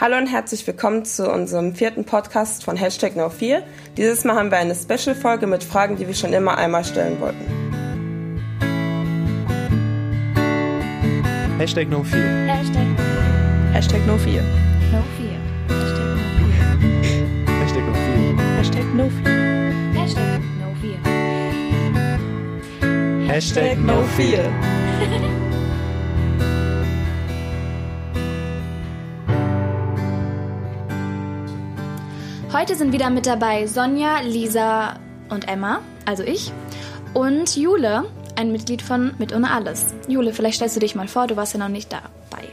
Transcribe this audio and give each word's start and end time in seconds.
Hallo 0.00 0.16
und 0.16 0.28
herzlich 0.28 0.64
willkommen 0.64 1.04
zu 1.04 1.28
unserem 1.28 1.74
vierten 1.74 2.04
Podcast 2.04 2.62
von 2.62 2.76
Hashtag 2.76 3.16
No4. 3.16 3.62
Dieses 3.96 4.22
Mal 4.22 4.36
haben 4.36 4.52
wir 4.52 4.58
eine 4.58 4.76
Special-Folge 4.76 5.48
mit 5.48 5.64
Fragen, 5.64 5.96
die 5.96 6.06
wir 6.06 6.14
schon 6.14 6.32
immer 6.32 6.56
einmal 6.56 6.84
stellen 6.84 7.20
wollten. 7.20 7.44
Hashtag 11.58 11.88
No4. 11.88 12.46
Hashtag, 12.46 12.86
Hashtag 13.72 14.00
No4. 14.06 14.06
no 14.06 14.18
fear. 14.18 14.42
Hashtag 17.60 17.84
no 17.84 17.94
fear. 17.94 18.36
Hashtag 18.56 18.84
No4. 18.94 19.26
Hashtag 19.98 20.38
No4. 20.62 20.94
Hashtag 23.26 23.64
Hashtag 23.66 23.78
no 23.80 24.02
fear. 24.16 24.44
No4. 24.44 25.37
Heute 32.68 32.76
sind 32.76 32.92
wieder 32.92 33.08
mit 33.08 33.24
dabei 33.24 33.66
Sonja, 33.66 34.20
Lisa 34.20 35.00
und 35.30 35.48
Emma, 35.48 35.80
also 36.04 36.22
ich, 36.22 36.52
und 37.14 37.56
Jule, 37.56 38.04
ein 38.36 38.52
Mitglied 38.52 38.82
von 38.82 39.14
Mit 39.16 39.34
ohne 39.34 39.50
alles. 39.50 39.86
Jule, 40.06 40.34
vielleicht 40.34 40.56
stellst 40.56 40.76
du 40.76 40.80
dich 40.80 40.94
mal 40.94 41.08
vor, 41.08 41.26
du 41.26 41.34
warst 41.34 41.54
ja 41.54 41.60
noch 41.60 41.70
nicht 41.70 41.90
dabei. 41.90 42.44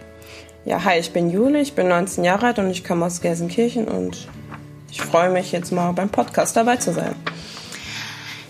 Ja, 0.64 0.82
hi, 0.86 1.00
ich 1.00 1.12
bin 1.12 1.30
Jule, 1.30 1.60
ich 1.60 1.74
bin 1.74 1.90
19 1.90 2.24
Jahre 2.24 2.46
alt 2.46 2.60
und 2.60 2.70
ich 2.70 2.86
komme 2.86 3.06
aus 3.06 3.20
Gelsenkirchen 3.20 3.90
und 3.90 4.30
ich 4.90 5.02
freue 5.02 5.32
mich 5.32 5.52
jetzt 5.52 5.74
mal 5.74 5.92
beim 5.92 6.08
Podcast 6.08 6.56
dabei 6.56 6.78
zu 6.78 6.94
sein. 6.94 7.14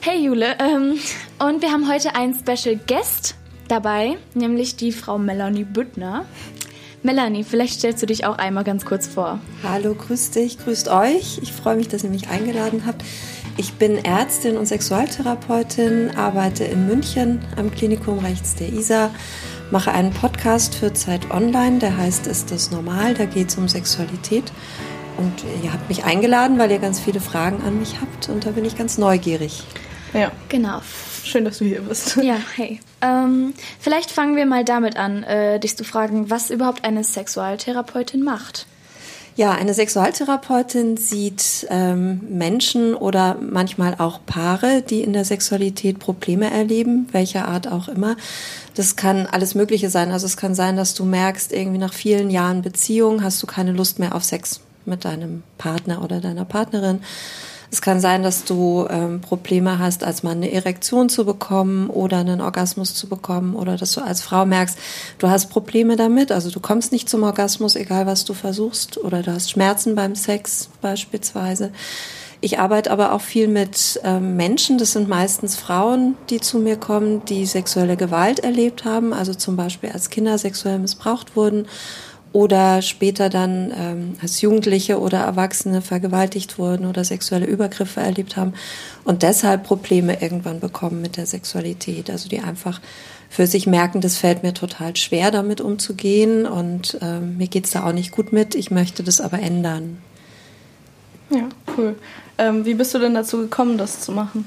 Hey 0.02 0.24
Jule, 0.24 0.55
ähm, 0.60 1.00
und 1.40 1.63
wir 1.63 1.72
haben 1.72 1.91
heute 1.91 2.13
einen 2.13 2.36
Special 2.36 2.80
Guest 2.88 3.34
dabei, 3.68 4.18
nämlich 4.36 4.76
die 4.76 4.91
Frau 4.91 5.18
Melanie 5.18 5.63
Büttner. 5.63 6.26
Melanie, 7.05 7.44
vielleicht 7.44 7.77
stellst 7.77 8.02
du 8.02 8.08
dich 8.08 8.26
auch 8.26 8.40
einmal 8.40 8.64
ganz 8.64 8.84
kurz 8.84 9.05
vor. 9.05 9.40
Hallo, 9.62 9.94
grüß 9.94 10.32
dich, 10.32 10.58
grüßt 10.58 10.88
euch. 10.88 11.38
Ich 11.44 11.52
freue 11.52 11.76
mich, 11.76 11.88
dass 11.88 12.04
ihr 12.04 12.09
mich 12.09 12.30
eingeladen 12.30 12.88
habt. 12.88 13.04
Ich 13.57 13.74
bin 13.74 14.04
Ärztin 14.04 14.57
und 14.57 14.66
Sexualtherapeutin, 14.66 16.18
arbeite 16.18 16.63
in 16.63 16.88
München 16.88 17.46
am 17.57 17.70
Klinikum 17.70 18.18
rechts 18.18 18.55
der 18.55 18.74
ISA, 18.74 19.12
mache 19.70 19.91
einen 19.91 20.13
Podcast 20.13 20.74
für 20.74 20.94
Zeit 20.94 21.29
Online, 21.29 21.77
der 21.77 21.96
heißt 21.96 22.26
Ist 22.26 22.49
das 22.49 22.71
normal? 22.71 23.13
Da 23.13 23.26
geht 23.26 23.49
es 23.49 23.55
um 23.55 23.68
Sexualität. 23.68 24.51
Und 25.18 25.46
ihr 25.63 25.74
habt 25.74 25.88
mich 25.88 26.05
eingeladen, 26.05 26.57
weil 26.57 26.72
ihr 26.72 26.79
ganz 26.79 26.99
viele 26.99 27.20
Fragen 27.20 27.62
an 27.62 27.77
mich 27.79 28.01
habt 28.01 28.29
und 28.29 28.48
da 28.48 28.49
bin 28.49 28.66
ich 28.66 28.76
ganz 28.76 28.98
neugierig. 28.98 29.63
Ja, 30.16 30.32
Genau. 30.49 30.82
schön, 31.24 31.46
dass 31.46 31.58
du 31.58 31.66
hier 31.66 31.82
bist. 31.82 32.18
Ja, 32.21 32.38
hey. 32.55 32.80
Ähm, 33.02 33.54
vielleicht 33.80 34.12
fangen 34.12 34.35
wir 34.35 34.46
mal 34.46 34.63
damit 34.63 34.98
an, 34.98 35.24
äh, 35.24 35.60
dich 35.60 35.76
zu 35.76 35.84
fragen, 35.84 36.30
was 36.30 36.49
überhaupt 36.49 36.85
eine 36.85 37.04
Sexualtherapeutin 37.04 38.24
macht. 38.24 38.66
Ja, 39.38 39.52
eine 39.52 39.74
Sexualtherapeutin 39.74 40.96
sieht 40.96 41.68
ähm, 41.70 42.22
Menschen 42.30 42.96
oder 42.96 43.35
manchmal 43.41 43.96
auch 43.98 44.22
Paare, 44.26 44.82
die 44.82 45.02
in 45.02 45.12
der 45.12 45.26
Sexualität 45.26 45.99
Probleme 45.99 46.50
erleben, 46.50 47.10
welcher 47.12 47.50
Art 47.50 47.68
auch 47.70 47.90
immer. 47.90 48.16
Das 48.76 48.96
kann 48.96 49.26
alles 49.26 49.54
Mögliche 49.54 49.90
sein. 49.90 50.12
Also 50.13 50.26
es 50.26 50.38
kann 50.38 50.55
sein, 50.55 50.77
dass 50.77 50.94
du 50.94 51.04
merkst, 51.04 51.52
irgendwie 51.52 51.79
nach 51.79 51.94
vielen 51.94 52.29
Jahren 52.29 52.62
Beziehung 52.62 53.24
hast 53.24 53.44
du 53.44 53.48
keine 53.48 53.74
Lust 53.74 54.00
mehr 54.00 54.16
auf 54.16 54.24
Sex 54.24 54.62
mit 54.85 55.04
deinem 55.04 55.44
Partner 55.57 56.02
oder 56.02 56.22
deiner 56.22 56.46
Partnerin. 56.46 57.02
Es 57.71 57.82
kann 57.82 57.99
sein, 57.99 58.24
dass 58.24 58.44
du 58.46 58.88
ähm, 58.90 59.21
Probleme 59.21 59.80
hast, 59.80 60.04
als 60.04 60.24
Mann 60.24 60.38
eine 60.38 60.52
Erektion 60.52 61.10
zu 61.10 61.26
bekommen 61.26 61.90
oder 61.90 62.18
einen 62.18 62.41
Orgasmus 62.41 62.94
zu 62.94 63.07
bekommen 63.07 63.55
oder 63.55 63.77
dass 63.77 63.94
du 63.94 64.02
als 64.02 64.22
Frau 64.22 64.46
merkst, 64.46 64.78
du 65.18 65.30
hast 65.30 65.50
Probleme 65.50 65.96
damit, 65.96 66.31
also 66.31 66.50
du 66.50 66.59
kommst 66.59 66.91
nicht 66.91 67.09
zum 67.09 67.24
Orgasmus, 67.24 67.75
egal 67.75 68.06
was 68.06 68.25
du 68.25 68.34
versuchst 68.34 68.97
oder 68.97 69.22
du 69.22 69.34
hast 69.34 69.50
Schmerzen 69.52 69.96
beim 69.96 70.16
Sex 70.16 70.69
beispielsweise. 70.81 71.72
Ich 72.41 72.59
arbeite 72.59 72.91
aber 72.91 73.13
auch 73.13 73.22
viel 73.22 73.47
mit 73.47 74.00
ähm, 74.03 74.35
Menschen, 74.35 74.78
das 74.78 74.91
sind 74.91 75.07
meistens 75.07 75.56
Frauen, 75.56 76.16
die 76.29 76.40
zu 76.40 76.59
mir 76.59 76.75
kommen, 76.75 77.25
die 77.25 77.45
sexuelle 77.45 77.97
Gewalt 77.97 78.39
erlebt 78.39 78.85
haben, 78.85 79.13
also 79.13 79.34
zum 79.34 79.56
Beispiel 79.56 79.91
als 79.91 80.09
Kinder 80.09 80.38
sexuell 80.38 80.78
missbraucht 80.78 81.35
wurden 81.35 81.66
oder 82.35 82.81
später 82.81 83.29
dann 83.29 83.72
ähm, 83.73 84.16
als 84.22 84.41
Jugendliche 84.41 85.00
oder 85.00 85.19
Erwachsene 85.19 85.81
vergewaltigt 85.81 86.59
wurden 86.59 86.85
oder 86.85 87.06
sexuelle 87.06 87.46
Übergriffe 87.46 88.01
erlebt 88.01 88.35
haben 88.35 88.56
und 89.06 89.23
deshalb 89.23 89.63
Probleme 89.63 90.22
irgendwann 90.22 90.59
bekommen 90.59 91.01
mit 91.01 91.16
der 91.16 91.28
Sexualität. 91.28 92.09
Also 92.09 92.28
die 92.28 92.41
einfach 92.41 92.81
für 93.29 93.47
sich 93.47 93.68
merken, 93.68 94.01
das 94.01 94.18
fällt 94.18 94.44
mir 94.44 94.53
total 94.53 94.97
schwer, 94.97 95.31
damit 95.31 95.62
umzugehen 95.62 96.45
und 96.45 96.97
ähm, 97.01 97.38
mir 97.38 97.47
geht's 97.47 97.72
da 97.72 97.88
auch 97.88 97.94
nicht 97.94 98.12
gut 98.12 98.34
mit. 98.34 98.53
Ich 98.53 98.69
möchte 98.69 99.01
das 99.01 99.22
aber 99.22 99.40
ändern. 99.40 100.00
Ja, 101.29 101.47
cool. 101.78 101.95
Ähm, 102.38 102.66
wie 102.66 102.74
bist 102.74 102.94
du 102.94 103.00
denn 103.00 103.13
dazu 103.13 103.38
gekommen, 103.38 103.78
das 103.78 104.01
zu 104.01 104.12
machen? 104.12 104.45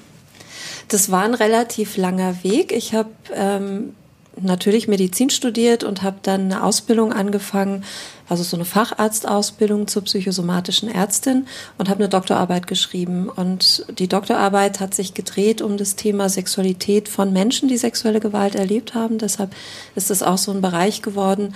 Das 0.89 1.11
war 1.11 1.25
ein 1.25 1.33
relativ 1.33 1.97
langer 1.97 2.45
Weg. 2.45 2.71
Ich 2.71 2.93
habe 2.93 3.09
ähm, 3.35 3.95
natürlich 4.43 4.89
Medizin 4.89 5.31
studiert 5.31 5.85
und 5.85 6.03
habe 6.03 6.19
dann 6.23 6.43
eine 6.43 6.63
Ausbildung 6.63 7.13
angefangen, 7.13 7.85
also 8.29 8.43
so 8.43 8.57
eine 8.57 8.65
Facharztausbildung 8.65 9.87
zur 9.87 10.03
psychosomatischen 10.03 10.89
Ärztin 10.91 11.47
und 11.79 11.89
habe 11.89 12.01
eine 12.01 12.09
Doktorarbeit 12.09 12.67
geschrieben. 12.67 13.29
Und 13.29 13.87
die 13.99 14.09
Doktorarbeit 14.09 14.81
hat 14.81 14.95
sich 14.95 15.15
gedreht 15.15 15.63
um 15.63 15.77
das 15.77 15.97
Thema 15.97 16.29
Sexualität 16.29 17.09
von 17.09 17.33
Menschen, 17.33 17.69
die 17.69 17.79
sexuelle 17.79 18.21
Gewalt 18.21 18.55
erlebt 18.55 18.95
haben. 18.95 19.19
Deshalb 19.19 19.55
ist 19.95 20.11
es 20.11 20.23
auch 20.23 20.39
so 20.39 20.53
ein 20.53 20.61
Bereich 20.61 21.01
geworden, 21.01 21.55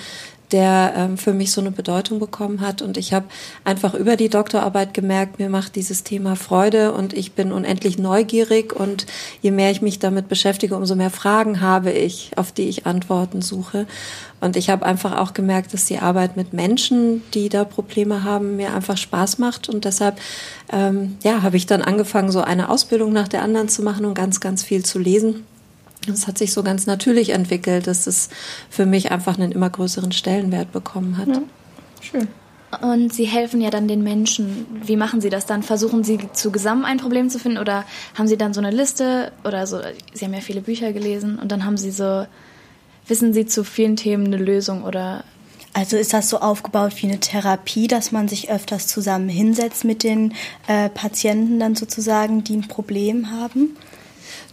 der 0.52 0.92
ähm, 0.96 1.18
für 1.18 1.32
mich 1.32 1.50
so 1.52 1.60
eine 1.60 1.70
Bedeutung 1.70 2.18
bekommen 2.18 2.60
hat. 2.60 2.82
Und 2.82 2.96
ich 2.96 3.12
habe 3.12 3.26
einfach 3.64 3.94
über 3.94 4.16
die 4.16 4.28
Doktorarbeit 4.28 4.94
gemerkt, 4.94 5.38
mir 5.38 5.48
macht 5.48 5.76
dieses 5.76 6.04
Thema 6.04 6.36
Freude 6.36 6.92
und 6.92 7.12
ich 7.12 7.32
bin 7.32 7.52
unendlich 7.52 7.98
neugierig. 7.98 8.72
Und 8.74 9.06
je 9.40 9.50
mehr 9.50 9.70
ich 9.70 9.82
mich 9.82 9.98
damit 9.98 10.28
beschäftige, 10.28 10.76
umso 10.76 10.94
mehr 10.94 11.10
Fragen 11.10 11.60
habe 11.60 11.90
ich, 11.90 12.30
auf 12.36 12.52
die 12.52 12.68
ich 12.68 12.86
Antworten 12.86 13.42
suche. 13.42 13.86
Und 14.40 14.56
ich 14.56 14.70
habe 14.70 14.84
einfach 14.84 15.16
auch 15.18 15.34
gemerkt, 15.34 15.72
dass 15.72 15.86
die 15.86 15.98
Arbeit 15.98 16.36
mit 16.36 16.52
Menschen, 16.52 17.22
die 17.32 17.48
da 17.48 17.64
Probleme 17.64 18.24
haben, 18.24 18.56
mir 18.56 18.74
einfach 18.74 18.96
Spaß 18.96 19.38
macht. 19.38 19.68
Und 19.68 19.84
deshalb 19.84 20.18
ähm, 20.72 21.16
ja, 21.22 21.42
habe 21.42 21.56
ich 21.56 21.66
dann 21.66 21.80
angefangen, 21.80 22.32
so 22.32 22.40
eine 22.40 22.68
Ausbildung 22.68 23.12
nach 23.12 23.28
der 23.28 23.42
anderen 23.42 23.68
zu 23.68 23.82
machen 23.82 24.04
und 24.04 24.14
ganz, 24.14 24.40
ganz 24.40 24.62
viel 24.62 24.84
zu 24.84 24.98
lesen. 24.98 25.46
Es 26.08 26.26
hat 26.26 26.38
sich 26.38 26.52
so 26.52 26.62
ganz 26.62 26.86
natürlich 26.86 27.30
entwickelt, 27.30 27.86
dass 27.86 28.06
es 28.06 28.28
für 28.68 28.86
mich 28.86 29.12
einfach 29.12 29.38
einen 29.38 29.52
immer 29.52 29.70
größeren 29.70 30.12
Stellenwert 30.12 30.72
bekommen 30.72 31.16
hat. 31.16 31.28
Ja. 31.28 31.42
Schön. 32.00 32.28
Und 32.80 33.12
Sie 33.12 33.24
helfen 33.24 33.60
ja 33.60 33.70
dann 33.70 33.86
den 33.86 34.02
Menschen. 34.02 34.66
Wie 34.84 34.96
machen 34.96 35.20
Sie 35.20 35.28
das 35.28 35.44
dann? 35.44 35.62
Versuchen 35.62 36.04
Sie 36.04 36.18
zusammen 36.32 36.84
ein 36.84 36.96
Problem 36.96 37.28
zu 37.28 37.38
finden 37.38 37.58
oder 37.58 37.84
haben 38.14 38.26
Sie 38.26 38.38
dann 38.38 38.54
so 38.54 38.60
eine 38.60 38.70
Liste 38.70 39.30
oder 39.44 39.66
so? 39.66 39.80
Sie 40.14 40.24
haben 40.24 40.32
ja 40.32 40.40
viele 40.40 40.62
Bücher 40.62 40.92
gelesen 40.92 41.38
und 41.38 41.52
dann 41.52 41.66
haben 41.66 41.76
Sie 41.76 41.90
so, 41.90 42.26
wissen 43.06 43.34
Sie 43.34 43.44
zu 43.44 43.62
vielen 43.62 43.96
Themen 43.96 44.26
eine 44.26 44.38
Lösung 44.38 44.84
oder? 44.84 45.24
Also 45.74 45.96
ist 45.96 46.14
das 46.14 46.30
so 46.30 46.38
aufgebaut 46.38 46.94
wie 46.96 47.08
eine 47.08 47.20
Therapie, 47.20 47.88
dass 47.88 48.10
man 48.10 48.26
sich 48.26 48.50
öfters 48.50 48.86
zusammen 48.86 49.28
hinsetzt 49.28 49.84
mit 49.84 50.02
den 50.02 50.34
äh, 50.66 50.88
Patienten 50.88 51.58
dann 51.58 51.76
sozusagen, 51.76 52.42
die 52.42 52.56
ein 52.56 52.68
Problem 52.68 53.30
haben? 53.30 53.76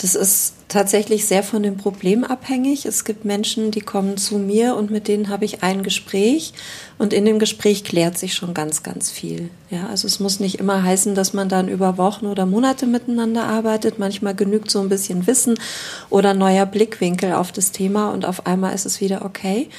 Das 0.02 0.16
ist 0.16 0.56
tatsächlich 0.70 1.26
sehr 1.26 1.44
von 1.44 1.64
dem 1.64 1.78
Problem 1.78 2.24
abhängig. 2.24 2.86
Es 2.86 3.04
gibt 3.04 3.26
Menschen, 3.26 3.72
die 3.72 3.82
kommen 3.82 4.18
zu 4.18 4.38
mir 4.38 4.76
und 4.76 4.92
mit 4.92 5.08
denen 5.08 5.30
habe 5.30 5.44
ich 5.44 5.64
ein 5.64 5.84
Gespräch 5.84 6.54
und 6.98 7.12
in 7.12 7.26
dem 7.26 7.40
Gespräch 7.40 7.84
klärt 7.84 8.18
sich 8.18 8.36
schon 8.36 8.54
ganz, 8.54 8.84
ganz 8.84 9.10
viel. 9.12 9.50
Ja, 9.70 9.88
also 9.88 10.08
es 10.08 10.20
muss 10.20 10.40
nicht 10.40 10.60
immer 10.60 10.84
heißen, 10.84 11.16
dass 11.16 11.34
man 11.34 11.50
dann 11.50 11.68
über 11.68 11.98
Wochen 11.98 12.28
oder 12.28 12.46
Monate 12.46 12.86
miteinander 12.86 13.46
arbeitet. 13.46 14.00
Manchmal 14.00 14.36
genügt 14.36 14.70
so 14.70 14.80
ein 14.80 14.90
bisschen 14.90 15.28
Wissen 15.28 15.60
oder 16.10 16.34
neuer 16.34 16.68
Blickwinkel 16.68 17.34
auf 17.34 17.52
das 17.52 17.72
Thema 17.72 18.12
und 18.12 18.26
auf 18.26 18.46
einmal 18.46 18.76
ist 18.76 18.86
es 18.86 19.02
wieder 19.02 19.26
okay. 19.26 19.70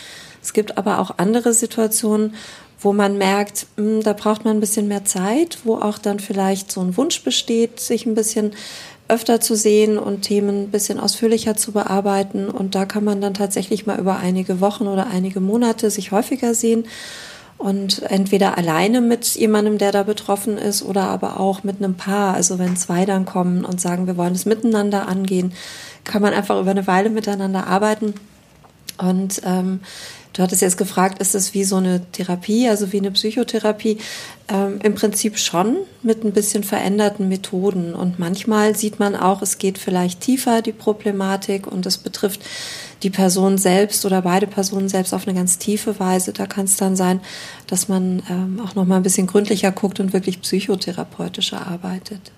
Es 0.43 0.53
gibt 0.53 0.77
aber 0.77 0.99
auch 0.99 1.19
andere 1.19 1.55
Situationen, 1.55 2.35
wo 2.81 2.93
man 2.93 3.19
merkt, 3.19 3.67
mh, 3.77 4.03
da 4.03 4.13
braucht 4.13 4.45
man 4.45 4.57
ein 4.57 4.61
bisschen 4.61 4.89
mehr 4.89 5.05
Zeit, 5.05 5.59
wo 5.65 5.77
auch 5.77 5.99
dann 5.99 6.19
vielleicht 6.19 6.73
so 6.73 6.81
ein 6.81 6.97
Wunsch 6.97 7.23
besteht, 7.23 7.79
sich 7.79 8.07
ein 8.07 8.15
bisschen 8.15 8.53
öfter 9.11 9.41
zu 9.41 9.55
sehen 9.55 9.99
und 9.99 10.23
Themen 10.23 10.65
ein 10.65 10.71
bisschen 10.71 10.99
ausführlicher 10.99 11.57
zu 11.57 11.73
bearbeiten. 11.73 12.49
Und 12.49 12.75
da 12.75 12.85
kann 12.87 13.05
man 13.05 13.21
dann 13.21 13.35
tatsächlich 13.35 13.87
mal 13.87 13.99
über 13.99 14.17
einige 14.17 14.61
Wochen 14.61 14.87
oder 14.87 15.09
einige 15.09 15.41
Monate 15.41 15.91
sich 15.91 16.13
häufiger 16.13 16.55
sehen 16.55 16.85
und 17.61 18.01
entweder 18.11 18.57
alleine 18.57 19.03
mit 19.03 19.27
jemandem, 19.35 19.77
der 19.77 19.93
da 19.93 20.03
betroffen 20.03 20.57
ist, 20.57 20.83
oder 20.83 21.03
aber 21.03 21.39
auch 21.39 21.63
mit 21.63 21.77
einem 21.77 21.95
Paar. 21.95 22.33
Also 22.33 22.59
wenn 22.59 22.75
zwei 22.77 23.05
dann 23.05 23.27
kommen 23.27 23.67
und 23.67 23.83
sagen, 23.83 24.07
wir 24.07 24.17
wollen 24.17 24.35
es 24.35 24.47
miteinander 24.47 25.07
angehen, 25.07 25.53
kann 26.05 26.23
man 26.23 26.33
einfach 26.33 26.59
über 26.59 26.71
eine 26.71 26.87
Weile 26.87 27.11
miteinander 27.11 27.67
arbeiten. 27.67 28.15
Und 29.01 29.41
ähm, 29.45 29.81
du 30.33 30.43
hattest 30.43 30.63
jetzt 30.63 30.77
gefragt, 30.77 31.21
ist 31.21 31.35
es 31.35 31.55
wie 31.55 31.65
so 31.65 31.77
eine 31.77 32.01
Therapie, 32.13 32.69
also 32.69 32.93
wie 32.93 32.99
eine 32.99 33.11
Psychotherapie? 33.11 33.99
Ähm, 34.49 34.81
Im 34.83 34.95
Prinzip 34.95 35.39
schon 35.39 35.77
mit 36.03 36.25
ein 36.25 36.33
bisschen 36.33 36.65
veränderten 36.65 37.29
Methoden. 37.29 37.95
Und 37.95 38.19
manchmal 38.19 38.77
sieht 38.77 38.99
man 38.99 39.17
auch, 39.17 39.43
es 39.43 39.59
geht 39.59 39.79
vielleicht 39.79 40.21
tiefer, 40.21 40.63
die 40.63 40.73
Problematik, 40.73 41.67
und 41.67 41.87
es 41.87 41.99
betrifft 41.99 42.41
die 43.03 43.11
Person 43.11 43.57
selbst 43.57 44.05
oder 44.05 44.23
beide 44.23 44.47
Personen 44.47 44.89
selbst 44.89 45.15
auf 45.15 45.27
eine 45.27 45.37
ganz 45.37 45.59
tiefe 45.59 45.99
Weise. 45.99 46.33
Da 46.33 46.47
kann 46.47 46.67
es 46.67 46.77
dann 46.77 46.97
sein, 46.97 47.21
dass 47.67 47.89
man 47.89 48.23
ähm, 48.29 48.61
auch 48.65 48.75
noch 48.75 48.85
mal 48.85 48.97
ein 48.97 49.03
bisschen 49.03 49.27
gründlicher 49.27 49.73
guckt 49.73 50.01
und 50.01 50.13
wirklich 50.13 50.43
psychotherapeutischer 50.43 51.67
arbeitet. 51.67 52.33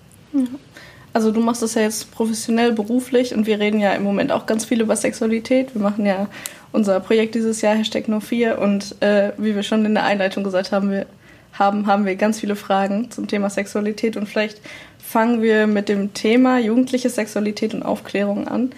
Also 1.13 1.31
du 1.31 1.41
machst 1.41 1.61
das 1.61 1.75
ja 1.75 1.83
jetzt 1.83 2.11
professionell, 2.11 2.71
beruflich 2.71 3.35
und 3.35 3.45
wir 3.45 3.59
reden 3.59 3.79
ja 3.79 3.93
im 3.93 4.03
Moment 4.03 4.31
auch 4.31 4.47
ganz 4.47 4.65
viel 4.65 4.81
über 4.81 4.95
Sexualität. 4.95 5.75
Wir 5.75 5.81
machen 5.81 6.05
ja 6.07 6.27
unser 6.71 6.99
Projekt 6.99 7.35
dieses 7.35 7.61
Jahr, 7.61 7.75
Hashtag 7.75 8.07
No 8.07 8.19
4 8.19 8.57
und 8.57 9.01
äh, 9.01 9.31
wie 9.37 9.55
wir 9.55 9.61
schon 9.61 9.85
in 9.85 9.93
der 9.93 10.05
Einleitung 10.05 10.43
gesagt 10.43 10.71
haben, 10.71 10.89
wir 10.89 11.05
haben, 11.53 11.85
haben 11.85 12.05
wir 12.05 12.15
ganz 12.15 12.39
viele 12.39 12.55
Fragen 12.55 13.11
zum 13.11 13.27
Thema 13.27 13.51
Sexualität 13.51 14.17
und 14.17 14.27
vielleicht 14.27 14.59
fangen 14.97 15.43
wir 15.43 15.67
mit 15.67 15.87
dem 15.87 16.15
Thema 16.15 16.57
jugendliche 16.57 17.09
Sexualität 17.09 17.75
und 17.75 17.83
Aufklärung 17.83 18.47
an. 18.47 18.71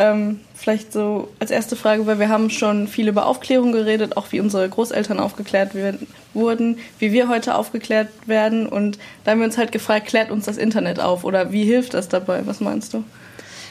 Ähm, 0.00 0.38
vielleicht 0.54 0.92
so 0.92 1.28
als 1.40 1.50
erste 1.50 1.74
Frage, 1.74 2.06
weil 2.06 2.20
wir 2.20 2.28
haben 2.28 2.50
schon 2.50 2.86
viel 2.86 3.08
über 3.08 3.26
Aufklärung 3.26 3.72
geredet, 3.72 4.16
auch 4.16 4.30
wie 4.30 4.38
unsere 4.38 4.68
Großeltern 4.68 5.18
aufgeklärt 5.18 5.74
werden, 5.74 6.06
wurden, 6.34 6.78
wie 7.00 7.10
wir 7.10 7.28
heute 7.28 7.56
aufgeklärt 7.56 8.08
werden. 8.26 8.68
Und 8.68 8.96
da 9.24 9.32
haben 9.32 9.40
wir 9.40 9.46
uns 9.46 9.58
halt 9.58 9.72
gefragt, 9.72 10.06
klärt 10.06 10.30
uns 10.30 10.44
das 10.44 10.56
Internet 10.56 11.00
auf 11.00 11.24
oder 11.24 11.50
wie 11.50 11.64
hilft 11.64 11.94
das 11.94 12.08
dabei? 12.08 12.46
Was 12.46 12.60
meinst 12.60 12.94
du? 12.94 13.02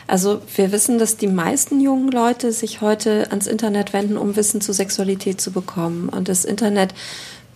Also 0.05 0.41
wir 0.55 0.71
wissen, 0.73 0.99
dass 0.99 1.17
die 1.17 1.27
meisten 1.27 1.79
jungen 1.79 2.11
Leute 2.11 2.51
sich 2.51 2.81
heute 2.81 3.27
ans 3.29 3.47
Internet 3.47 3.93
wenden, 3.93 4.17
um 4.17 4.35
Wissen 4.35 4.59
zur 4.59 4.73
Sexualität 4.73 5.39
zu 5.39 5.51
bekommen. 5.51 6.09
Und 6.09 6.27
das 6.27 6.43
Internet 6.43 6.93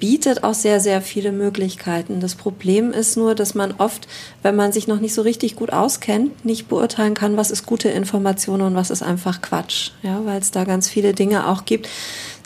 bietet 0.02 0.44
auch 0.44 0.56
sehr, 0.56 0.80
sehr 0.80 1.00
viele 1.00 1.32
Möglichkeiten. 1.32 2.20
Das 2.20 2.34
Problem 2.34 2.92
ist 2.92 3.18
nur, 3.18 3.36
dass 3.36 3.54
man 3.54 3.76
oft, 3.78 4.08
wenn 4.42 4.56
man 4.56 4.72
sich 4.72 4.88
noch 4.88 5.00
nicht 5.00 5.14
so 5.14 5.22
richtig 5.22 5.56
gut 5.56 5.72
auskennt, 5.72 6.44
nicht 6.44 6.68
beurteilen 6.68 7.14
kann, 7.14 7.38
was 7.38 7.52
ist 7.52 7.68
gute 7.68 7.88
Information 7.88 8.62
und 8.62 8.76
was 8.76 8.90
ist 8.90 9.04
einfach 9.04 9.42
Quatsch. 9.44 9.92
Ja, 10.02 10.26
weil 10.26 10.42
es 10.42 10.50
da 10.50 10.64
ganz 10.64 10.90
viele 10.90 11.14
Dinge 11.14 11.48
auch 11.48 11.66
gibt, 11.66 11.88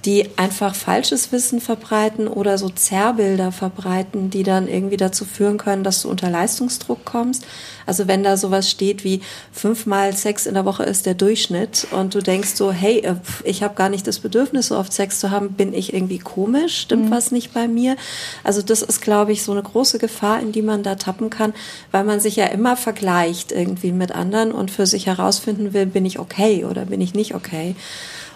die 0.05 0.29
einfach 0.37 0.75
falsches 0.75 1.31
Wissen 1.31 1.59
verbreiten 1.59 2.27
oder 2.27 2.59
so 2.59 2.69
Zerrbilder 2.69 3.51
verbreiten, 3.51 4.29
die 4.29 4.43
dann 4.43 4.67
irgendwie 4.67 4.97
dazu 4.97 5.25
führen 5.25 5.57
können, 5.57 5.83
dass 5.83 6.03
du 6.03 6.09
unter 6.09 6.29
Leistungsdruck 6.29 7.05
kommst. 7.05 7.45
Also 7.87 8.07
wenn 8.07 8.23
da 8.23 8.37
sowas 8.37 8.69
steht 8.69 9.03
wie 9.03 9.21
fünfmal 9.51 10.15
Sex 10.15 10.45
in 10.45 10.53
der 10.53 10.65
Woche 10.65 10.83
ist 10.83 11.07
der 11.07 11.15
Durchschnitt 11.15 11.87
und 11.91 12.13
du 12.13 12.21
denkst 12.21 12.49
so, 12.55 12.71
hey, 12.71 12.99
äh, 12.99 13.15
ich 13.43 13.63
habe 13.63 13.73
gar 13.73 13.89
nicht 13.89 14.05
das 14.05 14.19
Bedürfnis, 14.19 14.67
so 14.67 14.77
oft 14.77 14.93
Sex 14.93 15.19
zu 15.19 15.31
haben, 15.31 15.53
bin 15.53 15.73
ich 15.73 15.93
irgendwie 15.93 16.19
komisch, 16.19 16.81
stimmt 16.81 17.05
mhm. 17.05 17.11
was 17.11 17.31
nicht 17.31 17.53
bei 17.53 17.67
mir? 17.67 17.95
Also 18.43 18.61
das 18.61 18.83
ist, 18.83 19.01
glaube 19.01 19.31
ich, 19.31 19.43
so 19.43 19.51
eine 19.51 19.63
große 19.63 19.97
Gefahr, 19.97 20.39
in 20.39 20.51
die 20.51 20.61
man 20.61 20.83
da 20.83 20.95
tappen 20.95 21.31
kann, 21.31 21.53
weil 21.91 22.03
man 22.03 22.19
sich 22.19 22.35
ja 22.35 22.45
immer 22.45 22.77
vergleicht 22.77 23.51
irgendwie 23.51 23.91
mit 23.91 24.11
anderen 24.11 24.51
und 24.51 24.69
für 24.69 24.85
sich 24.85 25.07
herausfinden 25.07 25.73
will, 25.73 25.87
bin 25.87 26.05
ich 26.05 26.19
okay 26.19 26.65
oder 26.65 26.85
bin 26.85 27.01
ich 27.01 27.15
nicht 27.15 27.33
okay. 27.33 27.75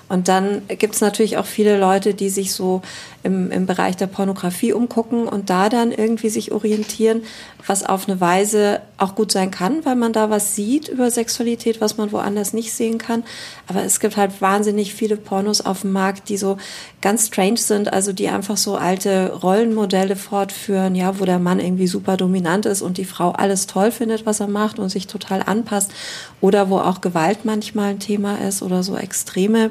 Und 0.09 0.27
dann 0.27 0.63
gibt 0.67 0.95
es 0.95 1.01
natürlich 1.01 1.37
auch 1.37 1.45
viele 1.45 1.79
Leute, 1.79 2.15
die 2.15 2.29
sich 2.29 2.51
so 2.51 2.81
im, 3.21 3.51
im 3.51 3.67
Bereich 3.67 3.95
der 3.95 4.07
Pornografie 4.07 4.73
umgucken 4.73 5.27
und 5.27 5.51
da 5.51 5.69
dann 5.69 5.91
irgendwie 5.91 6.29
sich 6.29 6.51
orientieren, 6.51 7.21
was 7.67 7.85
auf 7.85 8.09
eine 8.09 8.19
Weise 8.19 8.81
auch 8.97 9.13
gut 9.13 9.31
sein 9.31 9.51
kann, 9.51 9.85
weil 9.85 9.95
man 9.95 10.11
da 10.11 10.31
was 10.31 10.55
sieht 10.55 10.87
über 10.87 11.11
Sexualität, 11.11 11.79
was 11.79 11.97
man 11.97 12.11
woanders 12.11 12.53
nicht 12.53 12.73
sehen 12.73 12.97
kann. 12.97 13.23
Aber 13.67 13.83
es 13.83 13.99
gibt 13.99 14.17
halt 14.17 14.41
wahnsinnig 14.41 14.95
viele 14.95 15.15
Pornos 15.15 15.61
auf 15.61 15.81
dem 15.81 15.91
Markt, 15.91 16.29
die 16.29 16.37
so 16.37 16.57
ganz 17.01 17.27
strange 17.27 17.57
sind, 17.57 17.93
also 17.93 18.11
die 18.11 18.29
einfach 18.29 18.57
so 18.57 18.77
alte 18.77 19.33
Rollenmodelle 19.43 20.15
fortführen, 20.15 20.95
ja, 20.95 21.19
wo 21.19 21.25
der 21.25 21.39
Mann 21.39 21.59
irgendwie 21.59 21.87
super 21.87 22.17
dominant 22.17 22.65
ist 22.65 22.81
und 22.81 22.97
die 22.97 23.05
Frau 23.05 23.31
alles 23.31 23.67
toll 23.67 23.91
findet, 23.91 24.25
was 24.25 24.39
er 24.39 24.47
macht 24.47 24.79
und 24.79 24.89
sich 24.89 25.05
total 25.05 25.43
anpasst. 25.45 25.91
Oder 26.41 26.71
wo 26.71 26.79
auch 26.79 27.01
Gewalt 27.01 27.45
manchmal 27.45 27.91
ein 27.91 27.99
Thema 27.99 28.37
ist 28.37 28.63
oder 28.63 28.81
so 28.81 28.97
extreme 28.97 29.69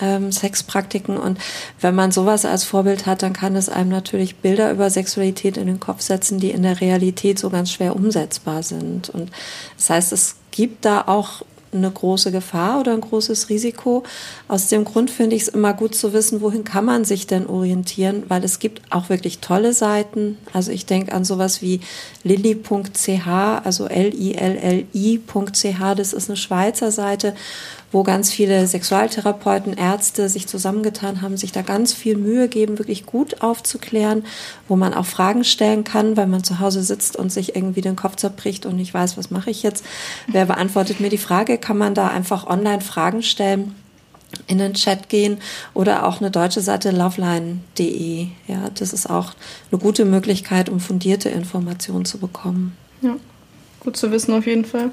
ähm, 0.00 0.32
Sexpraktiken. 0.32 1.16
Und 1.16 1.38
wenn 1.80 1.94
man 1.94 2.12
sowas 2.12 2.44
als 2.44 2.64
Vorbild 2.64 3.06
hat, 3.06 3.22
dann 3.22 3.32
kann 3.32 3.56
es 3.56 3.68
einem 3.68 3.90
natürlich 3.90 4.36
Bilder 4.36 4.70
über 4.70 4.90
Sexualität 4.90 5.56
in 5.56 5.66
den 5.66 5.80
Kopf 5.80 6.00
setzen, 6.00 6.38
die 6.38 6.50
in 6.50 6.62
der 6.62 6.80
Realität 6.80 7.38
so 7.38 7.50
ganz 7.50 7.70
schwer 7.70 7.96
umsetzbar 7.96 8.62
sind. 8.62 9.10
Und 9.10 9.30
das 9.76 9.90
heißt, 9.90 10.12
es 10.12 10.36
gibt 10.50 10.84
da 10.84 11.04
auch 11.06 11.42
eine 11.72 11.90
große 11.90 12.32
Gefahr 12.32 12.80
oder 12.80 12.92
ein 12.92 13.00
großes 13.00 13.48
Risiko. 13.48 14.02
Aus 14.48 14.68
dem 14.68 14.84
Grund 14.84 15.10
finde 15.10 15.36
ich 15.36 15.42
es 15.42 15.48
immer 15.48 15.74
gut 15.74 15.94
zu 15.94 16.12
wissen, 16.12 16.40
wohin 16.40 16.64
kann 16.64 16.84
man 16.84 17.04
sich 17.04 17.26
denn 17.26 17.46
orientieren, 17.46 18.24
weil 18.28 18.44
es 18.44 18.58
gibt 18.58 18.80
auch 18.90 19.08
wirklich 19.08 19.38
tolle 19.38 19.72
Seiten. 19.72 20.38
Also 20.52 20.72
ich 20.72 20.86
denke 20.86 21.12
an 21.12 21.24
sowas 21.24 21.62
wie 21.62 21.80
lilly.ch, 22.24 23.26
also 23.26 23.86
L-I-L-L-I.ch, 23.86 25.78
das 25.96 26.12
ist 26.12 26.28
eine 26.28 26.36
Schweizer 26.36 26.90
Seite, 26.90 27.34
wo 27.92 28.02
ganz 28.02 28.30
viele 28.30 28.66
Sexualtherapeuten, 28.66 29.74
Ärzte 29.74 30.28
sich 30.28 30.46
zusammengetan 30.46 31.22
haben, 31.22 31.36
sich 31.36 31.52
da 31.52 31.62
ganz 31.62 31.92
viel 31.92 32.16
Mühe 32.16 32.48
geben, 32.48 32.78
wirklich 32.78 33.06
gut 33.06 33.42
aufzuklären, 33.42 34.24
wo 34.68 34.76
man 34.76 34.94
auch 34.94 35.06
Fragen 35.06 35.44
stellen 35.44 35.84
kann, 35.84 36.16
weil 36.16 36.26
man 36.26 36.44
zu 36.44 36.58
Hause 36.58 36.82
sitzt 36.82 37.16
und 37.16 37.30
sich 37.30 37.56
irgendwie 37.56 37.80
den 37.80 37.96
Kopf 37.96 38.16
zerbricht 38.16 38.66
und 38.66 38.76
nicht 38.76 38.92
weiß, 38.92 39.16
was 39.16 39.30
mache 39.30 39.50
ich 39.50 39.62
jetzt. 39.62 39.84
Wer 40.26 40.46
beantwortet 40.46 41.00
mir 41.00 41.10
die 41.10 41.18
Frage? 41.18 41.58
Kann 41.58 41.78
man 41.78 41.94
da 41.94 42.08
einfach 42.08 42.46
online 42.46 42.80
Fragen 42.80 43.22
stellen? 43.22 43.74
in 44.48 44.58
den 44.58 44.74
Chat 44.74 45.08
gehen 45.08 45.38
oder 45.72 46.06
auch 46.06 46.20
eine 46.20 46.30
deutsche 46.30 46.60
Seite 46.60 46.90
loveline.de. 46.90 48.26
Ja, 48.46 48.70
das 48.74 48.92
ist 48.92 49.08
auch 49.08 49.32
eine 49.70 49.80
gute 49.80 50.04
Möglichkeit, 50.04 50.68
um 50.68 50.80
fundierte 50.80 51.28
Informationen 51.28 52.04
zu 52.04 52.18
bekommen. 52.18 52.76
Ja, 53.02 53.16
gut 53.80 53.96
zu 53.96 54.10
wissen 54.10 54.34
auf 54.34 54.46
jeden 54.46 54.64
Fall. 54.64 54.90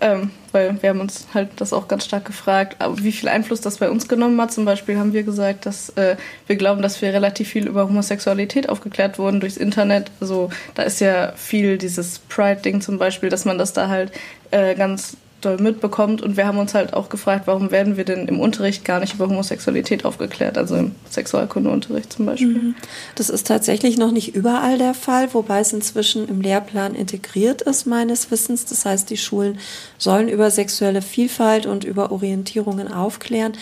Ähm, 0.00 0.30
weil 0.56 0.82
wir 0.82 0.88
haben 0.88 1.00
uns 1.00 1.26
halt 1.34 1.50
das 1.56 1.74
auch 1.74 1.86
ganz 1.86 2.06
stark 2.06 2.24
gefragt, 2.24 2.78
wie 2.96 3.12
viel 3.12 3.28
Einfluss 3.28 3.60
das 3.60 3.76
bei 3.76 3.90
uns 3.90 4.08
genommen 4.08 4.40
hat. 4.40 4.52
Zum 4.52 4.64
Beispiel 4.64 4.98
haben 4.98 5.12
wir 5.12 5.22
gesagt, 5.22 5.66
dass 5.66 5.90
äh, 5.90 6.16
wir 6.46 6.56
glauben, 6.56 6.80
dass 6.80 7.02
wir 7.02 7.12
relativ 7.12 7.50
viel 7.50 7.66
über 7.66 7.86
Homosexualität 7.86 8.70
aufgeklärt 8.70 9.18
wurden 9.18 9.40
durchs 9.40 9.58
Internet. 9.58 10.10
Also 10.18 10.48
da 10.74 10.84
ist 10.84 11.00
ja 11.00 11.32
viel 11.36 11.76
dieses 11.76 12.20
Pride-Ding 12.20 12.80
zum 12.80 12.96
Beispiel, 12.96 13.28
dass 13.28 13.44
man 13.44 13.58
das 13.58 13.74
da 13.74 13.88
halt 13.88 14.12
äh, 14.50 14.74
ganz 14.74 15.18
doll 15.40 15.58
mitbekommt. 15.58 16.22
Und 16.22 16.36
wir 16.36 16.46
haben 16.46 16.58
uns 16.58 16.74
halt 16.74 16.94
auch 16.94 17.08
gefragt, 17.08 17.46
warum 17.46 17.70
werden 17.70 17.96
wir 17.96 18.04
denn 18.04 18.28
im 18.28 18.40
Unterricht 18.40 18.84
gar 18.84 19.00
nicht 19.00 19.14
über 19.14 19.28
Homosexualität 19.28 20.04
aufgeklärt, 20.04 20.58
also 20.58 20.76
im 20.76 20.94
Sexualkundeunterricht 21.10 22.12
zum 22.12 22.26
Beispiel. 22.26 22.48
Mhm. 22.48 22.74
Das 23.14 23.30
ist 23.30 23.46
tatsächlich 23.46 23.98
noch 23.98 24.10
nicht 24.10 24.34
überall 24.34 24.78
der 24.78 24.94
Fall, 24.94 25.32
wobei 25.34 25.60
es 25.60 25.72
inzwischen 25.72 26.28
im 26.28 26.40
Lehrplan 26.40 26.94
integriert 26.94 27.62
ist, 27.62 27.86
meines 27.86 28.30
Wissens. 28.30 28.64
Das 28.64 28.84
heißt, 28.84 29.10
die 29.10 29.16
Schulen 29.16 29.58
sollen 29.98 30.28
über 30.28 30.50
sexuelle 30.50 31.02
Vielfalt 31.02 31.66
und 31.66 31.84
über 31.84 32.12
Orientierungen 32.12 32.92
aufklären. 32.92 33.52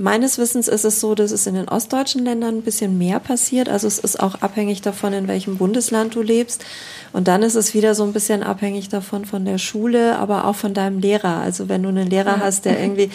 Meines 0.00 0.38
Wissens 0.38 0.66
ist 0.66 0.86
es 0.86 0.98
so, 0.98 1.14
dass 1.14 1.30
es 1.30 1.46
in 1.46 1.54
den 1.54 1.68
ostdeutschen 1.68 2.24
Ländern 2.24 2.56
ein 2.56 2.62
bisschen 2.62 2.96
mehr 2.96 3.20
passiert. 3.20 3.68
Also 3.68 3.86
es 3.86 3.98
ist 3.98 4.18
auch 4.18 4.36
abhängig 4.40 4.80
davon, 4.80 5.12
in 5.12 5.28
welchem 5.28 5.58
Bundesland 5.58 6.14
du 6.14 6.22
lebst. 6.22 6.64
Und 7.12 7.28
dann 7.28 7.42
ist 7.42 7.54
es 7.54 7.74
wieder 7.74 7.94
so 7.94 8.04
ein 8.04 8.14
bisschen 8.14 8.42
abhängig 8.42 8.88
davon 8.88 9.26
von 9.26 9.44
der 9.44 9.58
Schule, 9.58 10.16
aber 10.16 10.46
auch 10.46 10.54
von 10.54 10.72
deinem 10.72 11.00
Lehrer. 11.00 11.36
Also 11.40 11.68
wenn 11.68 11.82
du 11.82 11.90
einen 11.90 12.08
Lehrer 12.08 12.40
hast, 12.40 12.64
der 12.64 12.80
irgendwie 12.80 13.10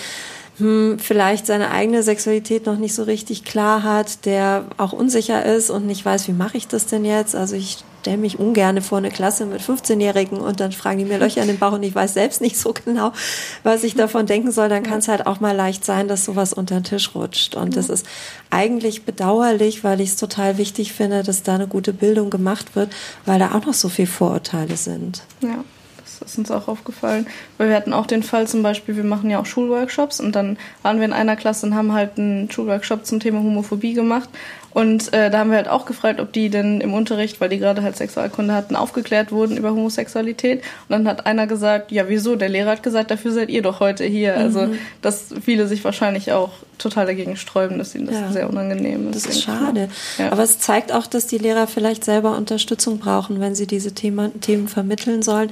hm, 0.59 1.00
vielleicht 1.00 1.48
seine 1.48 1.71
eigene 1.71 2.03
Sexualität 2.03 2.67
noch 2.67 2.77
nicht 2.77 2.93
so 2.93 3.01
richtig 3.01 3.45
klar 3.45 3.81
hat, 3.81 4.24
der 4.25 4.65
auch 4.77 4.93
unsicher 4.93 5.43
ist 5.43 5.71
und 5.71 5.88
nicht 5.88 6.05
weiß, 6.05 6.27
wie 6.27 6.33
mache 6.33 6.57
ich 6.57 6.67
das 6.67 6.86
denn 6.86 7.03
jetzt? 7.03 7.36
Also 7.36 7.55
ich 7.55 7.83
stelle 8.05 8.17
mich 8.17 8.38
ungern 8.38 8.83
vor 8.83 9.00
eine 9.00 9.09
Klasse 9.09 9.47
mit 9.47 9.63
15-Jährigen 9.63 10.38
und 10.38 10.59
dann 10.59 10.71
fragen 10.71 11.00
die 11.00 11.05
mir 11.05 11.17
Löcher 11.17 11.41
in 11.41 11.47
den 11.47 11.57
Bauch 11.57 11.71
und 11.71 11.81
ich 11.81 11.95
weiß 11.95 12.13
selbst 12.13 12.39
nicht 12.39 12.55
so 12.55 12.71
genau, 12.71 13.13
was 13.63 13.83
ich 13.83 13.95
davon 13.95 14.27
denken 14.27 14.51
soll, 14.51 14.69
dann 14.69 14.83
kann 14.83 15.00
es 15.00 15.07
halt 15.07 15.25
auch 15.25 15.39
mal 15.39 15.55
leicht 15.55 15.83
sein, 15.83 16.07
dass 16.07 16.24
sowas 16.24 16.53
unter 16.53 16.75
den 16.75 16.83
Tisch 16.83 17.15
rutscht. 17.15 17.55
Und 17.55 17.75
das 17.75 17.89
ist 17.89 18.05
eigentlich 18.51 19.05
bedauerlich, 19.05 19.83
weil 19.83 20.01
ich 20.01 20.09
es 20.09 20.17
total 20.17 20.59
wichtig 20.59 20.93
finde, 20.93 21.24
dass 21.24 21.41
da 21.41 21.55
eine 21.55 21.65
gute 21.65 21.93
Bildung 21.93 22.29
gemacht 22.29 22.75
wird, 22.75 22.91
weil 23.25 23.39
da 23.39 23.55
auch 23.55 23.65
noch 23.65 23.74
so 23.74 23.89
viel 23.89 24.05
Vorurteile 24.05 24.77
sind. 24.77 25.24
Ja. 25.41 25.63
Das 26.21 26.31
ist 26.31 26.38
uns 26.38 26.51
auch 26.51 26.67
aufgefallen. 26.67 27.25
Weil 27.57 27.69
wir 27.69 27.75
hatten 27.75 27.91
auch 27.91 28.05
den 28.05 28.24
Fall 28.24 28.47
zum 28.47 28.62
Beispiel, 28.62 28.95
wir 28.95 29.03
machen 29.03 29.29
ja 29.29 29.39
auch 29.39 29.45
Schulworkshops 29.45 30.19
und 30.19 30.33
dann 30.33 30.57
waren 30.81 31.00
wir 31.00 31.05
in 31.05 31.13
einer 31.13 31.35
Klasse 31.35 31.65
und 31.65 31.75
haben 31.75 31.91
halt 31.91 32.17
einen 32.17 32.50
Schulworkshop 32.50 33.05
zum 33.05 33.19
Thema 33.19 33.39
Homophobie 33.39 33.93
gemacht. 33.93 34.29
Und 34.75 35.13
äh, 35.13 35.29
da 35.29 35.38
haben 35.39 35.51
wir 35.51 35.55
halt 35.55 35.70
auch 35.70 35.86
gefragt, 35.86 36.20
ob 36.20 36.34
die 36.34 36.50
denn 36.50 36.82
im 36.82 36.94
Unterricht, 36.94 37.39
weil 37.39 37.48
die 37.48 37.60
gerade 37.60 37.82
halt 37.82 37.96
Sexualkunde 37.96 38.53
hatten, 38.53 38.75
aufgeklärt 38.75 39.32
wurden 39.32 39.55
über 39.55 39.70
Homosexualität. 39.70 40.60
Und 40.60 40.89
dann 40.89 41.08
hat 41.08 41.25
einer 41.25 41.48
gesagt, 41.48 41.94
ja 41.94 42.10
wieso? 42.10 42.36
Der 42.36 42.50
Lehrer 42.50 42.72
hat 42.72 42.84
gesagt, 42.84 43.10
dafür 43.10 43.32
seid 43.32 43.50
ihr 43.50 43.62
doch 43.62 43.79
heute 43.79 44.03
hier. 44.03 44.36
Also, 44.36 44.63
mhm. 44.63 44.65
Also 44.65 44.79
dass 45.01 45.25
viele 45.46 45.67
sich 45.67 45.82
wahrscheinlich 45.86 46.34
auch 46.34 46.51
total 46.77 47.05
dagegen 47.05 47.38
sträuben, 47.38 47.77
dass 47.77 47.96
ihnen 47.96 48.08
das 48.08 48.15
ja. 48.15 48.32
sehr 48.34 48.50
unangenehm 48.50 49.12
ist. 49.12 49.25
Das 49.25 49.36
ist 49.36 49.44
schade. 49.44 49.88
Ja. 50.17 50.34
Aber 50.34 50.44
es 50.44 50.60
zeigt 50.60 50.91
auch, 50.91 51.08
dass 51.08 51.25
die 51.25 51.38
Lehrer 51.38 51.67
vielleicht 51.67 52.03
selber 52.03 52.36
Unterstützung 52.36 53.00
brauchen, 53.00 53.39
wenn 53.39 53.55
sie 53.55 53.67
diese 53.67 53.94
Thema, 53.94 54.29
Themen 54.41 54.67
vermitteln 54.67 55.22
sollen. 55.22 55.51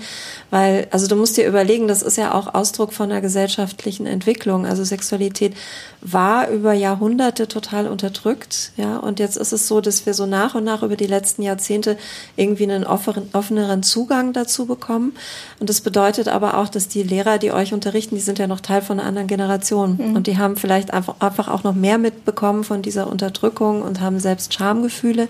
Weil, 0.50 0.88
also 0.92 1.08
du 1.08 1.15
musst 1.15 1.38
dir 1.38 1.48
überlegen, 1.48 1.88
das 1.88 2.01
ist 2.01 2.18
ja 2.18 2.34
auch 2.34 2.53
Ausdruck 2.53 2.92
von 2.92 3.10
einer 3.10 3.22
gesellschaftlichen 3.22 4.06
Entwicklung. 4.06 4.65
Also 4.65 4.84
Sexualität 4.84 5.53
war 6.01 6.50
über 6.50 6.74
Jahrhunderte 6.74 7.48
total 7.48 7.88
unterdrückt, 7.88 8.74
ja. 8.75 8.98
Und 8.98 9.12
jetzt 9.20 9.38
ist 9.38 9.51
es 9.53 9.67
so, 9.67 9.82
dass 9.82 10.05
wir 10.05 10.13
so 10.13 10.25
nach 10.25 10.55
und 10.55 10.63
nach 10.63 10.84
über 10.84 10.96
die 10.96 11.08
letzten 11.08 11.41
Jahrzehnte 11.41 11.98
irgendwie 12.36 12.63
einen 12.63 12.84
offenen, 12.84 13.29
offeneren 13.34 13.84
Zugang 13.84 14.34
dazu 14.34 14.65
bekommen. 14.65 15.13
Und 15.60 15.70
das 15.70 15.82
bedeutet 15.82 16.27
aber 16.27 16.58
auch, 16.58 16.70
dass 16.70 16.88
die 16.88 17.03
Lehrer, 17.03 17.38
die 17.38 17.51
euch 17.51 17.74
unterrichten, 17.74 18.15
die 18.15 18.22
sind 18.22 18.39
ja 18.39 18.48
noch 18.48 18.60
Teil 18.60 18.82
von 18.82 19.00
einer 19.00 19.08
anderen 19.08 19.27
Generation. 19.27 19.98
Mhm. 19.98 20.15
Und 20.15 20.27
die 20.27 20.38
haben 20.38 20.55
vielleicht 20.55 20.93
einfach, 20.93 21.15
einfach 21.20 21.48
auch 21.48 21.63
noch 21.63 21.75
mehr 21.75 21.98
mitbekommen 21.98 22.63
von 22.63 22.82
dieser 22.82 23.08
Unterdrückung 23.08 23.82
und 23.82 24.01
haben 24.01 24.20
selbst 24.20 24.53
Schamgefühle, 24.53 25.27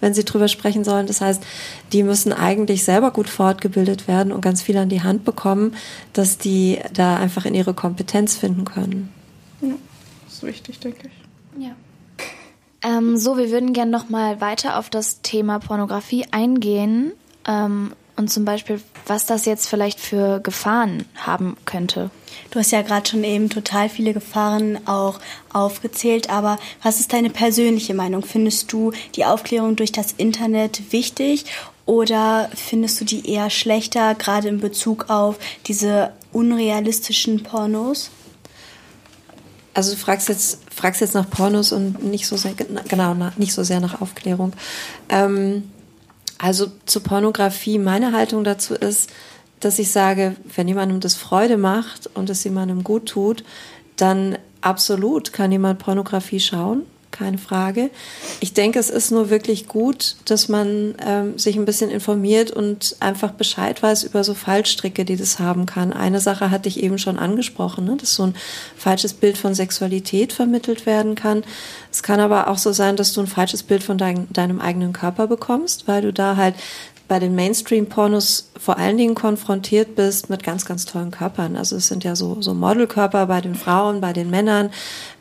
wenn 0.00 0.14
sie 0.14 0.24
drüber 0.24 0.48
sprechen 0.48 0.84
sollen. 0.84 1.06
Das 1.06 1.20
heißt, 1.20 1.42
die 1.92 2.02
müssen 2.02 2.32
eigentlich 2.32 2.84
selber 2.84 3.10
gut 3.10 3.28
fortgebildet 3.28 4.08
werden 4.08 4.32
und 4.32 4.40
ganz 4.40 4.62
viel 4.62 4.76
an 4.76 4.88
die 4.88 5.02
Hand 5.02 5.24
bekommen, 5.24 5.74
dass 6.12 6.38
die 6.38 6.78
da 6.92 7.16
einfach 7.16 7.44
in 7.44 7.54
ihre 7.54 7.74
Kompetenz 7.74 8.36
finden 8.36 8.64
können. 8.64 9.10
Ja, 9.60 9.74
das 10.24 10.34
ist 10.34 10.42
wichtig, 10.42 10.80
denke 10.80 11.08
ich. 11.08 11.19
Ähm, 12.82 13.16
so, 13.16 13.36
wir 13.36 13.50
würden 13.50 13.72
gerne 13.72 13.90
noch 13.90 14.08
mal 14.08 14.40
weiter 14.40 14.78
auf 14.78 14.88
das 14.88 15.20
Thema 15.22 15.58
Pornografie 15.58 16.26
eingehen 16.30 17.12
ähm, 17.46 17.92
und 18.16 18.30
zum 18.30 18.44
Beispiel, 18.44 18.80
was 19.06 19.26
das 19.26 19.44
jetzt 19.44 19.68
vielleicht 19.68 20.00
für 20.00 20.40
Gefahren 20.40 21.04
haben 21.16 21.56
könnte. 21.66 22.10
Du 22.50 22.58
hast 22.58 22.70
ja 22.70 22.82
gerade 22.82 23.08
schon 23.08 23.22
eben 23.22 23.50
total 23.50 23.88
viele 23.88 24.14
Gefahren 24.14 24.86
auch 24.86 25.20
aufgezählt, 25.52 26.30
aber 26.30 26.58
was 26.82 27.00
ist 27.00 27.12
deine 27.12 27.30
persönliche 27.30 27.94
Meinung? 27.94 28.22
Findest 28.22 28.72
du 28.72 28.92
die 29.14 29.24
Aufklärung 29.24 29.76
durch 29.76 29.92
das 29.92 30.12
Internet 30.12 30.92
wichtig 30.92 31.44
oder 31.86 32.50
findest 32.54 33.00
du 33.00 33.04
die 33.04 33.28
eher 33.28 33.50
schlechter, 33.50 34.14
gerade 34.14 34.48
in 34.48 34.60
Bezug 34.60 35.10
auf 35.10 35.38
diese 35.66 36.12
unrealistischen 36.32 37.42
Pornos? 37.42 38.10
Also 39.74 39.92
du 39.92 39.98
fragst 39.98 40.28
jetzt, 40.28 40.60
fragst 40.80 41.00
jetzt 41.00 41.14
nach 41.14 41.28
Pornos 41.28 41.72
und 41.72 42.02
nicht 42.02 42.26
so 42.26 42.36
sehr, 42.36 42.54
genau, 42.88 43.14
nicht 43.36 43.52
so 43.52 43.62
sehr 43.62 43.80
nach 43.80 44.00
Aufklärung. 44.00 44.54
Ähm, 45.08 45.70
also 46.38 46.68
zur 46.86 47.02
Pornografie, 47.02 47.78
meine 47.78 48.12
Haltung 48.12 48.44
dazu 48.44 48.74
ist, 48.74 49.10
dass 49.60 49.78
ich 49.78 49.90
sage, 49.90 50.36
wenn 50.56 50.68
jemandem 50.68 51.00
das 51.00 51.14
Freude 51.14 51.58
macht 51.58 52.08
und 52.14 52.30
es 52.30 52.44
jemandem 52.44 52.82
gut 52.82 53.06
tut, 53.06 53.44
dann 53.96 54.38
absolut 54.62 55.34
kann 55.34 55.52
jemand 55.52 55.78
Pornografie 55.78 56.40
schauen 56.40 56.82
keine 57.20 57.38
Frage. 57.38 57.90
Ich 58.40 58.54
denke, 58.54 58.78
es 58.78 58.88
ist 58.88 59.10
nur 59.10 59.28
wirklich 59.28 59.68
gut, 59.68 60.16
dass 60.24 60.48
man 60.48 60.94
ähm, 61.06 61.38
sich 61.38 61.56
ein 61.56 61.66
bisschen 61.66 61.90
informiert 61.90 62.50
und 62.50 62.96
einfach 62.98 63.32
Bescheid 63.32 63.82
weiß 63.82 64.04
über 64.04 64.24
so 64.24 64.32
Fallstricke, 64.32 65.04
die 65.04 65.16
das 65.16 65.38
haben 65.38 65.66
kann. 65.66 65.92
Eine 65.92 66.20
Sache 66.20 66.50
hatte 66.50 66.70
ich 66.70 66.82
eben 66.82 66.96
schon 66.96 67.18
angesprochen, 67.18 67.84
ne, 67.84 67.96
dass 67.98 68.14
so 68.14 68.22
ein 68.22 68.34
falsches 68.74 69.12
Bild 69.12 69.36
von 69.36 69.54
Sexualität 69.54 70.32
vermittelt 70.32 70.86
werden 70.86 71.14
kann. 71.14 71.44
Es 71.92 72.02
kann 72.02 72.20
aber 72.20 72.48
auch 72.48 72.58
so 72.58 72.72
sein, 72.72 72.96
dass 72.96 73.12
du 73.12 73.20
ein 73.20 73.26
falsches 73.26 73.64
Bild 73.64 73.82
von 73.82 73.98
dein, 73.98 74.26
deinem 74.32 74.58
eigenen 74.58 74.94
Körper 74.94 75.26
bekommst, 75.26 75.88
weil 75.88 76.00
du 76.00 76.14
da 76.14 76.36
halt 76.36 76.54
bei 77.10 77.18
den 77.18 77.34
Mainstream-Pornos 77.34 78.52
vor 78.56 78.78
allen 78.78 78.96
Dingen 78.96 79.16
konfrontiert 79.16 79.96
bist 79.96 80.30
mit 80.30 80.44
ganz, 80.44 80.64
ganz 80.64 80.84
tollen 80.84 81.10
Körpern. 81.10 81.56
Also 81.56 81.74
es 81.74 81.88
sind 81.88 82.04
ja 82.04 82.14
so, 82.14 82.40
so 82.40 82.54
Modelkörper 82.54 83.26
bei 83.26 83.40
den 83.40 83.56
Frauen, 83.56 84.00
bei 84.00 84.12
den 84.12 84.30
Männern, 84.30 84.70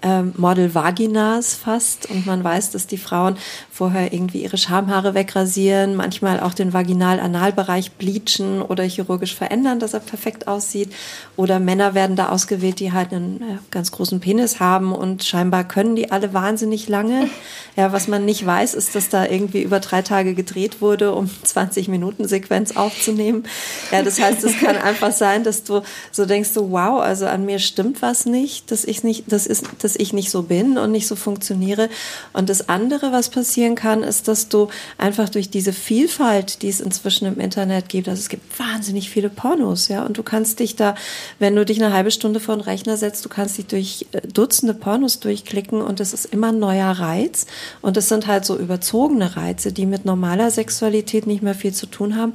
ähm, 0.02 0.34
Model-Vaginas 0.38 1.56
fast. 1.56 2.12
Und 2.12 2.28
man 2.28 2.44
weiß, 2.44 2.72
dass 2.72 2.86
die 2.86 2.98
Frauen 2.98 3.38
vorher 3.72 4.14
irgendwie 4.14 4.44
ihre 4.44 4.58
Schamhaare 4.58 5.14
wegrasieren, 5.14 5.96
manchmal 5.96 6.42
auch 6.42 6.54
den 6.54 6.74
Vaginal-Analbereich 6.74 7.94
bleachen 7.94 8.62
oder 8.62 8.84
chirurgisch 8.84 9.34
verändern, 9.34 9.80
dass 9.80 9.94
er 9.94 10.02
perfekt 10.02 10.48
aussieht. 10.48 10.94
Oder 11.38 11.60
Männer 11.60 11.96
werden 11.96 12.16
da 12.16 12.30
ausgewählt, 12.30 12.80
die 12.80 12.92
halt 12.92 13.14
einen 13.14 13.42
äh, 13.42 13.58
ganz 13.72 13.92
großen 13.92 14.20
Penis 14.20 14.60
haben 14.60 14.94
und 14.94 15.24
scheinbar 15.24 15.64
können 15.64 15.96
die 15.96 16.12
alle 16.12 16.34
wahnsinnig 16.34 16.88
lange. 16.88 17.30
Ja, 17.76 17.94
was 17.94 18.10
man 18.10 18.26
nicht 18.26 18.46
weiß, 18.46 18.74
ist, 18.74 18.96
dass 18.96 19.08
da 19.08 19.26
irgendwie 19.26 19.64
über 19.64 19.80
drei 19.80 20.02
Tage 20.02 20.36
gedreht 20.36 20.82
wurde, 20.82 21.14
um 21.14 21.30
20 21.44 21.79
Minuten 21.88 22.28
Sequenz 22.28 22.76
aufzunehmen. 22.76 23.44
Ja, 23.92 24.04
das 24.04 24.20
heißt, 24.20 24.44
es 24.44 24.60
kann 24.60 24.76
einfach 24.78 25.12
sein, 25.12 25.44
dass 25.44 25.64
du 25.64 25.82
so 26.12 26.26
denkst, 26.26 26.50
so 26.50 26.72
wow, 26.72 27.02
also 27.02 27.26
an 27.26 27.46
mir 27.46 27.60
stimmt 27.60 28.02
was 28.02 28.26
nicht, 28.26 28.72
dass 28.72 28.86
ich 28.86 29.04
nicht, 29.04 29.26
das 29.28 29.48
ist, 29.48 29.66
dass 29.80 29.96
ich 29.96 30.14
nicht 30.14 30.30
so 30.30 30.44
bin 30.44 30.78
und 30.78 30.92
nicht 30.92 31.08
so 31.08 31.16
funktioniere. 31.16 31.90
Und 32.34 32.50
das 32.50 32.70
andere, 32.70 33.12
was 33.12 33.30
passieren 33.30 33.76
kann, 33.76 34.04
ist, 34.04 34.28
dass 34.28 34.50
du 34.50 34.70
einfach 34.98 35.30
durch 35.30 35.50
diese 35.50 35.74
Vielfalt, 35.74 36.62
die 36.62 36.70
es 36.70 36.80
inzwischen 36.82 37.26
im 37.26 37.40
Internet 37.40 37.90
gibt, 37.90 38.08
also 38.08 38.20
es 38.20 38.30
gibt 38.30 38.60
wahnsinnig 38.60 39.10
viele 39.10 39.30
Pornos, 39.30 39.88
ja, 39.88 40.06
und 40.06 40.18
du 40.18 40.24
kannst 40.24 40.60
dich 40.60 40.76
da, 40.76 40.96
wenn 41.40 41.56
du 41.56 41.66
dich 41.66 41.82
eine 41.82 41.94
halbe 41.94 42.12
Stunde 42.12 42.40
vor 42.40 42.56
den 42.56 42.62
Rechner 42.62 42.98
setzt, 42.98 43.24
du 43.26 43.30
kannst 43.30 43.58
dich 43.58 43.68
durch 43.68 44.08
äh, 44.12 44.22
Dutzende 44.28 44.74
Pornos 44.74 45.20
durchklicken 45.20 45.82
und 45.82 46.00
es 46.00 46.14
ist 46.14 46.26
immer 46.26 46.50
ein 46.50 46.60
neuer 46.60 46.92
Reiz. 46.92 47.46
Und 47.82 47.98
es 47.98 48.10
sind 48.10 48.28
halt 48.28 48.46
so 48.46 48.58
überzogene 48.58 49.36
Reize, 49.36 49.72
die 49.72 49.86
mit 49.86 50.06
normaler 50.06 50.52
Sexualität 50.52 51.28
nicht 51.28 51.44
mehr 51.44 51.56
viel 51.56 51.69
zu 51.72 51.86
tun 51.86 52.16
haben. 52.16 52.34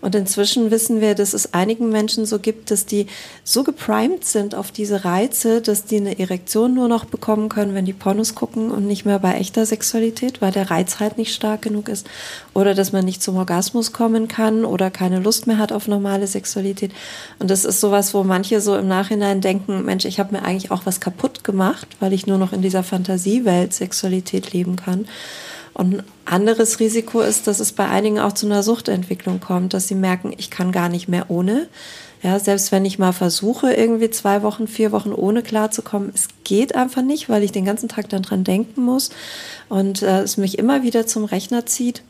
Und 0.00 0.14
inzwischen 0.14 0.70
wissen 0.70 1.00
wir, 1.00 1.14
dass 1.14 1.34
es 1.34 1.54
einigen 1.54 1.90
Menschen 1.90 2.26
so 2.26 2.38
gibt, 2.38 2.70
dass 2.70 2.86
die 2.86 3.06
so 3.44 3.64
geprimed 3.64 4.24
sind 4.24 4.54
auf 4.54 4.70
diese 4.70 5.04
Reize, 5.04 5.60
dass 5.60 5.84
die 5.84 5.96
eine 5.96 6.18
Erektion 6.18 6.74
nur 6.74 6.88
noch 6.88 7.04
bekommen 7.04 7.48
können, 7.48 7.74
wenn 7.74 7.84
die 7.84 7.92
Pornos 7.92 8.34
gucken 8.34 8.70
und 8.70 8.86
nicht 8.86 9.04
mehr 9.04 9.18
bei 9.18 9.34
echter 9.34 9.66
Sexualität, 9.66 10.40
weil 10.40 10.52
der 10.52 10.70
Reiz 10.70 11.00
halt 11.00 11.18
nicht 11.18 11.34
stark 11.34 11.62
genug 11.62 11.88
ist. 11.88 12.06
Oder 12.54 12.74
dass 12.74 12.92
man 12.92 13.04
nicht 13.04 13.22
zum 13.22 13.36
Orgasmus 13.36 13.92
kommen 13.92 14.28
kann 14.28 14.64
oder 14.64 14.90
keine 14.90 15.20
Lust 15.20 15.46
mehr 15.46 15.58
hat 15.58 15.72
auf 15.72 15.88
normale 15.88 16.26
Sexualität. 16.26 16.92
Und 17.38 17.50
das 17.50 17.64
ist 17.64 17.80
sowas, 17.80 18.14
wo 18.14 18.24
manche 18.24 18.60
so 18.60 18.76
im 18.76 18.88
Nachhinein 18.88 19.40
denken, 19.40 19.84
Mensch, 19.84 20.04
ich 20.04 20.18
habe 20.18 20.34
mir 20.34 20.42
eigentlich 20.42 20.70
auch 20.70 20.86
was 20.86 21.00
kaputt 21.00 21.44
gemacht, 21.44 21.88
weil 22.00 22.12
ich 22.12 22.26
nur 22.26 22.38
noch 22.38 22.52
in 22.52 22.62
dieser 22.62 22.82
Fantasiewelt 22.82 23.72
Sexualität 23.72 24.52
leben 24.52 24.76
kann. 24.76 25.06
Und 25.76 25.98
ein 25.98 26.02
anderes 26.24 26.80
Risiko 26.80 27.20
ist, 27.20 27.46
dass 27.46 27.60
es 27.60 27.72
bei 27.72 27.86
einigen 27.86 28.18
auch 28.18 28.32
zu 28.32 28.46
einer 28.46 28.62
Suchtentwicklung 28.62 29.40
kommt, 29.40 29.74
dass 29.74 29.88
sie 29.88 29.94
merken, 29.94 30.32
ich 30.34 30.50
kann 30.50 30.72
gar 30.72 30.88
nicht 30.88 31.06
mehr 31.06 31.26
ohne. 31.28 31.68
Ja, 32.22 32.38
selbst 32.38 32.72
wenn 32.72 32.86
ich 32.86 32.98
mal 32.98 33.12
versuche, 33.12 33.74
irgendwie 33.74 34.08
zwei 34.08 34.42
Wochen, 34.42 34.68
vier 34.68 34.90
Wochen 34.90 35.12
ohne 35.12 35.42
klarzukommen, 35.42 36.10
es 36.14 36.28
geht 36.44 36.74
einfach 36.74 37.02
nicht, 37.02 37.28
weil 37.28 37.42
ich 37.42 37.52
den 37.52 37.66
ganzen 37.66 37.90
Tag 37.90 38.08
dann 38.08 38.22
dran 38.22 38.42
denken 38.42 38.82
muss 38.82 39.10
und 39.68 40.00
äh, 40.00 40.22
es 40.22 40.38
mich 40.38 40.58
immer 40.58 40.82
wieder 40.82 41.06
zum 41.06 41.26
Rechner 41.26 41.66
zieht. 41.66 42.02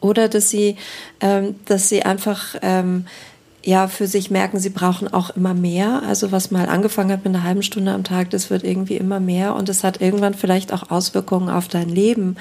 Oder 0.00 0.28
dass 0.28 0.50
sie, 0.50 0.76
ähm, 1.20 1.54
dass 1.66 1.88
sie 1.88 2.02
einfach 2.02 2.56
ähm, 2.60 3.06
ja 3.64 3.88
für 3.88 4.06
sich 4.06 4.30
merken, 4.30 4.58
sie 4.58 4.70
brauchen 4.70 5.12
auch 5.12 5.30
immer 5.30 5.54
mehr. 5.54 6.02
Also 6.06 6.32
was 6.32 6.50
mal 6.50 6.68
angefangen 6.68 7.12
hat 7.12 7.24
mit 7.24 7.34
einer 7.34 7.44
halben 7.44 7.62
Stunde 7.62 7.92
am 7.92 8.04
Tag, 8.04 8.30
das 8.30 8.50
wird 8.50 8.64
irgendwie 8.64 8.96
immer 8.96 9.20
mehr 9.20 9.54
und 9.54 9.68
es 9.68 9.84
hat 9.84 10.00
irgendwann 10.00 10.34
vielleicht 10.34 10.72
auch 10.72 10.90
Auswirkungen 10.90 11.50
auf 11.50 11.68
dein 11.68 11.88
Leben, 11.88 12.36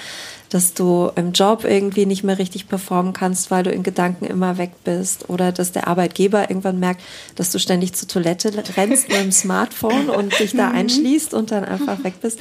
dass 0.49 0.73
du 0.73 1.11
im 1.15 1.33
Job 1.33 1.65
irgendwie 1.65 2.05
nicht 2.05 2.23
mehr 2.23 2.39
richtig 2.39 2.69
performen 2.69 3.13
kannst, 3.13 3.51
weil 3.51 3.63
du 3.63 3.71
in 3.71 3.83
Gedanken 3.83 4.25
immer 4.25 4.57
weg 4.57 4.71
bist 4.83 5.29
oder 5.29 5.51
dass 5.51 5.71
der 5.71 5.87
Arbeitgeber 5.87 6.49
irgendwann 6.49 6.79
merkt, 6.79 7.01
dass 7.35 7.51
du 7.51 7.59
ständig 7.59 7.93
zur 7.93 8.07
Toilette 8.07 8.51
rennst 8.77 9.09
mit 9.09 9.17
dem 9.17 9.31
Smartphone 9.31 10.09
und 10.09 10.37
dich 10.39 10.55
da 10.55 10.69
mhm. 10.69 10.75
einschließt 10.75 11.33
und 11.33 11.51
dann 11.51 11.65
einfach 11.65 12.03
weg 12.03 12.15
bist. 12.21 12.39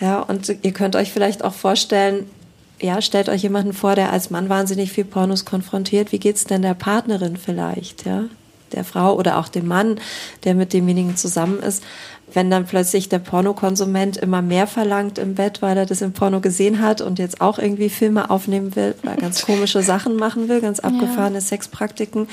Ja, 0.00 0.20
und 0.20 0.54
ihr 0.62 0.72
könnt 0.72 0.96
euch 0.96 1.12
vielleicht 1.12 1.44
auch 1.44 1.54
vorstellen, 1.54 2.26
ja, 2.80 3.00
stellt 3.00 3.28
euch 3.28 3.42
jemanden 3.42 3.72
vor, 3.72 3.94
der 3.94 4.12
als 4.12 4.30
Mann 4.30 4.48
wahnsinnig 4.48 4.92
viel 4.92 5.04
Pornos 5.04 5.44
konfrontiert. 5.44 6.12
Wie 6.12 6.18
geht's 6.18 6.44
denn 6.44 6.62
der 6.62 6.74
Partnerin 6.74 7.36
vielleicht, 7.36 8.06
ja? 8.06 8.24
Der 8.72 8.84
Frau 8.84 9.14
oder 9.14 9.38
auch 9.38 9.48
dem 9.48 9.68
Mann, 9.68 10.00
der 10.42 10.54
mit 10.54 10.72
demjenigen 10.72 11.16
zusammen 11.16 11.60
ist 11.60 11.84
wenn 12.34 12.50
dann 12.50 12.66
plötzlich 12.66 13.08
der 13.08 13.20
Pornokonsument 13.20 14.16
immer 14.16 14.42
mehr 14.42 14.66
verlangt 14.66 15.18
im 15.18 15.34
Bett, 15.34 15.62
weil 15.62 15.76
er 15.76 15.86
das 15.86 16.02
im 16.02 16.12
Porno 16.12 16.40
gesehen 16.40 16.82
hat 16.82 17.00
und 17.00 17.18
jetzt 17.18 17.40
auch 17.40 17.58
irgendwie 17.58 17.88
Filme 17.88 18.28
aufnehmen 18.28 18.76
will, 18.76 18.94
weil 19.02 19.14
er 19.14 19.20
ganz 19.20 19.42
komische 19.46 19.82
Sachen 19.82 20.16
machen 20.16 20.48
will, 20.48 20.60
ganz 20.60 20.80
abgefahrene 20.80 21.36
ja. 21.36 21.40
Sexpraktiken 21.40 22.28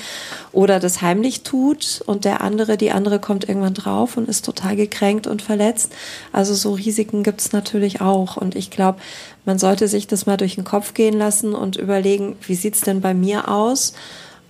oder 0.51 0.79
das 0.79 1.01
heimlich 1.01 1.43
tut 1.43 2.01
und 2.05 2.25
der 2.25 2.41
andere, 2.41 2.77
die 2.77 2.91
andere 2.91 3.19
kommt 3.19 3.47
irgendwann 3.47 3.75
drauf 3.75 4.17
und 4.17 4.27
ist 4.27 4.43
total 4.43 4.75
gekränkt 4.75 5.27
und 5.27 5.41
verletzt. 5.41 5.93
Also 6.31 6.55
so 6.55 6.73
Risiken 6.73 7.23
gibt's 7.23 7.51
natürlich 7.53 8.01
auch 8.01 8.37
und 8.37 8.55
ich 8.55 8.71
glaube, 8.71 8.99
man 9.45 9.59
sollte 9.59 9.87
sich 9.87 10.07
das 10.07 10.25
mal 10.25 10.37
durch 10.37 10.55
den 10.55 10.63
Kopf 10.63 10.93
gehen 10.93 11.17
lassen 11.17 11.53
und 11.53 11.75
überlegen, 11.75 12.35
wie 12.41 12.55
sieht's 12.55 12.81
denn 12.81 13.01
bei 13.01 13.13
mir 13.13 13.49
aus? 13.49 13.93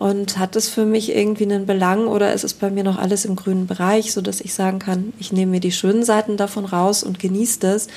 Und 0.01 0.39
hat 0.39 0.55
das 0.55 0.67
für 0.67 0.84
mich 0.84 1.15
irgendwie 1.15 1.43
einen 1.43 1.67
Belang 1.67 2.08
oder 2.08 2.34
ist 2.34 2.43
es 2.43 2.55
bei 2.55 2.72
mir 2.72 2.84
noch 2.84 2.98
alles 2.98 3.24
im 3.24 3.36
grünen 3.36 3.67
Bereich, 3.67 4.13
so 4.13 4.22
dass 4.22 4.41
ich 4.41 4.55
sagen 4.55 4.79
kann, 4.79 5.13
ich 5.20 5.31
nehme 5.31 5.51
mir 5.51 5.60
die 5.60 5.72
schönen 5.72 6.03
Seiten 6.03 6.38
davon 6.38 6.65
raus 6.65 7.03
und 7.03 7.20
genieße 7.20 7.60
das, 7.60 7.88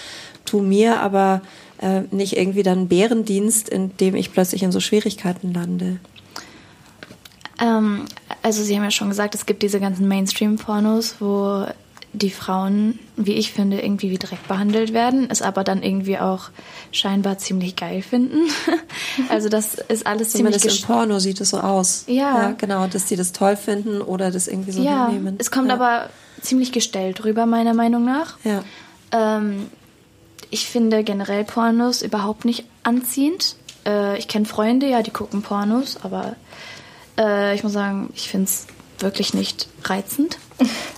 tu 0.44 0.61
mir 0.61 1.00
aber 1.00 1.40
äh, 1.80 2.02
nicht 2.11 2.37
irgendwie 2.37 2.62
dann 2.62 2.88
Bärendienst, 2.88 3.70
in 3.70 3.96
dem 3.96 4.16
ich 4.16 4.34
plötzlich 4.34 4.62
in 4.62 4.70
so 4.70 4.80
Schwierigkeiten 4.80 5.54
lande. 5.54 5.99
Ähm, 7.58 8.04
also 8.42 8.62
Sie 8.62 8.76
haben 8.76 8.84
ja 8.84 8.90
schon 8.90 9.08
gesagt, 9.08 9.34
es 9.34 9.46
gibt 9.46 9.62
diese 9.62 9.80
ganzen 9.80 10.06
Mainstream-Pornos, 10.06 11.14
wo 11.20 11.64
die 12.14 12.30
Frauen, 12.30 13.00
wie 13.16 13.33
ich 13.33 13.52
finde, 13.52 13.80
irgendwie 13.80 14.11
wie 14.11 14.18
Dreck 14.18 14.47
behandelt 14.47 14.92
werden, 14.92 15.26
es 15.30 15.42
aber 15.42 15.64
dann 15.64 15.83
irgendwie 15.83 16.18
auch 16.18 16.50
scheinbar 16.92 17.38
ziemlich 17.38 17.75
geil 17.75 18.02
finden. 18.02 18.38
also 19.28 19.49
das 19.49 19.75
ist 19.75 20.06
alles 20.06 20.30
ziemlich... 20.30 20.54
Zumindest 20.54 20.83
im 20.83 20.87
Porno 20.87 21.18
sieht 21.18 21.40
es 21.40 21.50
so 21.50 21.59
aus. 21.59 22.04
Ja. 22.06 22.14
ja. 22.14 22.54
Genau, 22.56 22.87
dass 22.87 23.06
die 23.06 23.16
das 23.16 23.33
toll 23.33 23.56
finden 23.56 24.00
oder 24.00 24.30
das 24.30 24.47
irgendwie 24.47 24.71
so 24.71 24.83
ja, 24.83 25.09
hinnehmen. 25.09 25.35
es 25.38 25.50
kommt 25.50 25.68
ja. 25.68 25.75
aber 25.75 26.09
ziemlich 26.40 26.71
gestellt 26.71 27.25
rüber, 27.25 27.47
meiner 27.47 27.75
Meinung 27.75 28.04
nach. 28.04 28.38
Ja. 28.44 28.62
Ähm, 29.11 29.66
ich 30.50 30.68
finde 30.68 31.02
generell 31.02 31.44
Pornos 31.44 32.00
überhaupt 32.00 32.44
nicht 32.44 32.64
anziehend. 32.85 33.56
Äh, 33.85 34.18
ich 34.18 34.28
kenne 34.28 34.44
Freunde, 34.44 34.88
ja, 34.88 35.02
die 35.02 35.11
gucken 35.11 35.42
Pornos, 35.42 35.99
aber 36.04 36.37
äh, 37.18 37.56
ich 37.56 37.64
muss 37.64 37.73
sagen, 37.73 38.11
ich 38.14 38.28
finde 38.28 38.44
es 38.44 38.66
wirklich 39.00 39.35
nicht 39.35 39.68
reizend. 39.83 40.38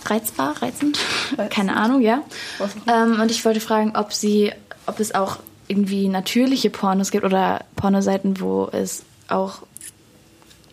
Reizbar, 0.05 0.61
reizend? 0.61 0.97
reizend. 1.31 1.51
Keine 1.51 1.75
Ahnung, 1.75 2.01
ja. 2.01 2.21
Ähm, 2.87 3.19
und 3.19 3.31
ich 3.31 3.43
wollte 3.45 3.59
fragen, 3.59 3.95
ob 3.95 4.13
sie, 4.13 4.51
ob 4.85 4.99
es 4.99 5.13
auch 5.15 5.39
irgendwie 5.67 6.07
natürliche 6.07 6.69
Pornos 6.69 7.11
gibt 7.11 7.25
oder 7.25 7.65
Pornoseiten, 7.75 8.39
wo 8.39 8.69
es 8.71 9.03
auch 9.27 9.63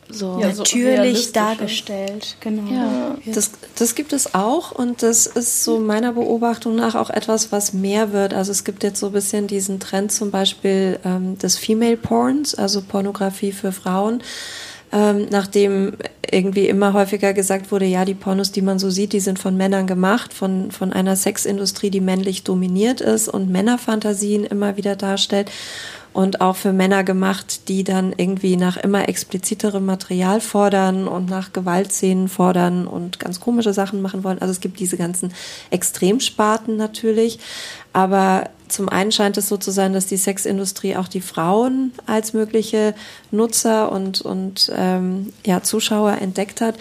so, 0.09 0.39
ja, 0.41 0.53
natürlich 0.53 1.33
dargestellt. 1.33 2.37
Genau. 2.41 2.71
Ja. 2.71 3.17
Das, 3.27 3.53
das 3.75 3.95
gibt 3.95 4.13
es 4.13 4.35
auch 4.35 4.71
und 4.71 5.03
das 5.03 5.27
ist 5.27 5.65
so 5.65 5.81
meiner 5.81 6.13
Beobachtung 6.13 6.77
nach 6.77 6.95
auch 6.95 7.11
etwas, 7.11 7.53
was 7.53 7.73
mehr 7.73 8.13
wird. 8.13 8.35
Also 8.35 8.53
es 8.53 8.65
gibt 8.65 8.83
jetzt 8.83 9.01
so 9.01 9.07
ein 9.07 9.13
bisschen 9.13 9.47
diesen 9.47 9.81
Trend 9.81 10.13
zum 10.13 10.31
Beispiel 10.31 11.01
ähm, 11.05 11.39
des 11.39 11.57
Female 11.57 11.97
Porns, 11.97 12.55
also 12.55 12.83
Pornografie 12.83 13.53
für 13.53 13.73
Frauen. 13.73 14.23
Ähm, 14.93 15.27
nachdem 15.31 15.97
irgendwie 16.35 16.69
immer 16.69 16.93
häufiger 16.93 17.33
gesagt 17.33 17.71
wurde, 17.71 17.87
ja, 17.87 18.05
die 18.05 18.15
Pornos, 18.15 18.53
die 18.53 18.63
man 18.63 18.79
so 18.79 18.91
sieht, 18.91 19.13
die 19.13 19.21
sind 19.21 19.39
von 19.39 19.57
Männern 19.57 19.87
gemacht, 19.87 20.35
von, 20.35 20.71
von 20.71 20.93
einer 20.93 21.17
Sexindustrie, 21.17 21.91
die 21.91 22.01
männlich 22.01 22.43
dominiert 22.43 23.01
ist 23.01 23.29
und 23.29 23.51
Männerfantasien 23.51 24.45
immer 24.45 24.77
wieder 24.77 24.97
darstellt 24.97 25.51
und 26.15 26.41
auch 26.41 26.55
für 26.55 26.73
Männer 26.73 27.03
gemacht, 27.03 27.69
die 27.69 27.83
dann 27.83 28.15
irgendwie 28.17 28.57
nach 28.57 28.77
immer 28.77 29.09
expliziterem 29.09 29.85
Material 29.85 30.41
fordern 30.41 31.09
und 31.09 31.29
nach 31.29 31.53
Gewaltszenen 31.53 32.29
fordern 32.29 32.87
und 32.87 33.19
ganz 33.19 33.41
komische 33.41 33.73
Sachen 33.73 34.01
machen 34.01 34.23
wollen. 34.23 34.39
Also 34.39 34.53
es 34.53 34.61
gibt 34.61 34.79
diese 34.79 34.97
ganzen 34.97 35.33
Extremsparten 35.71 36.77
natürlich, 36.77 37.41
aber 37.95 38.51
zum 38.69 38.89
einen 38.89 39.13
scheint 39.13 39.37
es 39.39 39.49
so 39.49 39.57
zu 39.57 39.71
sein, 39.71 39.93
dass 39.93 40.07
die 40.07 40.17
Sexindustrie 40.17 40.97
auch 40.97 41.07
die 41.07 41.21
Frauen 41.21 41.93
als 42.07 42.33
mögliche 42.33 42.95
Nutzer 43.31 43.93
und, 43.93 44.21
und 44.21 44.73
ähm, 44.75 45.33
ja, 45.47 45.63
Zuschauer 45.63 46.19
entdeckt 46.21 46.61
hat. 46.61 46.75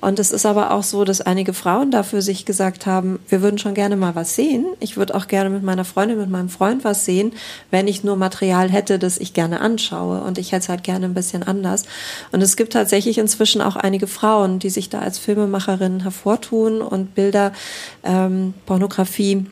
Und 0.00 0.18
es 0.18 0.30
ist 0.30 0.46
aber 0.46 0.72
auch 0.72 0.82
so, 0.82 1.04
dass 1.04 1.20
einige 1.20 1.54
Frauen 1.54 1.90
dafür 1.90 2.22
sich 2.22 2.44
gesagt 2.44 2.86
haben, 2.86 3.18
wir 3.28 3.42
würden 3.42 3.58
schon 3.58 3.74
gerne 3.74 3.96
mal 3.96 4.14
was 4.14 4.36
sehen. 4.36 4.66
Ich 4.78 4.96
würde 4.96 5.14
auch 5.14 5.26
gerne 5.26 5.50
mit 5.50 5.62
meiner 5.62 5.84
Freundin, 5.84 6.18
mit 6.18 6.30
meinem 6.30 6.50
Freund 6.50 6.84
was 6.84 7.04
sehen, 7.04 7.32
wenn 7.70 7.88
ich 7.88 8.04
nur 8.04 8.16
Material 8.16 8.70
hätte, 8.70 8.98
das 8.98 9.18
ich 9.18 9.32
gerne 9.32 9.60
anschaue. 9.60 10.20
Und 10.20 10.38
ich 10.38 10.52
hätte 10.52 10.64
es 10.64 10.68
halt 10.68 10.84
gerne 10.84 11.06
ein 11.06 11.14
bisschen 11.14 11.42
anders. 11.42 11.84
Und 12.30 12.42
es 12.42 12.56
gibt 12.56 12.74
tatsächlich 12.74 13.18
inzwischen 13.18 13.60
auch 13.60 13.74
einige 13.74 14.06
Frauen, 14.06 14.58
die 14.58 14.70
sich 14.70 14.88
da 14.88 15.00
als 15.00 15.18
Filmemacherinnen 15.18 16.00
hervortun 16.00 16.80
und 16.80 17.14
Bilder, 17.14 17.52
ähm, 18.04 18.54
Pornografie 18.66 19.46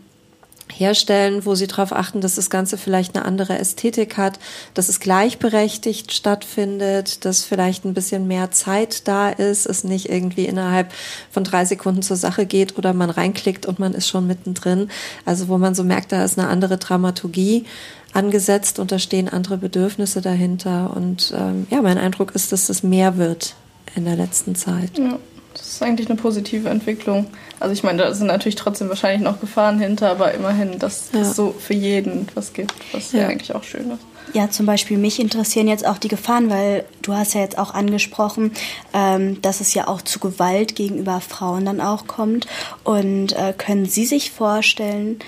herstellen, 0.72 1.44
wo 1.44 1.54
sie 1.54 1.66
darauf 1.66 1.92
achten, 1.92 2.20
dass 2.20 2.34
das 2.34 2.50
Ganze 2.50 2.76
vielleicht 2.76 3.14
eine 3.14 3.24
andere 3.24 3.58
Ästhetik 3.58 4.16
hat, 4.16 4.38
dass 4.74 4.88
es 4.88 5.00
gleichberechtigt 5.00 6.12
stattfindet, 6.12 7.24
dass 7.24 7.44
vielleicht 7.44 7.84
ein 7.84 7.94
bisschen 7.94 8.26
mehr 8.26 8.50
Zeit 8.50 9.06
da 9.08 9.28
ist, 9.28 9.66
es 9.66 9.84
nicht 9.84 10.08
irgendwie 10.08 10.46
innerhalb 10.46 10.92
von 11.30 11.44
drei 11.44 11.64
Sekunden 11.64 12.02
zur 12.02 12.16
Sache 12.16 12.46
geht 12.46 12.76
oder 12.78 12.92
man 12.92 13.10
reinklickt 13.10 13.66
und 13.66 13.78
man 13.78 13.94
ist 13.94 14.08
schon 14.08 14.26
mittendrin. 14.26 14.90
Also 15.24 15.48
wo 15.48 15.58
man 15.58 15.74
so 15.74 15.84
merkt, 15.84 16.12
da 16.12 16.24
ist 16.24 16.38
eine 16.38 16.48
andere 16.48 16.78
Dramaturgie 16.78 17.64
angesetzt 18.12 18.78
und 18.78 18.92
da 18.92 18.98
stehen 18.98 19.28
andere 19.28 19.58
Bedürfnisse 19.58 20.20
dahinter. 20.20 20.96
Und 20.96 21.32
ähm, 21.36 21.66
ja, 21.70 21.82
mein 21.82 21.98
Eindruck 21.98 22.34
ist, 22.34 22.50
dass 22.52 22.66
das 22.66 22.82
mehr 22.82 23.18
wird 23.18 23.54
in 23.94 24.04
der 24.04 24.16
letzten 24.16 24.54
Zeit. 24.54 24.98
Ja. 24.98 25.18
Das 25.56 25.66
ist 25.66 25.82
eigentlich 25.82 26.08
eine 26.08 26.16
positive 26.16 26.68
Entwicklung. 26.68 27.26
Also 27.60 27.72
ich 27.72 27.82
meine, 27.82 28.02
da 28.02 28.14
sind 28.14 28.26
natürlich 28.26 28.56
trotzdem 28.56 28.88
wahrscheinlich 28.88 29.22
noch 29.22 29.40
Gefahren 29.40 29.80
hinter, 29.80 30.10
aber 30.10 30.32
immerhin, 30.32 30.78
dass 30.78 31.10
ja. 31.12 31.20
es 31.20 31.34
so 31.34 31.54
für 31.58 31.74
jeden 31.74 32.28
was 32.34 32.52
gibt, 32.52 32.74
was 32.92 33.12
ja. 33.12 33.22
ja 33.22 33.28
eigentlich 33.28 33.54
auch 33.54 33.62
schön 33.62 33.90
ist. 33.90 34.00
Ja, 34.34 34.50
zum 34.50 34.66
Beispiel 34.66 34.98
mich 34.98 35.20
interessieren 35.20 35.68
jetzt 35.68 35.86
auch 35.86 35.98
die 35.98 36.08
Gefahren, 36.08 36.50
weil 36.50 36.84
du 37.00 37.14
hast 37.14 37.34
ja 37.34 37.40
jetzt 37.40 37.58
auch 37.58 37.72
angesprochen, 37.72 38.52
ähm, 38.92 39.40
dass 39.40 39.60
es 39.60 39.72
ja 39.72 39.88
auch 39.88 40.02
zu 40.02 40.18
Gewalt 40.18 40.74
gegenüber 40.74 41.20
Frauen 41.20 41.64
dann 41.64 41.80
auch 41.80 42.06
kommt. 42.06 42.46
Und 42.84 43.32
äh, 43.32 43.54
können 43.56 43.86
Sie 43.86 44.04
sich 44.04 44.32
vorstellen, 44.32 45.20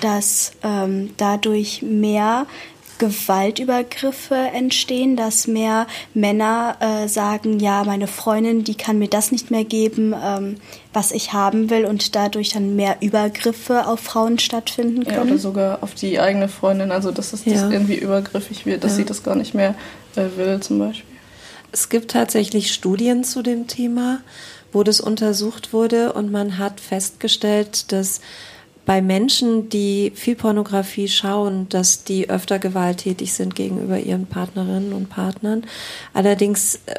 dass 0.00 0.52
ähm, 0.62 1.10
dadurch 1.16 1.82
mehr 1.82 2.46
Gewaltübergriffe 3.02 4.36
entstehen, 4.36 5.16
dass 5.16 5.48
mehr 5.48 5.88
Männer 6.14 6.76
äh, 6.78 7.08
sagen, 7.08 7.58
ja, 7.58 7.82
meine 7.82 8.06
Freundin, 8.06 8.62
die 8.62 8.76
kann 8.76 9.00
mir 9.00 9.08
das 9.08 9.32
nicht 9.32 9.50
mehr 9.50 9.64
geben, 9.64 10.14
ähm, 10.24 10.58
was 10.92 11.10
ich 11.10 11.32
haben 11.32 11.68
will 11.68 11.84
und 11.84 12.14
dadurch 12.14 12.50
dann 12.50 12.76
mehr 12.76 12.98
Übergriffe 13.00 13.88
auf 13.88 13.98
Frauen 13.98 14.38
stattfinden 14.38 15.02
können. 15.02 15.16
Ja, 15.16 15.22
oder 15.22 15.38
sogar 15.38 15.82
auf 15.82 15.94
die 15.94 16.20
eigene 16.20 16.46
Freundin, 16.46 16.92
also 16.92 17.10
dass 17.10 17.32
es 17.32 17.44
ja. 17.44 17.54
das 17.54 17.72
irgendwie 17.72 17.96
übergriffig 17.96 18.66
wird, 18.66 18.84
dass 18.84 18.92
ja. 18.92 18.98
sie 18.98 19.04
das 19.04 19.24
gar 19.24 19.34
nicht 19.34 19.52
mehr 19.52 19.74
äh, 20.14 20.26
will 20.36 20.60
zum 20.60 20.78
Beispiel. 20.78 21.10
Es 21.72 21.88
gibt 21.88 22.12
tatsächlich 22.12 22.72
Studien 22.72 23.24
zu 23.24 23.42
dem 23.42 23.66
Thema, 23.66 24.20
wo 24.70 24.84
das 24.84 25.00
untersucht 25.00 25.72
wurde 25.72 26.12
und 26.12 26.30
man 26.30 26.58
hat 26.58 26.80
festgestellt, 26.80 27.90
dass 27.90 28.20
bei 28.84 29.00
Menschen, 29.00 29.68
die 29.68 30.12
viel 30.14 30.34
Pornografie 30.34 31.08
schauen, 31.08 31.68
dass 31.68 32.04
die 32.04 32.28
öfter 32.28 32.58
gewalttätig 32.58 33.32
sind 33.32 33.54
gegenüber 33.54 33.98
ihren 33.98 34.26
Partnerinnen 34.26 34.92
und 34.92 35.08
Partnern. 35.08 35.64
Allerdings, 36.14 36.80
äh, 36.86 36.96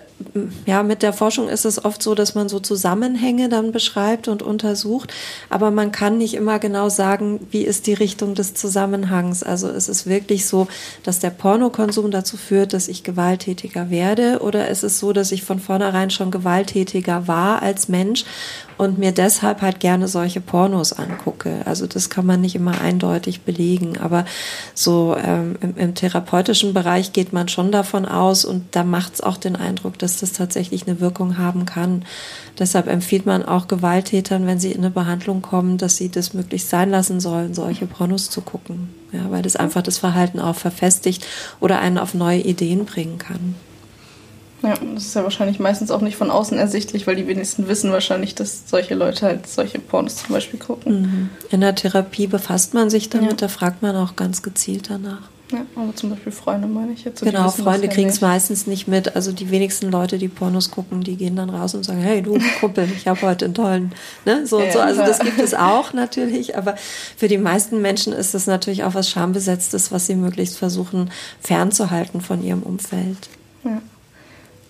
ja, 0.65 0.83
mit 0.83 1.01
der 1.03 1.13
Forschung 1.13 1.49
ist 1.49 1.65
es 1.65 1.83
oft 1.83 2.01
so, 2.01 2.15
dass 2.15 2.35
man 2.35 2.49
so 2.49 2.59
Zusammenhänge 2.59 3.49
dann 3.49 3.71
beschreibt 3.71 4.27
und 4.27 4.41
untersucht, 4.41 5.13
aber 5.49 5.71
man 5.71 5.91
kann 5.91 6.17
nicht 6.17 6.33
immer 6.33 6.59
genau 6.59 6.89
sagen, 6.89 7.39
wie 7.51 7.63
ist 7.63 7.87
die 7.87 7.93
Richtung 7.93 8.35
des 8.35 8.53
Zusammenhangs. 8.53 9.43
Also 9.43 9.67
es 9.67 9.89
ist 9.89 10.07
wirklich 10.07 10.45
so, 10.45 10.67
dass 11.03 11.19
der 11.19 11.29
Pornokonsum 11.29 12.11
dazu 12.11 12.37
führt, 12.37 12.73
dass 12.73 12.87
ich 12.87 13.03
gewalttätiger 13.03 13.89
werde 13.89 14.39
oder 14.41 14.67
ist 14.67 14.83
es 14.83 14.99
so, 14.99 15.13
dass 15.13 15.31
ich 15.31 15.43
von 15.43 15.59
vornherein 15.59 16.09
schon 16.09 16.31
gewalttätiger 16.31 17.27
war 17.27 17.61
als 17.61 17.89
Mensch 17.89 18.25
und 18.77 18.97
mir 18.97 19.11
deshalb 19.11 19.61
halt 19.61 19.79
gerne 19.79 20.07
solche 20.07 20.41
Pornos 20.41 20.93
angucke. 20.93 21.61
Also 21.65 21.87
das 21.87 22.09
kann 22.09 22.25
man 22.25 22.41
nicht 22.41 22.55
immer 22.55 22.81
eindeutig 22.81 23.41
belegen, 23.41 23.97
aber 23.97 24.25
so 24.73 25.15
ähm, 25.17 25.55
im, 25.61 25.77
im, 25.77 25.95
therapeutischen 25.95 26.73
Bereich 26.73 27.13
geht 27.13 27.33
man 27.33 27.47
schon 27.47 27.71
davon 27.71 28.05
aus 28.05 28.45
und 28.45 28.75
da 28.75 28.83
macht 28.83 29.15
es 29.15 29.21
auch 29.21 29.37
den 29.37 29.55
Eindruck, 29.55 29.97
dass 29.99 30.12
das 30.17 30.33
tatsächlich 30.33 30.87
eine 30.87 30.99
Wirkung 30.99 31.37
haben 31.37 31.65
kann. 31.65 32.05
Deshalb 32.59 32.87
empfiehlt 32.87 33.25
man 33.25 33.43
auch 33.43 33.67
Gewalttätern, 33.67 34.45
wenn 34.45 34.59
sie 34.59 34.71
in 34.71 34.79
eine 34.79 34.89
Behandlung 34.89 35.41
kommen, 35.41 35.77
dass 35.77 35.97
sie 35.97 36.09
das 36.09 36.33
möglichst 36.33 36.69
sein 36.69 36.89
lassen 36.89 37.19
sollen, 37.19 37.53
solche 37.53 37.85
Pornos 37.85 38.29
zu 38.29 38.41
gucken. 38.41 38.89
Ja, 39.11 39.29
weil 39.29 39.41
das 39.41 39.55
einfach 39.55 39.81
das 39.81 39.97
Verhalten 39.97 40.39
auch 40.39 40.55
verfestigt 40.55 41.25
oder 41.59 41.79
einen 41.79 41.97
auf 41.97 42.13
neue 42.13 42.39
Ideen 42.39 42.85
bringen 42.85 43.17
kann. 43.19 43.55
Ja, 44.63 44.75
das 44.93 45.07
ist 45.07 45.15
ja 45.15 45.23
wahrscheinlich 45.23 45.59
meistens 45.59 45.91
auch 45.91 45.99
nicht 45.99 46.15
von 46.15 46.31
außen 46.31 46.57
ersichtlich, 46.57 47.05
weil 47.05 47.17
die 47.17 47.27
wenigsten 47.27 47.67
wissen 47.67 47.91
wahrscheinlich, 47.91 48.33
dass 48.33 48.69
solche 48.69 48.95
Leute 48.95 49.25
halt 49.25 49.45
solche 49.45 49.77
Pornos 49.77 50.15
zum 50.15 50.33
Beispiel 50.33 50.57
gucken. 50.57 51.01
Mhm. 51.01 51.29
In 51.51 51.61
der 51.61 51.75
Therapie 51.75 52.27
befasst 52.27 52.73
man 52.73 52.89
sich 52.89 53.09
damit, 53.09 53.31
ja. 53.31 53.37
da 53.37 53.47
fragt 53.49 53.81
man 53.81 53.95
auch 53.97 54.15
ganz 54.15 54.41
gezielt 54.41 54.89
danach. 54.89 55.32
Ja, 55.53 55.65
aber 55.75 55.95
zum 55.95 56.09
Beispiel 56.09 56.31
Freunde 56.31 56.67
meine 56.67 56.93
ich 56.93 57.05
jetzt. 57.05 57.19
So 57.19 57.25
genau, 57.25 57.49
Freunde 57.49 57.87
kriegen 57.87 58.09
es 58.09 58.21
meistens 58.21 58.65
nicht 58.65 58.87
mit. 58.87 59.15
Also 59.15 59.31
die 59.31 59.51
wenigsten 59.51 59.91
Leute, 59.91 60.17
die 60.17 60.27
Pornos 60.27 60.71
gucken, 60.71 61.03
die 61.03 61.15
gehen 61.15 61.35
dann 61.35 61.51
raus 61.51 61.75
und 61.75 61.83
sagen, 61.83 62.01
hey 62.01 62.23
du 62.23 62.39
Kumpel, 62.59 62.89
ich 62.95 63.07
habe 63.07 63.21
heute 63.21 63.45
einen 63.45 63.53
tollen, 63.53 63.91
ne, 64.25 64.47
so 64.47 64.57
und 64.57 64.71
so. 64.71 64.79
Also 64.79 65.01
das 65.01 65.19
gibt 65.19 65.39
es 65.39 65.53
auch 65.53 65.93
natürlich, 65.93 66.57
aber 66.57 66.75
für 66.75 67.27
die 67.27 67.37
meisten 67.37 67.81
Menschen 67.81 68.13
ist 68.13 68.33
das 68.33 68.47
natürlich 68.47 68.83
auch 68.83 68.95
was 68.95 69.09
Schambesetztes, 69.09 69.91
was 69.91 70.07
sie 70.07 70.15
möglichst 70.15 70.57
versuchen 70.57 71.11
fernzuhalten 71.39 72.21
von 72.21 72.43
ihrem 72.43 72.63
Umfeld. 72.63 73.29
Ja. 73.63 73.81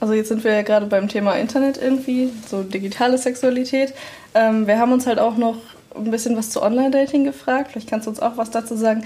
Also 0.02 0.14
jetzt 0.16 0.28
sind 0.28 0.44
wir 0.44 0.52
ja 0.52 0.64
gerade 0.64 0.88
beim 0.88 1.08
Thema 1.08 1.36
Internet 1.36 1.78
irgendwie, 1.82 2.30
so 2.50 2.62
digitale 2.62 3.18
Sexualität. 3.18 3.94
Ähm, 4.34 4.68
wir 4.68 4.78
haben 4.78 4.92
uns 4.92 5.08
halt 5.08 5.18
auch 5.18 5.38
noch 5.38 5.56
ein 5.96 6.12
bisschen 6.12 6.36
was 6.36 6.50
zu 6.50 6.62
Online-Dating 6.62 7.24
gefragt. 7.24 7.72
Vielleicht 7.72 7.90
kannst 7.90 8.08
du 8.08 8.10
uns 8.10 8.20
auch 8.20 8.36
was 8.36 8.52
dazu 8.52 8.76
sagen. 8.76 9.06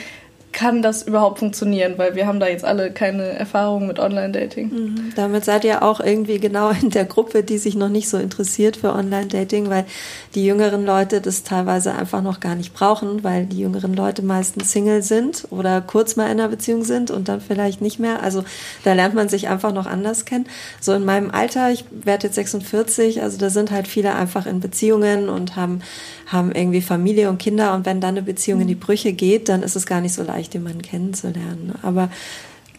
Kann 0.51 0.81
das 0.81 1.03
überhaupt 1.03 1.39
funktionieren, 1.39 1.93
weil 1.97 2.15
wir 2.15 2.25
haben 2.25 2.39
da 2.39 2.47
jetzt 2.47 2.65
alle 2.65 2.91
keine 2.91 3.23
Erfahrung 3.23 3.85
mit 3.85 3.99
Online-Dating. 3.99 4.69
Mhm. 4.69 5.13
Damit 5.15 5.45
seid 5.45 5.63
ihr 5.63 5.83
auch 5.83 5.99
irgendwie 5.99 6.39
genau 6.39 6.71
in 6.81 6.89
der 6.89 7.05
Gruppe, 7.05 7.43
die 7.43 7.57
sich 7.57 7.75
noch 7.75 7.89
nicht 7.89 8.09
so 8.09 8.17
interessiert 8.17 8.77
für 8.77 8.93
Online-Dating, 8.93 9.69
weil 9.69 9.85
die 10.33 10.45
jüngeren 10.45 10.85
Leute 10.85 11.21
das 11.21 11.43
teilweise 11.43 11.93
einfach 11.93 12.21
noch 12.21 12.39
gar 12.39 12.55
nicht 12.55 12.73
brauchen, 12.73 13.23
weil 13.23 13.45
die 13.45 13.59
jüngeren 13.59 13.93
Leute 13.93 14.23
meistens 14.23 14.71
Single 14.71 15.03
sind 15.03 15.47
oder 15.51 15.81
kurz 15.81 16.15
mal 16.15 16.25
in 16.25 16.39
einer 16.39 16.47
Beziehung 16.47 16.83
sind 16.83 17.11
und 17.11 17.27
dann 17.27 17.41
vielleicht 17.41 17.81
nicht 17.81 17.99
mehr. 17.99 18.23
Also 18.23 18.43
da 18.83 18.93
lernt 18.93 19.13
man 19.13 19.29
sich 19.29 19.49
einfach 19.49 19.73
noch 19.73 19.85
anders 19.85 20.25
kennen. 20.25 20.47
So 20.79 20.93
in 20.93 21.05
meinem 21.05 21.29
Alter, 21.29 21.71
ich 21.71 21.85
werde 21.91 22.27
jetzt 22.27 22.35
46, 22.35 23.21
also 23.21 23.37
da 23.37 23.49
sind 23.49 23.69
halt 23.69 23.87
viele 23.87 24.15
einfach 24.15 24.45
in 24.45 24.59
Beziehungen 24.59 25.29
und 25.29 25.55
haben, 25.55 25.81
haben 26.27 26.51
irgendwie 26.51 26.81
Familie 26.81 27.29
und 27.29 27.37
Kinder 27.37 27.73
und 27.73 27.85
wenn 27.85 28.01
dann 28.01 28.15
eine 28.15 28.21
Beziehung 28.21 28.61
in 28.61 28.67
die 28.67 28.75
Brüche 28.75 29.13
geht, 29.13 29.49
dann 29.49 29.63
ist 29.63 29.75
es 29.75 29.85
gar 29.85 30.01
nicht 30.01 30.13
so 30.13 30.23
leicht, 30.23 30.53
jemanden 30.53 30.81
kennenzulernen. 30.81 31.73
Aber 31.81 32.09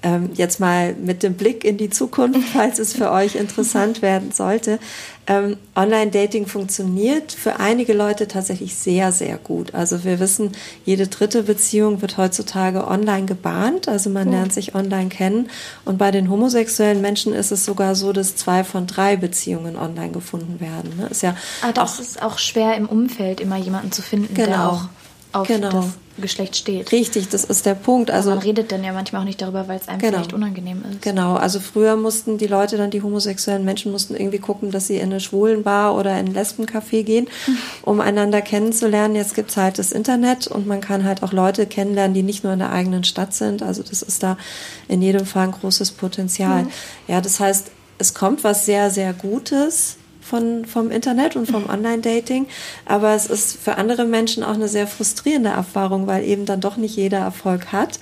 ähm, 0.02 0.30
jetzt 0.34 0.60
mal 0.60 0.94
mit 0.94 1.22
dem 1.22 1.34
Blick 1.34 1.64
in 1.64 1.76
die 1.76 1.90
Zukunft, 1.90 2.48
falls 2.52 2.78
es 2.78 2.92
für 2.92 3.10
euch 3.10 3.34
interessant 3.34 4.02
werden 4.02 4.32
sollte. 4.32 4.78
Ähm, 5.26 5.58
Online-Dating 5.76 6.46
funktioniert 6.46 7.32
für 7.32 7.60
einige 7.60 7.92
Leute 7.92 8.28
tatsächlich 8.28 8.74
sehr, 8.74 9.12
sehr 9.12 9.36
gut. 9.36 9.74
Also 9.74 10.02
wir 10.04 10.20
wissen, 10.20 10.52
jede 10.86 11.06
dritte 11.06 11.42
Beziehung 11.42 12.00
wird 12.00 12.16
heutzutage 12.16 12.88
online 12.88 13.26
gebahnt. 13.26 13.88
Also 13.88 14.08
man 14.08 14.30
lernt 14.30 14.54
sich 14.54 14.74
online 14.74 15.10
kennen. 15.10 15.50
Und 15.84 15.98
bei 15.98 16.10
den 16.10 16.30
homosexuellen 16.30 17.02
Menschen 17.02 17.34
ist 17.34 17.52
es 17.52 17.66
sogar 17.66 17.94
so, 17.94 18.14
dass 18.14 18.36
zwei 18.36 18.64
von 18.64 18.86
drei 18.86 19.16
Beziehungen 19.16 19.76
online 19.76 20.12
gefunden 20.12 20.60
werden. 20.60 20.96
Ne? 20.96 21.08
Ist 21.08 21.22
ja 21.22 21.36
Aber 21.60 21.74
das 21.74 21.96
auch, 21.96 22.00
ist 22.00 22.22
auch 22.22 22.38
schwer 22.38 22.76
im 22.76 22.88
Umfeld 22.88 23.40
immer 23.40 23.56
jemanden 23.56 23.92
zu 23.92 24.00
finden, 24.00 24.32
genau. 24.32 24.48
der 24.48 24.68
auch 24.70 24.84
auf 25.32 25.46
Genau. 25.46 25.70
das 25.70 25.86
Geschlecht 26.20 26.56
steht. 26.56 26.90
Richtig, 26.90 27.28
das 27.28 27.44
ist 27.44 27.64
der 27.64 27.74
Punkt. 27.76 28.10
Also 28.10 28.30
Also 28.30 28.40
man 28.40 28.46
redet 28.46 28.72
dann 28.72 28.82
ja 28.82 28.92
manchmal 28.92 29.20
auch 29.22 29.24
nicht 29.24 29.40
darüber, 29.40 29.68
weil 29.68 29.78
es 29.78 29.86
einem 29.86 30.00
Genau. 30.00 30.14
vielleicht 30.16 30.32
unangenehm 30.32 30.82
ist. 30.90 31.02
Genau, 31.02 31.34
also 31.36 31.60
früher 31.60 31.94
mussten 31.96 32.38
die 32.38 32.48
Leute 32.48 32.76
dann, 32.76 32.90
die 32.90 33.02
homosexuellen 33.02 33.64
Menschen 33.64 33.92
mussten 33.92 34.16
irgendwie 34.16 34.38
gucken, 34.40 34.72
dass 34.72 34.88
sie 34.88 34.96
in 34.96 35.04
eine 35.10 35.20
Schwulenbar 35.20 35.94
oder 35.94 36.18
in 36.18 36.26
ein 36.26 36.34
Lesbencafé 36.34 37.04
gehen, 37.04 37.28
um 37.82 38.00
einander 38.00 38.42
kennenzulernen. 38.42 39.14
Jetzt 39.14 39.36
gibt's 39.36 39.56
halt 39.56 39.78
das 39.78 39.92
Internet 39.92 40.48
und 40.48 40.66
man 40.66 40.80
kann 40.80 41.04
halt 41.04 41.22
auch 41.22 41.32
Leute 41.32 41.66
kennenlernen, 41.66 42.14
die 42.14 42.24
nicht 42.24 42.42
nur 42.42 42.52
in 42.52 42.58
der 42.58 42.72
eigenen 42.72 43.04
Stadt 43.04 43.32
sind. 43.32 43.62
Also 43.62 43.84
das 43.84 44.02
ist 44.02 44.22
da 44.24 44.36
in 44.88 45.00
jedem 45.02 45.24
Fall 45.24 45.44
ein 45.44 45.52
großes 45.52 45.92
Potenzial. 45.92 46.66
Ja, 47.06 47.20
das 47.20 47.38
heißt, 47.38 47.70
es 47.98 48.14
kommt 48.14 48.42
was 48.42 48.66
sehr, 48.66 48.90
sehr 48.90 49.12
Gutes 49.12 49.96
von, 50.28 50.64
vom 50.64 50.90
Internet 50.90 51.36
und 51.36 51.50
vom 51.50 51.68
Online-Dating. 51.70 52.46
Aber 52.84 53.14
es 53.14 53.26
ist 53.26 53.60
für 53.60 53.76
andere 53.76 54.04
Menschen 54.04 54.42
auch 54.42 54.54
eine 54.54 54.68
sehr 54.68 54.86
frustrierende 54.86 55.50
Erfahrung, 55.50 56.06
weil 56.06 56.24
eben 56.24 56.44
dann 56.44 56.60
doch 56.60 56.76
nicht 56.76 56.96
jeder 56.96 57.18
Erfolg 57.18 57.72
hat. 57.72 57.98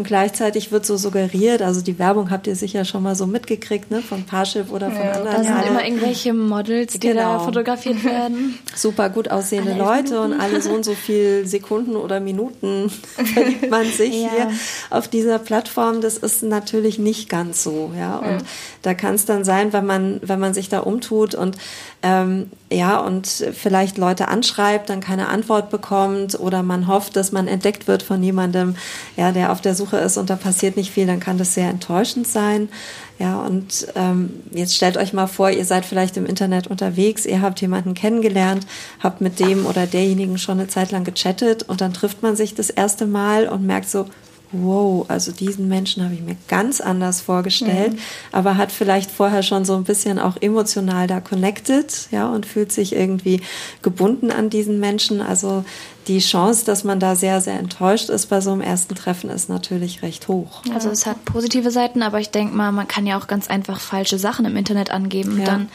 Und 0.00 0.06
gleichzeitig 0.06 0.72
wird 0.72 0.86
so 0.86 0.96
suggeriert, 0.96 1.60
also 1.60 1.82
die 1.82 1.98
Werbung 1.98 2.30
habt 2.30 2.46
ihr 2.46 2.56
sicher 2.56 2.86
schon 2.86 3.02
mal 3.02 3.14
so 3.14 3.26
mitgekriegt, 3.26 3.90
ne, 3.90 4.00
von 4.00 4.24
Parship 4.24 4.72
oder 4.72 4.90
von 4.90 5.04
Ja, 5.04 5.12
anderen. 5.12 5.36
Da 5.36 5.44
sind 5.44 5.56
Ja. 5.58 5.62
immer 5.64 5.84
irgendwelche 5.84 6.32
Models, 6.32 6.94
die 6.94 7.00
da 7.08 7.12
Genau. 7.12 7.38
fotografiert 7.44 8.02
werden. 8.02 8.58
super 8.74 9.10
gut 9.10 9.30
aussehende 9.30 9.72
Alle 9.72 9.82
Leute 9.82 10.22
und 10.22 10.32
alle 10.40 10.62
so 10.62 10.70
und 10.70 10.86
so 10.86 10.94
viel 10.94 11.46
Sekunden 11.46 11.96
oder 11.96 12.18
Minuten 12.18 12.90
verliebt 13.34 13.70
man 13.70 13.84
sich 13.92 14.22
Ja. 14.22 14.30
hier 14.30 14.50
auf 14.88 15.06
dieser 15.06 15.38
Plattform. 15.38 16.00
Das 16.00 16.16
ist 16.16 16.42
natürlich 16.44 16.98
nicht 16.98 17.28
ganz 17.28 17.62
so, 17.62 17.92
ja. 17.94 18.16
Und 18.20 18.42
da 18.80 18.94
kann 18.94 19.14
es 19.16 19.26
dann 19.26 19.44
sein, 19.44 19.74
wenn 19.74 19.84
man, 19.84 20.18
wenn 20.22 20.40
man 20.40 20.54
sich 20.54 20.70
da 20.70 20.78
umtut 20.80 21.34
und 21.34 21.58
ähm, 22.02 22.50
ja, 22.72 22.98
und 22.98 23.26
vielleicht 23.26 23.98
Leute 23.98 24.28
anschreibt, 24.28 24.88
dann 24.88 25.00
keine 25.00 25.28
Antwort 25.28 25.70
bekommt 25.70 26.38
oder 26.38 26.62
man 26.62 26.86
hofft, 26.86 27.14
dass 27.16 27.30
man 27.30 27.46
entdeckt 27.46 27.88
wird 27.88 28.02
von 28.02 28.22
jemandem, 28.22 28.76
ja, 29.16 29.32
der 29.32 29.52
auf 29.52 29.60
der 29.60 29.74
Suche 29.74 29.98
ist 29.98 30.16
und 30.16 30.30
da 30.30 30.36
passiert 30.36 30.76
nicht 30.76 30.90
viel, 30.90 31.06
dann 31.06 31.20
kann 31.20 31.36
das 31.36 31.54
sehr 31.54 31.68
enttäuschend 31.68 32.26
sein. 32.26 32.70
Ja, 33.18 33.42
und 33.42 33.88
ähm, 33.96 34.30
jetzt 34.50 34.74
stellt 34.74 34.96
euch 34.96 35.12
mal 35.12 35.26
vor, 35.26 35.50
ihr 35.50 35.66
seid 35.66 35.84
vielleicht 35.84 36.16
im 36.16 36.24
Internet 36.24 36.68
unterwegs, 36.68 37.26
ihr 37.26 37.42
habt 37.42 37.60
jemanden 37.60 37.92
kennengelernt, 37.92 38.66
habt 39.00 39.20
mit 39.20 39.38
dem 39.38 39.66
oder 39.66 39.86
derjenigen 39.86 40.38
schon 40.38 40.58
eine 40.58 40.68
Zeit 40.68 40.90
lang 40.92 41.04
gechattet 41.04 41.64
und 41.64 41.82
dann 41.82 41.92
trifft 41.92 42.22
man 42.22 42.34
sich 42.34 42.54
das 42.54 42.70
erste 42.70 43.06
Mal 43.06 43.46
und 43.46 43.66
merkt 43.66 43.90
so, 43.90 44.06
wow, 44.52 45.04
also 45.08 45.32
diesen 45.32 45.68
Menschen 45.68 46.02
habe 46.02 46.14
ich 46.14 46.22
mir 46.22 46.36
ganz 46.48 46.80
anders 46.80 47.20
vorgestellt, 47.20 47.98
aber 48.32 48.56
hat 48.56 48.72
vielleicht 48.72 49.10
vorher 49.10 49.42
schon 49.42 49.64
so 49.64 49.76
ein 49.76 49.84
bisschen 49.84 50.18
auch 50.18 50.36
emotional 50.40 51.06
da 51.06 51.20
connected, 51.20 52.08
ja, 52.10 52.28
und 52.28 52.46
fühlt 52.46 52.72
sich 52.72 52.94
irgendwie 52.94 53.40
gebunden 53.82 54.30
an 54.30 54.50
diesen 54.50 54.80
Menschen. 54.80 55.20
Also 55.20 55.64
die 56.08 56.18
Chance, 56.18 56.64
dass 56.64 56.82
man 56.82 56.98
da 56.98 57.14
sehr, 57.14 57.40
sehr 57.40 57.58
enttäuscht 57.58 58.08
ist 58.08 58.26
bei 58.26 58.40
so 58.40 58.52
einem 58.52 58.60
ersten 58.60 58.94
Treffen, 58.94 59.30
ist 59.30 59.48
natürlich 59.48 60.02
recht 60.02 60.28
hoch. 60.28 60.62
Also 60.74 60.90
es 60.90 61.06
hat 61.06 61.24
positive 61.24 61.70
Seiten, 61.70 62.02
aber 62.02 62.18
ich 62.18 62.30
denke 62.30 62.54
mal, 62.54 62.72
man 62.72 62.88
kann 62.88 63.06
ja 63.06 63.18
auch 63.18 63.28
ganz 63.28 63.48
einfach 63.48 63.78
falsche 63.78 64.18
Sachen 64.18 64.44
im 64.46 64.56
Internet 64.56 64.90
angeben. 64.90 65.38
Ja. 65.38 65.44
Dann, 65.44 65.68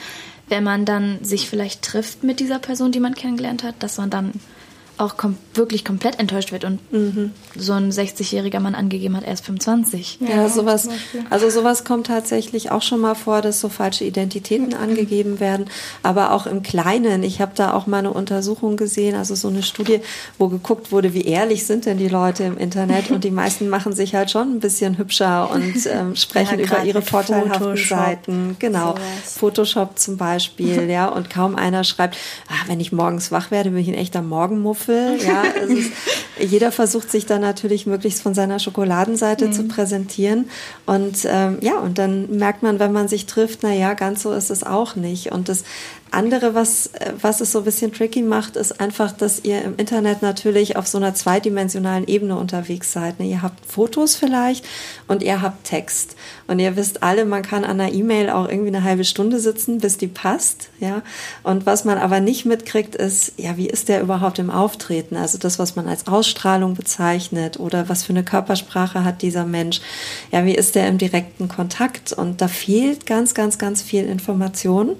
wenn 0.49 0.63
man 0.63 0.85
dann 0.85 1.23
sich 1.23 1.49
vielleicht 1.49 1.81
trifft 1.81 2.23
mit 2.23 2.39
dieser 2.39 2.59
Person, 2.59 2.91
die 2.91 2.99
man 2.99 3.15
kennengelernt 3.15 3.63
hat, 3.63 3.75
dass 3.79 3.97
man 3.97 4.09
dann 4.09 4.33
auch 4.97 5.17
kom 5.17 5.37
wirklich 5.53 5.85
komplett 5.85 6.19
enttäuscht 6.19 6.51
wird 6.51 6.63
und 6.63 6.79
so 7.55 7.73
ein 7.73 7.91
60-jähriger 7.91 8.59
Mann 8.59 8.75
angegeben 8.75 9.15
hat, 9.15 9.23
er 9.23 9.33
ist 9.33 9.45
25. 9.45 10.19
Ja, 10.21 10.49
sowas, 10.49 10.89
also 11.29 11.49
sowas 11.49 11.85
kommt 11.85 12.07
tatsächlich 12.07 12.71
auch 12.71 12.81
schon 12.81 12.99
mal 12.99 13.15
vor, 13.15 13.41
dass 13.41 13.61
so 13.61 13.69
falsche 13.69 14.03
Identitäten 14.03 14.73
angegeben 14.73 15.39
werden, 15.39 15.67
aber 16.03 16.31
auch 16.31 16.45
im 16.45 16.63
Kleinen. 16.63 17.23
Ich 17.23 17.41
habe 17.41 17.53
da 17.55 17.73
auch 17.73 17.87
mal 17.87 17.99
eine 17.99 18.11
Untersuchung 18.11 18.77
gesehen, 18.77 19.15
also 19.15 19.35
so 19.35 19.47
eine 19.47 19.63
Studie, 19.63 20.01
wo 20.37 20.49
geguckt 20.49 20.91
wurde, 20.91 21.13
wie 21.13 21.23
ehrlich 21.23 21.65
sind 21.65 21.85
denn 21.85 21.97
die 21.97 22.09
Leute 22.09 22.43
im 22.43 22.57
Internet? 22.57 23.11
Und 23.11 23.23
die 23.23 23.31
meisten 23.31 23.69
machen 23.69 23.93
sich 23.93 24.15
halt 24.15 24.31
schon 24.31 24.55
ein 24.55 24.59
bisschen 24.59 24.97
hübscher 24.97 25.49
und 25.51 25.85
ähm, 25.85 26.15
sprechen 26.15 26.59
Ja, 26.59 26.65
über 26.65 26.83
ihre 26.83 27.01
vorteilhaften 27.01 27.59
Photoshop, 27.59 27.97
Seiten. 27.99 28.55
Genau, 28.59 28.91
sowas. 28.91 29.37
Photoshop 29.37 29.99
zum 29.99 30.17
Beispiel, 30.17 30.89
ja, 30.89 31.07
und 31.07 31.29
kaum 31.29 31.55
einer 31.55 31.83
schreibt, 31.83 32.17
ah, 32.49 32.67
wenn 32.67 32.79
ich 32.79 32.91
morgens 32.91 33.31
wach 33.31 33.51
werde, 33.51 33.71
bin 33.71 33.79
ich 33.79 33.87
ein 33.87 33.93
echter 33.93 34.21
Morgenmuffel. 34.87 35.25
Ja, 35.25 35.43
ist, 35.43 35.91
jeder 36.39 36.71
versucht 36.71 37.11
sich 37.11 37.25
dann 37.25 37.41
natürlich 37.41 37.85
möglichst 37.85 38.21
von 38.21 38.33
seiner 38.33 38.59
Schokoladenseite 38.59 39.51
zu 39.51 39.63
präsentieren. 39.63 40.49
Und 40.85 41.25
ähm, 41.29 41.57
ja, 41.61 41.79
und 41.79 41.97
dann 41.97 42.37
merkt 42.37 42.63
man, 42.63 42.79
wenn 42.79 42.91
man 42.91 43.07
sich 43.07 43.25
trifft, 43.25 43.59
na 43.63 43.73
ja, 43.73 43.93
ganz 43.93 44.23
so 44.23 44.31
ist 44.31 44.49
es 44.49 44.63
auch 44.63 44.95
nicht. 44.95 45.31
Und 45.31 45.49
das 45.49 45.63
andere, 46.15 46.55
was, 46.55 46.89
was 47.21 47.41
es 47.41 47.51
so 47.51 47.59
ein 47.59 47.65
bisschen 47.65 47.93
tricky 47.93 48.21
macht, 48.21 48.55
ist 48.55 48.79
einfach, 48.79 49.11
dass 49.11 49.43
ihr 49.43 49.61
im 49.61 49.75
Internet 49.77 50.21
natürlich 50.21 50.77
auf 50.77 50.87
so 50.87 50.97
einer 50.97 51.13
zweidimensionalen 51.13 52.07
Ebene 52.07 52.37
unterwegs 52.37 52.91
seid. 52.91 53.19
Ne? 53.19 53.27
Ihr 53.27 53.41
habt 53.41 53.65
Fotos 53.65 54.15
vielleicht 54.15 54.65
und 55.07 55.21
ihr 55.21 55.41
habt 55.41 55.65
Text. 55.65 56.15
Und 56.47 56.59
ihr 56.59 56.75
wisst 56.75 57.03
alle, 57.03 57.25
man 57.25 57.41
kann 57.41 57.65
an 57.65 57.79
einer 57.79 57.91
E-Mail 57.91 58.29
auch 58.29 58.47
irgendwie 58.47 58.69
eine 58.69 58.83
halbe 58.83 59.03
Stunde 59.03 59.39
sitzen, 59.39 59.79
bis 59.79 59.97
die 59.97 60.07
passt. 60.07 60.69
Ja? 60.79 61.01
Und 61.43 61.65
was 61.65 61.85
man 61.85 61.97
aber 61.97 62.19
nicht 62.19 62.45
mitkriegt, 62.45 62.95
ist, 62.95 63.33
ja, 63.37 63.57
wie 63.57 63.67
ist 63.67 63.89
der 63.89 64.01
überhaupt 64.01 64.39
im 64.39 64.49
Auftreten? 64.49 65.17
Also 65.17 65.37
das, 65.37 65.59
was 65.59 65.75
man 65.75 65.87
als 65.87 66.07
Ausstrahlung 66.07 66.75
bezeichnet 66.75 67.59
oder 67.59 67.89
was 67.89 68.03
für 68.03 68.13
eine 68.13 68.23
Körpersprache 68.23 69.03
hat 69.03 69.21
dieser 69.21 69.45
Mensch? 69.45 69.81
Ja, 70.31 70.45
wie 70.45 70.55
ist 70.55 70.75
der 70.75 70.87
im 70.87 70.97
direkten 70.97 71.47
Kontakt? 71.47 72.13
Und 72.13 72.41
da 72.41 72.47
fehlt 72.47 73.05
ganz, 73.05 73.33
ganz, 73.33 73.57
ganz 73.57 73.81
viel 73.81 74.05
Information 74.05 74.95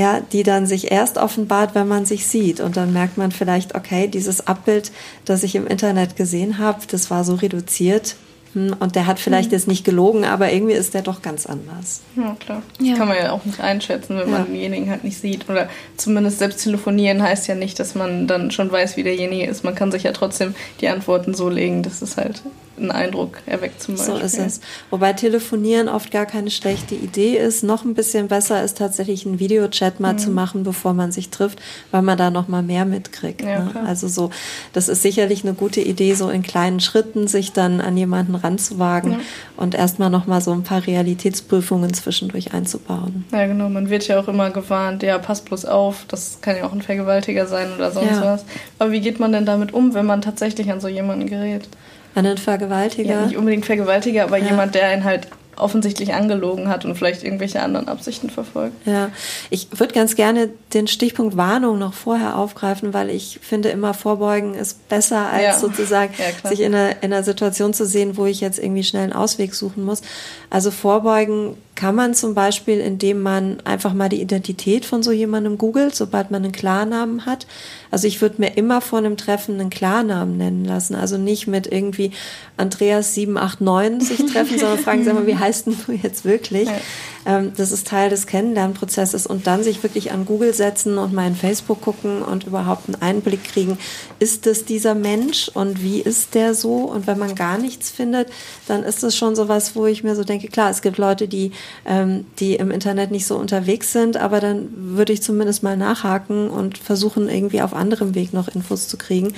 ja, 0.00 0.20
die 0.20 0.42
dann 0.42 0.66
sich 0.66 0.90
erst 0.90 1.18
offenbart, 1.18 1.74
wenn 1.74 1.86
man 1.86 2.06
sich 2.06 2.26
sieht. 2.26 2.60
Und 2.60 2.76
dann 2.76 2.92
merkt 2.92 3.18
man 3.18 3.32
vielleicht, 3.32 3.74
okay, 3.74 4.08
dieses 4.08 4.46
Abbild, 4.46 4.90
das 5.26 5.42
ich 5.42 5.54
im 5.54 5.66
Internet 5.66 6.16
gesehen 6.16 6.58
habe, 6.58 6.80
das 6.90 7.10
war 7.10 7.22
so 7.22 7.34
reduziert. 7.34 8.16
Und 8.54 8.96
der 8.96 9.06
hat 9.06 9.20
vielleicht 9.20 9.52
jetzt 9.52 9.68
nicht 9.68 9.84
gelogen, 9.84 10.24
aber 10.24 10.52
irgendwie 10.52 10.72
ist 10.74 10.94
der 10.94 11.02
doch 11.02 11.22
ganz 11.22 11.46
anders. 11.46 12.00
Ja, 12.16 12.36
klar. 12.40 12.62
Ja. 12.80 12.90
Das 12.90 12.98
kann 12.98 13.08
man 13.08 13.16
ja 13.16 13.32
auch 13.32 13.44
nicht 13.44 13.60
einschätzen, 13.60 14.16
wenn 14.18 14.30
man 14.30 14.40
Ja. 14.40 14.46
denjenigen 14.46 14.90
halt 14.90 15.04
nicht 15.04 15.20
sieht. 15.20 15.48
Oder 15.48 15.68
zumindest 15.96 16.40
selbst 16.40 16.62
telefonieren 16.64 17.22
heißt 17.22 17.46
ja 17.46 17.54
nicht, 17.54 17.78
dass 17.78 17.94
man 17.94 18.26
dann 18.26 18.50
schon 18.50 18.72
weiß, 18.72 18.96
wie 18.96 19.04
derjenige 19.04 19.46
ist. 19.46 19.62
Man 19.62 19.74
kann 19.74 19.92
sich 19.92 20.02
ja 20.02 20.12
trotzdem 20.12 20.54
die 20.80 20.88
Antworten 20.88 21.32
so 21.34 21.48
legen, 21.48 21.82
dass 21.82 22.02
es 22.02 22.16
halt 22.16 22.42
einen 22.76 22.90
Eindruck 22.92 23.38
erweckt 23.44 23.82
zum 23.82 23.94
Beispiel. 23.94 24.16
So 24.16 24.20
ist 24.24 24.38
es. 24.38 24.60
Wobei 24.88 25.12
Telefonieren 25.12 25.88
oft 25.90 26.10
gar 26.10 26.24
keine 26.24 26.50
schlechte 26.50 26.94
Idee 26.94 27.36
ist. 27.36 27.62
Noch 27.62 27.84
ein 27.84 27.92
bisschen 27.92 28.28
besser 28.28 28.64
ist 28.64 28.78
tatsächlich 28.78 29.26
einen 29.26 29.38
Videochat 29.38 30.00
mal 30.00 30.16
zu 30.18 30.30
machen, 30.30 30.62
bevor 30.64 30.94
man 30.94 31.12
sich 31.12 31.28
trifft, 31.28 31.60
weil 31.90 32.00
man 32.00 32.16
da 32.16 32.30
noch 32.30 32.48
mal 32.48 32.62
mehr 32.62 32.86
mitkriegt. 32.86 33.42
Ja, 33.42 33.64
ne? 33.64 33.84
Also 33.86 34.08
so, 34.08 34.30
das 34.72 34.88
ist 34.88 35.02
sicherlich 35.02 35.44
eine 35.44 35.52
gute 35.52 35.82
Idee, 35.82 36.14
so 36.14 36.30
in 36.30 36.42
kleinen 36.42 36.80
Schritten 36.80 37.28
sich 37.28 37.52
dann 37.52 37.82
an 37.82 37.98
jemanden 37.98 38.34
ranzuwagen 38.42 39.16
und 39.56 39.74
erstmal 39.74 40.10
noch 40.10 40.26
mal 40.26 40.40
so 40.40 40.52
ein 40.52 40.62
paar 40.62 40.86
Realitätsprüfungen 40.86 41.92
zwischendurch 41.94 42.52
einzubauen. 42.54 43.24
Ja, 43.32 43.46
genau. 43.46 43.68
Man 43.68 43.90
wird 43.90 44.06
ja 44.08 44.18
auch 44.20 44.28
immer 44.28 44.50
gewarnt, 44.50 45.02
ja, 45.02 45.18
pass 45.18 45.40
bloß 45.42 45.64
auf, 45.66 46.04
das 46.08 46.38
kann 46.40 46.56
ja 46.56 46.64
auch 46.66 46.72
ein 46.72 46.82
Vergewaltiger 46.82 47.46
sein 47.46 47.68
oder 47.76 47.90
sonst 47.90 48.20
Ja. 48.20 48.22
was. 48.22 48.44
Aber 48.78 48.92
wie 48.92 49.00
geht 49.00 49.20
man 49.20 49.32
denn 49.32 49.46
damit 49.46 49.72
um, 49.72 49.94
wenn 49.94 50.06
man 50.06 50.22
tatsächlich 50.22 50.70
an 50.70 50.80
so 50.80 50.88
jemanden 50.88 51.26
gerät? 51.26 51.68
An 52.14 52.24
den 52.24 52.38
Vergewaltiger. 52.38 53.10
Ja, 53.10 53.26
nicht 53.26 53.36
unbedingt 53.36 53.66
Vergewaltiger, 53.66 54.24
aber 54.24 54.38
Ja. 54.38 54.46
jemand, 54.46 54.74
der 54.74 54.86
einen 54.88 55.04
halt 55.04 55.28
offensichtlich 55.60 56.14
angelogen 56.14 56.68
hat 56.68 56.84
und 56.84 56.94
vielleicht 56.96 57.22
irgendwelche 57.22 57.62
anderen 57.62 57.88
Absichten 57.88 58.30
verfolgt. 58.30 58.86
Ja, 58.86 59.10
ich 59.50 59.68
würde 59.78 59.94
ganz 59.94 60.16
gerne 60.16 60.50
den 60.74 60.86
Stichpunkt 60.86 61.36
Warnung 61.36 61.78
noch 61.78 61.94
vorher 61.94 62.36
aufgreifen, 62.36 62.92
weil 62.94 63.10
ich 63.10 63.38
finde 63.42 63.68
immer 63.70 63.94
vorbeugen 63.94 64.54
ist 64.54 64.88
besser 64.88 65.30
als 65.30 65.42
ja. 65.42 65.58
sozusagen 65.58 66.14
ja, 66.42 66.48
sich 66.48 66.60
in 66.60 66.74
einer, 66.74 67.02
in 67.02 67.12
einer 67.12 67.22
Situation 67.22 67.72
zu 67.74 67.86
sehen, 67.86 68.16
wo 68.16 68.26
ich 68.26 68.40
jetzt 68.40 68.58
irgendwie 68.58 68.84
schnell 68.84 69.04
einen 69.04 69.12
Ausweg 69.12 69.54
suchen 69.54 69.84
muss. 69.84 70.02
Also 70.50 70.70
vorbeugen 70.70 71.56
kann 71.80 71.94
man 71.94 72.12
zum 72.12 72.34
Beispiel, 72.34 72.78
indem 72.78 73.22
man 73.22 73.60
einfach 73.64 73.94
mal 73.94 74.10
die 74.10 74.20
Identität 74.20 74.84
von 74.84 75.02
so 75.02 75.12
jemandem 75.12 75.56
googelt, 75.56 75.94
sobald 75.94 76.30
man 76.30 76.44
einen 76.44 76.52
Klarnamen 76.52 77.24
hat. 77.24 77.46
Also 77.90 78.06
ich 78.06 78.20
würde 78.20 78.34
mir 78.36 78.54
immer 78.58 78.82
vor 78.82 78.98
einem 78.98 79.16
Treffen 79.16 79.58
einen 79.58 79.70
Klarnamen 79.70 80.36
nennen 80.36 80.66
lassen. 80.66 80.94
Also 80.94 81.16
nicht 81.16 81.46
mit 81.46 81.66
irgendwie 81.66 82.10
Andreas 82.58 83.14
789 83.14 84.08
sich 84.18 84.30
treffen, 84.30 84.58
sondern 84.58 84.78
fragen, 84.78 85.04
sag 85.04 85.14
mal, 85.14 85.26
wie 85.26 85.38
heißt 85.38 85.68
denn 85.68 85.76
du 85.86 85.92
jetzt 85.92 86.26
wirklich? 86.26 86.68
Ja. 86.68 86.80
Ähm, 87.26 87.52
das 87.56 87.70
ist 87.70 87.86
Teil 87.86 88.08
des 88.08 88.26
Kennenlernprozesses 88.26 89.26
und 89.26 89.46
dann 89.46 89.62
sich 89.62 89.82
wirklich 89.82 90.12
an 90.12 90.24
Google 90.24 90.54
setzen 90.54 90.98
und 90.98 91.12
mal 91.12 91.26
in 91.26 91.36
Facebook 91.36 91.82
gucken 91.82 92.22
und 92.22 92.44
überhaupt 92.44 92.88
einen 92.88 93.02
Einblick 93.02 93.44
kriegen, 93.44 93.78
ist 94.18 94.46
es 94.46 94.64
dieser 94.64 94.94
Mensch 94.94 95.48
und 95.48 95.82
wie 95.82 96.00
ist 96.00 96.34
der 96.34 96.54
so? 96.54 96.76
Und 96.76 97.06
wenn 97.06 97.18
man 97.18 97.34
gar 97.34 97.58
nichts 97.58 97.90
findet, 97.90 98.28
dann 98.66 98.82
ist 98.82 99.02
das 99.02 99.16
schon 99.16 99.36
so 99.36 99.48
was, 99.48 99.76
wo 99.76 99.86
ich 99.86 100.02
mir 100.02 100.16
so 100.16 100.24
denke, 100.24 100.48
klar, 100.48 100.70
es 100.70 100.82
gibt 100.82 100.98
Leute, 100.98 101.28
die, 101.28 101.52
ähm, 101.84 102.24
die 102.38 102.54
im 102.54 102.70
Internet 102.70 103.10
nicht 103.10 103.26
so 103.26 103.36
unterwegs 103.36 103.92
sind, 103.92 104.16
aber 104.16 104.40
dann 104.40 104.68
würde 104.96 105.12
ich 105.12 105.22
zumindest 105.22 105.62
mal 105.62 105.76
nachhaken 105.76 106.48
und 106.48 106.78
versuchen, 106.78 107.28
irgendwie 107.28 107.60
auf 107.60 107.74
anderem 107.74 108.14
Weg 108.14 108.32
noch 108.32 108.48
Infos 108.48 108.88
zu 108.88 108.96
kriegen. 108.96 109.34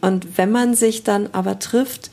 Und 0.00 0.38
wenn 0.38 0.50
man 0.50 0.74
sich 0.74 1.02
dann 1.02 1.28
aber 1.32 1.58
trifft, 1.58 2.10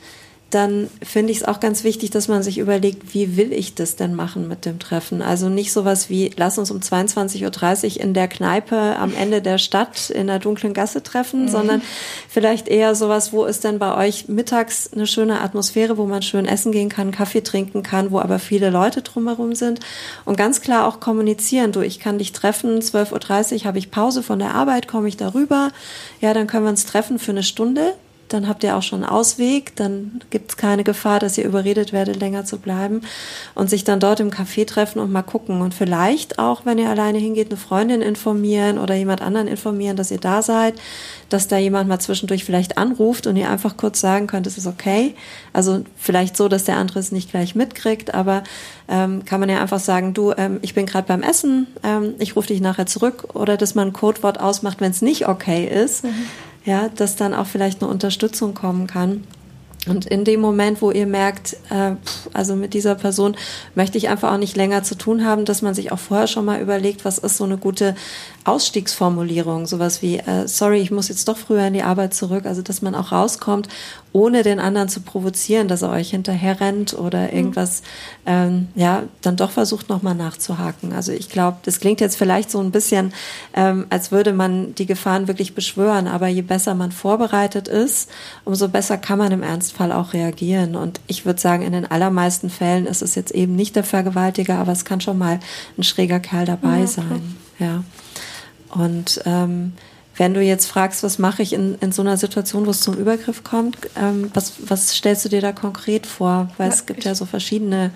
dann 0.50 0.88
finde 1.02 1.32
ich 1.32 1.38
es 1.38 1.44
auch 1.44 1.58
ganz 1.58 1.82
wichtig, 1.82 2.10
dass 2.10 2.28
man 2.28 2.44
sich 2.44 2.58
überlegt, 2.58 3.14
wie 3.14 3.36
will 3.36 3.52
ich 3.52 3.74
das 3.74 3.96
denn 3.96 4.14
machen 4.14 4.46
mit 4.46 4.64
dem 4.64 4.78
Treffen? 4.78 5.20
Also 5.20 5.48
nicht 5.48 5.72
sowas 5.72 6.08
wie, 6.08 6.30
lass 6.36 6.56
uns 6.56 6.70
um 6.70 6.78
22.30 6.78 7.96
Uhr 7.96 8.00
in 8.00 8.14
der 8.14 8.28
Kneipe 8.28 8.76
am 8.96 9.12
Ende 9.12 9.42
der 9.42 9.58
Stadt 9.58 10.08
in 10.08 10.28
der 10.28 10.38
dunklen 10.38 10.72
Gasse 10.72 11.02
treffen, 11.02 11.42
mhm. 11.42 11.48
sondern 11.48 11.82
vielleicht 12.28 12.68
eher 12.68 12.94
sowas, 12.94 13.32
wo 13.32 13.44
ist 13.44 13.64
denn 13.64 13.80
bei 13.80 13.96
euch 13.96 14.28
mittags 14.28 14.92
eine 14.92 15.08
schöne 15.08 15.40
Atmosphäre, 15.40 15.98
wo 15.98 16.06
man 16.06 16.22
schön 16.22 16.46
essen 16.46 16.70
gehen 16.70 16.90
kann, 16.90 17.10
Kaffee 17.10 17.42
trinken 17.42 17.82
kann, 17.82 18.12
wo 18.12 18.20
aber 18.20 18.38
viele 18.38 18.70
Leute 18.70 19.02
drumherum 19.02 19.56
sind 19.56 19.80
und 20.24 20.38
ganz 20.38 20.60
klar 20.60 20.86
auch 20.86 21.00
kommunizieren. 21.00 21.72
Du, 21.72 21.80
ich 21.80 21.98
kann 21.98 22.18
dich 22.18 22.30
treffen, 22.30 22.78
12.30 22.78 23.52
Uhr 23.52 23.64
habe 23.64 23.78
ich 23.78 23.90
Pause 23.90 24.22
von 24.22 24.38
der 24.38 24.54
Arbeit, 24.54 24.86
komme 24.86 25.08
ich 25.08 25.16
darüber. 25.16 25.72
Ja, 26.20 26.34
dann 26.34 26.46
können 26.46 26.64
wir 26.64 26.70
uns 26.70 26.86
treffen 26.86 27.18
für 27.18 27.32
eine 27.32 27.42
Stunde 27.42 27.94
dann 28.28 28.48
habt 28.48 28.64
ihr 28.64 28.76
auch 28.76 28.82
schon 28.82 29.04
einen 29.04 29.12
Ausweg, 29.12 29.76
dann 29.76 30.20
gibt 30.30 30.50
es 30.50 30.56
keine 30.56 30.84
Gefahr, 30.84 31.20
dass 31.20 31.38
ihr 31.38 31.44
überredet 31.44 31.92
werdet, 31.92 32.18
länger 32.18 32.44
zu 32.44 32.58
bleiben 32.58 33.02
und 33.54 33.70
sich 33.70 33.84
dann 33.84 34.00
dort 34.00 34.20
im 34.20 34.30
Café 34.30 34.66
treffen 34.66 34.98
und 34.98 35.12
mal 35.12 35.22
gucken 35.22 35.60
und 35.60 35.74
vielleicht 35.74 36.38
auch, 36.38 36.64
wenn 36.64 36.78
ihr 36.78 36.90
alleine 36.90 37.18
hingeht, 37.18 37.48
eine 37.48 37.56
Freundin 37.56 38.02
informieren 38.02 38.78
oder 38.78 38.94
jemand 38.94 39.22
anderen 39.22 39.46
informieren, 39.46 39.96
dass 39.96 40.10
ihr 40.10 40.18
da 40.18 40.42
seid, 40.42 40.74
dass 41.28 41.48
da 41.48 41.56
jemand 41.56 41.88
mal 41.88 41.98
zwischendurch 41.98 42.44
vielleicht 42.44 42.78
anruft 42.78 43.26
und 43.26 43.36
ihr 43.36 43.50
einfach 43.50 43.76
kurz 43.76 44.00
sagen 44.00 44.26
könnt, 44.26 44.46
es 44.46 44.58
ist 44.58 44.66
okay. 44.66 45.14
Also 45.52 45.84
vielleicht 45.96 46.36
so, 46.36 46.48
dass 46.48 46.64
der 46.64 46.76
andere 46.76 46.98
es 46.98 47.12
nicht 47.12 47.30
gleich 47.30 47.54
mitkriegt, 47.54 48.14
aber 48.14 48.42
ähm, 48.88 49.24
kann 49.24 49.40
man 49.40 49.48
ja 49.48 49.60
einfach 49.60 49.80
sagen, 49.80 50.14
du, 50.14 50.32
ähm, 50.36 50.58
ich 50.62 50.74
bin 50.74 50.86
gerade 50.86 51.08
beim 51.08 51.22
Essen, 51.22 51.66
ähm, 51.82 52.14
ich 52.18 52.36
rufe 52.36 52.48
dich 52.48 52.60
nachher 52.60 52.86
zurück 52.86 53.34
oder 53.34 53.56
dass 53.56 53.74
man 53.74 53.88
ein 53.88 53.92
Codewort 53.92 54.40
ausmacht, 54.40 54.80
wenn 54.80 54.90
es 54.90 55.02
nicht 55.02 55.28
okay 55.28 55.66
ist. 55.66 56.04
Mhm 56.04 56.26
ja, 56.66 56.88
dass 56.88 57.16
dann 57.16 57.32
auch 57.32 57.46
vielleicht 57.46 57.80
eine 57.80 57.90
Unterstützung 57.90 58.52
kommen 58.52 58.86
kann. 58.86 59.24
Und 59.88 60.04
in 60.04 60.24
dem 60.24 60.40
Moment, 60.40 60.82
wo 60.82 60.90
ihr 60.90 61.06
merkt, 61.06 61.56
äh, 61.70 61.92
also 62.32 62.56
mit 62.56 62.74
dieser 62.74 62.96
Person 62.96 63.36
möchte 63.76 63.96
ich 63.96 64.08
einfach 64.08 64.32
auch 64.32 64.38
nicht 64.38 64.56
länger 64.56 64.82
zu 64.82 64.96
tun 64.96 65.24
haben, 65.24 65.44
dass 65.44 65.62
man 65.62 65.74
sich 65.74 65.92
auch 65.92 65.98
vorher 66.00 66.26
schon 66.26 66.44
mal 66.44 66.60
überlegt, 66.60 67.04
was 67.04 67.18
ist 67.18 67.36
so 67.36 67.44
eine 67.44 67.56
gute 67.56 67.94
Ausstiegsformulierung, 68.46 69.66
sowas 69.66 70.02
wie, 70.02 70.18
äh, 70.18 70.46
sorry, 70.46 70.78
ich 70.78 70.92
muss 70.92 71.08
jetzt 71.08 71.26
doch 71.26 71.36
früher 71.36 71.66
in 71.66 71.74
die 71.74 71.82
Arbeit 71.82 72.14
zurück, 72.14 72.46
also 72.46 72.62
dass 72.62 72.80
man 72.80 72.94
auch 72.94 73.10
rauskommt, 73.10 73.68
ohne 74.12 74.44
den 74.44 74.60
anderen 74.60 74.88
zu 74.88 75.00
provozieren, 75.00 75.66
dass 75.66 75.82
er 75.82 75.90
euch 75.90 76.10
hinterher 76.10 76.60
rennt 76.60 76.94
oder 76.94 77.22
mhm. 77.22 77.36
irgendwas, 77.36 77.82
mhm. 78.24 78.32
ähm, 78.32 78.68
ja, 78.76 79.02
dann 79.20 79.36
doch 79.36 79.50
versucht 79.50 79.88
nochmal 79.88 80.14
nachzuhaken. 80.14 80.92
Also 80.92 81.10
ich 81.10 81.28
glaube, 81.28 81.58
das 81.64 81.80
klingt 81.80 82.00
jetzt 82.00 82.16
vielleicht 82.16 82.50
so 82.50 82.60
ein 82.60 82.70
bisschen, 82.70 83.12
ähm, 83.52 83.86
als 83.90 84.12
würde 84.12 84.32
man 84.32 84.76
die 84.76 84.86
Gefahren 84.86 85.26
wirklich 85.26 85.54
beschwören, 85.54 86.06
aber 86.06 86.28
je 86.28 86.42
besser 86.42 86.74
man 86.74 86.92
vorbereitet 86.92 87.66
ist, 87.66 88.08
umso 88.44 88.68
besser 88.68 88.96
kann 88.96 89.18
man 89.18 89.32
im 89.32 89.42
Ernstfall 89.42 89.90
auch 89.90 90.12
reagieren. 90.12 90.76
Und 90.76 91.00
ich 91.08 91.26
würde 91.26 91.40
sagen, 91.40 91.62
in 91.62 91.72
den 91.72 91.90
allermeisten 91.90 92.48
Fällen 92.48 92.86
ist 92.86 93.02
es 93.02 93.16
jetzt 93.16 93.32
eben 93.32 93.56
nicht 93.56 93.74
der 93.74 93.84
Vergewaltiger, 93.84 94.58
aber 94.58 94.70
es 94.70 94.84
kann 94.84 95.00
schon 95.00 95.18
mal 95.18 95.40
ein 95.76 95.82
schräger 95.82 96.20
Kerl 96.20 96.46
dabei 96.46 96.80
ja, 96.80 96.86
sein. 96.86 97.36
Ja. 97.58 97.82
Und 98.70 99.20
ähm, 99.24 99.72
wenn 100.16 100.34
du 100.34 100.40
jetzt 100.40 100.66
fragst, 100.66 101.02
was 101.02 101.18
mache 101.18 101.42
ich 101.42 101.52
in, 101.52 101.76
in 101.80 101.92
so 101.92 102.02
einer 102.02 102.16
Situation, 102.16 102.66
wo 102.66 102.70
es 102.70 102.80
zum 102.80 102.94
Übergriff 102.94 103.44
kommt, 103.44 103.76
ähm, 103.96 104.30
was, 104.34 104.54
was 104.66 104.94
stellst 104.96 105.24
du 105.24 105.28
dir 105.28 105.40
da 105.40 105.52
konkret 105.52 106.06
vor? 106.06 106.50
Weil 106.56 106.68
ja, 106.68 106.74
es 106.74 106.86
gibt 106.86 107.04
ja 107.04 107.14
so 107.14 107.26
verschiedene 107.26 107.90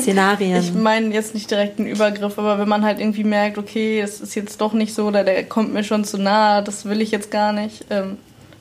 Szenarien. 0.00 0.56
Ich 0.62 0.74
meine 0.74 1.14
jetzt 1.14 1.34
nicht 1.34 1.50
direkt 1.50 1.78
einen 1.78 1.88
Übergriff, 1.88 2.38
aber 2.38 2.58
wenn 2.58 2.68
man 2.68 2.84
halt 2.84 2.98
irgendwie 2.98 3.24
merkt, 3.24 3.56
okay, 3.56 4.00
es 4.00 4.20
ist 4.20 4.34
jetzt 4.34 4.60
doch 4.60 4.72
nicht 4.72 4.94
so 4.94 5.06
oder 5.06 5.22
der 5.22 5.44
kommt 5.44 5.72
mir 5.72 5.84
schon 5.84 6.04
zu 6.04 6.18
nah, 6.18 6.60
das 6.60 6.84
will 6.84 7.00
ich 7.00 7.12
jetzt 7.12 7.30
gar 7.30 7.52
nicht, 7.52 7.86
ähm, 7.90 8.18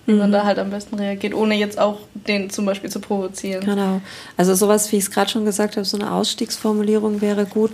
wie 0.07 0.13
mhm. 0.13 0.19
man 0.19 0.31
da 0.31 0.45
halt 0.45 0.57
am 0.57 0.71
besten 0.71 0.95
reagiert, 0.95 1.35
ohne 1.35 1.55
jetzt 1.55 1.77
auch 1.77 1.99
den 2.13 2.49
zum 2.49 2.65
Beispiel 2.65 2.89
zu 2.89 2.99
provozieren. 2.99 3.63
Genau. 3.63 4.01
Also 4.37 4.55
sowas, 4.55 4.91
wie 4.91 4.95
ich 4.95 5.03
es 5.03 5.11
gerade 5.11 5.29
schon 5.29 5.45
gesagt 5.45 5.75
habe, 5.75 5.85
so 5.85 5.97
eine 5.97 6.11
Ausstiegsformulierung 6.13 7.21
wäre 7.21 7.45
gut. 7.45 7.71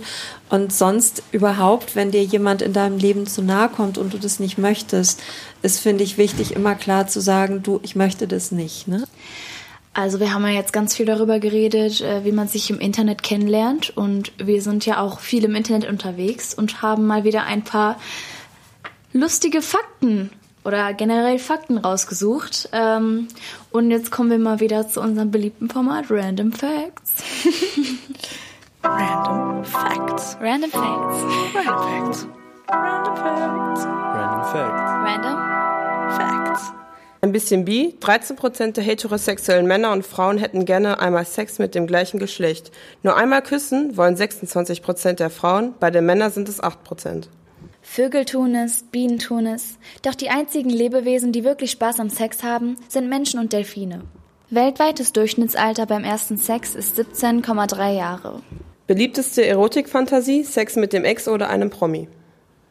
Und 0.50 0.72
sonst 0.72 1.22
überhaupt, 1.30 1.94
wenn 1.96 2.10
dir 2.10 2.24
jemand 2.24 2.60
in 2.60 2.72
deinem 2.72 2.98
Leben 2.98 3.26
zu 3.26 3.40
nahe 3.40 3.68
kommt 3.68 3.98
und 3.98 4.12
du 4.12 4.18
das 4.18 4.40
nicht 4.40 4.58
möchtest, 4.58 5.22
ist, 5.62 5.78
finde 5.78 6.04
ich, 6.04 6.18
wichtig, 6.18 6.54
immer 6.54 6.74
klar 6.74 7.06
zu 7.06 7.20
sagen, 7.20 7.62
du, 7.62 7.78
ich 7.82 7.94
möchte 7.94 8.26
das 8.26 8.50
nicht. 8.50 8.88
Ne? 8.88 9.04
Also 9.92 10.18
wir 10.18 10.34
haben 10.34 10.44
ja 10.44 10.54
jetzt 10.54 10.72
ganz 10.72 10.96
viel 10.96 11.06
darüber 11.06 11.38
geredet, 11.38 12.00
äh, 12.00 12.24
wie 12.24 12.32
man 12.32 12.48
sich 12.48 12.68
im 12.68 12.80
Internet 12.80 13.22
kennenlernt. 13.22 13.96
Und 13.96 14.32
wir 14.38 14.60
sind 14.60 14.84
ja 14.86 15.00
auch 15.00 15.20
viel 15.20 15.44
im 15.44 15.54
Internet 15.54 15.88
unterwegs 15.88 16.52
und 16.52 16.82
haben 16.82 17.06
mal 17.06 17.22
wieder 17.22 17.44
ein 17.44 17.62
paar 17.62 17.96
lustige 19.12 19.62
Fakten 19.62 20.30
oder 20.64 20.94
generell 20.94 21.38
Fakten 21.38 21.78
rausgesucht. 21.78 22.70
Ähm, 22.72 23.28
und 23.70 23.90
jetzt 23.90 24.10
kommen 24.10 24.30
wir 24.30 24.38
mal 24.38 24.60
wieder 24.60 24.88
zu 24.88 25.00
unserem 25.00 25.30
beliebten 25.30 25.68
Format 25.68 26.06
Random 26.10 26.52
Facts. 26.52 27.22
Random 28.82 29.64
Facts. 29.64 30.36
Random 30.40 30.70
Facts. 30.70 31.24
Random 31.54 31.64
Facts. 31.64 32.26
Random 32.68 33.16
Facts. 33.16 33.84
Random 33.84 34.44
Facts. 34.44 34.80
Random 35.04 36.10
Facts. 36.10 36.72
Ein 37.22 37.32
bisschen 37.32 37.64
bi. 37.64 37.94
13% 38.02 38.72
der 38.72 38.84
heterosexuellen 38.84 39.66
Männer 39.66 39.92
und 39.92 40.04
Frauen 40.04 40.36
hätten 40.36 40.66
gerne 40.66 41.00
einmal 41.00 41.24
Sex 41.24 41.58
mit 41.58 41.74
dem 41.74 41.86
gleichen 41.86 42.18
Geschlecht. 42.18 42.70
Nur 43.02 43.16
einmal 43.16 43.40
küssen 43.40 43.96
wollen 43.96 44.16
26% 44.16 45.14
der 45.14 45.30
Frauen, 45.30 45.72
bei 45.80 45.90
den 45.90 46.04
Männern 46.04 46.30
sind 46.30 46.50
es 46.50 46.62
8%. 46.62 47.28
Vögel 47.94 48.24
tun 48.24 48.56
es, 48.56 48.82
Bienen 48.82 49.20
tun 49.20 49.46
es, 49.46 49.78
doch 50.02 50.16
die 50.16 50.28
einzigen 50.28 50.68
Lebewesen, 50.68 51.30
die 51.30 51.44
wirklich 51.44 51.70
Spaß 51.70 52.00
am 52.00 52.10
Sex 52.10 52.42
haben, 52.42 52.74
sind 52.88 53.08
Menschen 53.08 53.38
und 53.38 53.52
Delfine. 53.52 54.00
Weltweites 54.50 55.12
Durchschnittsalter 55.12 55.86
beim 55.86 56.02
ersten 56.02 56.36
Sex 56.36 56.74
ist 56.74 56.98
17,3 56.98 57.96
Jahre. 57.96 58.42
Beliebteste 58.88 59.46
Erotikfantasie, 59.46 60.42
Sex 60.42 60.74
mit 60.74 60.92
dem 60.92 61.04
Ex 61.04 61.28
oder 61.28 61.50
einem 61.50 61.70
Promi. 61.70 62.08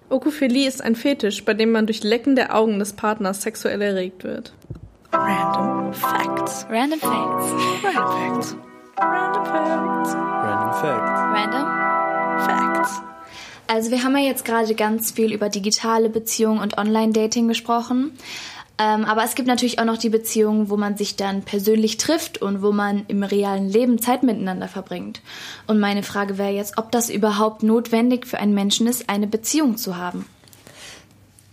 Okophilie 0.10 0.68
ist 0.68 0.84
ein 0.84 0.98
Fetisch, 0.98 1.46
bei 1.46 1.54
dem 1.54 1.72
man 1.72 1.86
durch 1.86 2.04
Lecken 2.04 2.36
der 2.36 2.54
Augen 2.54 2.80
des 2.80 2.92
Partners 2.92 3.44
sexuell 3.44 3.82
erregt 3.82 4.26
wird. 4.26 4.54
Random 5.14 5.94
Facts. 5.94 6.66
Random 6.70 7.00
Facts. 7.00 7.46
Random 7.82 8.02
Facts. 8.02 8.58
Random 8.98 9.46
Facts. 9.46 10.16
Random 10.16 10.74
Facts. 10.74 11.22
Random 11.32 12.40
Facts. 12.46 13.13
Also 13.74 13.90
wir 13.90 14.04
haben 14.04 14.16
ja 14.16 14.24
jetzt 14.24 14.46
gerade 14.46 14.76
ganz 14.76 15.10
viel 15.10 15.34
über 15.34 15.50
digitale 15.50 16.08
Beziehungen 16.08 16.60
und 16.60 16.78
Online-Dating 16.78 17.48
gesprochen. 17.48 18.12
Ähm, 18.78 19.04
aber 19.04 19.24
es 19.24 19.34
gibt 19.34 19.48
natürlich 19.48 19.80
auch 19.80 19.86
noch 19.86 19.98
die 19.98 20.10
Beziehungen, 20.10 20.70
wo 20.70 20.78
man 20.78 20.96
sich 20.96 21.16
dann 21.16 21.42
persönlich 21.42 21.98
trifft 21.98 22.40
und 22.40 22.62
wo 22.62 22.72
man 22.72 23.04
im 23.08 23.24
realen 23.24 23.68
Leben 23.68 23.98
Zeit 23.98 24.22
miteinander 24.22 24.68
verbringt. 24.68 25.22
Und 25.66 25.80
meine 25.80 26.04
Frage 26.04 26.38
wäre 26.38 26.52
jetzt, 26.52 26.78
ob 26.78 26.92
das 26.92 27.10
überhaupt 27.10 27.64
notwendig 27.64 28.28
für 28.28 28.38
einen 28.38 28.54
Menschen 28.54 28.86
ist, 28.86 29.10
eine 29.10 29.26
Beziehung 29.26 29.76
zu 29.76 29.98
haben. 29.98 30.28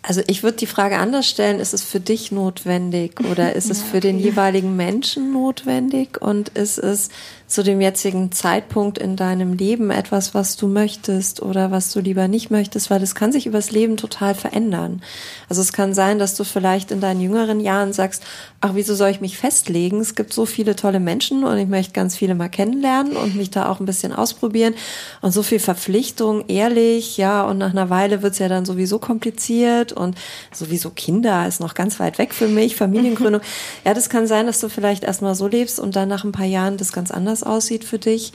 Also 0.03 0.21
ich 0.27 0.43
würde 0.43 0.59
die 0.59 0.67
Frage 0.67 0.99
anders 0.99 1.27
stellen, 1.27 1.59
ist 1.59 1.73
es 1.73 1.83
für 1.83 2.01
dich 2.01 2.33
notwendig 2.33 3.21
oder 3.31 3.55
ist 3.55 3.71
es 3.71 3.81
für 3.91 4.01
den 4.01 4.19
jeweiligen 4.19 4.77
Menschen 4.77 5.33
notwendig 5.33 6.21
und 6.21 6.51
ist 6.51 6.77
es 6.77 7.09
zu 7.51 7.65
dem 7.65 7.81
jetzigen 7.81 8.31
Zeitpunkt 8.31 8.97
in 8.97 9.17
deinem 9.17 9.55
Leben 9.55 9.91
etwas, 9.91 10.35
was 10.35 10.57
du 10.57 10.69
möchtest 10.69 11.43
oder 11.43 11.73
was 11.73 11.93
du 11.93 11.99
lieber 11.99 12.29
nicht 12.29 12.51
möchtest, 12.53 12.91
weil 12.91 13.01
das 13.01 13.17
kann 13.17 13.33
sich 13.33 13.47
übers 13.47 13.73
Leben 13.73 13.97
total 13.97 14.37
verändern. 14.37 15.03
Also 15.49 15.61
es 15.61 15.73
kann 15.73 15.93
sein, 15.93 16.21
dass 16.21 16.37
du 16.37 16.45
vielleicht 16.45 16.93
in 16.93 17.01
deinen 17.01 17.21
jüngeren 17.21 17.59
Jahren 17.59 17.93
sagst, 17.93 18.23
ach, 18.61 18.71
wieso 18.75 18.95
soll 18.95 19.11
ich 19.11 19.21
mich 19.21 19.37
festlegen? 19.37 19.99
Es 19.99 20.15
gibt 20.15 20.33
so 20.33 20.47
viele 20.47 20.77
tolle 20.77 21.01
Menschen 21.01 21.43
und 21.43 21.59
ich 21.59 21.67
möchte 21.67 21.93
ganz 21.93 22.15
viele 22.15 22.37
mal 22.37 22.49
kennenlernen 22.49 23.17
und 23.17 23.35
mich 23.35 23.51
da 23.51 23.69
auch 23.69 23.81
ein 23.81 23.87
bisschen 23.87 24.13
ausprobieren 24.13 24.75
und 25.21 25.33
so 25.33 25.43
viel 25.43 25.59
Verpflichtung, 25.59 26.45
ehrlich, 26.47 27.17
ja, 27.17 27.43
und 27.43 27.59
nach 27.59 27.71
einer 27.71 27.91
Weile 27.91 28.23
wird's 28.23 28.39
ja 28.39 28.49
dann 28.49 28.65
sowieso 28.65 29.01
kompliziert 29.01 29.93
und 29.93 30.17
sowieso 30.53 30.91
Kinder 30.91 31.49
ist 31.49 31.61
noch 31.61 31.75
ganz 31.75 31.99
weit 31.99 32.19
weg 32.19 32.33
für 32.33 32.47
mich, 32.47 32.77
Familiengründung. 32.77 33.43
ja, 33.85 33.93
das 33.93 34.09
kann 34.09 34.29
sein, 34.29 34.47
dass 34.47 34.61
du 34.61 34.69
vielleicht 34.69 35.03
erstmal 35.03 35.35
so 35.35 35.49
lebst 35.49 35.81
und 35.81 35.97
dann 35.97 36.09
nach 36.09 36.23
ein 36.23 36.31
paar 36.31 36.47
Jahren 36.47 36.77
das 36.77 36.93
ganz 36.93 37.11
anders 37.11 37.40
aussieht 37.43 37.85
für 37.85 37.99
dich. 37.99 38.33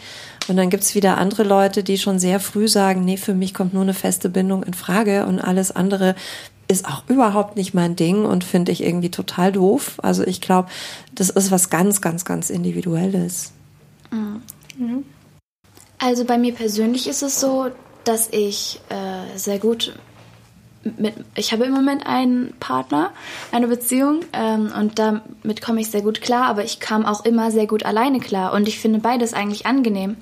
Und 0.47 0.57
dann 0.57 0.69
gibt's 0.69 0.95
wieder 0.95 1.17
andere 1.17 1.43
Leute, 1.43 1.83
die 1.83 1.97
schon 1.97 2.19
sehr 2.19 2.39
früh 2.39 2.67
sagen, 2.67 3.03
nee, 3.03 3.17
für 3.17 3.33
mich 3.33 3.53
kommt 3.53 3.73
nur 3.73 3.83
eine 3.83 3.93
feste 3.93 4.29
Bindung 4.29 4.63
in 4.63 4.73
Frage 4.73 5.25
und 5.25 5.39
alles 5.39 5.71
andere 5.71 6.15
ist 6.67 6.85
auch 6.85 7.03
überhaupt 7.07 7.55
nicht 7.55 7.73
mein 7.73 7.95
Ding 7.95 8.25
und 8.25 8.43
finde 8.43 8.71
ich 8.71 8.83
irgendwie 8.83 9.11
total 9.11 9.51
doof. 9.51 9.99
Also 10.01 10.23
ich 10.25 10.41
glaube, 10.41 10.69
das 11.13 11.29
ist 11.29 11.51
was 11.51 11.69
ganz, 11.69 12.01
ganz, 12.01 12.25
ganz 12.25 12.49
Individuelles. 12.49 13.51
Mhm. 14.11 15.03
Also 15.97 16.25
bei 16.25 16.37
mir 16.37 16.53
persönlich 16.53 17.07
ist 17.07 17.21
es 17.21 17.39
so, 17.39 17.67
dass 18.03 18.29
ich 18.31 18.81
äh, 18.89 19.37
sehr 19.37 19.59
gut 19.59 19.97
mit, 20.97 21.15
ich 21.35 21.51
habe 21.51 21.65
im 21.65 21.73
Moment 21.73 22.05
einen 22.05 22.53
Partner, 22.59 23.11
eine 23.51 23.67
Beziehung 23.67 24.21
ähm, 24.33 24.71
und 24.77 24.99
damit 24.99 25.61
komme 25.61 25.81
ich 25.81 25.89
sehr 25.89 26.03
gut 26.03 26.21
klar, 26.21 26.45
aber 26.45 26.63
ich 26.63 26.79
kam 26.79 27.05
auch 27.05 27.25
immer 27.25 27.51
sehr 27.51 27.67
gut 27.67 27.85
alleine 27.85 28.19
klar 28.19 28.53
und 28.53 28.67
ich 28.67 28.79
finde 28.79 28.99
beides 28.99 29.33
eigentlich 29.33 29.65
angenehm. 29.65 30.17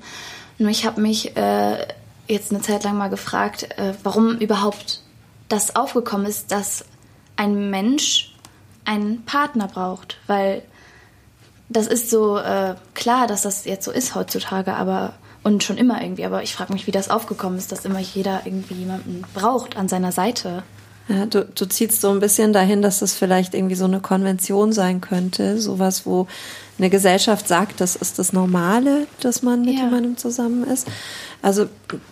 Nur 0.58 0.70
ich 0.70 0.86
habe 0.86 1.00
mich 1.00 1.36
äh, 1.36 1.86
jetzt 2.26 2.50
eine 2.50 2.62
Zeit 2.62 2.84
lang 2.84 2.96
mal 2.96 3.10
gefragt, 3.10 3.68
äh, 3.76 3.92
warum 4.02 4.38
überhaupt 4.38 5.00
das 5.48 5.76
aufgekommen 5.76 6.26
ist, 6.26 6.50
dass 6.50 6.86
ein 7.36 7.70
Mensch 7.70 8.34
einen 8.84 9.24
Partner 9.24 9.68
braucht, 9.68 10.18
weil 10.26 10.62
das 11.68 11.86
ist 11.86 12.10
so 12.10 12.38
äh, 12.38 12.74
klar, 12.94 13.26
dass 13.26 13.42
das 13.42 13.64
jetzt 13.64 13.84
so 13.84 13.90
ist 13.90 14.14
heutzutage, 14.14 14.74
aber 14.74 15.14
und 15.44 15.62
schon 15.62 15.76
immer 15.78 16.02
irgendwie. 16.02 16.24
Aber 16.24 16.42
ich 16.42 16.54
frage 16.54 16.72
mich, 16.72 16.86
wie 16.86 16.90
das 16.90 17.10
aufgekommen 17.10 17.58
ist, 17.58 17.70
dass 17.70 17.84
immer 17.84 18.00
jeder 18.00 18.42
irgendwie 18.44 18.74
jemanden 18.74 19.22
braucht 19.34 19.76
an 19.76 19.88
seiner 19.88 20.10
Seite. 20.10 20.64
Ja, 21.06 21.26
du, 21.26 21.44
du 21.44 21.66
ziehst 21.66 22.00
so 22.00 22.10
ein 22.10 22.20
bisschen 22.20 22.54
dahin, 22.54 22.80
dass 22.80 23.00
das 23.00 23.12
vielleicht 23.14 23.52
irgendwie 23.54 23.74
so 23.74 23.84
eine 23.84 24.00
Konvention 24.00 24.72
sein 24.72 25.02
könnte, 25.02 25.60
sowas, 25.60 26.06
wo 26.06 26.26
eine 26.78 26.88
Gesellschaft 26.88 27.46
sagt, 27.46 27.82
das 27.82 27.94
ist 27.94 28.18
das 28.18 28.32
Normale, 28.32 29.06
dass 29.20 29.42
man 29.42 29.60
mit 29.66 29.74
Ja. 29.74 29.84
jemandem 29.84 30.16
zusammen 30.16 30.64
ist. 30.64 30.88
Also 31.42 31.66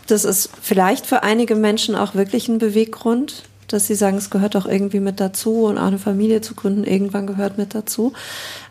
das 0.09 0.27
ist 0.27 0.51
vielleicht 0.61 1.07
für 1.07 1.23
einige 1.23 1.55
Menschen 1.55 1.95
auch 1.97 2.14
wirklich 2.14 2.49
ein 2.49 2.59
Beweggrund, 2.59 3.45
dass 3.66 3.87
sie 3.87 3.95
sagen, 3.95 4.18
es 4.18 4.29
gehört 4.29 4.55
doch 4.57 4.66
irgendwie 4.66 5.01
mit 5.01 5.21
dazu 5.21 5.64
und 5.64 5.79
auch 5.79 5.87
eine 5.87 5.99
Familie 5.99 6.42
zu 6.42 6.55
gründen 6.55 6.85
irgendwann 6.85 7.27
gehört 7.27 7.57
mit 7.57 7.75
dazu. 7.75 8.12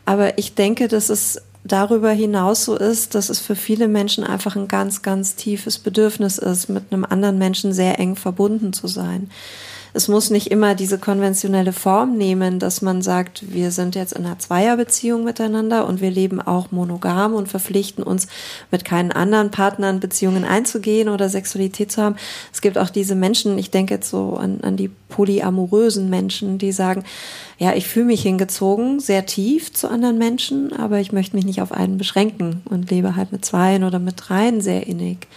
Aber 0.05 0.37
ich 0.37 0.53
denke, 0.53 0.87
dass 0.87 1.09
es 1.09 1.41
darüber 1.63 2.11
hinaus 2.11 2.65
so 2.65 2.75
ist, 2.75 3.15
dass 3.15 3.29
es 3.29 3.39
für 3.39 3.55
viele 3.55 3.87
Menschen 3.87 4.23
einfach 4.23 4.55
ein 4.55 4.67
ganz, 4.67 5.01
ganz 5.01 5.35
tiefes 5.35 5.79
Bedürfnis 5.79 6.37
ist, 6.37 6.69
mit 6.69 6.91
einem 6.91 7.05
anderen 7.05 7.37
Menschen 7.37 7.73
sehr 7.73 7.99
eng 7.99 8.15
verbunden 8.15 8.73
zu 8.73 8.87
sein. 8.87 9.29
Es 9.93 10.07
muss 10.07 10.29
nicht 10.29 10.51
immer 10.51 10.75
diese 10.75 10.97
konventionelle 10.97 11.73
Form 11.73 12.17
nehmen, 12.17 12.59
dass 12.59 12.81
man 12.81 13.01
sagt, 13.01 13.51
wir 13.53 13.71
sind 13.71 13.95
jetzt 13.95 14.13
in 14.13 14.25
einer 14.25 14.39
Zweierbeziehung 14.39 15.23
miteinander 15.23 15.85
und 15.87 16.01
wir 16.01 16.11
leben 16.11 16.41
auch 16.41 16.71
monogam 16.71 17.33
und 17.33 17.47
verpflichten 17.47 18.03
uns 18.03 18.27
mit 18.71 18.85
keinen 18.85 19.11
anderen 19.11 19.51
Partnern 19.51 19.99
Beziehungen 19.99 20.45
einzugehen 20.45 21.09
oder 21.09 21.27
Sexualität 21.27 21.91
zu 21.91 22.01
haben. 22.01 22.15
Es 22.53 22.61
gibt 22.61 22.77
auch 22.77 22.89
diese 22.89 23.15
Menschen, 23.15 23.57
ich 23.57 23.71
denke 23.71 23.95
jetzt 23.95 24.09
so 24.09 24.35
an, 24.35 24.61
an 24.61 24.77
die 24.77 24.89
polyamorösen 25.09 26.09
Menschen, 26.09 26.57
die 26.57 26.71
sagen, 26.71 27.03
ja, 27.57 27.73
ich 27.73 27.87
fühle 27.87 28.05
mich 28.05 28.21
hingezogen, 28.21 28.99
sehr 28.99 29.25
tief 29.25 29.73
zu 29.73 29.89
anderen 29.89 30.17
Menschen, 30.17 30.73
aber 30.73 30.99
ich 30.99 31.11
möchte 31.11 31.35
mich 31.35 31.45
nicht 31.45 31.61
auf 31.61 31.71
einen 31.71 31.97
beschränken 31.97 32.61
und 32.65 32.89
lebe 32.89 33.15
halt 33.15 33.31
mit 33.31 33.45
zweien 33.45 33.83
oder 33.83 33.99
mit 33.99 34.15
dreien 34.17 34.61
sehr 34.61 34.87
innig. 34.87 35.27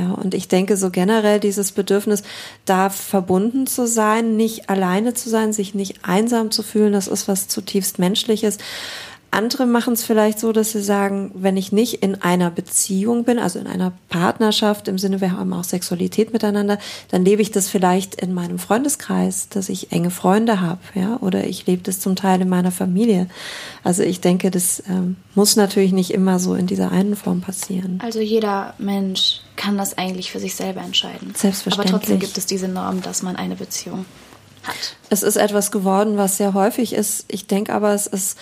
Ja, 0.00 0.12
und 0.12 0.32
ich 0.32 0.48
denke 0.48 0.78
so 0.78 0.88
generell 0.88 1.40
dieses 1.40 1.72
Bedürfnis, 1.72 2.22
da 2.64 2.88
verbunden 2.88 3.66
zu 3.66 3.86
sein, 3.86 4.34
nicht 4.34 4.70
alleine 4.70 5.12
zu 5.12 5.28
sein, 5.28 5.52
sich 5.52 5.74
nicht 5.74 6.06
einsam 6.06 6.50
zu 6.50 6.62
fühlen, 6.62 6.94
das 6.94 7.06
ist 7.06 7.28
was 7.28 7.48
zutiefst 7.48 7.98
Menschliches. 7.98 8.56
Andere 9.32 9.66
machen 9.66 9.92
es 9.92 10.02
vielleicht 10.02 10.40
so, 10.40 10.52
dass 10.52 10.72
sie 10.72 10.82
sagen, 10.82 11.30
wenn 11.34 11.56
ich 11.56 11.70
nicht 11.70 12.02
in 12.02 12.20
einer 12.20 12.50
Beziehung 12.50 13.22
bin, 13.24 13.38
also 13.38 13.60
in 13.60 13.68
einer 13.68 13.92
Partnerschaft, 14.08 14.88
im 14.88 14.98
Sinne, 14.98 15.20
wir 15.20 15.32
haben 15.32 15.52
auch 15.52 15.62
Sexualität 15.62 16.32
miteinander, 16.32 16.78
dann 17.10 17.24
lebe 17.24 17.40
ich 17.40 17.52
das 17.52 17.68
vielleicht 17.68 18.16
in 18.16 18.34
meinem 18.34 18.58
Freundeskreis, 18.58 19.48
dass 19.48 19.68
ich 19.68 19.92
enge 19.92 20.10
Freunde 20.10 20.60
habe, 20.60 20.80
ja, 20.94 21.16
oder 21.20 21.46
ich 21.46 21.66
lebe 21.66 21.82
das 21.82 22.00
zum 22.00 22.16
Teil 22.16 22.40
in 22.40 22.48
meiner 22.48 22.72
Familie. 22.72 23.28
Also 23.84 24.02
ich 24.02 24.20
denke, 24.20 24.50
das 24.50 24.82
ähm, 24.88 25.16
muss 25.36 25.54
natürlich 25.54 25.92
nicht 25.92 26.10
immer 26.10 26.40
so 26.40 26.54
in 26.54 26.66
dieser 26.66 26.90
einen 26.90 27.14
Form 27.14 27.40
passieren. 27.40 28.00
Also 28.02 28.20
jeder 28.20 28.74
Mensch 28.78 29.42
kann 29.54 29.78
das 29.78 29.96
eigentlich 29.96 30.32
für 30.32 30.40
sich 30.40 30.56
selber 30.56 30.80
entscheiden. 30.80 31.34
Selbstverständlich. 31.36 31.94
Aber 31.94 31.98
trotzdem 32.00 32.18
gibt 32.18 32.36
es 32.36 32.46
diese 32.46 32.66
Norm, 32.66 33.00
dass 33.00 33.22
man 33.22 33.36
eine 33.36 33.54
Beziehung 33.54 34.06
hat. 34.64 34.96
Es 35.08 35.22
ist 35.22 35.36
etwas 35.36 35.70
geworden, 35.70 36.16
was 36.16 36.36
sehr 36.36 36.54
häufig 36.54 36.92
ist. 36.92 37.26
Ich 37.28 37.46
denke 37.46 37.72
aber, 37.72 37.94
es 37.94 38.06
ist 38.06 38.36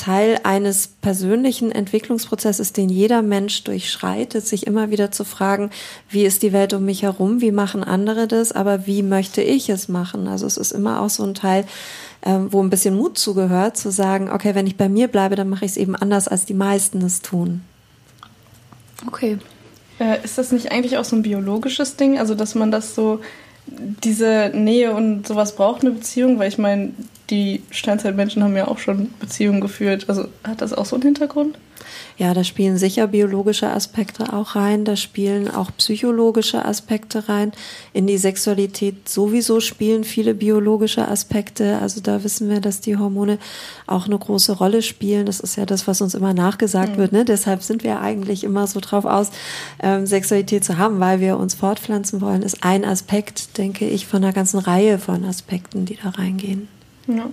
Teil 0.00 0.40
eines 0.44 0.88
persönlichen 0.88 1.70
Entwicklungsprozesses, 1.70 2.72
den 2.72 2.88
jeder 2.88 3.20
Mensch 3.20 3.64
durchschreitet, 3.64 4.46
sich 4.46 4.66
immer 4.66 4.90
wieder 4.90 5.10
zu 5.10 5.24
fragen, 5.24 5.70
wie 6.08 6.24
ist 6.24 6.42
die 6.42 6.54
Welt 6.54 6.72
um 6.72 6.86
mich 6.86 7.02
herum, 7.02 7.42
wie 7.42 7.52
machen 7.52 7.84
andere 7.84 8.26
das, 8.26 8.50
aber 8.50 8.86
wie 8.86 9.02
möchte 9.02 9.42
ich 9.42 9.68
es 9.68 9.88
machen? 9.88 10.26
Also 10.26 10.46
es 10.46 10.56
ist 10.56 10.72
immer 10.72 11.02
auch 11.02 11.10
so 11.10 11.22
ein 11.22 11.34
Teil, 11.34 11.66
ähm, 12.22 12.50
wo 12.50 12.62
ein 12.62 12.70
bisschen 12.70 12.96
Mut 12.96 13.18
zugehört, 13.18 13.76
zu 13.76 13.90
sagen, 13.90 14.30
okay, 14.30 14.54
wenn 14.54 14.66
ich 14.66 14.78
bei 14.78 14.88
mir 14.88 15.06
bleibe, 15.06 15.36
dann 15.36 15.50
mache 15.50 15.66
ich 15.66 15.72
es 15.72 15.76
eben 15.76 15.94
anders, 15.94 16.28
als 16.28 16.46
die 16.46 16.54
meisten 16.54 17.02
es 17.02 17.20
tun. 17.20 17.60
Okay. 19.06 19.36
Äh, 19.98 20.24
ist 20.24 20.38
das 20.38 20.50
nicht 20.50 20.72
eigentlich 20.72 20.96
auch 20.96 21.04
so 21.04 21.14
ein 21.14 21.22
biologisches 21.22 21.96
Ding? 21.96 22.18
Also, 22.18 22.34
dass 22.34 22.54
man 22.54 22.70
das 22.70 22.94
so, 22.94 23.20
diese 24.04 24.50
Nähe 24.54 24.92
und 24.92 25.26
sowas 25.26 25.56
braucht 25.56 25.82
eine 25.82 25.92
Beziehung? 25.92 26.38
Weil 26.38 26.48
ich 26.48 26.58
meine, 26.58 26.92
die 27.30 27.62
Steinzeitmenschen 27.70 28.42
haben 28.42 28.56
ja 28.56 28.68
auch 28.68 28.78
schon 28.78 29.10
Beziehungen 29.20 29.60
geführt. 29.60 30.06
Also, 30.08 30.28
hat 30.44 30.60
das 30.60 30.72
auch 30.72 30.86
so 30.86 30.96
einen 30.96 31.04
Hintergrund? 31.04 31.58
Ja, 32.20 32.34
da 32.34 32.44
spielen 32.44 32.76
sicher 32.76 33.06
biologische 33.06 33.70
Aspekte 33.70 34.34
auch 34.34 34.54
rein, 34.54 34.84
da 34.84 34.94
spielen 34.94 35.50
auch 35.50 35.70
psychologische 35.78 36.62
Aspekte 36.66 37.30
rein. 37.30 37.52
In 37.94 38.06
die 38.06 38.18
Sexualität 38.18 39.08
sowieso 39.08 39.60
spielen 39.60 40.04
viele 40.04 40.34
biologische 40.34 41.08
Aspekte. 41.08 41.78
Also 41.78 42.02
da 42.02 42.22
wissen 42.22 42.50
wir, 42.50 42.60
dass 42.60 42.82
die 42.82 42.98
Hormone 42.98 43.38
auch 43.86 44.04
eine 44.04 44.18
große 44.18 44.52
Rolle 44.52 44.82
spielen. 44.82 45.24
Das 45.24 45.40
ist 45.40 45.56
ja 45.56 45.64
das, 45.64 45.88
was 45.88 46.02
uns 46.02 46.12
immer 46.12 46.34
nachgesagt 46.34 46.98
wird. 46.98 47.12
Ne? 47.12 47.24
Deshalb 47.24 47.62
sind 47.62 47.84
wir 47.84 48.02
eigentlich 48.02 48.44
immer 48.44 48.66
so 48.66 48.80
drauf 48.80 49.06
aus, 49.06 49.30
ähm, 49.82 50.04
Sexualität 50.04 50.62
zu 50.62 50.76
haben, 50.76 51.00
weil 51.00 51.20
wir 51.20 51.38
uns 51.38 51.54
fortpflanzen 51.54 52.20
wollen, 52.20 52.42
ist 52.42 52.62
ein 52.62 52.84
Aspekt, 52.84 53.56
denke 53.56 53.88
ich, 53.88 54.06
von 54.06 54.22
einer 54.22 54.34
ganzen 54.34 54.58
Reihe 54.58 54.98
von 54.98 55.24
Aspekten, 55.24 55.86
die 55.86 55.96
da 55.96 56.10
reingehen. 56.10 56.68
Ja. 57.06 57.30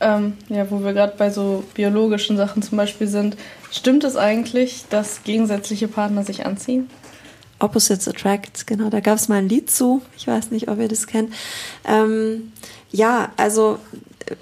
Ähm, 0.00 0.38
ja, 0.48 0.70
wo 0.70 0.82
wir 0.82 0.94
gerade 0.94 1.14
bei 1.16 1.30
so 1.30 1.62
biologischen 1.74 2.36
Sachen 2.36 2.62
zum 2.62 2.78
Beispiel 2.78 3.06
sind, 3.06 3.36
stimmt 3.70 4.04
es 4.04 4.16
eigentlich, 4.16 4.84
dass 4.88 5.24
gegensätzliche 5.24 5.88
Partner 5.88 6.24
sich 6.24 6.46
anziehen? 6.46 6.88
Opposites 7.58 8.08
Attract, 8.08 8.66
genau, 8.66 8.88
da 8.88 9.00
gab 9.00 9.16
es 9.16 9.28
mal 9.28 9.36
ein 9.36 9.48
Lied 9.48 9.70
zu. 9.70 10.00
Ich 10.16 10.26
weiß 10.26 10.50
nicht, 10.50 10.68
ob 10.68 10.78
ihr 10.78 10.88
das 10.88 11.06
kennt. 11.06 11.34
Ähm, 11.86 12.52
ja, 12.90 13.30
also 13.36 13.78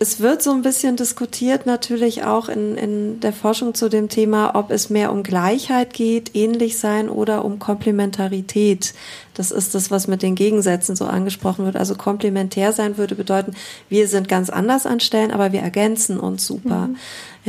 es 0.00 0.20
wird 0.20 0.42
so 0.42 0.52
ein 0.52 0.62
bisschen 0.62 0.96
diskutiert 0.96 1.64
natürlich 1.64 2.24
auch 2.24 2.48
in, 2.48 2.76
in 2.76 3.20
der 3.20 3.32
Forschung 3.32 3.74
zu 3.74 3.88
dem 3.88 4.08
Thema, 4.08 4.54
ob 4.54 4.70
es 4.70 4.90
mehr 4.90 5.12
um 5.12 5.22
Gleichheit 5.22 5.92
geht, 5.92 6.34
ähnlich 6.34 6.78
sein 6.78 7.08
oder 7.08 7.44
um 7.44 7.58
Komplementarität. 7.58 8.94
Das 9.34 9.50
ist 9.50 9.74
das, 9.74 9.90
was 9.90 10.08
mit 10.08 10.22
den 10.22 10.34
Gegensätzen 10.34 10.96
so 10.96 11.06
angesprochen 11.06 11.64
wird. 11.64 11.76
Also 11.76 11.94
komplementär 11.94 12.72
sein 12.72 12.98
würde 12.98 13.14
bedeuten, 13.14 13.54
wir 13.88 14.08
sind 14.08 14.28
ganz 14.28 14.50
anders 14.50 14.84
an 14.84 15.00
Stellen, 15.00 15.30
aber 15.30 15.52
wir 15.52 15.60
ergänzen 15.60 16.18
uns 16.18 16.44
super. 16.44 16.90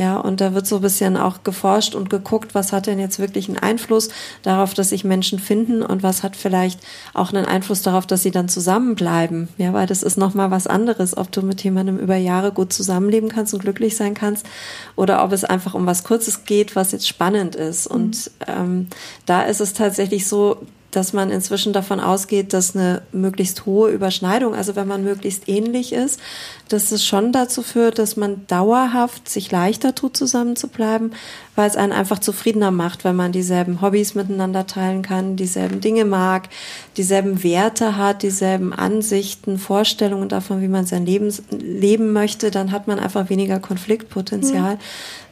Ja, 0.00 0.16
und 0.16 0.40
da 0.40 0.54
wird 0.54 0.66
so 0.66 0.76
ein 0.76 0.80
bisschen 0.80 1.18
auch 1.18 1.44
geforscht 1.44 1.94
und 1.94 2.08
geguckt, 2.08 2.54
was 2.54 2.72
hat 2.72 2.86
denn 2.86 2.98
jetzt 2.98 3.18
wirklich 3.18 3.48
einen 3.48 3.58
Einfluss 3.58 4.08
darauf, 4.42 4.72
dass 4.72 4.88
sich 4.88 5.04
Menschen 5.04 5.38
finden 5.38 5.82
und 5.82 6.02
was 6.02 6.22
hat 6.22 6.36
vielleicht 6.36 6.80
auch 7.12 7.34
einen 7.34 7.44
Einfluss 7.44 7.82
darauf, 7.82 8.06
dass 8.06 8.22
sie 8.22 8.30
dann 8.30 8.48
zusammenbleiben. 8.48 9.50
Ja, 9.58 9.74
weil 9.74 9.86
das 9.86 10.02
ist 10.02 10.16
nochmal 10.16 10.50
was 10.50 10.66
anderes, 10.66 11.18
ob 11.18 11.30
du 11.32 11.42
mit 11.42 11.62
jemandem 11.62 11.98
über 11.98 12.16
Jahre 12.16 12.50
gut 12.50 12.72
zusammenleben 12.72 13.28
kannst 13.28 13.52
und 13.52 13.60
glücklich 13.60 13.94
sein 13.94 14.14
kannst 14.14 14.46
oder 14.96 15.22
ob 15.22 15.32
es 15.32 15.44
einfach 15.44 15.74
um 15.74 15.84
was 15.84 16.02
Kurzes 16.02 16.46
geht, 16.46 16.76
was 16.76 16.92
jetzt 16.92 17.06
spannend 17.06 17.54
ist. 17.54 17.86
Und 17.86 18.30
ähm, 18.46 18.86
da 19.26 19.42
ist 19.42 19.60
es 19.60 19.74
tatsächlich 19.74 20.26
so, 20.26 20.62
dass 20.90 21.12
man 21.12 21.30
inzwischen 21.30 21.72
davon 21.72 22.00
ausgeht, 22.00 22.52
dass 22.52 22.74
eine 22.74 23.02
möglichst 23.12 23.66
hohe 23.66 23.90
Überschneidung, 23.90 24.54
also 24.54 24.74
wenn 24.76 24.88
man 24.88 25.04
möglichst 25.04 25.48
ähnlich 25.48 25.92
ist, 25.92 26.20
dass 26.68 26.90
es 26.90 27.04
schon 27.04 27.32
dazu 27.32 27.62
führt, 27.62 27.98
dass 27.98 28.16
man 28.16 28.46
dauerhaft 28.46 29.28
sich 29.28 29.50
leichter 29.50 29.94
tut, 29.94 30.16
zusammen 30.16 30.56
zu 30.56 30.68
bleiben, 30.68 31.12
weil 31.54 31.68
es 31.68 31.76
einen 31.76 31.92
einfach 31.92 32.18
zufriedener 32.18 32.70
macht, 32.70 33.04
wenn 33.04 33.16
man 33.16 33.32
dieselben 33.32 33.80
Hobbys 33.80 34.14
miteinander 34.14 34.66
teilen 34.66 35.02
kann, 35.02 35.36
dieselben 35.36 35.80
Dinge 35.80 36.04
mag, 36.04 36.48
dieselben 36.96 37.42
Werte 37.42 37.96
hat, 37.96 38.22
dieselben 38.22 38.72
Ansichten, 38.72 39.58
Vorstellungen 39.58 40.28
davon, 40.28 40.60
wie 40.60 40.68
man 40.68 40.86
sein 40.86 41.06
Leben 41.06 41.32
leben 41.50 42.12
möchte, 42.12 42.50
dann 42.50 42.72
hat 42.72 42.88
man 42.88 42.98
einfach 42.98 43.30
weniger 43.30 43.60
Konfliktpotenzial. 43.60 44.74
Mhm. 44.74 44.80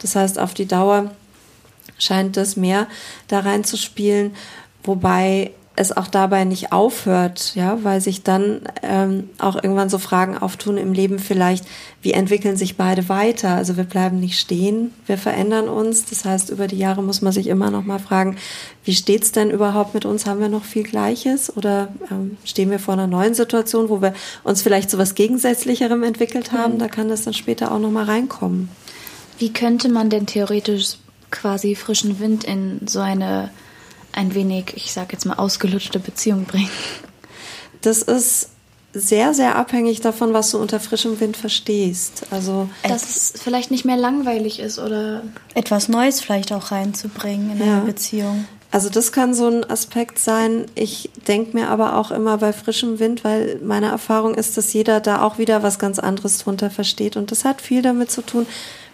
Das 0.00 0.14
heißt, 0.14 0.38
auf 0.38 0.54
die 0.54 0.66
Dauer 0.66 1.10
scheint 1.98 2.36
das 2.36 2.56
mehr 2.56 2.86
da 3.26 3.40
reinzuspielen 3.40 4.32
wobei 4.82 5.52
es 5.78 5.96
auch 5.96 6.08
dabei 6.08 6.44
nicht 6.44 6.72
aufhört, 6.72 7.54
ja, 7.54 7.84
weil 7.84 8.00
sich 8.00 8.24
dann 8.24 8.62
ähm, 8.82 9.30
auch 9.38 9.54
irgendwann 9.54 9.88
so 9.88 9.98
Fragen 9.98 10.36
auftun 10.36 10.76
im 10.76 10.92
Leben 10.92 11.18
vielleicht, 11.20 11.64
wie 12.02 12.12
entwickeln 12.12 12.56
sich 12.56 12.76
beide 12.76 13.08
weiter? 13.08 13.50
Also 13.50 13.76
wir 13.76 13.84
bleiben 13.84 14.18
nicht 14.18 14.38
stehen, 14.38 14.92
wir 15.06 15.18
verändern 15.18 15.68
uns. 15.68 16.04
Das 16.06 16.24
heißt, 16.24 16.50
über 16.50 16.66
die 16.66 16.78
Jahre 16.78 17.02
muss 17.02 17.22
man 17.22 17.32
sich 17.32 17.46
immer 17.46 17.70
noch 17.70 17.84
mal 17.84 18.00
fragen, 18.00 18.36
wie 18.84 18.94
steht's 18.94 19.30
denn 19.30 19.50
überhaupt 19.50 19.94
mit 19.94 20.04
uns? 20.04 20.26
Haben 20.26 20.40
wir 20.40 20.48
noch 20.48 20.64
viel 20.64 20.82
Gleiches 20.82 21.56
oder 21.56 21.88
ähm, 22.10 22.36
stehen 22.44 22.70
wir 22.70 22.80
vor 22.80 22.94
einer 22.94 23.06
neuen 23.06 23.34
Situation, 23.34 23.88
wo 23.88 24.02
wir 24.02 24.14
uns 24.42 24.62
vielleicht 24.62 24.90
zu 24.90 24.98
was 24.98 25.14
Gegensätzlicherem 25.14 26.02
entwickelt 26.02 26.50
haben? 26.50 26.74
Mhm. 26.74 26.78
Da 26.78 26.88
kann 26.88 27.08
das 27.08 27.22
dann 27.22 27.34
später 27.34 27.70
auch 27.70 27.78
noch 27.78 27.90
mal 27.90 28.04
reinkommen. 28.04 28.68
Wie 29.38 29.52
könnte 29.52 29.88
man 29.88 30.10
denn 30.10 30.26
theoretisch 30.26 30.96
quasi 31.30 31.76
frischen 31.76 32.18
Wind 32.18 32.42
in 32.42 32.80
so 32.86 32.98
eine 32.98 33.50
ein 34.18 34.34
wenig, 34.34 34.72
ich 34.74 34.92
sage 34.92 35.10
jetzt 35.12 35.24
mal, 35.24 35.34
ausgelutschte 35.34 36.00
Beziehung 36.00 36.44
bringen? 36.44 36.70
Das 37.80 38.02
ist 38.02 38.50
sehr, 38.92 39.32
sehr 39.32 39.54
abhängig 39.54 40.00
davon, 40.00 40.32
was 40.32 40.50
du 40.50 40.58
unter 40.58 40.80
frischem 40.80 41.20
Wind 41.20 41.36
verstehst. 41.36 42.24
Also 42.30 42.68
dass 42.82 43.04
es 43.04 43.40
vielleicht 43.40 43.70
nicht 43.70 43.84
mehr 43.84 43.96
langweilig 43.96 44.58
ist 44.58 44.80
oder 44.80 45.22
etwas 45.54 45.88
Neues 45.88 46.20
vielleicht 46.20 46.52
auch 46.52 46.72
reinzubringen 46.72 47.52
in 47.52 47.58
ja. 47.66 47.76
eine 47.76 47.84
Beziehung. 47.84 48.46
Also 48.70 48.90
das 48.90 49.12
kann 49.12 49.32
so 49.32 49.46
ein 49.48 49.70
Aspekt 49.70 50.18
sein. 50.18 50.66
Ich 50.74 51.10
denke 51.26 51.56
mir 51.56 51.68
aber 51.68 51.96
auch 51.96 52.10
immer 52.10 52.38
bei 52.38 52.52
frischem 52.52 52.98
Wind, 52.98 53.24
weil 53.24 53.60
meine 53.62 53.86
Erfahrung 53.86 54.34
ist, 54.34 54.56
dass 54.56 54.72
jeder 54.72 55.00
da 55.00 55.22
auch 55.22 55.38
wieder 55.38 55.62
was 55.62 55.78
ganz 55.78 55.98
anderes 55.98 56.38
drunter 56.38 56.68
versteht. 56.68 57.16
Und 57.16 57.30
das 57.30 57.44
hat 57.44 57.62
viel 57.62 57.80
damit 57.80 58.10
zu 58.10 58.20
tun, 58.22 58.46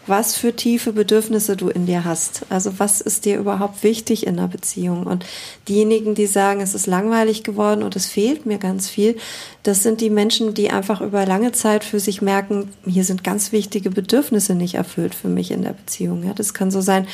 was 0.06 0.36
für 0.36 0.54
tiefe 0.54 0.92
Bedürfnisse 0.92 1.56
du 1.56 1.68
in 1.68 1.86
dir 1.86 2.04
hast. 2.04 2.44
Also 2.50 2.78
was 2.78 3.00
ist 3.00 3.24
dir 3.24 3.38
überhaupt 3.38 3.82
wichtig 3.82 4.26
in 4.26 4.38
einer 4.38 4.48
Beziehung? 4.48 5.06
Und 5.06 5.24
diejenigen, 5.68 6.14
die 6.14 6.26
sagen, 6.26 6.60
es 6.60 6.74
ist 6.74 6.86
langweilig 6.86 7.42
geworden 7.42 7.82
und 7.82 7.96
es 7.96 8.06
fehlt 8.06 8.46
mir 8.46 8.58
ganz 8.58 8.88
viel, 8.88 9.16
das 9.62 9.82
sind 9.82 10.00
die 10.00 10.10
Menschen, 10.10 10.52
die 10.52 10.70
einfach 10.70 11.00
über 11.00 11.24
lange 11.24 11.52
Zeit 11.52 11.84
für 11.84 12.00
sich 12.00 12.20
merken, 12.20 12.70
hier 12.86 13.04
sind 13.04 13.24
ganz 13.24 13.50
wichtige 13.52 13.90
Bedürfnisse 13.90 14.54
nicht 14.54 14.74
erfüllt 14.74 15.14
für 15.14 15.28
mich 15.28 15.50
in 15.50 15.62
der 15.62 15.72
Beziehung. 15.72 16.24
Ja, 16.24 16.34
das 16.34 16.52
kann 16.52 16.70
so 16.70 16.80
sein, 16.80 17.06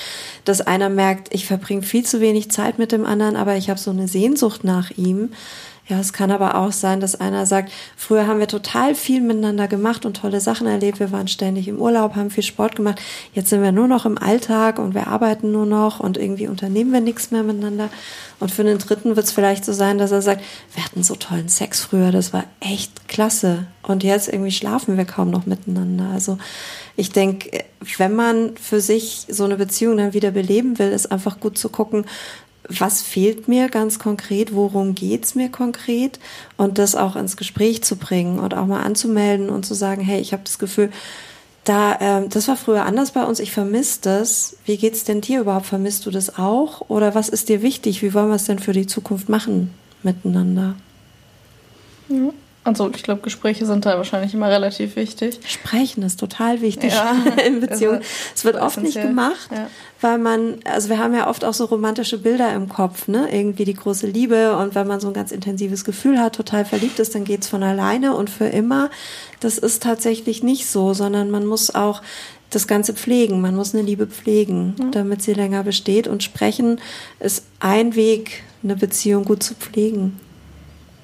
dass 0.45 0.61
einer 0.61 0.88
merkt, 0.88 1.32
ich 1.32 1.47
verbringe 1.47 1.82
viel 1.82 2.05
zu 2.05 2.20
wenig 2.20 2.51
Zeit 2.51 2.78
mit 2.78 2.93
dem 2.93 3.07
anderen, 3.07 3.36
aber 3.36 3.57
ich 3.57 3.70
habe 3.70 3.78
so 3.78 3.91
eine 3.91 4.09
Sehnsucht 4.09 4.64
nach 4.64 4.91
ihm. 4.97 5.30
Ja, 5.91 5.99
es 5.99 6.12
kann 6.12 6.30
aber 6.30 6.55
auch 6.55 6.70
sein, 6.70 7.01
dass 7.01 7.16
einer 7.16 7.47
sagt, 7.47 7.72
früher 7.97 8.28
haben 8.28 8.38
wir 8.38 8.47
total 8.47 8.95
viel 8.95 9.20
miteinander 9.20 9.66
gemacht 9.66 10.07
und 10.07 10.18
tolle 10.18 10.41
Sachen 10.41 10.68
erlebt. 10.68 11.01
Wir 11.01 11.11
waren 11.11 11.26
ständig 11.26 11.66
im 11.66 11.80
Urlaub, 11.80 12.14
haben 12.14 12.30
viel 12.30 12.45
Sport 12.45 12.76
gemacht. 12.76 13.01
Jetzt 13.34 13.51
sind 13.51 13.61
wir 13.61 13.72
nur 13.72 13.88
noch 13.88 14.07
im 14.07 14.16
Alltag 14.16 14.78
und 14.78 14.95
wir 14.95 15.09
arbeiten 15.09 15.51
nur 15.51 15.66
noch 15.66 15.99
und 15.99 16.16
irgendwie 16.16 16.47
unternehmen 16.47 16.93
wir 16.93 17.01
nichts 17.01 17.32
mehr 17.32 17.43
miteinander. 17.43 17.91
Und 18.38 18.53
für 18.53 18.62
den 18.62 18.78
Dritten 18.78 19.16
wird 19.16 19.26
es 19.26 19.32
vielleicht 19.32 19.64
so 19.64 19.72
sein, 19.72 19.99
dass 19.99 20.12
er 20.12 20.22
sagt, 20.22 20.43
wir 20.74 20.84
hatten 20.84 21.03
so 21.03 21.16
tollen 21.16 21.49
Sex 21.49 21.80
früher, 21.80 22.12
das 22.12 22.32
war 22.32 22.45
echt 22.61 23.09
klasse. 23.09 23.66
Und 23.82 24.05
jetzt 24.05 24.28
irgendwie 24.28 24.53
schlafen 24.53 24.97
wir 24.97 25.05
kaum 25.05 25.30
noch 25.30 25.47
miteinander. 25.47 26.11
Also 26.12 26.38
ich 26.97 27.11
denke, 27.11 27.64
wenn 27.97 28.14
man 28.14 28.57
für 28.57 28.80
sich 28.80 29.26
so 29.28 29.45
eine 29.45 29.57
Beziehung 29.57 29.97
dann 29.97 30.12
wieder 30.12 30.30
beleben 30.30 30.78
will, 30.78 30.91
ist 30.91 31.11
einfach 31.11 31.41
gut 31.41 31.59
zu 31.59 31.70
gucken, 31.70 32.05
was 32.68 33.02
fehlt 33.02 33.48
mir 33.48 33.68
ganz 33.68 33.98
konkret, 33.98 34.54
worum 34.54 34.94
geht's 34.94 35.34
mir 35.34 35.48
konkret 35.48 36.18
und 36.56 36.78
das 36.78 36.94
auch 36.94 37.16
ins 37.16 37.36
Gespräch 37.36 37.82
zu 37.82 37.96
bringen 37.96 38.38
und 38.38 38.54
auch 38.54 38.66
mal 38.66 38.82
anzumelden 38.82 39.48
und 39.50 39.66
zu 39.66 39.74
sagen, 39.74 40.02
hey, 40.02 40.20
ich 40.20 40.32
habe 40.32 40.42
das 40.44 40.58
Gefühl, 40.58 40.90
da, 41.64 41.94
äh, 42.22 42.28
das 42.28 42.48
war 42.48 42.56
früher 42.56 42.84
anders 42.84 43.12
bei 43.12 43.24
uns, 43.24 43.38
ich 43.38 43.52
vermisse 43.52 44.00
das. 44.02 44.56
Wie 44.64 44.76
geht's 44.76 45.04
denn 45.04 45.20
dir 45.20 45.40
überhaupt? 45.40 45.66
Vermisst 45.66 46.06
du 46.06 46.11
das 46.11 46.38
auch? 46.38 46.88
Oder 46.88 47.14
was 47.14 47.28
ist 47.28 47.48
dir 47.48 47.62
wichtig? 47.62 48.02
Wie 48.02 48.14
wollen 48.14 48.28
wir 48.28 48.36
es 48.36 48.44
denn 48.44 48.58
für 48.58 48.72
die 48.72 48.86
Zukunft 48.86 49.28
machen 49.28 49.70
miteinander? 50.02 50.74
Ja. 52.08 52.30
Also 52.62 52.90
ich 52.94 53.02
glaube, 53.02 53.22
Gespräche 53.22 53.64
sind 53.64 53.86
da 53.86 53.96
wahrscheinlich 53.96 54.34
immer 54.34 54.48
relativ 54.48 54.94
wichtig. 54.94 55.40
Sprechen 55.46 56.02
ist 56.02 56.20
total 56.20 56.61
wichtig 56.61 56.92
ja, 56.92 57.16
in 57.46 57.61
Beziehungen. 57.66 57.98
Also, 57.98 58.11
es 58.34 58.44
wird 58.44 58.56
oft 58.56 58.82
nicht 58.82 59.00
gemacht, 59.00 59.48
ja. 59.50 59.68
weil 60.02 60.18
man, 60.18 60.58
also 60.64 60.90
wir 60.90 60.98
haben 60.98 61.14
ja 61.14 61.28
oft 61.28 61.44
auch 61.44 61.54
so 61.54 61.64
romantische 61.64 62.18
Bilder 62.18 62.52
im 62.52 62.68
Kopf, 62.68 63.08
ne? 63.08 63.28
Irgendwie 63.32 63.64
die 63.64 63.74
große 63.74 64.06
Liebe 64.06 64.56
und 64.56 64.74
wenn 64.74 64.86
man 64.86 65.00
so 65.00 65.08
ein 65.08 65.14
ganz 65.14 65.32
intensives 65.32 65.84
Gefühl 65.84 66.20
hat, 66.20 66.34
total 66.34 66.66
verliebt 66.66 66.98
ist, 66.98 67.14
dann 67.14 67.24
geht's 67.24 67.48
von 67.48 67.62
alleine 67.62 68.14
und 68.14 68.28
für 68.28 68.46
immer. 68.46 68.90
Das 69.40 69.56
ist 69.56 69.82
tatsächlich 69.82 70.42
nicht 70.42 70.66
so, 70.66 70.92
sondern 70.92 71.30
man 71.30 71.46
muss 71.46 71.74
auch 71.74 72.02
das 72.50 72.66
Ganze 72.66 72.92
pflegen. 72.92 73.40
Man 73.40 73.56
muss 73.56 73.74
eine 73.74 73.82
Liebe 73.82 74.06
pflegen, 74.06 74.74
ja. 74.78 74.86
damit 74.90 75.22
sie 75.22 75.32
länger 75.32 75.62
besteht. 75.62 76.08
Und 76.08 76.22
sprechen 76.22 76.80
ist 77.20 77.44
ein 77.61 77.94
Weg, 77.94 78.42
eine 78.62 78.76
Beziehung 78.76 79.24
gut 79.24 79.42
zu 79.42 79.54
pflegen. 79.54 80.18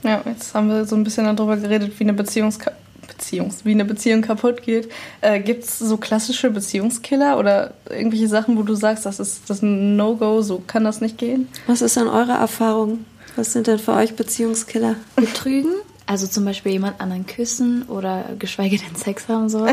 Ja, 0.07 0.23
jetzt 0.25 0.55
haben 0.55 0.69
wir 0.69 0.85
so 0.85 0.95
ein 0.97 1.05
bisschen 1.05 1.25
darüber 1.37 1.57
geredet, 1.57 1.99
wie 1.99 2.05
eine 2.05 2.13
Beziehungs 2.13 2.59
Beziehungs 3.07 3.65
wie 3.65 3.73
eine 3.73 3.85
Beziehung 3.85 4.23
kaputt 4.23 4.63
geht. 4.63 4.91
Äh, 5.21 5.41
Gibt 5.41 5.65
es 5.65 5.79
so 5.79 5.97
klassische 5.97 6.51
Beziehungskiller 6.51 7.39
oder 7.39 7.75
irgendwelche 7.89 8.29
Sachen, 8.29 8.57
wo 8.57 8.63
du 8.63 8.75
sagst, 8.75 9.07
das 9.07 9.21
ist, 9.21 9.49
das 9.49 9.63
ein 9.63 9.97
No-Go, 9.97 10.43
so 10.43 10.63
kann 10.67 10.85
das 10.85 11.01
nicht 11.01 11.19
gehen? 11.19 11.49
Was 11.67 11.83
ist 11.83 11.97
dann 11.97 12.09
eure 12.09 12.33
Erfahrung? 12.33 13.05
Was 13.37 13.53
sind 13.53 13.67
denn 13.67 13.79
für 13.79 13.93
euch 13.93 14.17
Beziehungskiller? 14.17 14.97
Betrügen, 15.17 15.73
also 16.07 16.27
zum 16.27 16.45
Beispiel 16.45 16.73
jemand 16.73 17.01
anderen 17.01 17.27
küssen 17.27 17.83
oder 17.85 18.25
geschweige 18.39 18.79
denn 18.79 18.97
Sex 18.97 19.29
haben 19.29 19.49
so. 19.49 19.67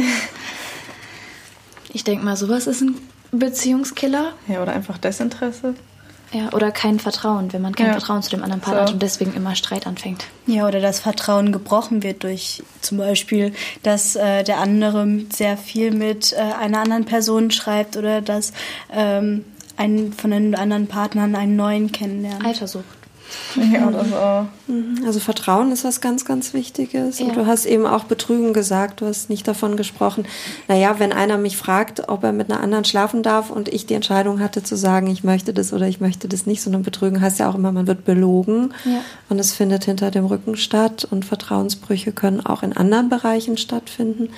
ich 1.94 2.04
denke 2.04 2.26
mal, 2.26 2.36
sowas 2.36 2.68
ist 2.68 2.82
ein 2.82 2.96
Beziehungskiller. 3.32 4.34
Ja, 4.48 4.62
oder 4.62 4.74
einfach 4.74 4.98
Desinteresse. 4.98 5.76
Ja, 6.34 6.52
oder 6.52 6.72
kein 6.72 7.00
Vertrauen, 7.00 7.54
wenn 7.54 7.62
man 7.62 7.76
kein 7.76 7.88
ja. 7.88 7.92
Vertrauen 7.94 8.24
zu 8.24 8.32
dem 8.32 8.44
anderen 8.44 8.62
Partner 8.62 8.82
so. 8.82 8.88
hat 8.88 8.94
und 8.94 9.02
deswegen 9.02 9.34
immer 9.34 9.56
Streit 9.56 9.86
anfängt. 9.86 10.26
Ja, 10.48 10.68
oder 10.68 10.82
das 10.82 11.00
Vertrauen 11.00 11.52
gebrochen 11.52 12.02
wird 12.02 12.24
durch 12.24 12.64
zum 12.82 12.98
Beispiel, 12.98 13.54
dass 13.84 14.16
äh, 14.16 14.44
der 14.44 14.58
andere 14.58 15.08
sehr 15.32 15.58
viel 15.58 15.92
mit 15.92 16.34
äh, 16.34 16.38
einer 16.38 16.80
anderen 16.80 17.06
Person 17.06 17.52
schreibt 17.52 17.98
oder 17.98 18.22
dass 18.22 18.52
ähm, 18.92 19.46
ein 19.78 20.14
von 20.14 20.32
den 20.32 20.56
anderen 20.56 20.88
Partnern 20.88 21.36
einen 21.36 21.56
neuen 21.56 21.92
kennenlernt. 21.92 22.46
Eifersucht. 22.46 23.03
Ja, 23.56 23.90
das 23.92 24.14
auch. 24.14 24.46
Mhm. 24.68 25.04
Also 25.06 25.20
Vertrauen 25.20 25.72
ist 25.72 25.84
was 25.84 26.02
ganz, 26.02 26.26
ganz 26.26 26.54
Wichtiges. 26.54 27.20
Ja. 27.20 27.26
Und 27.26 27.36
du 27.36 27.46
hast 27.46 27.66
eben 27.66 27.86
auch 27.86 28.06
Betrügen 28.06 28.54
gesagt, 28.54 29.02
du 29.02 29.06
hast 29.06 29.30
nicht 29.30 29.48
davon 29.48 29.78
gesprochen. 29.78 30.26
Naja, 30.68 30.96
wenn 31.00 31.14
einer 31.14 31.38
mich 31.38 31.58
fragt, 31.58 32.10
ob 32.10 32.24
er 32.24 32.32
mit 32.32 32.52
einer 32.52 32.62
anderen 32.62 32.86
schlafen 32.86 33.24
darf 33.24 33.50
und 33.50 33.70
ich 33.70 33.86
die 33.86 33.94
Entscheidung 33.94 34.40
hatte 34.40 34.64
zu 34.64 34.76
sagen, 34.76 35.08
ich 35.08 35.24
möchte 35.24 35.54
das 35.54 35.74
oder 35.74 35.88
ich 35.88 36.00
möchte 36.00 36.28
das 36.28 36.46
nicht, 36.46 36.62
sondern 36.62 36.84
Betrügen 36.84 37.22
heißt 37.22 37.40
ja 37.40 37.50
auch 37.50 37.56
immer, 37.56 37.72
man 37.72 37.88
wird 37.88 38.06
belogen 38.06 38.74
ja. 38.86 39.02
und 39.30 39.40
es 39.40 39.54
findet 39.54 39.86
hinter 39.86 40.12
dem 40.12 40.26
Rücken 40.26 40.56
statt 40.56 41.08
und 41.10 41.26
Vertrauensbrüche 41.26 42.12
können 42.12 42.46
auch 42.46 42.64
in 42.64 42.74
anderen 42.74 43.10
Bereichen 43.10 43.58
stattfinden. 43.58 44.30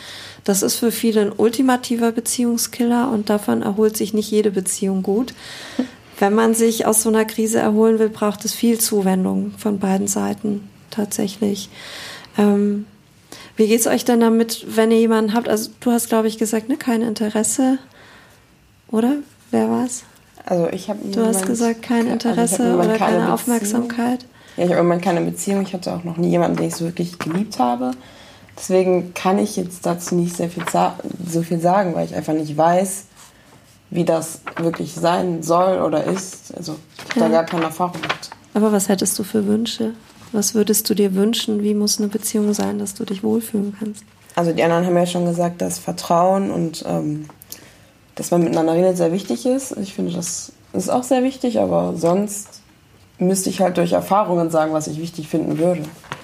Das 0.44 0.62
ist 0.62 0.76
für 0.76 0.92
viele 0.92 1.22
ein 1.22 1.32
ultimativer 1.36 2.12
Beziehungskiller 2.12 3.10
und 3.12 3.30
davon 3.30 3.62
erholt 3.64 3.98
sich 3.98 4.14
nicht 4.14 4.30
jede 4.30 4.52
Beziehung 4.52 5.02
gut. 5.02 5.34
Wenn 6.20 6.34
man 6.34 6.54
sich 6.54 6.86
aus 6.86 7.02
so 7.02 7.10
einer 7.10 7.26
Krise 7.26 7.60
erholen 7.60 8.00
will, 8.00 8.10
braucht 8.10 8.46
es 8.46 8.54
viel 8.54 8.80
Zuwendung 8.80 9.54
von 9.58 9.80
beiden 9.80 10.08
Seiten 10.08 10.70
tatsächlich. 10.92 11.70
Ähm, 12.38 12.86
wie 13.58 13.68
geht's 13.68 13.88
euch 13.88 14.06
denn 14.06 14.20
damit, 14.20 14.66
wenn 14.76 14.92
ihr 14.92 15.00
jemanden 15.00 15.34
habt? 15.34 15.48
Also 15.48 15.72
du 15.80 15.92
hast, 15.92 16.10
glaube 16.10 16.28
ich, 16.28 16.38
gesagt, 16.38 16.70
ne, 16.70 16.78
kein 16.78 17.02
Interesse, 17.02 17.78
oder? 18.90 19.18
Wer 19.52 19.70
war's? 19.70 20.04
Also 20.46 20.70
ich 20.70 20.90
habe. 20.90 21.00
Du 21.12 21.26
hast 21.26 21.46
gesagt, 21.46 21.82
kein 21.82 22.02
also 22.02 22.12
Interesse 22.12 22.64
also 22.64 22.80
oder 22.80 22.98
keine, 22.98 23.18
keine 23.18 23.34
Aufmerksamkeit. 23.34 24.26
Ja, 24.58 24.66
ich 24.66 24.72
habe 24.72 24.82
immer 24.82 24.98
keine 24.98 25.22
Beziehung. 25.22 25.64
Ich 25.64 25.74
hatte 25.74 25.94
auch 25.94 26.04
noch 26.04 26.18
nie 26.18 26.30
jemanden, 26.30 26.58
den 26.58 26.68
ich 26.68 26.76
so 26.76 26.86
wirklich 26.86 27.18
geliebt 27.18 27.60
habe. 27.60 27.92
Deswegen 28.58 29.14
kann 29.14 29.38
ich 29.38 29.58
jetzt 29.58 29.86
dazu 29.86 30.16
nicht 30.16 30.38
sehr 30.38 30.50
viel 30.50 30.64
so 31.28 31.42
viel 31.42 31.60
sagen, 31.60 31.94
weil 31.94 32.06
ich 32.06 32.16
einfach 32.16 32.34
nicht 32.34 32.56
weiß, 32.56 33.06
wie 33.90 34.04
das 34.04 34.42
wirklich 34.58 34.94
sein 34.94 35.44
soll 35.44 35.82
oder 35.82 36.04
ist. 36.04 36.56
Also 36.56 36.76
ich 36.98 37.12
habe 37.12 37.20
ja. 37.20 37.26
da 37.28 37.32
gar 37.34 37.46
keine 37.46 37.64
Erfahrung 37.66 38.02
mit. 38.02 38.30
Aber 38.54 38.72
was 38.72 38.90
hättest 38.90 39.18
du 39.20 39.24
für 39.24 39.46
Wünsche? 39.48 39.94
Was 40.32 40.54
würdest 40.54 40.90
du 40.90 40.96
dir 40.96 41.14
wünschen? 41.16 41.64
Wie 41.64 41.74
muss 41.74 42.00
eine 42.00 42.08
Beziehung 42.08 42.54
sein, 42.54 42.80
dass 42.80 42.94
du 42.94 43.06
dich 43.06 43.24
wohlfühlen 43.24 43.76
kannst? 43.78 44.04
Also 44.36 44.52
die 44.52 44.64
anderen 44.64 44.86
haben 44.86 44.98
ja 44.98 45.06
schon 45.06 45.26
gesagt, 45.26 45.62
dass 45.62 45.80
Vertrauen 45.80 46.52
und 46.52 46.84
ähm, 46.88 47.28
dass 48.16 48.32
man 48.32 48.44
miteinander 48.44 48.74
redet 48.74 48.98
sehr 48.98 49.12
wichtig 49.12 49.46
ist. 49.46 49.78
Ich 49.78 49.94
finde, 49.94 50.14
das 50.14 50.52
ist 50.74 50.90
auch 50.90 51.04
sehr 51.04 51.24
wichtig, 51.24 51.60
aber 51.60 51.94
sonst 51.96 52.62
müsste 53.18 53.50
ich 53.50 53.62
halt 53.62 53.78
durch 53.78 53.94
Erfahrungen 53.94 54.50
sagen, 54.50 54.74
was 54.74 54.88
ich 54.88 55.00
wichtig 55.00 55.28
finden 55.28 55.58
würde. 55.58 55.84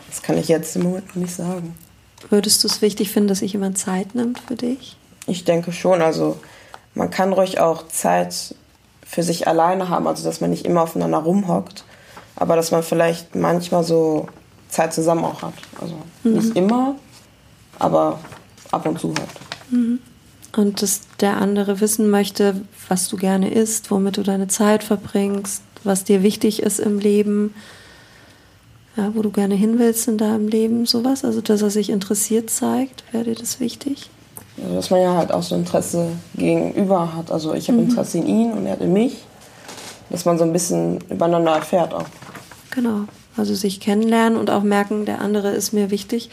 Das 0.09 0.21
kann 0.21 0.37
ich 0.37 0.49
jetzt 0.49 0.75
im 0.75 0.83
Moment 0.83 1.07
noch 1.07 1.15
nicht 1.15 1.33
sagen. 1.33 1.75
Würdest 2.29 2.63
du 2.63 2.67
es 2.67 2.81
wichtig 2.81 3.11
finden, 3.11 3.29
dass 3.29 3.39
sich 3.39 3.53
jemand 3.53 3.77
Zeit 3.77 4.13
nimmt 4.13 4.39
für 4.39 4.55
dich? 4.55 4.97
Ich 5.25 5.45
denke 5.45 5.71
schon. 5.71 6.01
Also 6.01 6.37
man 6.93 7.09
kann 7.09 7.33
ruhig 7.33 7.59
auch 7.59 7.87
Zeit 7.87 8.55
für 9.05 9.23
sich 9.23 9.47
alleine 9.47 9.89
haben, 9.89 10.07
also 10.07 10.23
dass 10.23 10.41
man 10.41 10.49
nicht 10.49 10.65
immer 10.65 10.83
aufeinander 10.83 11.19
rumhockt, 11.19 11.83
aber 12.35 12.55
dass 12.55 12.71
man 12.71 12.83
vielleicht 12.83 13.35
manchmal 13.35 13.83
so 13.83 14.27
Zeit 14.69 14.93
zusammen 14.93 15.25
auch 15.25 15.41
hat. 15.41 15.53
Also 15.79 15.95
mhm. 16.23 16.33
nicht 16.33 16.55
immer, 16.55 16.95
aber 17.79 18.19
ab 18.71 18.85
und 18.85 18.99
zu 18.99 19.09
halt. 19.09 19.29
Mhm. 19.69 19.99
Und 20.55 20.81
dass 20.81 21.01
der 21.19 21.37
andere 21.37 21.79
wissen 21.79 22.09
möchte, 22.09 22.61
was 22.89 23.07
du 23.07 23.15
gerne 23.15 23.53
isst, 23.53 23.89
womit 23.89 24.17
du 24.17 24.23
deine 24.23 24.47
Zeit 24.47 24.83
verbringst, 24.83 25.63
was 25.83 26.03
dir 26.03 26.23
wichtig 26.23 26.61
ist 26.61 26.79
im 26.79 26.99
Leben, 26.99 27.53
ja, 28.97 29.15
wo 29.15 29.21
du 29.21 29.31
gerne 29.31 29.55
hin 29.55 29.79
willst 29.79 30.07
in 30.07 30.17
deinem 30.17 30.47
Leben, 30.47 30.85
sowas. 30.85 31.23
Also, 31.23 31.41
dass 31.41 31.61
er 31.61 31.69
sich 31.69 31.89
interessiert 31.89 32.49
zeigt, 32.49 33.03
wäre 33.11 33.23
dir 33.23 33.35
das 33.35 33.59
wichtig? 33.61 34.09
Dass 34.57 34.89
man 34.89 35.01
ja 35.01 35.15
halt 35.15 35.31
auch 35.31 35.43
so 35.43 35.55
Interesse 35.55 36.07
gegenüber 36.35 37.15
hat. 37.15 37.31
Also, 37.31 37.53
ich 37.53 37.67
habe 37.69 37.79
mhm. 37.79 37.89
Interesse 37.89 38.19
in 38.19 38.27
ihn 38.27 38.53
und 38.53 38.65
er 38.65 38.73
hat 38.73 38.81
in 38.81 38.93
mich. 38.93 39.25
Dass 40.09 40.25
man 40.25 40.37
so 40.37 40.43
ein 40.43 40.51
bisschen 40.51 40.99
übereinander 41.09 41.53
erfährt 41.53 41.93
auch. 41.93 42.05
Genau. 42.71 43.05
Also, 43.37 43.55
sich 43.55 43.79
kennenlernen 43.79 44.37
und 44.37 44.49
auch 44.49 44.63
merken, 44.63 45.05
der 45.05 45.21
andere 45.21 45.51
ist 45.51 45.71
mir 45.71 45.89
wichtig. 45.89 46.29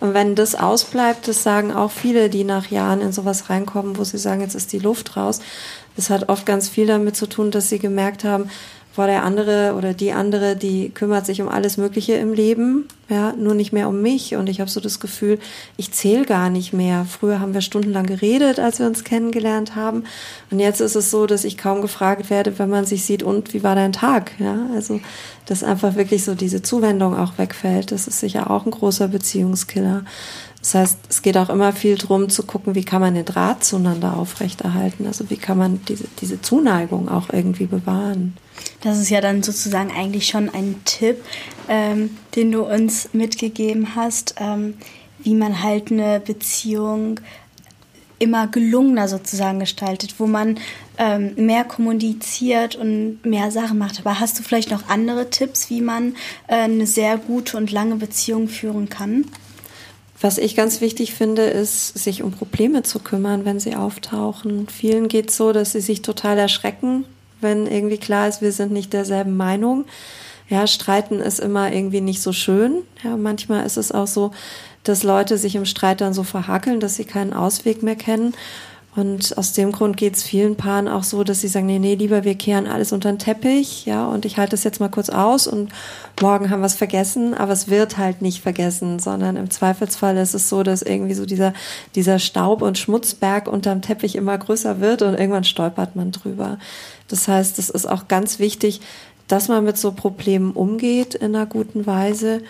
Und 0.00 0.14
wenn 0.14 0.34
das 0.34 0.54
ausbleibt, 0.54 1.26
das 1.26 1.42
sagen 1.42 1.72
auch 1.72 1.90
viele, 1.90 2.30
die 2.30 2.44
nach 2.44 2.68
Jahren 2.68 3.00
in 3.00 3.12
sowas 3.12 3.50
reinkommen, 3.50 3.98
wo 3.98 4.04
sie 4.04 4.18
sagen, 4.18 4.40
jetzt 4.40 4.54
ist 4.54 4.72
die 4.72 4.78
Luft 4.78 5.16
raus. 5.16 5.40
Das 5.96 6.10
hat 6.10 6.28
oft 6.28 6.46
ganz 6.46 6.68
viel 6.68 6.86
damit 6.86 7.16
zu 7.16 7.28
tun, 7.28 7.50
dass 7.50 7.68
sie 7.68 7.80
gemerkt 7.80 8.22
haben, 8.22 8.48
war 8.98 9.06
der 9.06 9.22
andere 9.22 9.74
oder 9.76 9.94
die 9.94 10.12
andere, 10.12 10.56
die 10.56 10.90
kümmert 10.90 11.24
sich 11.24 11.40
um 11.40 11.48
alles 11.48 11.76
Mögliche 11.76 12.14
im 12.14 12.32
Leben, 12.32 12.88
ja, 13.08 13.32
nur 13.32 13.54
nicht 13.54 13.72
mehr 13.72 13.88
um 13.88 14.02
mich. 14.02 14.36
Und 14.36 14.48
ich 14.48 14.60
habe 14.60 14.68
so 14.68 14.80
das 14.80 15.00
Gefühl, 15.00 15.38
ich 15.76 15.92
zähle 15.92 16.26
gar 16.26 16.50
nicht 16.50 16.72
mehr. 16.72 17.06
Früher 17.08 17.40
haben 17.40 17.54
wir 17.54 17.60
stundenlang 17.60 18.06
geredet, 18.06 18.58
als 18.58 18.80
wir 18.80 18.86
uns 18.86 19.04
kennengelernt 19.04 19.76
haben. 19.76 20.04
Und 20.50 20.58
jetzt 20.58 20.80
ist 20.80 20.96
es 20.96 21.10
so, 21.10 21.26
dass 21.26 21.44
ich 21.44 21.56
kaum 21.56 21.80
gefragt 21.80 22.28
werde, 22.28 22.58
wenn 22.58 22.68
man 22.68 22.84
sich 22.84 23.04
sieht, 23.04 23.22
und 23.22 23.54
wie 23.54 23.62
war 23.62 23.74
dein 23.74 23.92
Tag? 23.92 24.32
Ja, 24.38 24.66
also, 24.74 25.00
dass 25.46 25.64
einfach 25.64 25.94
wirklich 25.96 26.24
so 26.24 26.34
diese 26.34 26.60
Zuwendung 26.60 27.16
auch 27.16 27.38
wegfällt. 27.38 27.92
Das 27.92 28.08
ist 28.08 28.20
sicher 28.20 28.50
auch 28.50 28.66
ein 28.66 28.72
großer 28.72 29.08
Beziehungskiller. 29.08 30.04
Das 30.68 30.74
heißt, 30.74 30.98
es 31.08 31.22
geht 31.22 31.38
auch 31.38 31.48
immer 31.48 31.72
viel 31.72 31.96
darum 31.96 32.28
zu 32.28 32.42
gucken, 32.42 32.74
wie 32.74 32.84
kann 32.84 33.00
man 33.00 33.14
den 33.14 33.24
Draht 33.24 33.64
zueinander 33.64 34.18
aufrechterhalten. 34.18 35.06
Also 35.06 35.30
wie 35.30 35.38
kann 35.38 35.56
man 35.56 35.80
diese, 35.88 36.04
diese 36.20 36.42
Zuneigung 36.42 37.08
auch 37.08 37.30
irgendwie 37.32 37.64
bewahren. 37.64 38.36
Das 38.82 38.98
ist 38.98 39.08
ja 39.08 39.22
dann 39.22 39.42
sozusagen 39.42 39.90
eigentlich 39.90 40.26
schon 40.26 40.50
ein 40.50 40.74
Tipp, 40.84 41.24
ähm, 41.70 42.18
den 42.36 42.52
du 42.52 42.64
uns 42.64 43.08
mitgegeben 43.14 43.94
hast, 43.96 44.34
ähm, 44.40 44.74
wie 45.20 45.34
man 45.34 45.62
halt 45.62 45.90
eine 45.90 46.20
Beziehung 46.20 47.18
immer 48.18 48.46
gelungener 48.46 49.08
sozusagen 49.08 49.60
gestaltet, 49.60 50.16
wo 50.18 50.26
man 50.26 50.58
ähm, 50.98 51.32
mehr 51.36 51.64
kommuniziert 51.64 52.76
und 52.76 53.24
mehr 53.24 53.50
Sachen 53.50 53.78
macht. 53.78 54.00
Aber 54.00 54.20
hast 54.20 54.38
du 54.38 54.42
vielleicht 54.42 54.70
noch 54.70 54.90
andere 54.90 55.30
Tipps, 55.30 55.70
wie 55.70 55.80
man 55.80 56.14
äh, 56.46 56.56
eine 56.56 56.86
sehr 56.86 57.16
gute 57.16 57.56
und 57.56 57.72
lange 57.72 57.94
Beziehung 57.96 58.48
führen 58.48 58.90
kann? 58.90 59.24
Was 60.20 60.38
ich 60.38 60.56
ganz 60.56 60.80
wichtig 60.80 61.14
finde, 61.14 61.42
ist, 61.42 61.96
sich 61.96 62.22
um 62.22 62.32
Probleme 62.32 62.82
zu 62.82 62.98
kümmern, 62.98 63.44
wenn 63.44 63.60
sie 63.60 63.76
auftauchen. 63.76 64.66
Vielen 64.68 65.06
geht 65.06 65.30
es 65.30 65.36
so, 65.36 65.52
dass 65.52 65.72
sie 65.72 65.80
sich 65.80 66.02
total 66.02 66.38
erschrecken, 66.38 67.04
wenn 67.40 67.66
irgendwie 67.66 67.98
klar 67.98 68.26
ist, 68.28 68.42
wir 68.42 68.50
sind 68.50 68.72
nicht 68.72 68.92
derselben 68.92 69.36
Meinung. 69.36 69.84
Ja, 70.48 70.66
streiten 70.66 71.20
ist 71.20 71.38
immer 71.38 71.72
irgendwie 71.72 72.00
nicht 72.00 72.20
so 72.20 72.32
schön. 72.32 72.82
Ja, 73.04 73.16
manchmal 73.16 73.64
ist 73.64 73.76
es 73.76 73.92
auch 73.92 74.06
so, 74.06 74.32
dass 74.82 75.02
Leute 75.02 75.38
sich 75.38 75.54
im 75.54 75.66
Streit 75.66 76.00
dann 76.00 76.14
so 76.14 76.24
verhakeln, 76.24 76.80
dass 76.80 76.96
sie 76.96 77.04
keinen 77.04 77.32
Ausweg 77.32 77.82
mehr 77.82 77.96
kennen. 77.96 78.34
Und 78.96 79.36
aus 79.36 79.52
dem 79.52 79.70
Grund 79.70 79.96
geht 79.96 80.16
es 80.16 80.22
vielen 80.22 80.56
Paaren 80.56 80.88
auch 80.88 81.04
so, 81.04 81.22
dass 81.22 81.42
sie 81.42 81.48
sagen, 81.48 81.66
nee, 81.66 81.78
nee, 81.78 81.94
lieber 81.94 82.24
wir 82.24 82.34
kehren 82.34 82.66
alles 82.66 82.90
unter 82.90 83.12
den 83.12 83.18
Teppich, 83.18 83.86
ja, 83.86 84.08
und 84.08 84.24
ich 84.24 84.38
halte 84.38 84.52
das 84.52 84.64
jetzt 84.64 84.80
mal 84.80 84.88
kurz 84.88 85.10
aus 85.10 85.46
und 85.46 85.70
morgen 86.20 86.50
haben 86.50 86.60
wir 86.60 86.66
es 86.66 86.74
vergessen, 86.74 87.34
aber 87.34 87.52
es 87.52 87.68
wird 87.68 87.98
halt 87.98 88.22
nicht 88.22 88.42
vergessen, 88.42 88.98
sondern 88.98 89.36
im 89.36 89.50
Zweifelsfall 89.50 90.16
ist 90.16 90.34
es 90.34 90.48
so, 90.48 90.62
dass 90.62 90.82
irgendwie 90.82 91.14
so 91.14 91.26
dieser, 91.26 91.52
dieser 91.94 92.18
Staub- 92.18 92.62
und 92.62 92.78
Schmutzberg 92.78 93.46
unterm 93.46 93.82
Teppich 93.82 94.16
immer 94.16 94.36
größer 94.36 94.80
wird 94.80 95.02
und 95.02 95.14
irgendwann 95.14 95.44
stolpert 95.44 95.94
man 95.94 96.10
drüber. 96.10 96.58
Das 97.08 97.28
heißt, 97.28 97.58
es 97.58 97.70
ist 97.70 97.86
auch 97.86 98.08
ganz 98.08 98.38
wichtig, 98.38 98.80
dass 99.28 99.48
man 99.48 99.64
mit 99.64 99.76
so 99.76 99.92
Problemen 99.92 100.52
umgeht 100.52 101.14
in 101.14 101.36
einer 101.36 101.46
guten 101.46 101.86
Weise. 101.86 102.42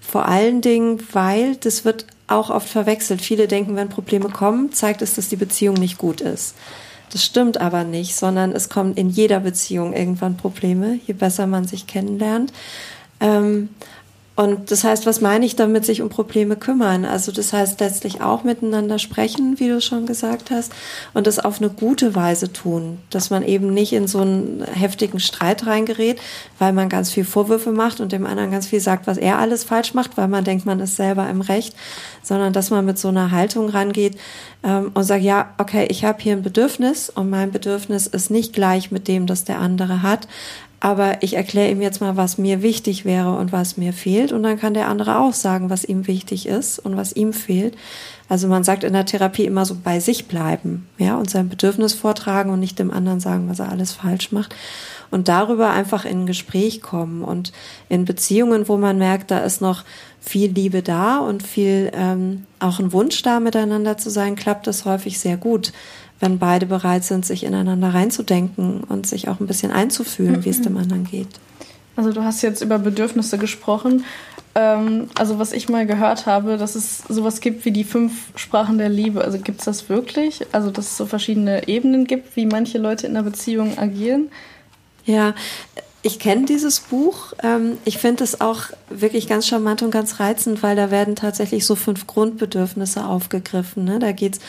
Vor 0.00 0.26
allen 0.26 0.60
Dingen, 0.60 1.00
weil 1.12 1.56
das 1.56 1.84
wird 1.84 2.06
auch 2.26 2.50
oft 2.50 2.68
verwechselt. 2.68 3.20
Viele 3.20 3.48
denken, 3.48 3.76
wenn 3.76 3.88
Probleme 3.88 4.28
kommen, 4.28 4.72
zeigt 4.72 5.02
es, 5.02 5.14
dass 5.14 5.28
die 5.28 5.36
Beziehung 5.36 5.74
nicht 5.74 5.98
gut 5.98 6.20
ist. 6.20 6.54
Das 7.12 7.24
stimmt 7.24 7.60
aber 7.60 7.84
nicht, 7.84 8.16
sondern 8.16 8.52
es 8.52 8.68
kommen 8.68 8.94
in 8.94 9.10
jeder 9.10 9.40
Beziehung 9.40 9.92
irgendwann 9.92 10.36
Probleme, 10.36 10.98
je 11.06 11.14
besser 11.14 11.46
man 11.46 11.64
sich 11.64 11.86
kennenlernt. 11.86 12.52
Ähm, 13.20 13.68
und 14.36 14.72
das 14.72 14.82
heißt, 14.82 15.06
was 15.06 15.20
meine 15.20 15.46
ich 15.46 15.54
damit, 15.54 15.84
sich 15.84 16.02
um 16.02 16.08
Probleme 16.08 16.56
kümmern? 16.56 17.04
Also 17.04 17.30
das 17.30 17.52
heißt 17.52 17.78
letztlich 17.78 18.20
auch 18.20 18.42
miteinander 18.42 18.98
sprechen, 18.98 19.60
wie 19.60 19.68
du 19.68 19.80
schon 19.80 20.06
gesagt 20.06 20.50
hast, 20.50 20.72
und 21.12 21.28
das 21.28 21.38
auf 21.38 21.60
eine 21.60 21.70
gute 21.70 22.16
Weise 22.16 22.52
tun, 22.52 22.98
dass 23.10 23.30
man 23.30 23.44
eben 23.44 23.72
nicht 23.72 23.92
in 23.92 24.08
so 24.08 24.20
einen 24.20 24.64
heftigen 24.64 25.20
Streit 25.20 25.66
reingerät, 25.66 26.20
weil 26.58 26.72
man 26.72 26.88
ganz 26.88 27.10
viel 27.10 27.24
Vorwürfe 27.24 27.70
macht 27.70 28.00
und 28.00 28.10
dem 28.10 28.26
anderen 28.26 28.50
ganz 28.50 28.66
viel 28.66 28.80
sagt, 28.80 29.06
was 29.06 29.18
er 29.18 29.38
alles 29.38 29.62
falsch 29.62 29.94
macht, 29.94 30.16
weil 30.16 30.26
man 30.26 30.42
denkt, 30.42 30.66
man 30.66 30.80
ist 30.80 30.96
selber 30.96 31.28
im 31.28 31.40
Recht, 31.40 31.76
sondern 32.24 32.52
dass 32.52 32.70
man 32.70 32.84
mit 32.84 32.98
so 32.98 33.08
einer 33.08 33.30
Haltung 33.30 33.68
rangeht 33.68 34.18
ähm, 34.64 34.90
und 34.94 35.04
sagt, 35.04 35.22
ja, 35.22 35.50
okay, 35.58 35.86
ich 35.90 36.04
habe 36.04 36.20
hier 36.20 36.32
ein 36.32 36.42
Bedürfnis 36.42 37.08
und 37.08 37.30
mein 37.30 37.52
Bedürfnis 37.52 38.08
ist 38.08 38.30
nicht 38.30 38.52
gleich 38.52 38.90
mit 38.90 39.06
dem, 39.06 39.26
das 39.26 39.44
der 39.44 39.60
andere 39.60 40.02
hat, 40.02 40.26
aber 40.84 41.22
ich 41.22 41.32
erkläre 41.32 41.70
ihm 41.70 41.80
jetzt 41.80 42.02
mal, 42.02 42.18
was 42.18 42.36
mir 42.36 42.60
wichtig 42.60 43.06
wäre 43.06 43.38
und 43.38 43.52
was 43.52 43.78
mir 43.78 43.94
fehlt. 43.94 44.32
Und 44.32 44.42
dann 44.42 44.58
kann 44.58 44.74
der 44.74 44.88
andere 44.88 45.18
auch 45.18 45.32
sagen, 45.32 45.70
was 45.70 45.82
ihm 45.82 46.06
wichtig 46.06 46.44
ist 46.46 46.78
und 46.78 46.94
was 46.94 47.16
ihm 47.16 47.32
fehlt. 47.32 47.74
Also 48.28 48.48
man 48.48 48.64
sagt 48.64 48.84
in 48.84 48.92
der 48.92 49.06
Therapie 49.06 49.46
immer 49.46 49.64
so 49.64 49.78
bei 49.82 49.98
sich 49.98 50.28
bleiben, 50.28 50.86
ja, 50.98 51.16
und 51.16 51.30
sein 51.30 51.48
Bedürfnis 51.48 51.94
vortragen 51.94 52.50
und 52.50 52.60
nicht 52.60 52.78
dem 52.78 52.90
anderen 52.90 53.18
sagen, 53.18 53.48
was 53.48 53.60
er 53.60 53.70
alles 53.70 53.92
falsch 53.92 54.30
macht. 54.30 54.54
Und 55.10 55.28
darüber 55.28 55.70
einfach 55.70 56.04
in 56.04 56.24
ein 56.24 56.26
Gespräch 56.26 56.82
kommen 56.82 57.24
und 57.24 57.52
in 57.88 58.04
Beziehungen, 58.04 58.68
wo 58.68 58.76
man 58.76 58.98
merkt, 58.98 59.30
da 59.30 59.38
ist 59.38 59.62
noch 59.62 59.84
viel 60.20 60.50
Liebe 60.50 60.82
da 60.82 61.16
und 61.16 61.42
viel 61.42 61.92
ähm, 61.94 62.44
auch 62.58 62.78
ein 62.78 62.92
Wunsch 62.92 63.22
da, 63.22 63.40
miteinander 63.40 63.96
zu 63.96 64.10
sein, 64.10 64.36
klappt 64.36 64.66
das 64.66 64.84
häufig 64.84 65.18
sehr 65.18 65.38
gut 65.38 65.72
wenn 66.20 66.38
beide 66.38 66.66
bereit 66.66 67.04
sind, 67.04 67.26
sich 67.26 67.44
ineinander 67.44 67.92
reinzudenken 67.92 68.82
und 68.84 69.06
sich 69.06 69.28
auch 69.28 69.40
ein 69.40 69.46
bisschen 69.46 69.72
einzufühlen, 69.72 70.36
mhm. 70.36 70.44
wie 70.44 70.50
es 70.50 70.62
dem 70.62 70.76
anderen 70.76 71.04
geht. 71.04 71.28
Also 71.96 72.12
du 72.12 72.24
hast 72.24 72.42
jetzt 72.42 72.62
über 72.62 72.78
Bedürfnisse 72.78 73.38
gesprochen. 73.38 74.04
Ähm, 74.54 75.08
also 75.16 75.38
was 75.38 75.52
ich 75.52 75.68
mal 75.68 75.86
gehört 75.86 76.26
habe, 76.26 76.56
dass 76.56 76.74
es 76.74 76.98
sowas 77.08 77.40
gibt 77.40 77.64
wie 77.64 77.70
die 77.70 77.84
fünf 77.84 78.32
Sprachen 78.36 78.78
der 78.78 78.88
Liebe. 78.88 79.22
Also 79.22 79.38
gibt 79.38 79.60
es 79.60 79.64
das 79.64 79.88
wirklich? 79.88 80.46
Also 80.52 80.70
dass 80.70 80.86
es 80.86 80.96
so 80.96 81.06
verschiedene 81.06 81.68
Ebenen 81.68 82.06
gibt, 82.06 82.36
wie 82.36 82.46
manche 82.46 82.78
Leute 82.78 83.06
in 83.06 83.16
einer 83.16 83.24
Beziehung 83.24 83.78
agieren? 83.78 84.28
Ja, 85.04 85.34
ich 86.04 86.18
kenne 86.18 86.44
dieses 86.44 86.80
Buch. 86.80 87.32
Ähm, 87.42 87.78
ich 87.86 87.96
finde 87.96 88.24
es 88.24 88.42
auch 88.42 88.64
wirklich 88.90 89.26
ganz 89.26 89.46
charmant 89.46 89.82
und 89.82 89.90
ganz 89.90 90.20
reizend, 90.20 90.62
weil 90.62 90.76
da 90.76 90.90
werden 90.90 91.16
tatsächlich 91.16 91.64
so 91.64 91.76
fünf 91.76 92.06
Grundbedürfnisse 92.06 93.06
aufgegriffen. 93.06 93.84
Ne? 93.84 93.98
Da 94.00 94.12
geht 94.12 94.34
es 94.34 94.40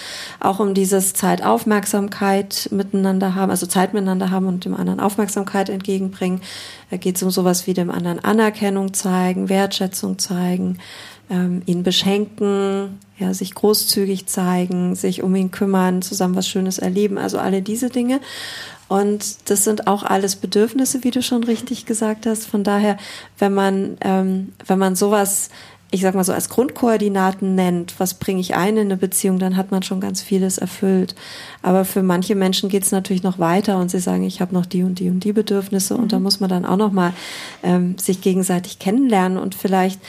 auch 0.42 0.60
um 0.60 0.74
dieses 0.74 1.14
Zeitaufmerksamkeit 1.14 2.68
miteinander 2.72 3.36
haben, 3.36 3.52
also 3.52 3.68
Zeit 3.68 3.94
miteinander 3.94 4.32
haben 4.32 4.48
und 4.48 4.66
dem 4.66 4.76
anderen 4.76 5.00
Aufmerksamkeit 5.00 5.70
entgegenbringen. 5.70 6.42
Da 6.92 6.98
geht 6.98 7.16
es 7.16 7.24
um 7.24 7.32
sowas 7.32 7.68
wie 7.68 7.74
dem 7.74 7.90
anderen 7.90 8.20
Anerkennung 8.20 8.94
zeigen, 8.94 9.48
Wertschätzung 9.48 10.20
zeigen, 10.20 10.80
ähm, 11.30 11.62
ihn 11.66 11.84
beschenken, 11.84 13.00
ja, 13.18 13.34
sich 13.34 13.56
großzügig 13.56 14.26
zeigen, 14.26 14.96
sich 14.96 15.24
um 15.24 15.34
ihn 15.36 15.52
kümmern, 15.52 16.02
zusammen 16.02 16.36
was 16.36 16.50
Schönes 16.50 16.80
erleben, 16.80 17.18
also 17.18 17.40
alle 17.40 17.62
diese 17.62 17.90
Dinge. 17.90 18.20
Und 18.88 19.50
das 19.50 19.64
sind 19.64 19.88
auch 19.88 20.04
alles 20.04 20.36
Bedürfnisse, 20.36 21.04
wie 21.04 21.12
du 21.12 21.22
schon 21.22 21.44
richtig 21.44 21.86
gesagt 21.86 22.26
hast. 22.26 22.46
Von 22.46 22.64
daher, 22.64 22.98
wenn 23.40 23.54
man, 23.54 23.98
ähm, 24.02 24.54
wenn 24.68 24.78
man 24.78 24.96
sowas, 24.96 25.50
ich 25.92 26.02
sag 26.02 26.14
mal 26.14 26.24
so 26.24 26.34
als 26.34 26.50
Grundkoordinaten 26.50 27.56
nennt, 27.56 28.00
was 28.00 28.16
bringe 28.16 28.42
ich 28.42 28.56
ein 28.56 28.78
in 28.78 28.88
eine 28.88 28.98
Beziehung, 28.98 29.40
dann 29.40 29.56
hat 29.56 29.72
man 29.72 29.82
schon 29.82 30.02
ganz 30.02 30.22
vieles 30.22 30.58
erfüllt. 30.58 31.16
Aber 31.62 31.86
für 31.86 32.04
manche 32.04 32.36
Menschen 32.36 32.70
geht 32.70 32.84
es 32.84 32.92
natürlich 32.92 33.24
noch 33.24 33.40
weiter 33.40 33.80
und 33.80 33.90
sie 33.90 34.00
sagen, 34.00 34.24
ich 34.24 34.42
habe 34.42 34.54
noch 34.54 34.66
die 34.66 34.84
und 34.84 35.00
die 35.00 35.10
und 35.10 35.24
die 35.24 35.34
Bedürfnisse 35.34 35.96
mhm. 35.96 36.04
und 36.04 36.12
da 36.12 36.18
mhm. 36.18 36.24
muss 36.24 36.40
man 36.40 36.50
dann 36.50 36.66
auch 36.66 36.78
noch 36.78 36.92
mal 36.92 37.14
ähm, 37.64 37.98
sich 37.98 38.22
gegenseitig 38.22 38.78
kennenlernen 38.78 39.38
und 39.38 39.56
vielleicht 39.56 40.00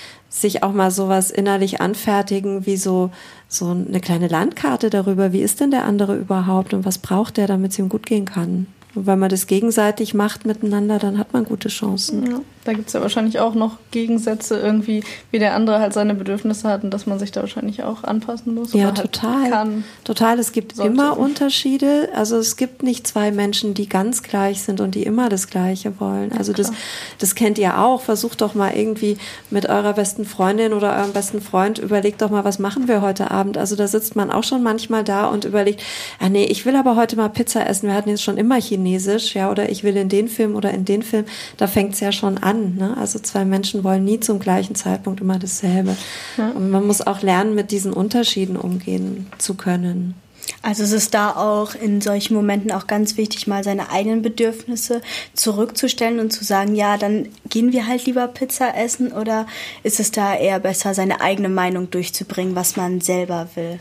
sich 0.41 0.62
auch 0.62 0.72
mal 0.72 0.91
sowas 0.91 1.30
innerlich 1.30 1.80
anfertigen, 1.80 2.66
wie 2.66 2.76
so, 2.76 3.11
so 3.49 3.70
eine 3.70 4.01
kleine 4.01 4.28
Landkarte 4.28 4.91
darüber, 4.91 5.32
wie 5.32 5.41
ist 5.41 5.61
denn 5.61 5.70
der 5.70 5.84
andere 5.84 6.16
überhaupt 6.16 6.74
und 6.74 6.84
was 6.84 6.99
braucht 6.99 7.37
der, 7.37 7.47
damit 7.47 7.72
es 7.72 7.78
ihm 7.78 7.89
gut 7.89 8.07
gehen 8.07 8.24
kann. 8.24 8.66
Und 8.95 9.07
wenn 9.07 9.18
man 9.18 9.28
das 9.28 9.47
gegenseitig 9.47 10.14
macht 10.14 10.47
miteinander, 10.47 10.99
dann 10.99 11.18
hat 11.18 11.32
man 11.32 11.45
gute 11.45 11.68
Chancen. 11.68 12.30
Ja. 12.30 12.41
Da 12.67 12.73
gibt 12.73 12.89
es 12.89 12.95
ja 12.95 13.01
wahrscheinlich 13.01 13.39
auch 13.39 13.55
noch 13.55 13.79
Gegensätze 13.93 14.59
irgendwie, 14.59 15.05
wie 15.31 15.39
der 15.39 15.55
andere 15.55 15.79
halt 15.79 15.93
seine 15.93 16.14
Bedürfnisse 16.14 16.69
hat 16.69 16.83
und 16.83 16.91
dass 16.91 17.07
man 17.07 17.21
sich 17.21 17.31
da 17.31 17.43
wahrscheinlich 17.43 17.85
auch 17.85 18.03
anpassen 18.03 18.55
muss. 18.55 18.73
Ja, 18.73 18.87
halt 18.87 18.97
total. 18.97 19.51
Kann. 19.51 19.85
Total. 20.03 20.39
Es 20.41 20.51
gibt 20.51 20.75
sollte. 20.75 20.93
immer 20.93 21.17
Unterschiede. 21.17 22.09
Also 22.14 22.37
es 22.37 22.57
gibt 22.57 22.83
nicht 22.83 23.07
zwei 23.07 23.31
Menschen, 23.31 23.75
die 23.75 23.89
ganz 23.89 24.25
gleich 24.25 24.62
sind 24.62 24.81
und 24.81 24.97
die 24.97 25.05
immer 25.05 25.29
das 25.29 25.47
Gleiche 25.47 26.01
wollen. 26.01 26.33
Also 26.33 26.53
das, 26.53 26.73
das 27.19 27.37
kennt 27.37 27.59
ihr 27.59 27.79
auch. 27.79 28.01
Versucht 28.01 28.41
doch 28.41 28.55
mal 28.55 28.73
irgendwie 28.75 29.17
mit 29.51 29.69
eurer 29.69 29.93
besten 29.93 30.25
Freundin 30.25 30.73
oder 30.73 30.97
eurem 30.97 31.12
besten 31.12 31.41
Freund, 31.41 31.79
überlegt 31.79 32.21
doch 32.21 32.31
mal, 32.31 32.45
was 32.45 32.59
machen 32.59 32.89
wir 32.89 33.01
heute 33.01 33.31
Abend. 33.31 33.59
Also 33.59 33.77
da 33.77 33.87
sitzt 33.87 34.17
man 34.17 34.33
auch 34.33 34.43
schon 34.43 34.64
manchmal 34.64 35.05
da 35.05 35.27
und 35.27 35.45
überlegt, 35.45 35.83
ah 36.19 36.29
nee, 36.29 36.45
ich 36.47 36.67
will 36.67 36.75
aber 36.75 36.97
heute 36.97 37.14
mal 37.14 37.29
Pizza 37.29 37.64
essen. 37.69 37.89
Wir 37.89 37.95
hatten 37.95 38.11
jetzt 38.11 38.25
schon 38.25 38.39
immer 38.39 38.61
Chinesisch, 38.61 39.37
ja, 39.37 39.51
oder 39.53 39.69
ich 39.71 39.85
will 39.85 39.97
in 39.97 40.09
den 40.09 40.27
Film 40.27 40.57
oder 40.57 40.73
in 40.73 40.85
den 40.85 41.03
Film. 41.03 41.27
Da 41.59 41.69
fängt 41.69 41.95
es 41.95 42.01
ja 42.01 42.11
schon 42.11 42.39
an. 42.39 42.55
Ne? 42.57 42.96
Also 42.96 43.18
zwei 43.18 43.44
Menschen 43.44 43.84
wollen 43.84 44.04
nie 44.04 44.20
zum 44.20 44.38
gleichen 44.38 44.74
Zeitpunkt 44.74 45.20
immer 45.20 45.38
dasselbe. 45.38 45.96
Und 46.36 46.70
man 46.70 46.86
muss 46.86 47.00
auch 47.00 47.22
lernen, 47.22 47.54
mit 47.54 47.70
diesen 47.70 47.92
Unterschieden 47.92 48.57
umgehen 48.57 49.26
zu 49.38 49.54
können. 49.54 50.14
Also 50.62 50.82
es 50.82 50.92
ist 50.92 51.14
da 51.14 51.32
auch 51.32 51.74
in 51.74 52.00
solchen 52.00 52.34
Momenten 52.34 52.70
auch 52.70 52.86
ganz 52.86 53.16
wichtig, 53.16 53.46
mal 53.46 53.64
seine 53.64 53.90
eigenen 53.90 54.22
Bedürfnisse 54.22 55.00
zurückzustellen 55.34 56.20
und 56.20 56.32
zu 56.32 56.44
sagen, 56.44 56.74
ja, 56.74 56.96
dann 56.96 57.28
gehen 57.48 57.72
wir 57.72 57.86
halt 57.86 58.07
lieber 58.07 58.28
Pizza 58.28 58.76
essen 58.76 59.12
oder 59.12 59.46
ist 59.82 60.00
es 60.00 60.11
da 60.11 60.34
eher 60.34 60.61
besser, 60.61 60.94
seine 60.94 61.20
eigene 61.20 61.48
Meinung 61.48 61.90
durchzubringen, 61.90 62.54
was 62.54 62.76
man 62.76 63.00
selber 63.00 63.48
will? 63.54 63.80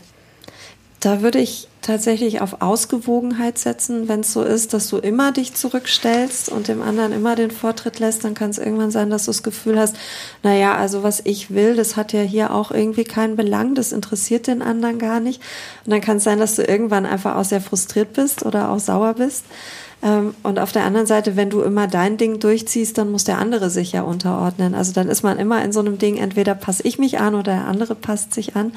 Da 1.00 1.22
würde 1.22 1.38
ich 1.38 1.68
tatsächlich 1.86 2.40
auf 2.40 2.60
Ausgewogenheit 2.60 3.58
setzen. 3.58 4.08
Wenn 4.08 4.20
es 4.20 4.32
so 4.32 4.42
ist, 4.42 4.74
dass 4.74 4.88
du 4.88 4.98
immer 4.98 5.32
dich 5.32 5.54
zurückstellst 5.54 6.48
und 6.48 6.68
dem 6.68 6.82
anderen 6.82 7.12
immer 7.12 7.36
den 7.36 7.50
Vortritt 7.50 7.98
lässt, 7.98 8.24
dann 8.24 8.34
kann 8.34 8.50
es 8.50 8.58
irgendwann 8.58 8.90
sein, 8.90 9.08
dass 9.08 9.24
du 9.24 9.30
das 9.30 9.42
Gefühl 9.42 9.78
hast, 9.78 9.96
naja, 10.42 10.74
also 10.74 11.02
was 11.02 11.20
ich 11.24 11.54
will, 11.54 11.76
das 11.76 11.96
hat 11.96 12.12
ja 12.12 12.20
hier 12.20 12.52
auch 12.52 12.72
irgendwie 12.72 13.04
keinen 13.04 13.36
Belang, 13.36 13.74
das 13.74 13.92
interessiert 13.92 14.48
den 14.48 14.62
anderen 14.62 14.98
gar 14.98 15.20
nicht. 15.20 15.40
Und 15.84 15.92
dann 15.92 16.00
kann 16.00 16.16
es 16.18 16.24
sein, 16.24 16.38
dass 16.38 16.56
du 16.56 16.62
irgendwann 16.62 17.06
einfach 17.06 17.36
auch 17.36 17.44
sehr 17.44 17.60
frustriert 17.60 18.12
bist 18.12 18.44
oder 18.44 18.70
auch 18.70 18.80
sauer 18.80 19.14
bist. 19.14 19.44
Ähm, 20.02 20.34
Und 20.42 20.58
auf 20.58 20.72
der 20.72 20.84
anderen 20.84 21.06
Seite, 21.06 21.36
wenn 21.36 21.50
du 21.50 21.62
immer 21.62 21.86
dein 21.86 22.16
Ding 22.18 22.38
durchziehst, 22.38 22.98
dann 22.98 23.10
muss 23.10 23.24
der 23.24 23.38
andere 23.38 23.70
sich 23.70 23.92
ja 23.92 24.02
unterordnen. 24.02 24.74
Also 24.74 24.92
dann 24.92 25.08
ist 25.08 25.22
man 25.22 25.38
immer 25.38 25.64
in 25.64 25.72
so 25.72 25.80
einem 25.80 25.98
Ding, 25.98 26.16
entweder 26.16 26.54
passe 26.54 26.82
ich 26.82 26.98
mich 26.98 27.18
an 27.18 27.34
oder 27.34 27.52
der 27.54 27.66
andere 27.66 27.94
passt 27.94 28.34
sich 28.34 28.56
an. 28.56 28.72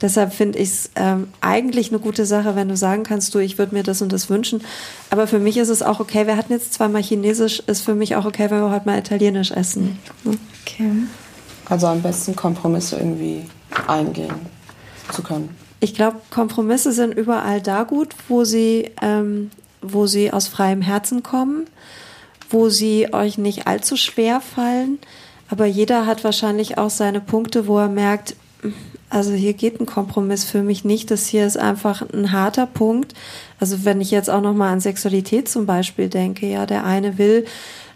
Deshalb 0.00 0.34
finde 0.34 0.58
ich 0.58 0.68
es 0.68 0.90
ähm, 0.96 1.28
eigentlich 1.40 1.90
eine 1.90 2.00
gute 2.00 2.26
Sache, 2.26 2.56
wenn 2.56 2.68
du 2.68 2.76
sagen 2.76 3.04
kannst, 3.04 3.34
du, 3.34 3.38
ich 3.38 3.58
würde 3.58 3.74
mir 3.74 3.82
das 3.82 4.02
und 4.02 4.12
das 4.12 4.28
wünschen. 4.28 4.60
Aber 5.10 5.26
für 5.26 5.38
mich 5.38 5.56
ist 5.56 5.68
es 5.68 5.82
auch 5.82 6.00
okay, 6.00 6.26
wir 6.26 6.36
hatten 6.36 6.52
jetzt 6.52 6.74
zweimal 6.74 7.02
Chinesisch, 7.02 7.60
ist 7.66 7.82
für 7.82 7.94
mich 7.94 8.16
auch 8.16 8.26
okay, 8.26 8.50
wenn 8.50 8.60
wir 8.60 8.70
heute 8.70 8.86
mal 8.86 8.98
Italienisch 8.98 9.52
essen. 9.52 9.98
Ne? 10.24 10.36
Okay. 10.62 10.90
Also 11.68 11.86
am 11.86 12.02
besten 12.02 12.36
Kompromisse 12.36 12.96
irgendwie 12.96 13.44
eingehen 13.86 14.34
zu 15.12 15.22
können. 15.22 15.48
Ich 15.80 15.94
glaube, 15.94 16.16
Kompromisse 16.30 16.92
sind 16.92 17.12
überall 17.12 17.60
da 17.60 17.84
gut, 17.84 18.14
wo 18.28 18.44
sie, 18.44 18.90
ähm, 19.02 19.50
wo 19.92 20.06
sie 20.06 20.32
aus 20.32 20.48
freiem 20.48 20.82
Herzen 20.82 21.22
kommen, 21.22 21.66
wo 22.50 22.68
sie 22.68 23.12
euch 23.12 23.38
nicht 23.38 23.66
allzu 23.66 23.96
schwer 23.96 24.40
fallen. 24.40 24.98
Aber 25.48 25.66
jeder 25.66 26.06
hat 26.06 26.24
wahrscheinlich 26.24 26.78
auch 26.78 26.90
seine 26.90 27.20
Punkte, 27.20 27.66
wo 27.66 27.78
er 27.78 27.88
merkt, 27.88 28.36
also 29.10 29.32
hier 29.32 29.52
geht 29.52 29.80
ein 29.80 29.86
Kompromiss 29.86 30.44
für 30.44 30.62
mich 30.62 30.84
nicht. 30.84 31.10
Das 31.10 31.26
hier 31.26 31.46
ist 31.46 31.56
einfach 31.56 32.02
ein 32.12 32.32
harter 32.32 32.66
Punkt. 32.66 33.14
Also 33.60 33.84
wenn 33.84 34.00
ich 34.00 34.10
jetzt 34.10 34.28
auch 34.28 34.40
noch 34.40 34.54
mal 34.54 34.72
an 34.72 34.80
Sexualität 34.80 35.48
zum 35.48 35.66
Beispiel 35.66 36.08
denke, 36.08 36.46
ja, 36.46 36.66
der 36.66 36.84
eine 36.84 37.18
will 37.18 37.44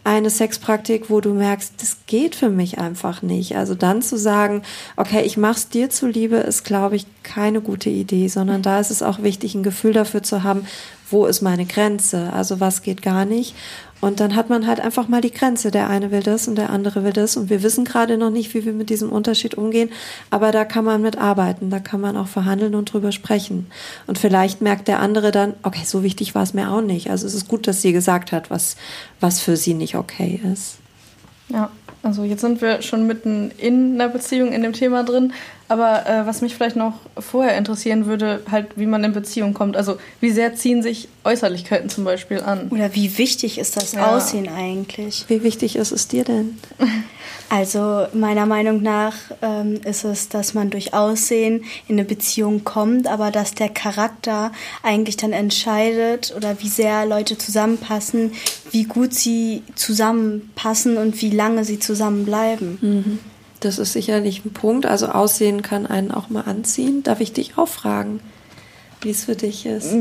eine 0.05 0.31
Sexpraktik, 0.31 1.11
wo 1.11 1.21
du 1.21 1.35
merkst, 1.35 1.75
das 1.79 1.99
geht 2.07 2.35
für 2.35 2.49
mich 2.49 2.79
einfach 2.79 3.23
nicht. 3.23 3.57
Also 3.57 3.75
dann 3.75 4.03
zu 4.03 4.17
sagen, 4.17 4.63
okay, 4.97 5.23
ich 5.23 5.37
mach's 5.37 5.69
dir 5.69 5.91
zuliebe, 5.91 6.37
ist, 6.37 6.65
glaube 6.65 6.97
ich, 6.97 7.07
keine 7.23 7.61
gute 7.61 7.91
Idee, 7.91 8.29
sondern 8.29 8.63
da 8.63 8.81
ist 8.81 8.91
es 8.91 9.03
auch 9.03 9.23
wichtig, 9.23 9.55
ein 9.55 9.63
Gefühl 9.63 9.93
dafür 9.93 10.23
zu 10.23 10.43
haben, 10.43 10.67
wo 11.11 11.27
ist 11.27 11.43
meine 11.43 11.67
Grenze? 11.67 12.33
Also 12.33 12.61
was 12.61 12.83
geht 12.83 13.03
gar 13.03 13.25
nicht? 13.25 13.55
Und 14.01 14.21
dann 14.21 14.35
hat 14.35 14.49
man 14.49 14.67
halt 14.67 14.81
einfach 14.81 15.09
mal 15.09 15.21
die 15.21 15.31
Grenze. 15.31 15.71
Der 15.71 15.89
eine 15.89 16.11
will 16.11 16.23
das 16.23 16.49
und 16.49 16.57
der 16.57 16.71
andere 16.71 17.05
will 17.05 17.13
das. 17.13 17.37
Und 17.37 17.51
wir 17.51 17.63
wissen 17.63 17.85
gerade 17.85 18.17
noch 18.17 18.31
nicht, 18.31 18.55
wie 18.55 18.65
wir 18.65 18.73
mit 18.73 18.91
diesem 18.91 19.11
Unterschied 19.11 19.57
umgehen. 19.57 19.91
Aber 20.31 20.53
da 20.53 20.65
kann 20.65 20.85
man 20.85 21.03
mit 21.03 21.19
arbeiten. 21.19 21.71
Da 21.71 21.81
kann 21.81 22.01
man 22.01 22.17
auch 22.17 22.29
verhandeln 22.29 22.75
und 22.75 22.93
drüber 22.93 23.13
sprechen. 23.13 23.67
Und 24.07 24.19
vielleicht 24.19 24.63
merkt 24.63 24.89
der 24.89 25.01
andere 25.01 25.31
dann, 25.33 25.55
okay, 25.63 25.83
so 25.85 26.03
wichtig 26.03 26.35
war 26.35 26.43
es 26.43 26.55
mir 26.55 26.71
auch 26.71 26.81
nicht. 26.83 27.11
Also 27.11 27.27
es 27.27 27.35
ist 27.35 27.49
gut, 27.49 27.67
dass 27.67 27.83
sie 27.83 27.93
gesagt 27.93 28.33
hat, 28.33 28.51
was, 28.51 28.77
was 29.21 29.41
für 29.41 29.57
sie 29.57 29.75
nicht 29.75 29.97
okay 29.97 30.41
ist. 30.53 30.79
Ja, 31.49 31.71
also 32.03 32.25
jetzt 32.25 32.41
sind 32.41 32.63
wir 32.63 32.81
schon 32.83 33.07
mitten 33.07 33.51
in 33.59 34.01
einer 34.01 34.09
Beziehung 34.09 34.53
in 34.53 34.63
dem 34.63 34.73
Thema 34.73 35.03
drin. 35.03 35.33
Aber 35.71 36.05
äh, 36.05 36.27
was 36.27 36.43
mich 36.43 36.57
vielleicht 36.57 36.75
noch 36.75 36.95
vorher 37.17 37.57
interessieren 37.57 38.07
würde, 38.07 38.43
halt, 38.51 38.67
wie 38.75 38.87
man 38.87 39.05
in 39.05 39.13
Beziehung 39.13 39.55
kommt. 39.55 39.77
Also 39.77 39.99
wie 40.21 40.31
sehr 40.33 40.57
ziehen 40.57 40.83
sich 40.83 41.09
Äußerlichkeiten 41.23 41.89
zum 41.89 42.03
Beispiel 42.03 42.41
an? 42.41 42.67
Oder 42.71 42.93
wie 42.97 43.19
wichtig 43.19 43.57
ist 43.57 43.77
das 43.77 43.93
Ja. 43.93 44.17
Aussehen 44.17 44.49
eigentlich? 44.49 45.27
Wie 45.29 45.45
wichtig 45.45 45.77
ist 45.77 45.93
es 45.93 46.09
dir 46.09 46.25
denn? 46.25 46.59
Also 47.53 48.07
meiner 48.13 48.47
Meinung 48.47 48.81
nach 48.81 49.15
ähm, 49.43 49.81
ist 49.85 50.05
es, 50.05 50.29
dass 50.29 50.55
man 50.55 50.71
durch 50.71 50.95
Aussehen 50.95 51.65
in 51.89 51.97
eine 51.97 52.05
Beziehung 52.05 52.63
kommt, 52.63 53.09
aber 53.09 53.33
dass 53.33 53.57
der 53.57 53.69
Charakter 53.69 54.53
eigentlich 54.85 55.17
dann 55.17 55.33
entscheidet 55.33 56.33
oder 56.37 56.61
wie 56.61 56.69
sehr 56.69 57.07
Leute 57.07 57.37
zusammenpassen, 57.39 58.35
wie 58.71 58.85
gut 58.85 59.15
sie 59.15 59.65
zusammenpassen 59.75 60.97
und 60.97 61.21
wie 61.23 61.31
lange 61.31 61.65
sie 61.65 61.81
zusammenbleiben. 61.81 63.19
Das 63.61 63.79
ist 63.79 63.93
sicherlich 63.93 64.45
ein 64.45 64.53
Punkt. 64.53 64.87
Also 64.87 65.09
Aussehen 65.09 65.63
kann 65.63 65.87
einen 65.87 66.11
auch 66.11 66.31
mal 66.31 66.43
anziehen. 66.43 67.03
Darf 67.03 67.21
ich 67.21 67.33
dich 67.33 67.59
auch 67.59 67.69
fragen, 67.69 68.21
wie 69.03 69.11
es 69.11 69.25
für 69.25 69.37
dich 69.37 69.67
ist? 69.67 69.93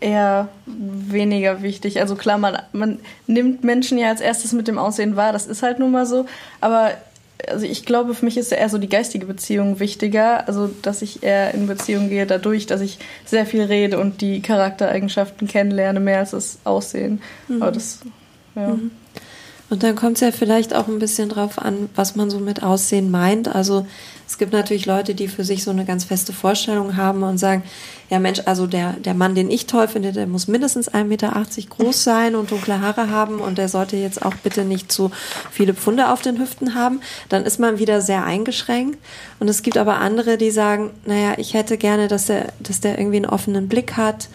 Eher 0.00 0.48
weniger 0.66 1.62
wichtig. 1.62 2.00
Also 2.00 2.16
klar, 2.16 2.38
man, 2.38 2.58
man 2.72 2.98
nimmt 3.26 3.64
Menschen 3.64 3.98
ja 3.98 4.08
als 4.08 4.20
erstes 4.20 4.52
mit 4.52 4.68
dem 4.68 4.78
Aussehen 4.78 5.16
wahr, 5.16 5.32
das 5.32 5.46
ist 5.46 5.62
halt 5.62 5.78
nun 5.78 5.92
mal 5.92 6.06
so. 6.06 6.26
Aber 6.60 6.92
also 7.48 7.66
ich 7.66 7.84
glaube, 7.84 8.14
für 8.14 8.24
mich 8.24 8.36
ist 8.36 8.52
eher 8.52 8.68
so 8.68 8.78
die 8.78 8.88
geistige 8.88 9.26
Beziehung 9.26 9.80
wichtiger. 9.80 10.46
Also, 10.48 10.70
dass 10.82 11.02
ich 11.02 11.22
eher 11.22 11.54
in 11.54 11.66
Beziehung 11.66 12.08
gehe 12.08 12.26
dadurch, 12.26 12.66
dass 12.66 12.80
ich 12.80 12.98
sehr 13.24 13.46
viel 13.46 13.62
rede 13.62 13.98
und 13.98 14.20
die 14.20 14.42
Charaktereigenschaften 14.42 15.48
kennenlerne, 15.48 16.00
mehr 16.00 16.20
als 16.20 16.30
das 16.32 16.58
Aussehen. 16.64 17.20
Aber 17.60 17.72
das, 17.72 18.00
ja. 18.54 18.78
Und 19.72 19.82
dann 19.82 19.96
kommt 19.96 20.16
es 20.16 20.20
ja 20.20 20.32
vielleicht 20.32 20.74
auch 20.74 20.86
ein 20.86 20.98
bisschen 20.98 21.30
drauf 21.30 21.58
an, 21.58 21.88
was 21.94 22.14
man 22.14 22.28
so 22.28 22.38
mit 22.40 22.62
Aussehen 22.62 23.10
meint. 23.10 23.48
Also 23.48 23.86
es 24.28 24.36
gibt 24.36 24.52
natürlich 24.52 24.84
Leute, 24.84 25.14
die 25.14 25.28
für 25.28 25.44
sich 25.44 25.64
so 25.64 25.70
eine 25.70 25.86
ganz 25.86 26.04
feste 26.04 26.34
Vorstellung 26.34 26.98
haben 26.98 27.22
und 27.22 27.38
sagen, 27.38 27.62
ja 28.10 28.18
Mensch, 28.18 28.42
also 28.44 28.66
der, 28.66 28.92
der 28.92 29.14
Mann, 29.14 29.34
den 29.34 29.50
ich 29.50 29.64
toll 29.64 29.88
finde, 29.88 30.12
der 30.12 30.26
muss 30.26 30.46
mindestens 30.46 30.90
1,80 30.90 31.04
Meter 31.04 31.46
groß 31.70 32.04
sein 32.04 32.34
und 32.34 32.50
dunkle 32.50 32.82
Haare 32.82 33.08
haben 33.08 33.38
und 33.38 33.56
der 33.56 33.70
sollte 33.70 33.96
jetzt 33.96 34.22
auch 34.22 34.34
bitte 34.42 34.66
nicht 34.66 34.92
zu 34.92 35.10
viele 35.50 35.72
Pfunde 35.72 36.10
auf 36.10 36.20
den 36.20 36.38
Hüften 36.38 36.74
haben. 36.74 37.00
Dann 37.30 37.46
ist 37.46 37.58
man 37.58 37.78
wieder 37.78 38.02
sehr 38.02 38.26
eingeschränkt. 38.26 38.98
Und 39.40 39.48
es 39.48 39.62
gibt 39.62 39.78
aber 39.78 40.00
andere, 40.00 40.36
die 40.36 40.50
sagen, 40.50 40.90
naja, 41.06 41.32
ich 41.38 41.54
hätte 41.54 41.78
gerne, 41.78 42.08
dass 42.08 42.26
der, 42.26 42.52
dass 42.60 42.80
der 42.80 42.98
irgendwie 42.98 43.16
einen 43.16 43.24
offenen 43.24 43.68
Blick 43.68 43.96
hat, 43.96 44.28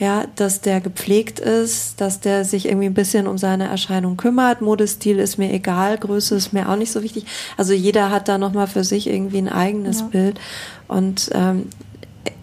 ja, 0.00 0.24
dass 0.34 0.62
der 0.62 0.80
gepflegt 0.80 1.40
ist, 1.40 2.00
dass 2.00 2.20
der 2.20 2.46
sich 2.46 2.66
irgendwie 2.66 2.86
ein 2.86 2.94
bisschen 2.94 3.26
um 3.26 3.36
seine 3.36 3.68
Erscheinung 3.68 4.16
kümmert. 4.16 4.62
Modestil 4.62 5.18
ist 5.18 5.36
mir 5.36 5.52
egal, 5.52 5.98
Größe 5.98 6.34
ist 6.34 6.54
mir 6.54 6.70
auch 6.70 6.76
nicht 6.76 6.90
so 6.90 7.02
wichtig. 7.02 7.26
Also 7.58 7.74
jeder 7.74 8.10
hat 8.10 8.26
da 8.26 8.38
nochmal 8.38 8.66
für 8.66 8.82
sich 8.82 9.06
irgendwie 9.06 9.38
ein 9.38 9.50
eigenes 9.50 10.02
Bild. 10.08 10.40
Und 10.88 11.30
ähm, 11.34 11.66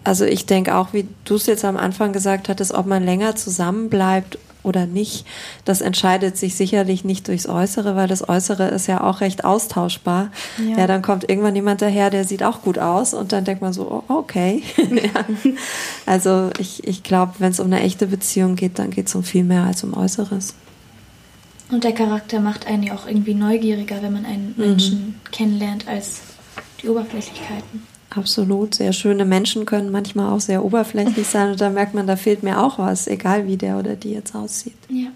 also 0.04 0.24
ich 0.24 0.46
denke 0.46 0.76
auch, 0.76 0.92
wie 0.92 1.08
du 1.24 1.34
es 1.34 1.46
jetzt 1.46 1.64
am 1.64 1.76
Anfang 1.76 2.12
gesagt 2.12 2.48
hattest, 2.48 2.72
ob 2.72 2.86
man 2.86 3.04
länger 3.04 3.34
zusammenbleibt 3.34 4.38
oder 4.68 4.86
nicht, 4.86 5.26
das 5.64 5.80
entscheidet 5.80 6.36
sich 6.36 6.54
sicherlich 6.54 7.04
nicht 7.04 7.26
durchs 7.26 7.48
Äußere, 7.48 7.96
weil 7.96 8.06
das 8.06 8.28
Äußere 8.28 8.68
ist 8.68 8.86
ja 8.86 9.02
auch 9.02 9.20
recht 9.20 9.44
austauschbar. 9.44 10.30
Ja, 10.76 10.86
dann 10.86 11.02
kommt 11.02 11.28
irgendwann 11.28 11.56
jemand 11.56 11.82
daher, 11.82 12.10
der 12.10 12.24
sieht 12.24 12.42
auch 12.42 12.62
gut 12.62 12.78
aus 12.78 13.14
und 13.14 13.32
dann 13.32 13.44
denkt 13.44 13.62
man 13.62 13.72
so, 13.72 13.90
oh, 13.90 14.12
okay. 14.12 14.62
ja. 14.76 15.24
Also 16.06 16.50
ich, 16.58 16.86
ich 16.86 17.02
glaube, 17.02 17.34
wenn 17.38 17.50
es 17.50 17.60
um 17.60 17.66
eine 17.66 17.80
echte 17.80 18.06
Beziehung 18.06 18.54
geht, 18.54 18.78
dann 18.78 18.90
geht 18.90 19.08
es 19.08 19.14
um 19.14 19.24
viel 19.24 19.44
mehr 19.44 19.64
als 19.64 19.82
um 19.82 19.94
Äußeres. 19.94 20.54
Und 21.70 21.84
der 21.84 21.92
Charakter 21.92 22.40
macht 22.40 22.66
einen 22.66 22.82
ja 22.82 22.94
auch 22.94 23.06
irgendwie 23.06 23.34
neugieriger, 23.34 24.02
wenn 24.02 24.12
man 24.12 24.24
einen 24.24 24.54
Menschen 24.56 25.20
kennenlernt, 25.32 25.86
als 25.86 26.20
die 26.82 26.88
Oberflächlichkeiten. 26.88 27.82
Absolut. 28.10 28.74
Sehr 28.74 28.92
schöne 28.92 29.24
Menschen 29.24 29.66
können 29.66 29.90
manchmal 29.90 30.32
auch 30.32 30.40
sehr 30.40 30.64
oberflächlich 30.64 31.26
sein 31.26 31.50
und 31.50 31.60
da 31.60 31.70
merkt 31.70 31.94
man, 31.94 32.06
da 32.06 32.16
fehlt 32.16 32.42
mir 32.42 32.60
auch 32.60 32.78
was, 32.78 33.06
egal 33.06 33.46
wie 33.46 33.56
der 33.56 33.78
oder 33.78 33.96
die 33.96 34.12
jetzt 34.12 34.34
aussieht. 34.34 34.76
Ja. 34.88 35.08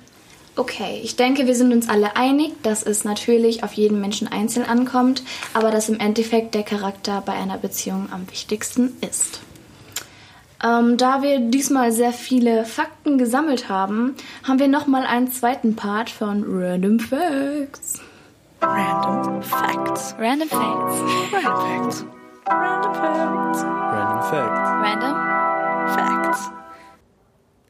Okay, 0.54 1.00
ich 1.02 1.16
denke, 1.16 1.46
wir 1.46 1.54
sind 1.54 1.72
uns 1.72 1.88
alle 1.88 2.14
einig, 2.14 2.52
dass 2.62 2.82
es 2.82 3.04
natürlich 3.04 3.64
auf 3.64 3.72
jeden 3.72 4.02
Menschen 4.02 4.28
einzeln 4.28 4.66
ankommt, 4.66 5.22
aber 5.54 5.70
dass 5.70 5.88
im 5.88 5.98
Endeffekt 5.98 6.54
der 6.54 6.62
Charakter 6.62 7.22
bei 7.24 7.32
einer 7.32 7.56
Beziehung 7.56 8.08
am 8.12 8.30
wichtigsten 8.30 8.92
ist. 9.00 9.40
Ähm, 10.62 10.98
da 10.98 11.22
wir 11.22 11.40
diesmal 11.40 11.90
sehr 11.90 12.12
viele 12.12 12.66
Fakten 12.66 13.16
gesammelt 13.16 13.70
haben, 13.70 14.14
haben 14.44 14.58
wir 14.58 14.68
nochmal 14.68 15.06
einen 15.06 15.32
zweiten 15.32 15.74
Part 15.74 16.10
von 16.10 16.44
Random 16.46 17.00
Facts. 17.00 18.00
Random 18.60 19.42
Facts. 19.42 20.14
Random 20.18 20.48
Facts. 20.48 20.60
Random 21.32 21.40
Facts. 21.40 21.44
Random 21.44 21.90
Facts. 21.90 22.21
Random 22.46 24.22
Fact. 24.22 24.58
Random. 24.82 25.14
Facts. 25.94 26.50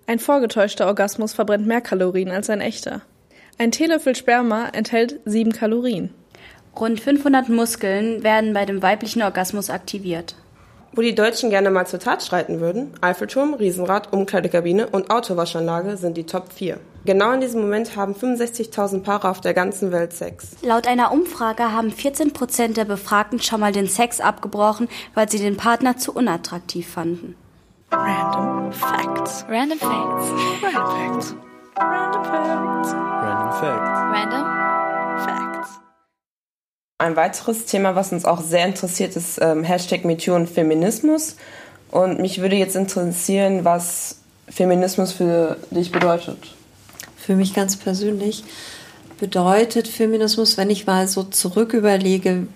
Ein 0.07 0.19
vorgetäuschter 0.19 0.87
Orgasmus 0.87 1.35
verbrennt 1.35 1.67
mehr 1.67 1.81
Kalorien 1.81 2.31
als 2.31 2.51
ein 2.51 2.61
echter. 2.61 3.03
Ein 3.59 3.71
Teelöffel 3.71 4.17
Sperma 4.17 4.69
enthält 4.73 5.21
7 5.25 5.53
Kalorien. 5.53 6.15
Rund 6.79 7.01
500 7.01 7.49
Muskeln 7.49 8.23
werden 8.23 8.55
bei 8.55 8.65
dem 8.65 8.83
weiblichen 8.83 9.23
Orgasmus 9.23 9.69
aktiviert. 9.69 10.37
Wo 10.95 11.03
die 11.03 11.15
Deutschen 11.15 11.51
gerne 11.51 11.71
mal 11.71 11.87
zur 11.87 12.01
Tat 12.01 12.23
schreiten 12.23 12.61
würden, 12.61 12.93
Eiffelturm, 13.01 13.55
Riesenrad, 13.55 14.13
Umkleidekabine 14.13 14.89
und 14.89 15.11
Autowaschanlage 15.11 15.97
sind 15.97 16.17
die 16.17 16.27
Top 16.27 16.53
4. 16.53 16.79
Genau 17.05 17.33
in 17.33 17.41
diesem 17.41 17.63
Moment 17.63 17.97
haben 17.97 18.15
65.000 18.15 19.03
Paare 19.03 19.29
auf 19.29 19.41
der 19.41 19.55
ganzen 19.55 19.91
Welt 19.91 20.13
Sex. 20.13 20.51
Laut 20.63 20.87
einer 20.87 21.11
Umfrage 21.11 21.73
haben 21.73 21.91
14 21.91 22.33
Prozent 22.33 22.77
der 22.77 22.85
Befragten 22.85 23.41
schon 23.41 23.59
mal 23.59 23.73
den 23.73 23.89
Sex 23.89 24.21
abgebrochen, 24.21 24.89
weil 25.15 25.29
sie 25.29 25.39
den 25.39 25.57
Partner 25.57 25.97
zu 25.97 26.13
unattraktiv 26.13 26.89
fanden. 26.89 27.35
Random 27.91 28.73
Facts. 28.73 29.45
Random 29.49 29.79
Facts. 29.79 30.31
Random 30.63 30.71
Facts. 31.21 31.35
Random 31.77 32.25
Facts. 32.25 32.95
Random 32.95 33.53
Fact. 33.53 33.89
Random. 34.15 35.27
Facts. 35.27 35.69
Ein 36.99 37.17
weiteres 37.17 37.67
Thema, 37.67 37.97
was 37.97 38.13
uns 38.13 38.25
auch 38.25 38.41
sehr 38.41 38.65
interessiert, 38.65 39.17
ist 39.17 39.41
ähm, 39.43 39.65
Hashtag 39.65 40.05
MeToo 40.05 40.37
und 40.37 40.49
Feminismus. 40.49 41.37
Und 41.91 42.21
mich 42.21 42.41
würde 42.41 42.55
jetzt 42.55 42.77
interessieren, 42.77 43.65
was 43.65 44.21
Feminismus 44.49 45.13
für 45.13 45.57
dich 45.71 45.91
bedeutet. 45.91 46.55
Für 47.25 47.37
mich 47.37 47.55
ganz 47.55 47.77
persönlich 47.77 48.43
bedeutet 49.21 49.87
Feminismus, 49.87 50.57
wenn 50.57 50.69
ich 50.69 50.89
mal 50.89 51.07
so 51.07 51.23
zurück 51.23 51.75
überlege, 51.75 52.49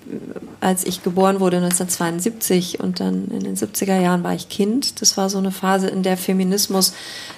als 0.60 0.84
ich 0.84 1.04
geboren 1.04 1.38
wurde 1.38 1.58
1972 1.58 2.80
und 2.80 2.98
dann 2.98 3.28
in 3.28 3.44
den 3.44 3.56
70er 3.56 4.00
Jahren 4.00 4.24
war 4.24 4.34
ich 4.34 4.48
Kind. 4.48 5.00
Das 5.00 5.16
war 5.16 5.30
so 5.30 5.38
eine 5.38 5.52
Phase, 5.52 5.86
in 5.86 6.02
der 6.02 6.16
Feminismus 6.16 6.92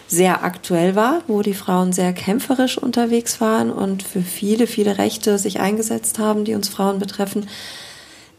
sehr 0.06 0.42
aktuell 0.44 0.94
war, 0.94 1.20
wo 1.26 1.42
die 1.42 1.52
Frauen 1.52 1.92
sehr 1.92 2.14
kämpferisch 2.14 2.78
unterwegs 2.78 3.38
waren 3.42 3.70
und 3.70 4.02
für 4.02 4.22
viele, 4.22 4.66
viele 4.66 4.96
Rechte 4.96 5.38
sich 5.38 5.60
eingesetzt 5.60 6.18
haben, 6.18 6.46
die 6.46 6.54
uns 6.54 6.70
Frauen 6.70 6.98
betreffen. 6.98 7.46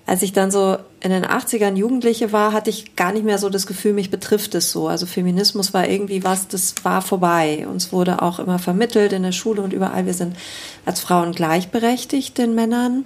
Als 0.09 0.23
ich 0.23 0.33
dann 0.33 0.49
so 0.49 0.77
in 1.01 1.11
den 1.11 1.23
80ern 1.23 1.75
Jugendliche 1.75 2.31
war, 2.31 2.51
hatte 2.51 2.71
ich 2.71 2.95
gar 2.95 3.11
nicht 3.11 3.23
mehr 3.23 3.37
so 3.37 3.47
das 3.47 3.67
Gefühl, 3.67 3.93
mich 3.93 4.09
betrifft 4.09 4.55
es 4.55 4.71
so. 4.71 4.87
Also 4.87 5.05
Feminismus 5.05 5.71
war 5.71 5.87
irgendwie 5.87 6.23
was, 6.23 6.47
das 6.47 6.73
war 6.81 7.03
vorbei. 7.03 7.67
Uns 7.71 7.91
wurde 7.91 8.23
auch 8.23 8.39
immer 8.39 8.57
vermittelt 8.57 9.13
in 9.13 9.21
der 9.21 9.33
Schule 9.33 9.61
und 9.61 9.71
überall, 9.71 10.07
wir 10.07 10.15
sind 10.15 10.35
als 10.83 10.99
Frauen 10.99 11.33
gleichberechtigt 11.33 12.39
den 12.39 12.55
Männern. 12.55 13.05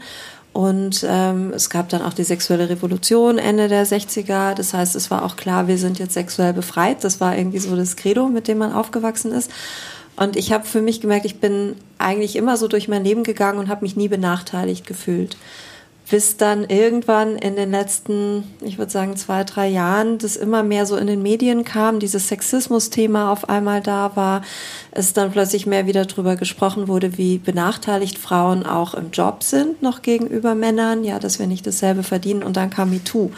Und 0.54 1.06
ähm, 1.06 1.52
es 1.54 1.70
gab 1.70 1.90
dann 1.90 2.04
auch 2.04 2.14
die 2.14 2.24
sexuelle 2.24 2.70
Revolution 2.70 3.38
Ende 3.38 3.68
der 3.68 3.86
60er. 3.86 4.54
Das 4.54 4.74
heißt, 4.74 4.96
es 4.96 5.12
war 5.12 5.26
auch 5.26 5.36
klar, 5.36 5.68
wir 5.68 5.78
sind 5.78 6.00
jetzt 6.00 6.14
sexuell 6.14 6.54
befreit. 6.54 7.04
Das 7.04 7.20
war 7.20 7.38
irgendwie 7.38 7.60
so 7.60 7.76
das 7.76 7.98
Credo, 7.98 8.30
mit 8.30 8.48
dem 8.48 8.60
man 8.60 8.72
aufgewachsen 8.72 9.34
ist. 9.34 9.52
Und 10.16 10.38
ich 10.38 10.54
habe 10.54 10.64
für 10.66 10.82
mich 10.82 11.02
gemerkt, 11.02 11.26
ich 11.26 11.42
bin 11.42 11.76
eigentlich 11.98 12.38
immer 12.38 12.56
so 12.56 12.70
durch 12.70 12.88
mein 12.88 13.04
Leben 13.04 13.24
gegangen 13.24 13.60
und 13.60 13.68
habe 13.68 13.84
mich 13.84 13.98
nie 13.98 14.08
benachteiligt 14.08 14.88
gefühlt 14.88 15.36
bis 16.10 16.38
dann 16.38 16.66
irgendwann 16.66 17.38
in 17.38 17.56
den 17.56 17.72
letzten, 17.72 18.44
ich 18.62 18.78
würde 18.78 18.92
sagen, 18.92 19.16
zwei, 19.16 19.44
drei 19.44 19.68
Jahren, 19.68 20.18
das 20.18 20.36
immer 20.36 20.62
mehr 20.62 20.86
so 20.86 20.98
in 20.98 21.08
den 21.08 21.22
Medien 21.22 21.64
kam, 21.64 22.00
dieses 22.00 22.28
Sexismus-Thema 22.28 23.32
auf 23.32 23.50
einmal 23.50 23.82
da 23.82 24.16
war, 24.16 24.42
es 24.92 25.14
dann 25.14 25.32
plötzlich 25.32 25.66
mehr 25.66 25.88
wieder 25.88 26.06
drüber 26.06 26.36
gesprochen 26.36 26.88
wurde, 26.88 27.18
wie 27.18 27.38
benachteiligt 27.38 28.18
Frauen 28.18 28.66
auch 28.66 28.94
im 28.94 29.12
Job 29.12 29.44
sind, 29.44 29.82
noch 29.82 30.02
gegenüber 30.02 30.56
Männern, 30.56 31.04
ja, 31.04 31.20
dass 31.20 31.40
wir 31.40 31.48
nicht 31.48 31.66
dasselbe 31.66 32.04
verdienen 32.04 32.44
und 32.44 32.58
dann 32.58 32.70
kam 32.70 32.90
MeToo. 32.90 33.32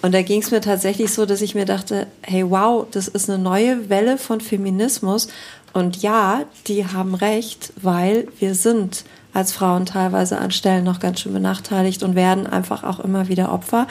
Und 0.00 0.12
da 0.12 0.22
ging 0.22 0.42
es 0.42 0.50
mir 0.50 0.60
tatsächlich 0.60 1.12
so, 1.12 1.26
dass 1.26 1.42
ich 1.42 1.54
mir 1.54 1.64
dachte, 1.64 2.08
hey, 2.22 2.50
wow, 2.50 2.86
das 2.90 3.06
ist 3.06 3.30
eine 3.30 3.40
neue 3.40 3.88
Welle 3.88 4.18
von 4.18 4.40
Feminismus. 4.40 5.28
Und 5.72 6.02
ja, 6.02 6.42
die 6.66 6.86
haben 6.86 7.14
recht, 7.14 7.72
weil 7.80 8.26
wir 8.40 8.56
sind 8.56 9.04
als 9.34 9.52
Frauen 9.52 9.86
teilweise 9.86 10.38
an 10.38 10.50
Stellen 10.50 10.84
noch 10.84 11.00
ganz 11.00 11.20
schön 11.20 11.32
benachteiligt 11.32 12.02
und 12.02 12.14
werden 12.14 12.46
einfach 12.46 12.84
auch 12.84 13.00
immer 13.00 13.28
wieder 13.28 13.52
Opfer. 13.52 13.86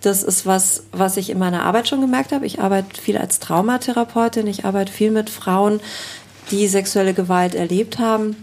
Das 0.00 0.22
ist 0.22 0.46
was, 0.46 0.84
was 0.92 1.16
ich 1.16 1.30
in 1.30 1.38
meiner 1.38 1.64
Arbeit 1.64 1.88
schon 1.88 2.00
gemerkt 2.00 2.32
habe. 2.32 2.46
Ich 2.46 2.60
arbeite 2.60 3.00
viel 3.00 3.18
als 3.18 3.38
Traumatherapeutin. 3.38 4.46
Ich 4.46 4.64
arbeite 4.64 4.92
viel 4.92 5.10
mit 5.10 5.28
Frauen, 5.28 5.80
die 6.50 6.68
sexuelle 6.68 7.12
Gewalt 7.12 7.54
erlebt 7.54 7.98
haben. 7.98 8.36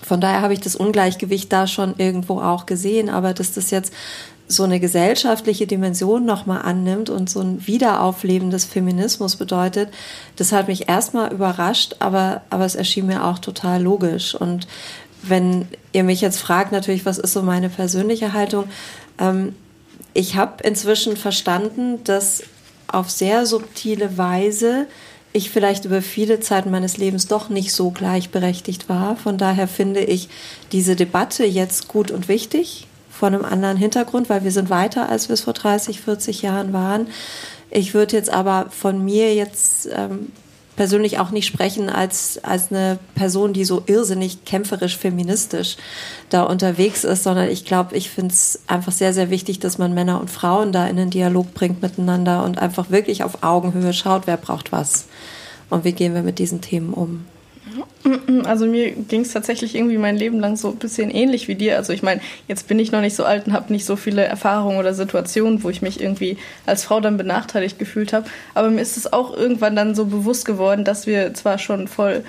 Von 0.00 0.20
daher 0.20 0.42
habe 0.42 0.52
ich 0.52 0.60
das 0.60 0.76
Ungleichgewicht 0.76 1.52
da 1.52 1.66
schon 1.66 1.94
irgendwo 1.98 2.40
auch 2.40 2.66
gesehen. 2.66 3.08
Aber 3.08 3.34
dass 3.34 3.52
das 3.52 3.70
jetzt 3.70 3.92
so 4.48 4.64
eine 4.64 4.80
gesellschaftliche 4.80 5.66
Dimension 5.66 6.24
nochmal 6.24 6.62
annimmt 6.62 7.10
und 7.10 7.30
so 7.30 7.40
ein 7.40 7.66
Wiederaufleben 7.66 8.50
des 8.50 8.64
Feminismus 8.64 9.36
bedeutet, 9.36 9.88
das 10.36 10.52
hat 10.52 10.68
mich 10.68 10.88
erstmal 10.88 11.32
überrascht, 11.32 11.96
aber, 12.00 12.42
aber 12.50 12.64
es 12.64 12.74
erschien 12.74 13.06
mir 13.06 13.24
auch 13.24 13.38
total 13.38 13.82
logisch. 13.82 14.34
Und 14.34 14.66
wenn 15.22 15.68
ihr 15.92 16.04
mich 16.04 16.20
jetzt 16.20 16.40
fragt, 16.40 16.72
natürlich, 16.72 17.06
was 17.06 17.18
ist 17.18 17.32
so 17.32 17.42
meine 17.42 17.68
persönliche 17.68 18.32
Haltung? 18.32 18.64
Ähm, 19.18 19.54
ich 20.14 20.36
habe 20.36 20.62
inzwischen 20.64 21.16
verstanden, 21.16 22.04
dass 22.04 22.42
auf 22.88 23.10
sehr 23.10 23.46
subtile 23.46 24.18
Weise 24.18 24.86
ich 25.32 25.50
vielleicht 25.50 25.86
über 25.86 26.02
viele 26.02 26.40
Zeiten 26.40 26.70
meines 26.70 26.98
Lebens 26.98 27.26
doch 27.26 27.48
nicht 27.48 27.72
so 27.72 27.90
gleichberechtigt 27.90 28.88
war. 28.88 29.16
Von 29.16 29.38
daher 29.38 29.66
finde 29.66 30.00
ich 30.00 30.28
diese 30.72 30.94
Debatte 30.94 31.44
jetzt 31.44 31.88
gut 31.88 32.10
und 32.10 32.28
wichtig 32.28 32.86
von 33.10 33.34
einem 33.34 33.44
anderen 33.44 33.78
Hintergrund, 33.78 34.28
weil 34.28 34.44
wir 34.44 34.50
sind 34.50 34.68
weiter, 34.68 35.08
als 35.08 35.28
wir 35.28 35.34
es 35.34 35.42
vor 35.42 35.54
30, 35.54 36.00
40 36.00 36.42
Jahren 36.42 36.72
waren. 36.72 37.06
Ich 37.70 37.94
würde 37.94 38.16
jetzt 38.16 38.30
aber 38.30 38.66
von 38.70 39.02
mir 39.02 39.34
jetzt 39.34 39.88
ähm, 39.90 40.32
persönlich 40.76 41.18
auch 41.18 41.30
nicht 41.30 41.46
sprechen 41.46 41.90
als, 41.90 42.42
als 42.42 42.70
eine 42.70 42.98
Person, 43.14 43.52
die 43.52 43.64
so 43.64 43.82
irrsinnig 43.86 44.44
kämpferisch 44.44 44.96
feministisch 44.96 45.76
da 46.30 46.42
unterwegs 46.42 47.04
ist, 47.04 47.24
sondern 47.24 47.48
ich 47.48 47.64
glaube, 47.64 47.96
ich 47.96 48.10
finde 48.10 48.32
es 48.32 48.60
einfach 48.66 48.92
sehr, 48.92 49.12
sehr 49.12 49.30
wichtig, 49.30 49.58
dass 49.58 49.78
man 49.78 49.94
Männer 49.94 50.20
und 50.20 50.30
Frauen 50.30 50.72
da 50.72 50.86
in 50.86 50.96
den 50.96 51.10
Dialog 51.10 51.52
bringt 51.54 51.82
miteinander 51.82 52.44
und 52.44 52.58
einfach 52.58 52.90
wirklich 52.90 53.22
auf 53.22 53.42
Augenhöhe 53.42 53.92
schaut, 53.92 54.26
wer 54.26 54.36
braucht 54.36 54.72
was 54.72 55.06
und 55.70 55.84
wie 55.84 55.92
gehen 55.92 56.14
wir 56.14 56.22
mit 56.22 56.38
diesen 56.38 56.60
Themen 56.60 56.92
um. 56.92 57.26
Also 58.44 58.66
mir 58.66 58.90
ging 58.90 59.22
es 59.22 59.32
tatsächlich 59.32 59.74
irgendwie 59.74 59.98
mein 59.98 60.16
Leben 60.16 60.40
lang 60.40 60.56
so 60.56 60.70
ein 60.70 60.76
bisschen 60.76 61.10
ähnlich 61.10 61.48
wie 61.48 61.54
dir. 61.54 61.76
Also 61.76 61.92
ich 61.92 62.02
meine, 62.02 62.20
jetzt 62.48 62.68
bin 62.68 62.78
ich 62.78 62.92
noch 62.92 63.00
nicht 63.00 63.14
so 63.14 63.24
alt 63.24 63.46
und 63.46 63.52
habe 63.52 63.72
nicht 63.72 63.84
so 63.84 63.96
viele 63.96 64.24
Erfahrungen 64.24 64.78
oder 64.78 64.94
Situationen, 64.94 65.62
wo 65.62 65.70
ich 65.70 65.82
mich 65.82 66.00
irgendwie 66.00 66.36
als 66.66 66.84
Frau 66.84 67.00
dann 67.00 67.16
benachteiligt 67.16 67.78
gefühlt 67.78 68.12
habe. 68.12 68.26
Aber 68.54 68.70
mir 68.70 68.80
ist 68.80 68.96
es 68.96 69.12
auch 69.12 69.36
irgendwann 69.36 69.76
dann 69.76 69.94
so 69.94 70.06
bewusst 70.06 70.44
geworden, 70.44 70.84
dass 70.84 71.06
wir 71.06 71.34
zwar 71.34 71.58
schon 71.58 71.88
voll 71.88 72.24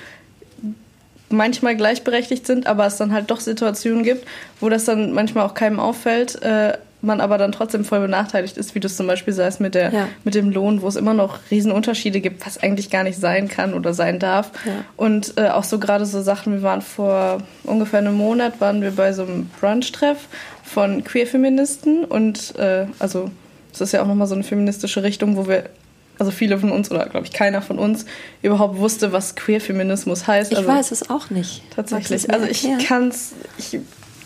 manchmal 1.29 1.75
gleichberechtigt 1.75 2.45
sind, 2.45 2.67
aber 2.67 2.85
es 2.85 2.97
dann 2.97 3.11
halt 3.11 3.31
doch 3.31 3.39
Situationen 3.39 4.03
gibt, 4.03 4.25
wo 4.59 4.69
das 4.69 4.85
dann 4.85 5.13
manchmal 5.13 5.45
auch 5.45 5.55
keinem 5.55 5.79
auffällt. 5.79 6.41
Äh, 6.41 6.77
man 7.03 7.21
aber 7.21 7.37
dann 7.37 7.51
trotzdem 7.51 7.83
voll 7.85 7.99
benachteiligt 7.99 8.57
ist, 8.57 8.75
wie 8.75 8.79
du 8.79 8.87
es 8.87 8.95
zum 8.95 9.07
Beispiel 9.07 9.33
sagst 9.33 9.59
mit, 9.59 9.75
der, 9.75 9.93
Ja. 9.93 10.07
mit 10.23 10.35
dem 10.35 10.49
Lohn, 10.49 10.81
wo 10.81 10.87
es 10.87 10.95
immer 10.95 11.13
noch 11.13 11.39
Riesenunterschiede 11.51 12.21
gibt, 12.21 12.45
was 12.45 12.57
eigentlich 12.61 12.89
gar 12.89 13.03
nicht 13.03 13.19
sein 13.19 13.47
kann 13.47 13.73
oder 13.73 13.93
sein 13.93 14.19
darf. 14.19 14.51
Ja. 14.65 14.71
Und 14.95 15.33
äh, 15.37 15.49
auch 15.49 15.63
so 15.65 15.79
gerade 15.79 16.05
so 16.05 16.21
Sachen, 16.21 16.53
wir 16.53 16.63
waren 16.63 16.81
vor 16.81 17.39
ungefähr 17.63 17.99
einem 17.99 18.15
Monat, 18.15 18.61
waren 18.61 18.81
wir 18.81 18.91
bei 18.91 19.13
so 19.13 19.23
einem 19.23 19.49
Brunch-Treff 19.59 20.27
von 20.63 21.03
Queer-Feministen 21.03 22.05
und 22.05 22.57
äh, 22.57 22.85
also 22.99 23.29
es 23.73 23.81
ist 23.81 23.91
ja 23.91 24.01
auch 24.01 24.07
nochmal 24.07 24.27
so 24.27 24.35
eine 24.35 24.43
feministische 24.43 25.03
Richtung, 25.03 25.35
wo 25.35 25.47
wir 25.47 25.65
also 26.19 26.31
viele 26.31 26.57
von 26.59 26.71
uns 26.71 26.91
oder 26.91 27.07
glaube 27.07 27.25
ich 27.25 27.33
keiner 27.33 27.61
von 27.61 27.79
uns 27.79 28.05
überhaupt 28.41 28.77
wusste, 28.77 29.11
was 29.11 29.35
Queer-Feminismus 29.35 30.27
heißt. 30.27 30.51
Ich 30.51 30.57
also, 30.59 30.69
weiß 30.69 30.91
es 30.91 31.09
auch 31.09 31.29
nicht. 31.31 31.63
Tatsächlich. 31.75 32.23
Es 32.23 32.29
Also 32.29 32.45
ich 32.45 32.67
kann's, 32.87 33.33
ich 33.57 33.79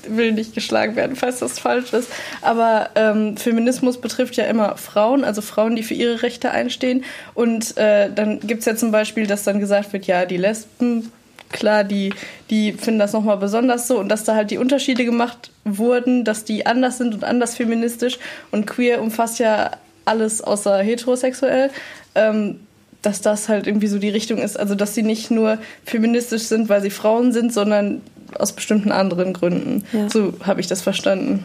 will 0.09 0.31
nicht 0.31 0.53
geschlagen 0.53 0.95
werden, 0.95 1.15
falls 1.15 1.39
das 1.39 1.59
falsch 1.59 1.93
ist. 1.93 2.09
Aber 2.41 2.89
ähm, 2.95 3.37
Feminismus 3.37 3.99
betrifft 3.99 4.35
ja 4.37 4.45
immer 4.45 4.77
Frauen, 4.77 5.23
also 5.23 5.41
Frauen, 5.41 5.75
die 5.75 5.83
für 5.83 5.93
ihre 5.93 6.21
Rechte 6.23 6.51
einstehen. 6.51 7.03
Und 7.33 7.77
äh, 7.77 8.09
dann 8.13 8.39
gibt's 8.39 8.65
ja 8.65 8.75
zum 8.75 8.91
Beispiel, 8.91 9.27
dass 9.27 9.43
dann 9.43 9.59
gesagt 9.59 9.93
wird, 9.93 10.05
ja, 10.05 10.25
die 10.25 10.37
Lesben, 10.37 11.11
klar, 11.51 11.83
die, 11.83 12.13
die 12.49 12.73
finden 12.73 12.99
das 12.99 13.13
nochmal 13.13 13.37
besonders 13.37 13.87
so 13.87 13.99
und 13.99 14.09
dass 14.09 14.23
da 14.23 14.35
halt 14.35 14.51
die 14.51 14.57
Unterschiede 14.57 15.05
gemacht 15.05 15.51
wurden, 15.63 16.23
dass 16.23 16.43
die 16.43 16.65
anders 16.65 16.97
sind 16.97 17.13
und 17.13 17.23
anders 17.23 17.55
feministisch. 17.55 18.19
Und 18.51 18.67
queer 18.67 19.01
umfasst 19.01 19.39
ja 19.39 19.71
alles 20.05 20.41
außer 20.41 20.79
heterosexuell. 20.79 21.69
Ähm, 22.15 22.59
dass 23.01 23.21
das 23.21 23.47
halt 23.47 23.67
irgendwie 23.67 23.87
so 23.87 23.99
die 23.99 24.09
Richtung 24.09 24.39
ist. 24.39 24.59
Also, 24.59 24.75
dass 24.75 24.93
sie 24.93 25.03
nicht 25.03 25.31
nur 25.31 25.59
feministisch 25.85 26.43
sind, 26.43 26.67
weil 26.67 26.81
sie 26.81 26.89
Frauen 26.89 27.31
sind, 27.31 27.53
sondern 27.53 28.01
aus 28.35 28.53
bestimmten 28.53 28.91
anderen 28.91 29.33
Gründen. 29.33 29.83
Ja. 29.93 30.09
So 30.09 30.33
habe 30.43 30.61
ich 30.61 30.67
das 30.67 30.81
verstanden. 30.81 31.43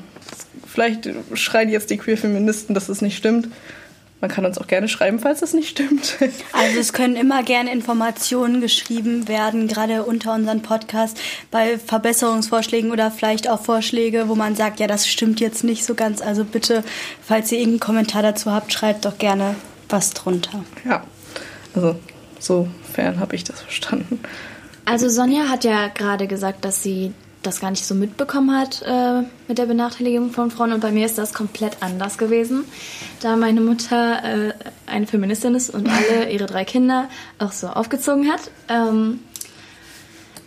Vielleicht 0.67 1.09
schreien 1.35 1.69
jetzt 1.69 1.91
die 1.91 1.99
Queer-Feministen, 1.99 2.75
dass 2.75 2.89
es 2.89 3.03
nicht 3.03 3.17
stimmt. 3.17 3.49
man 4.23 4.31
kann 4.31 4.47
uns 4.47 4.57
auch 4.57 4.69
gerne 4.69 4.89
schreiben, 4.89 5.19
falls 5.19 5.41
das 5.41 5.53
nicht 5.53 5.69
stimmt. 5.69 6.17
Also 6.53 6.79
es 6.79 6.93
können 6.93 7.17
immer 7.17 7.43
gerne 7.43 7.73
Informationen 7.73 8.61
geschrieben 8.61 9.27
werden, 9.27 9.67
gerade 9.69 10.05
unter 10.05 10.33
unseren 10.33 10.63
Podcast 10.63 11.19
bei 11.51 11.79
Verbesserungsvorschlägen 11.79 12.93
oder 12.93 13.11
vielleicht 13.11 13.51
auch 13.51 13.61
Vorschläge, 13.61 14.29
wo 14.29 14.35
man 14.35 14.55
sagt, 14.55 14.81
ja, 14.81 14.87
das 14.87 15.09
stimmt 15.09 15.41
jetzt 15.41 15.65
nicht 15.65 15.85
so 15.85 15.95
ganz. 15.95 16.23
Also 16.23 16.45
bitte, 16.45 16.85
falls 17.21 17.51
ihr 17.53 17.59
irgendeinen 17.59 17.81
Kommentar 17.81 18.23
dazu 18.23 18.53
habt, 18.53 18.73
schreibt 18.73 19.05
doch 19.05 19.19
gerne 19.19 19.57
was 19.89 20.11
drunter. 20.15 20.65
Ja, 20.85 21.05
also 21.75 21.97
sofern 22.39 23.21
habe 23.21 23.35
ich 23.35 23.45
das 23.45 23.61
verstanden. 23.61 24.21
Also 24.85 25.09
Sonja 25.09 25.49
hat 25.49 25.65
ja 25.65 25.89
gerade 25.89 26.27
gesagt, 26.27 26.65
dass 26.65 26.83
sie 26.83 27.13
das 27.43 27.61
gar 27.61 27.71
nicht 27.71 27.85
so 27.85 27.95
mitbekommen 27.95 28.57
hat 28.57 28.83
äh, 28.83 29.23
mit 29.49 29.59
der 29.59 29.67
Benachteiligung 29.67 30.31
von 30.31 30.51
Frauen. 30.51 30.73
Und 30.73 30.81
bei 30.81 30.93
mir 30.93 31.07
ist 31.07 31.19
das 31.19 31.35
komplett 31.35 31.79
anders 31.81 32.19
gewesen, 32.19 32.65
da 33.21 33.37
meine 33.37 33.61
Mutter 33.61 34.49
äh, 34.49 34.53
eine 34.87 35.07
Feministin 35.07 35.55
ist 35.55 35.71
und 35.71 35.89
alle 35.89 36.31
ihre 36.33 36.47
drei 36.47 36.65
Kinder 36.65 37.09
auch 37.39 37.53
so 37.53 37.69
aufgezogen 37.69 38.31
hat. 38.31 38.51
Ähm, 38.69 39.21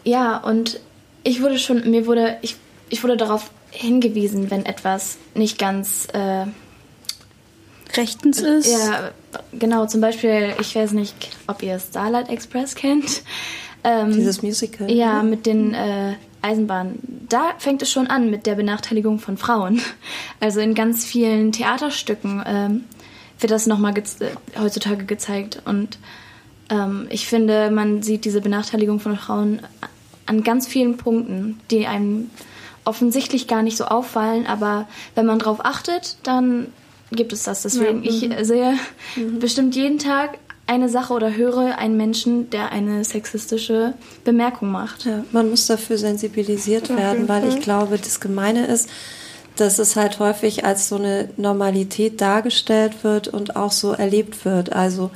ja, 0.03 0.38
und 0.38 0.79
ich 1.23 1.41
wurde 1.41 1.59
schon, 1.59 1.89
mir 1.89 2.05
wurde, 2.05 2.38
ich, 2.41 2.55
ich 2.89 3.03
wurde 3.03 3.17
darauf 3.17 3.49
hingewiesen, 3.71 4.51
wenn 4.51 4.65
etwas 4.65 5.17
nicht 5.33 5.57
ganz 5.57 6.07
äh, 6.13 6.45
rechtens 7.97 8.39
ist. 8.39 8.67
Ja, 8.67 9.11
genau, 9.51 9.86
zum 9.88 10.01
Beispiel, 10.01 10.53
ich 10.61 10.75
weiß 10.75 10.91
nicht, 10.91 11.15
ob 11.47 11.61
ihr 11.61 11.79
Starlight 11.79 12.29
Express 12.29 12.75
kennt. 12.75 13.23
Ähm, 13.86 14.11
Dieses 14.11 14.41
Musical. 14.41 14.91
Ja, 14.91 15.21
mit 15.21 15.45
den 15.45 15.75
äh, 15.75 16.15
Eisenbahn, 16.41 16.97
da 17.29 17.53
fängt 17.59 17.83
es 17.83 17.91
schon 17.91 18.07
an 18.07 18.31
mit 18.31 18.47
der 18.47 18.55
Benachteiligung 18.55 19.19
von 19.19 19.38
Frauen. 19.38 19.81
Also 20.39 20.59
in 20.59 20.75
ganz 20.75 21.05
vielen 21.05 21.51
Theaterstücken 21.51 22.43
ähm, 22.45 22.83
wird 23.39 23.51
das 23.51 23.67
nochmal 23.67 23.93
ge 23.93 24.03
äh, 24.19 24.59
heutzutage 24.59 25.05
gezeigt. 25.05 25.61
Und 25.65 25.97
ähm, 26.69 27.07
ich 27.09 27.27
finde, 27.27 27.71
man 27.71 28.01
sieht 28.03 28.25
diese 28.25 28.41
Benachteiligung 28.41 28.99
von 28.99 29.17
Frauen 29.17 29.61
an 30.25 30.43
ganz 30.43 30.67
vielen 30.67 30.97
Punkten, 30.97 31.59
die 31.71 31.88
einem 31.88 32.29
offensichtlich 32.86 33.47
gar 33.47 33.61
nicht 33.61 33.77
so 33.77 33.86
auffallen. 33.86 34.47
Aber 34.47 34.88
wenn 35.13 35.25
man 35.25 35.39
darauf 35.39 35.63
achtet, 35.63 36.17
dann 36.23 36.67
gibt 37.11 37.33
es 37.33 37.43
das. 37.43 37.61
Deswegen, 37.63 38.03
ja, 38.03 38.09
ich 38.09 38.29
mhm. 38.29 38.43
sehe 38.43 38.73
mhm. 39.15 39.39
bestimmt 39.39 39.75
jeden 39.75 39.99
Tag 39.99 40.38
eine 40.68 40.89
Sache 40.89 41.13
oder 41.13 41.36
höre 41.36 41.78
einen 41.78 41.97
Menschen, 41.97 42.49
der 42.49 42.72
eine 42.72 43.03
sexistische 43.03 43.93
Bemerkung 44.24 44.72
macht. 44.72 45.05
Ja, 45.05 45.24
man 45.32 45.49
muss 45.49 45.68
dafür 45.68 45.97
sensibilisiert 45.97 46.89
werden, 46.89 47.28
weil 47.28 47.47
ich 47.47 47.61
glaube, 47.61 47.97
das 47.97 48.20
Gemeine 48.20 48.66
ist, 48.66 48.89
dass 49.55 49.80
es 49.80 49.95
halt 49.95 50.20
häufig 50.20 50.66
als 50.66 50.89
so 50.89 50.95
eine 50.95 51.30
Normalität 51.38 52.20
dargestellt 52.20 53.03
wird 53.03 53.28
und 53.28 53.55
auch 53.55 53.72
so 53.72 53.91
erlebt 53.91 54.43
wird. 54.43 54.74
Also 54.74 55.11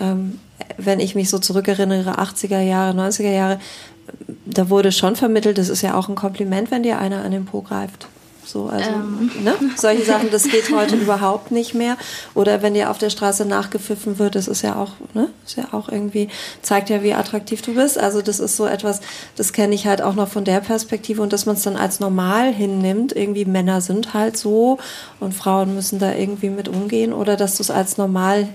ähm, 0.00 0.38
wenn 0.78 1.00
ich 1.00 1.14
mich 1.14 1.28
so 1.28 1.38
zurückerinnere, 1.38 2.18
80er 2.18 2.60
Jahre, 2.60 2.96
90er 2.96 3.32
Jahre, 3.32 3.60
da 4.46 4.70
wurde 4.70 4.92
schon 4.92 5.16
vermittelt, 5.16 5.58
das 5.58 5.68
ist 5.68 5.82
ja 5.82 5.94
auch 5.94 6.08
ein 6.08 6.14
Kompliment, 6.14 6.70
wenn 6.70 6.82
dir 6.82 6.98
einer 6.98 7.24
an 7.24 7.32
den 7.32 7.46
Po 7.46 7.62
greift. 7.62 8.06
So, 8.44 8.66
also, 8.66 8.90
ähm. 8.90 9.30
ne? 9.42 9.54
Solche 9.76 10.04
Sachen, 10.04 10.30
das 10.30 10.44
geht 10.44 10.70
heute 10.74 10.96
überhaupt 10.96 11.50
nicht 11.50 11.74
mehr. 11.74 11.96
Oder 12.34 12.62
wenn 12.62 12.74
dir 12.74 12.90
auf 12.90 12.98
der 12.98 13.10
Straße 13.10 13.44
nachgepfiffen 13.44 14.18
wird, 14.18 14.34
das 14.34 14.48
ist 14.48 14.62
ja 14.62 14.76
auch, 14.76 14.92
ne? 15.14 15.28
Ist 15.46 15.56
ja 15.56 15.68
auch 15.72 15.88
irgendwie, 15.88 16.28
zeigt 16.62 16.90
ja, 16.90 17.02
wie 17.02 17.14
attraktiv 17.14 17.62
du 17.62 17.74
bist. 17.74 17.98
Also, 17.98 18.22
das 18.22 18.40
ist 18.40 18.56
so 18.56 18.66
etwas, 18.66 19.00
das 19.36 19.52
kenne 19.52 19.74
ich 19.74 19.86
halt 19.86 20.02
auch 20.02 20.14
noch 20.14 20.28
von 20.28 20.44
der 20.44 20.60
Perspektive 20.60 21.22
und 21.22 21.32
dass 21.32 21.46
man 21.46 21.56
es 21.56 21.62
dann 21.62 21.76
als 21.76 22.00
normal 22.00 22.52
hinnimmt. 22.52 23.14
Irgendwie 23.14 23.44
Männer 23.44 23.80
sind 23.80 24.14
halt 24.14 24.36
so 24.36 24.78
und 25.20 25.34
Frauen 25.34 25.74
müssen 25.74 25.98
da 25.98 26.14
irgendwie 26.14 26.50
mit 26.50 26.68
umgehen 26.68 27.12
oder 27.12 27.36
dass 27.36 27.56
du 27.56 27.62
es 27.62 27.70
als 27.70 27.96
normal 27.96 28.48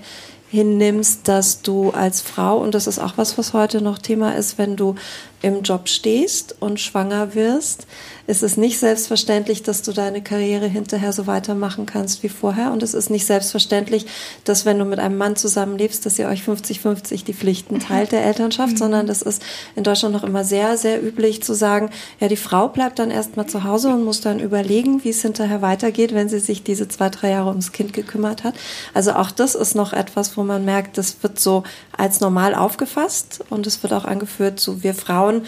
hinnimmst, 0.50 1.28
dass 1.28 1.62
du 1.62 1.90
als 1.90 2.20
Frau, 2.20 2.58
und 2.58 2.74
das 2.74 2.88
ist 2.88 2.98
auch 2.98 3.12
was, 3.16 3.38
was 3.38 3.52
heute 3.52 3.80
noch 3.80 3.98
Thema 3.98 4.34
ist, 4.34 4.58
wenn 4.58 4.76
du 4.76 4.96
im 5.42 5.62
Job 5.62 5.88
stehst 5.88 6.56
und 6.58 6.80
schwanger 6.80 7.34
wirst, 7.34 7.86
ist 8.30 8.44
es 8.44 8.56
nicht 8.56 8.78
selbstverständlich, 8.78 9.64
dass 9.64 9.82
du 9.82 9.92
deine 9.92 10.22
Karriere 10.22 10.68
hinterher 10.68 11.12
so 11.12 11.26
weitermachen 11.26 11.84
kannst 11.84 12.22
wie 12.22 12.28
vorher. 12.28 12.70
Und 12.70 12.84
es 12.84 12.94
ist 12.94 13.10
nicht 13.10 13.26
selbstverständlich, 13.26 14.06
dass 14.44 14.64
wenn 14.64 14.78
du 14.78 14.84
mit 14.84 15.00
einem 15.00 15.18
Mann 15.18 15.34
zusammenlebst, 15.34 16.06
dass 16.06 16.16
ihr 16.16 16.28
euch 16.28 16.42
50-50 16.42 17.24
die 17.24 17.34
Pflichten 17.34 17.80
teilt 17.80 18.12
der 18.12 18.24
Elternschaft, 18.24 18.74
mhm. 18.74 18.76
sondern 18.76 19.06
das 19.08 19.22
ist 19.22 19.42
in 19.74 19.82
Deutschland 19.82 20.14
noch 20.14 20.22
immer 20.22 20.44
sehr, 20.44 20.76
sehr 20.76 21.02
üblich 21.02 21.42
zu 21.42 21.54
sagen, 21.54 21.90
ja, 22.20 22.28
die 22.28 22.36
Frau 22.36 22.68
bleibt 22.68 23.00
dann 23.00 23.10
erstmal 23.10 23.46
zu 23.46 23.64
Hause 23.64 23.88
und 23.88 24.04
muss 24.04 24.20
dann 24.20 24.38
überlegen, 24.38 25.02
wie 25.02 25.10
es 25.10 25.22
hinterher 25.22 25.60
weitergeht, 25.60 26.14
wenn 26.14 26.28
sie 26.28 26.38
sich 26.38 26.62
diese 26.62 26.86
zwei, 26.86 27.08
drei 27.08 27.30
Jahre 27.30 27.48
ums 27.48 27.72
Kind 27.72 27.92
gekümmert 27.92 28.44
hat. 28.44 28.54
Also 28.94 29.14
auch 29.14 29.32
das 29.32 29.56
ist 29.56 29.74
noch 29.74 29.92
etwas, 29.92 30.36
wo 30.36 30.44
man 30.44 30.64
merkt, 30.64 30.98
das 30.98 31.20
wird 31.24 31.40
so 31.40 31.64
als 31.96 32.20
normal 32.20 32.54
aufgefasst 32.54 33.44
und 33.50 33.66
es 33.66 33.82
wird 33.82 33.92
auch 33.92 34.04
angeführt, 34.04 34.60
so 34.60 34.84
wir 34.84 34.94
Frauen 34.94 35.42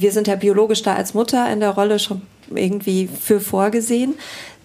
wir 0.00 0.12
sind 0.12 0.26
ja 0.26 0.36
biologisch 0.36 0.82
da 0.82 0.94
als 0.94 1.14
Mutter 1.14 1.50
in 1.50 1.60
der 1.60 1.70
Rolle 1.70 1.98
schon 1.98 2.22
irgendwie 2.54 3.08
für 3.08 3.40
vorgesehen. 3.40 4.14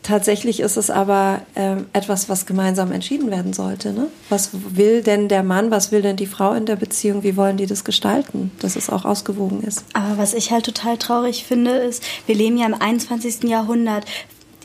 Tatsächlich 0.03 0.61
ist 0.61 0.77
es 0.77 0.89
aber 0.89 1.41
äh, 1.53 1.75
etwas, 1.93 2.27
was 2.27 2.47
gemeinsam 2.47 2.91
entschieden 2.91 3.29
werden 3.29 3.53
sollte. 3.53 3.93
Ne? 3.93 4.07
Was 4.29 4.49
will 4.51 5.03
denn 5.03 5.27
der 5.27 5.43
Mann, 5.43 5.69
was 5.69 5.91
will 5.91 6.01
denn 6.01 6.15
die 6.15 6.25
Frau 6.25 6.53
in 6.53 6.65
der 6.65 6.75
Beziehung, 6.75 7.21
wie 7.21 7.37
wollen 7.37 7.57
die 7.57 7.67
das 7.67 7.83
gestalten, 7.83 8.51
dass 8.59 8.75
es 8.75 8.89
auch 8.89 9.05
ausgewogen 9.05 9.61
ist? 9.61 9.85
Aber 9.93 10.17
was 10.17 10.33
ich 10.33 10.51
halt 10.51 10.65
total 10.65 10.97
traurig 10.97 11.43
finde, 11.45 11.71
ist, 11.71 12.03
wir 12.25 12.33
leben 12.33 12.57
ja 12.57 12.65
im 12.65 12.73
21. 12.73 13.43
Jahrhundert 13.43 14.05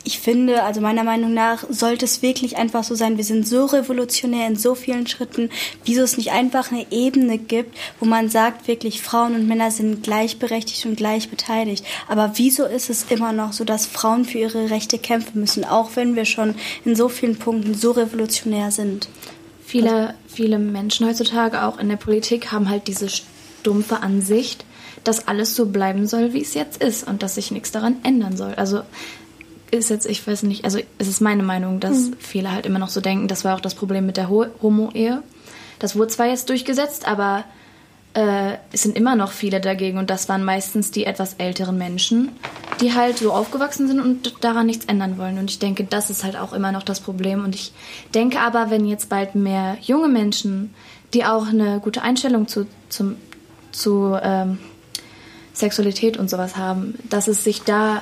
ich 0.07 0.19
finde, 0.19 0.63
also 0.63 0.79
meiner 0.79 1.03
Meinung 1.03 1.33
nach, 1.33 1.65
sollte 1.69 2.05
es 2.05 2.21
wirklich 2.21 2.55
einfach 2.55 2.85
so 2.85 2.95
sein, 2.95 3.17
wir 3.17 3.25
sind 3.25 3.45
so 3.45 3.65
revolutionär 3.65 4.47
in 4.47 4.55
so 4.55 4.73
vielen 4.73 5.05
Schritten, 5.05 5.49
wieso 5.83 6.01
es 6.01 6.15
nicht 6.15 6.31
einfach 6.31 6.71
eine 6.71 6.87
Ebene 6.91 7.37
gibt, 7.37 7.77
wo 7.99 8.05
man 8.05 8.29
sagt, 8.29 8.69
wirklich 8.69 9.01
Frauen 9.01 9.35
und 9.35 9.49
Männer 9.49 9.69
sind 9.69 10.03
gleichberechtigt 10.03 10.85
und 10.85 10.95
gleich 10.95 11.29
beteiligt. 11.29 11.85
Aber 12.07 12.31
wieso 12.35 12.63
ist 12.63 12.89
es 12.89 13.07
immer 13.09 13.33
noch 13.33 13.51
so, 13.51 13.65
dass 13.65 13.85
Frauen 13.85 14.23
für 14.23 14.37
ihre 14.37 14.69
Rechte 14.69 14.97
kämpfen 14.97 15.41
müssen, 15.41 15.65
auch 15.65 15.89
wenn 15.95 16.15
wir 16.15 16.23
schon 16.23 16.55
in 16.85 16.95
so 16.95 17.09
vielen 17.09 17.37
Punkten 17.37 17.73
so 17.73 17.91
revolutionär 17.91 18.71
sind? 18.71 19.09
Viele, 19.65 20.13
viele 20.25 20.57
Menschen 20.57 21.05
heutzutage, 21.05 21.65
auch 21.65 21.79
in 21.79 21.89
der 21.89 21.97
Politik, 21.97 22.53
haben 22.53 22.69
halt 22.69 22.87
diese 22.87 23.09
stumpfe 23.09 24.01
Ansicht, 24.01 24.63
dass 25.03 25.27
alles 25.27 25.53
so 25.53 25.65
bleiben 25.65 26.07
soll, 26.07 26.31
wie 26.31 26.41
es 26.41 26.53
jetzt 26.53 26.81
ist 26.81 27.05
und 27.05 27.23
dass 27.23 27.35
sich 27.35 27.51
nichts 27.51 27.73
daran 27.73 27.97
ändern 28.03 28.37
soll. 28.37 28.53
Also 28.53 28.83
ist 29.71 29.89
jetzt, 29.89 30.05
ich 30.05 30.25
weiß 30.25 30.43
nicht, 30.43 30.65
also 30.65 30.79
es 30.97 31.07
ist 31.07 31.21
meine 31.21 31.43
Meinung, 31.43 31.79
dass 31.79 32.09
mhm. 32.09 32.15
viele 32.19 32.51
halt 32.51 32.65
immer 32.65 32.79
noch 32.79 32.89
so 32.89 33.01
denken, 33.01 33.27
das 33.27 33.43
war 33.43 33.55
auch 33.55 33.61
das 33.61 33.75
Problem 33.75 34.05
mit 34.05 34.17
der 34.17 34.29
Homo-Ehe. 34.29 35.23
Das 35.79 35.95
wurde 35.95 36.07
zwar 36.07 36.27
jetzt 36.27 36.49
durchgesetzt, 36.49 37.07
aber 37.07 37.43
äh, 38.13 38.57
es 38.71 38.83
sind 38.83 38.97
immer 38.97 39.15
noch 39.15 39.31
viele 39.31 39.61
dagegen 39.61 39.97
und 39.97 40.09
das 40.09 40.27
waren 40.27 40.43
meistens 40.43 40.91
die 40.91 41.05
etwas 41.05 41.35
älteren 41.35 41.77
Menschen, 41.77 42.29
die 42.81 42.95
halt 42.95 43.19
so 43.19 43.31
aufgewachsen 43.31 43.87
sind 43.87 43.99
und 43.99 44.43
daran 44.43 44.65
nichts 44.65 44.85
ändern 44.85 45.17
wollen. 45.17 45.37
Und 45.37 45.51
ich 45.51 45.59
denke, 45.59 45.83
das 45.83 46.09
ist 46.09 46.23
halt 46.23 46.35
auch 46.35 46.53
immer 46.53 46.71
noch 46.71 46.83
das 46.83 46.99
Problem. 46.99 47.43
Und 47.43 47.53
ich 47.53 47.73
denke 48.13 48.39
aber, 48.39 48.69
wenn 48.69 48.85
jetzt 48.85 49.09
bald 49.09 49.35
mehr 49.35 49.77
junge 49.81 50.07
Menschen, 50.07 50.73
die 51.13 51.25
auch 51.25 51.47
eine 51.47 51.79
gute 51.79 52.01
Einstellung 52.01 52.47
zu, 52.47 52.65
zum, 52.89 53.17
zu 53.71 54.17
ähm, 54.21 54.57
Sexualität 55.53 56.17
und 56.17 56.29
sowas 56.29 56.57
haben, 56.57 56.95
dass 57.09 57.27
es 57.27 57.43
sich 57.43 57.63
da 57.63 58.01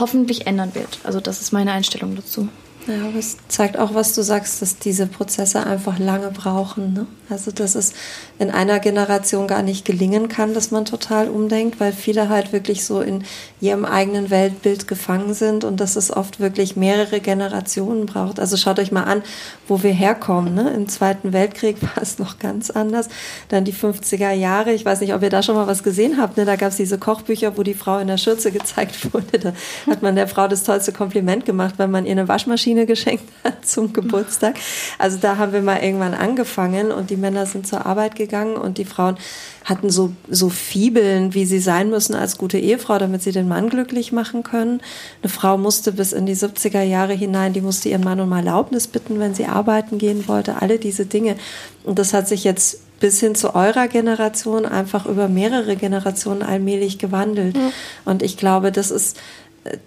hoffentlich 0.00 0.46
ändern 0.46 0.74
wird. 0.74 0.98
Also 1.04 1.20
das 1.20 1.40
ist 1.40 1.52
meine 1.52 1.72
Einstellung 1.72 2.16
dazu. 2.16 2.48
Ja, 2.86 3.10
es 3.16 3.36
zeigt 3.48 3.78
auch, 3.78 3.94
was 3.94 4.14
du 4.14 4.22
sagst, 4.22 4.62
dass 4.62 4.78
diese 4.78 5.06
Prozesse 5.06 5.64
einfach 5.64 5.98
lange 5.98 6.30
brauchen. 6.30 6.94
Ne? 6.94 7.06
Also, 7.28 7.50
dass 7.50 7.74
es 7.74 7.92
in 8.40 8.50
einer 8.50 8.80
Generation 8.80 9.46
gar 9.46 9.62
nicht 9.62 9.84
gelingen 9.84 10.28
kann, 10.28 10.54
dass 10.54 10.70
man 10.70 10.86
total 10.86 11.28
umdenkt, 11.28 11.78
weil 11.78 11.92
viele 11.92 12.30
halt 12.30 12.54
wirklich 12.54 12.86
so 12.86 13.02
in 13.02 13.24
ihrem 13.60 13.84
eigenen 13.84 14.30
Weltbild 14.30 14.88
gefangen 14.88 15.34
sind 15.34 15.62
und 15.62 15.78
dass 15.78 15.94
es 15.94 16.10
oft 16.10 16.40
wirklich 16.40 16.74
mehrere 16.74 17.20
Generationen 17.20 18.06
braucht. 18.06 18.40
Also 18.40 18.56
schaut 18.56 18.78
euch 18.78 18.92
mal 18.92 19.02
an, 19.02 19.22
wo 19.68 19.82
wir 19.82 19.92
herkommen. 19.92 20.54
Ne? 20.54 20.70
Im 20.70 20.88
Zweiten 20.88 21.34
Weltkrieg 21.34 21.82
war 21.82 22.02
es 22.02 22.18
noch 22.18 22.38
ganz 22.38 22.70
anders. 22.70 23.10
Dann 23.50 23.66
die 23.66 23.74
50er 23.74 24.32
Jahre. 24.32 24.72
Ich 24.72 24.86
weiß 24.86 25.02
nicht, 25.02 25.12
ob 25.12 25.22
ihr 25.22 25.28
da 25.28 25.42
schon 25.42 25.54
mal 25.54 25.66
was 25.66 25.82
gesehen 25.82 26.16
habt. 26.16 26.38
Ne? 26.38 26.46
Da 26.46 26.56
gab 26.56 26.70
es 26.70 26.76
diese 26.76 26.96
Kochbücher, 26.96 27.58
wo 27.58 27.62
die 27.62 27.74
Frau 27.74 27.98
in 27.98 28.08
der 28.08 28.16
Schürze 28.16 28.52
gezeigt 28.52 29.12
wurde. 29.12 29.38
Da 29.38 29.52
hat 29.86 30.00
man 30.00 30.16
der 30.16 30.28
Frau 30.28 30.48
das 30.48 30.62
tollste 30.62 30.92
Kompliment 30.92 31.44
gemacht, 31.44 31.74
weil 31.76 31.88
man 31.88 32.06
ihr 32.06 32.12
eine 32.12 32.26
Waschmaschine 32.26 32.86
geschenkt 32.86 33.30
hat 33.44 33.66
zum 33.66 33.92
Geburtstag. 33.92 34.54
Also 34.98 35.18
da 35.20 35.36
haben 35.36 35.52
wir 35.52 35.60
mal 35.60 35.82
irgendwann 35.82 36.14
angefangen 36.14 36.90
und 36.90 37.10
die 37.10 37.18
Männer 37.18 37.44
sind 37.44 37.66
zur 37.66 37.84
Arbeit 37.84 38.14
gegangen 38.14 38.29
und 38.56 38.78
die 38.78 38.84
Frauen 38.84 39.16
hatten 39.64 39.90
so, 39.90 40.12
so 40.28 40.48
Fibeln, 40.48 41.34
wie 41.34 41.44
sie 41.44 41.60
sein 41.60 41.90
müssen 41.90 42.14
als 42.14 42.38
gute 42.38 42.58
Ehefrau, 42.58 42.98
damit 42.98 43.22
sie 43.22 43.32
den 43.32 43.48
Mann 43.48 43.68
glücklich 43.68 44.12
machen 44.12 44.42
können. 44.42 44.80
Eine 45.22 45.30
Frau 45.30 45.58
musste 45.58 45.92
bis 45.92 46.12
in 46.12 46.26
die 46.26 46.36
70er 46.36 46.82
Jahre 46.82 47.12
hinein, 47.12 47.52
die 47.52 47.60
musste 47.60 47.88
ihren 47.88 48.04
Mann 48.04 48.20
um 48.20 48.32
Erlaubnis 48.32 48.86
bitten, 48.86 49.18
wenn 49.18 49.34
sie 49.34 49.46
arbeiten 49.46 49.98
gehen 49.98 50.26
wollte. 50.28 50.60
Alle 50.60 50.78
diese 50.78 51.06
Dinge. 51.06 51.36
Und 51.84 51.98
das 51.98 52.14
hat 52.14 52.28
sich 52.28 52.44
jetzt 52.44 52.80
bis 53.00 53.18
hin 53.18 53.34
zu 53.34 53.54
eurer 53.54 53.88
Generation 53.88 54.66
einfach 54.66 55.06
über 55.06 55.26
mehrere 55.26 55.74
Generationen 55.76 56.42
allmählich 56.42 56.98
gewandelt. 56.98 57.56
Mhm. 57.56 57.72
Und 58.04 58.22
ich 58.22 58.36
glaube, 58.36 58.72
das 58.72 58.90
ist, 58.90 59.18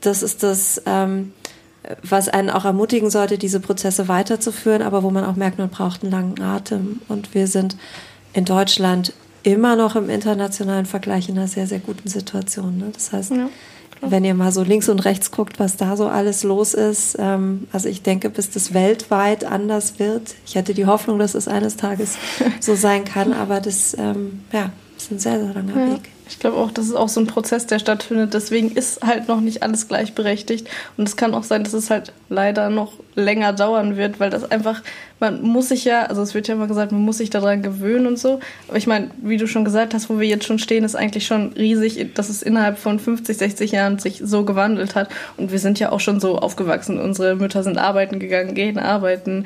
das 0.01 0.23
ist 0.23 0.43
das, 0.43 0.81
ähm, 0.85 1.31
was 2.01 2.29
einen 2.29 2.49
auch 2.49 2.65
ermutigen 2.65 3.09
sollte, 3.09 3.37
diese 3.37 3.59
Prozesse 3.59 4.07
weiterzuführen, 4.07 4.81
aber 4.81 5.03
wo 5.03 5.11
man 5.11 5.25
auch 5.25 5.35
merkt, 5.35 5.59
man 5.59 5.69
braucht 5.69 6.03
einen 6.03 6.11
langen 6.11 6.41
Atem. 6.41 7.01
Und 7.07 7.33
wir 7.35 7.47
sind 7.47 7.77
in 8.33 8.45
Deutschland 8.45 9.13
immer 9.43 9.75
noch 9.75 9.95
im 9.95 10.09
internationalen 10.09 10.85
Vergleich 10.85 11.29
in 11.29 11.37
einer 11.37 11.47
sehr, 11.47 11.67
sehr 11.67 11.79
guten 11.79 12.07
Situation. 12.07 12.77
Ne? 12.77 12.89
Das 12.93 13.11
heißt, 13.11 13.31
ja. 13.31 13.49
wenn 14.01 14.23
ihr 14.23 14.33
mal 14.33 14.51
so 14.51 14.63
links 14.63 14.89
und 14.89 14.99
rechts 14.99 15.31
guckt, 15.31 15.59
was 15.59 15.77
da 15.77 15.97
so 15.97 16.07
alles 16.07 16.43
los 16.43 16.73
ist, 16.73 17.17
ähm, 17.19 17.67
also 17.71 17.89
ich 17.89 18.01
denke, 18.01 18.29
bis 18.29 18.49
das 18.49 18.73
weltweit 18.73 19.43
anders 19.43 19.99
wird, 19.99 20.35
ich 20.45 20.55
hätte 20.55 20.73
die 20.73 20.85
Hoffnung, 20.85 21.19
dass 21.19 21.35
es 21.35 21.47
eines 21.47 21.75
Tages 21.75 22.17
so 22.59 22.75
sein 22.75 23.03
kann, 23.03 23.33
aber 23.33 23.59
das, 23.59 23.95
ähm, 23.97 24.41
ja, 24.51 24.71
ist 24.97 25.11
ein 25.11 25.19
sehr, 25.19 25.39
sehr 25.39 25.53
langer 25.53 25.77
ja. 25.77 25.93
Weg. 25.93 26.09
Ich 26.27 26.39
glaube 26.39 26.57
auch, 26.57 26.71
das 26.71 26.85
ist 26.85 26.95
auch 26.95 27.09
so 27.09 27.19
ein 27.19 27.27
Prozess, 27.27 27.67
der 27.67 27.79
stattfindet. 27.79 28.33
Deswegen 28.33 28.71
ist 28.71 29.01
halt 29.01 29.27
noch 29.27 29.41
nicht 29.41 29.61
alles 29.61 29.87
gleichberechtigt. 29.87 30.69
Und 30.97 31.07
es 31.07 31.17
kann 31.17 31.33
auch 31.33 31.43
sein, 31.43 31.63
dass 31.63 31.73
es 31.73 31.89
halt 31.89 32.13
leider 32.29 32.69
noch 32.69 32.93
länger 33.15 33.53
dauern 33.53 33.97
wird, 33.97 34.19
weil 34.19 34.29
das 34.29 34.49
einfach, 34.49 34.81
man 35.19 35.41
muss 35.41 35.69
sich 35.69 35.85
ja, 35.85 36.03
also 36.03 36.21
es 36.21 36.33
wird 36.33 36.47
ja 36.47 36.55
immer 36.55 36.67
gesagt, 36.67 36.91
man 36.91 37.01
muss 37.01 37.17
sich 37.17 37.29
daran 37.29 37.61
gewöhnen 37.61 38.07
und 38.07 38.17
so. 38.17 38.39
Aber 38.67 38.77
ich 38.77 38.87
meine, 38.87 39.11
wie 39.21 39.37
du 39.37 39.47
schon 39.47 39.65
gesagt 39.65 39.93
hast, 39.93 40.09
wo 40.09 40.19
wir 40.19 40.27
jetzt 40.27 40.45
schon 40.45 40.59
stehen, 40.59 40.83
ist 40.83 40.95
eigentlich 40.95 41.25
schon 41.25 41.53
riesig, 41.53 42.13
dass 42.13 42.29
es 42.29 42.41
innerhalb 42.41 42.77
von 42.77 42.99
50, 42.99 43.37
60 43.37 43.71
Jahren 43.71 43.99
sich 43.99 44.21
so 44.23 44.45
gewandelt 44.45 44.95
hat. 44.95 45.09
Und 45.37 45.51
wir 45.51 45.59
sind 45.59 45.79
ja 45.79 45.91
auch 45.91 45.99
schon 45.99 46.19
so 46.19 46.37
aufgewachsen. 46.37 46.99
Unsere 46.99 47.35
Mütter 47.35 47.63
sind 47.63 47.77
arbeiten 47.77 48.19
gegangen, 48.19 48.55
gehen 48.55 48.79
arbeiten 48.79 49.45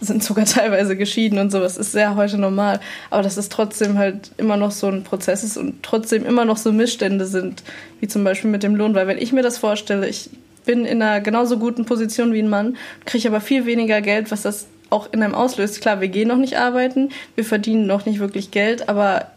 sind 0.00 0.22
sogar 0.22 0.44
teilweise 0.44 0.96
geschieden 0.96 1.38
und 1.38 1.50
sowas 1.50 1.76
ist 1.76 1.92
sehr 1.92 2.16
heute 2.16 2.38
normal. 2.38 2.80
Aber 3.10 3.22
dass 3.22 3.36
es 3.36 3.48
trotzdem 3.48 3.98
halt 3.98 4.30
immer 4.36 4.56
noch 4.56 4.70
so 4.70 4.88
ein 4.88 5.04
Prozess 5.04 5.42
ist 5.44 5.56
und 5.56 5.82
trotzdem 5.82 6.24
immer 6.24 6.44
noch 6.44 6.56
so 6.56 6.72
Missstände 6.72 7.26
sind, 7.26 7.62
wie 8.00 8.08
zum 8.08 8.24
Beispiel 8.24 8.50
mit 8.50 8.62
dem 8.62 8.76
Lohn. 8.76 8.94
Weil 8.94 9.06
wenn 9.06 9.18
ich 9.18 9.32
mir 9.32 9.42
das 9.42 9.58
vorstelle, 9.58 10.08
ich 10.08 10.30
bin 10.64 10.84
in 10.84 11.00
einer 11.00 11.20
genauso 11.20 11.58
guten 11.58 11.86
Position 11.86 12.32
wie 12.32 12.40
ein 12.40 12.50
Mann, 12.50 12.76
kriege 13.04 13.28
aber 13.28 13.40
viel 13.40 13.66
weniger 13.66 14.00
Geld, 14.00 14.30
was 14.30 14.42
das 14.42 14.66
auch 14.90 15.12
in 15.12 15.22
einem 15.22 15.34
auslöst. 15.34 15.80
Klar, 15.80 16.00
wir 16.00 16.08
gehen 16.08 16.28
noch 16.28 16.36
nicht 16.36 16.58
arbeiten, 16.58 17.10
wir 17.34 17.44
verdienen 17.44 17.86
noch 17.86 18.06
nicht 18.06 18.18
wirklich 18.18 18.50
Geld, 18.50 18.88
aber 18.88 19.30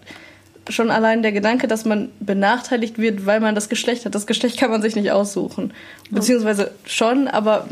schon 0.70 0.92
allein 0.92 1.24
der 1.24 1.32
Gedanke, 1.32 1.68
dass 1.68 1.86
man 1.86 2.10
benachteiligt 2.20 2.98
wird, 3.00 3.26
weil 3.26 3.40
man 3.40 3.56
das 3.56 3.70
Geschlecht 3.70 4.06
hat. 4.06 4.14
Das 4.14 4.28
Geschlecht 4.28 4.60
kann 4.60 4.70
man 4.70 4.82
sich 4.82 4.96
nicht 4.96 5.12
aussuchen. 5.12 5.74
Beziehungsweise 6.12 6.72
schon, 6.86 7.28
aber 7.28 7.68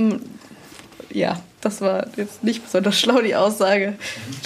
ja, 1.11 1.39
das 1.61 1.81
war 1.81 2.07
jetzt 2.15 2.43
nicht 2.43 2.63
besonders 2.63 2.99
schlau, 2.99 3.21
die 3.21 3.35
Aussage. 3.35 3.95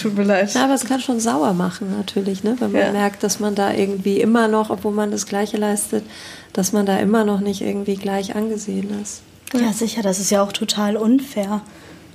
Tut 0.01 0.15
mir 0.15 0.23
leid. 0.23 0.53
Ja, 0.53 0.63
aber 0.63 0.73
es 0.73 0.85
kann 0.85 1.01
schon 1.01 1.19
sauer 1.19 1.53
machen, 1.53 1.95
natürlich, 1.95 2.43
ne? 2.43 2.55
wenn 2.59 2.71
man 2.71 2.81
ja. 2.81 2.91
merkt, 2.91 3.23
dass 3.23 3.39
man 3.39 3.53
da 3.53 3.73
irgendwie 3.73 4.21
immer 4.21 4.47
noch, 4.47 4.69
obwohl 4.69 4.93
man 4.93 5.11
das 5.11 5.25
Gleiche 5.25 5.57
leistet, 5.57 6.05
dass 6.53 6.71
man 6.71 6.85
da 6.85 6.97
immer 6.97 7.25
noch 7.25 7.41
nicht 7.41 7.61
irgendwie 7.61 7.95
gleich 7.95 8.35
angesehen 8.35 9.01
ist. 9.01 9.21
Ja, 9.53 9.73
sicher, 9.73 10.01
das 10.01 10.19
ist 10.19 10.31
ja 10.31 10.41
auch 10.41 10.53
total 10.53 10.95
unfair. 10.95 11.61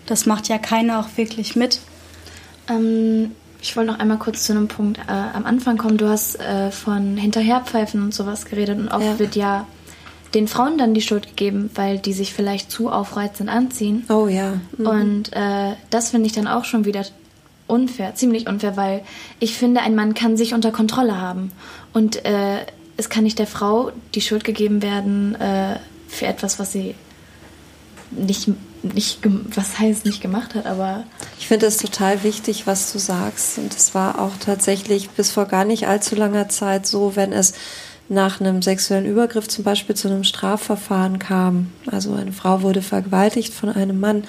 Das 0.07 0.25
macht 0.25 0.49
ja 0.49 0.57
keiner 0.57 1.01
auch 1.01 1.09
wirklich 1.17 1.57
mit. 1.57 1.81
Ähm, 2.69 3.33
ich 3.61 3.77
wollte 3.77 3.93
noch 3.93 3.99
einmal 3.99 4.19
kurz 4.19 4.45
zu 4.45 4.53
einem 4.53 4.69
Punkt 4.69 4.99
äh, 4.99 5.11
am 5.11 5.45
Anfang 5.45 5.77
kommen. 5.77 5.99
Du 5.99 6.09
hast 6.09 6.41
äh, 6.41 6.71
von 6.71 7.19
Hinterherpfeifen 7.19 8.03
und 8.03 8.15
sowas 8.15 8.47
geredet 8.47 8.79
und 8.79 8.89
oft 8.89 9.05
ja. 9.05 9.19
wird 9.19 9.37
ja 9.37 9.67
den 10.37 10.49
Frauen 10.49 10.77
dann 10.77 10.93
die 10.93 11.01
Schuld 11.01 11.29
gegeben, 11.29 11.71
weil 11.75 11.99
die 11.99 12.13
sich 12.13 12.35
vielleicht 12.35 12.71
zu 12.71 12.91
aufreizend 12.91 13.49
anziehen. 13.49 14.05
Oh 14.11 14.29
ja. 14.29 14.61
Mhm. 14.77 14.87
Und 14.87 15.33
äh, 15.33 15.73
das 15.89 16.11
finde 16.11 16.27
ich 16.27 16.35
dann 16.35 16.47
auch 16.47 16.67
schon 16.67 16.85
wieder 16.85 17.07
unfair, 17.67 18.15
ziemlich 18.15 18.47
unfair, 18.47 18.77
weil 18.77 19.03
ich 19.41 19.57
finde, 19.57 19.81
ein 19.81 19.95
Mann 19.95 20.13
kann 20.13 20.37
sich 20.37 20.53
unter 20.53 20.73
Kontrolle 20.73 21.19
haben. 21.19 21.53
Und 21.95 22.23
äh, 22.27 22.59
es 22.99 23.09
kann 23.09 23.25
nicht 23.25 23.39
der 23.39 23.47
Frau 23.47 23.93
die 24.15 24.21
Schuld 24.21 24.45
gegeben 24.45 24.83
werden 24.83 25.37
äh, 25.37 25.79
für 26.07 26.27
etwas, 26.27 26.59
was 26.59 26.71
sie 26.71 26.95
nicht, 28.11 28.51
nicht, 28.83 29.21
was 29.55 29.79
heißt 29.79 30.05
nicht 30.05 30.21
gemacht 30.21 30.55
hat, 30.55 30.67
aber. 30.67 31.05
Ich 31.39 31.49
finde 31.49 31.65
es 31.65 31.79
total 31.79 32.23
wichtig, 32.25 32.67
was 32.67 32.93
du 32.93 32.99
sagst. 32.99 33.57
Und 33.57 33.75
es 33.75 33.95
war 33.95 34.21
auch 34.21 34.33
tatsächlich 34.39 35.09
bis 35.09 35.31
vor 35.31 35.47
gar 35.47 35.65
nicht 35.65 35.89
allzu 35.89 36.15
langer 36.15 36.51
Zeit 36.51 36.87
so, 36.87 37.17
wenn 37.17 37.33
es 37.33 37.55
nach 38.09 38.41
einem 38.41 38.63
sexuellen 38.63 39.07
Übergriff 39.07 39.49
zum 39.49 39.65
Beispiel 39.65 39.97
zu 39.97 40.09
einem 40.09 40.25
Strafverfahren 40.25 41.19
kam, 41.19 41.73
also 41.91 42.15
eine 42.15 42.33
Frau 42.33 42.63
wurde 42.63 42.83
vergewaltigt 42.83 43.53
von 43.53 43.69
einem 43.69 43.99
Mann, 43.99 44.25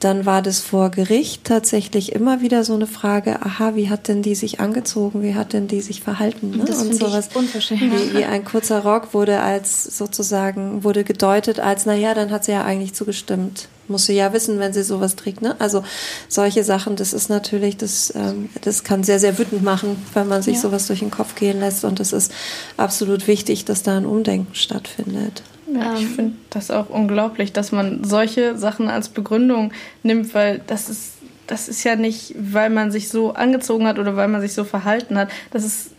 dann 0.00 0.26
war 0.26 0.42
das 0.42 0.60
vor 0.60 0.90
Gericht 0.90 1.44
tatsächlich 1.44 2.12
immer 2.12 2.40
wieder 2.40 2.62
so 2.62 2.74
eine 2.74 2.86
Frage, 2.86 3.42
aha, 3.42 3.74
wie 3.74 3.90
hat 3.90 4.06
denn 4.06 4.22
die 4.22 4.36
sich 4.36 4.60
angezogen, 4.60 5.22
wie 5.22 5.34
hat 5.34 5.52
denn 5.52 5.66
die 5.66 5.80
sich 5.80 6.02
verhalten? 6.02 6.50
Ne? 6.50 6.64
Das 6.64 6.82
und 6.82 6.94
sowas. 6.94 7.30
Wie, 7.34 8.14
wie 8.14 8.24
ein 8.24 8.44
kurzer 8.44 8.80
Rock 8.84 9.12
wurde 9.12 9.40
als 9.40 9.84
sozusagen, 9.84 10.84
wurde 10.84 11.02
gedeutet 11.02 11.58
als, 11.58 11.84
naja, 11.84 12.14
dann 12.14 12.30
hat 12.30 12.44
sie 12.44 12.52
ja 12.52 12.64
eigentlich 12.64 12.94
zugestimmt. 12.94 13.68
Muss 13.88 14.06
sie 14.06 14.14
ja 14.14 14.32
wissen, 14.32 14.60
wenn 14.60 14.72
sie 14.72 14.82
sowas 14.84 15.16
trägt. 15.16 15.42
Ne? 15.42 15.56
Also 15.58 15.82
solche 16.28 16.62
Sachen, 16.62 16.94
das 16.94 17.12
ist 17.12 17.28
natürlich, 17.28 17.76
das, 17.76 18.12
ähm, 18.14 18.50
das 18.60 18.84
kann 18.84 19.02
sehr, 19.02 19.18
sehr 19.18 19.38
wütend 19.38 19.64
machen, 19.64 19.96
wenn 20.14 20.28
man 20.28 20.42
sich 20.42 20.56
ja. 20.56 20.60
sowas 20.60 20.86
durch 20.86 21.00
den 21.00 21.10
Kopf 21.10 21.34
gehen 21.34 21.58
lässt. 21.58 21.84
Und 21.84 21.98
es 21.98 22.12
ist 22.12 22.30
absolut 22.76 23.26
wichtig, 23.26 23.64
dass 23.64 23.82
da 23.82 23.96
ein 23.96 24.06
Umdenken 24.06 24.54
stattfindet. 24.54 25.42
Ja, 25.74 25.94
ich 25.94 26.02
ähm. 26.02 26.08
finde 26.08 26.32
das 26.50 26.70
auch 26.70 26.88
unglaublich, 26.88 27.52
dass 27.52 27.72
man 27.72 28.04
solche 28.04 28.56
Sachen 28.56 28.88
als 28.88 29.08
Begründung 29.08 29.72
nimmt, 30.02 30.34
weil 30.34 30.60
das 30.66 30.88
ist, 30.88 31.14
das 31.46 31.68
ist 31.68 31.84
ja 31.84 31.96
nicht, 31.96 32.34
weil 32.38 32.70
man 32.70 32.90
sich 32.90 33.08
so 33.08 33.34
angezogen 33.34 33.86
hat 33.86 33.98
oder 33.98 34.16
weil 34.16 34.28
man 34.28 34.40
sich 34.40 34.54
so 34.54 34.64
verhalten 34.64 35.18
hat. 35.18 35.30
Das 35.50 35.64
ist 35.64 35.90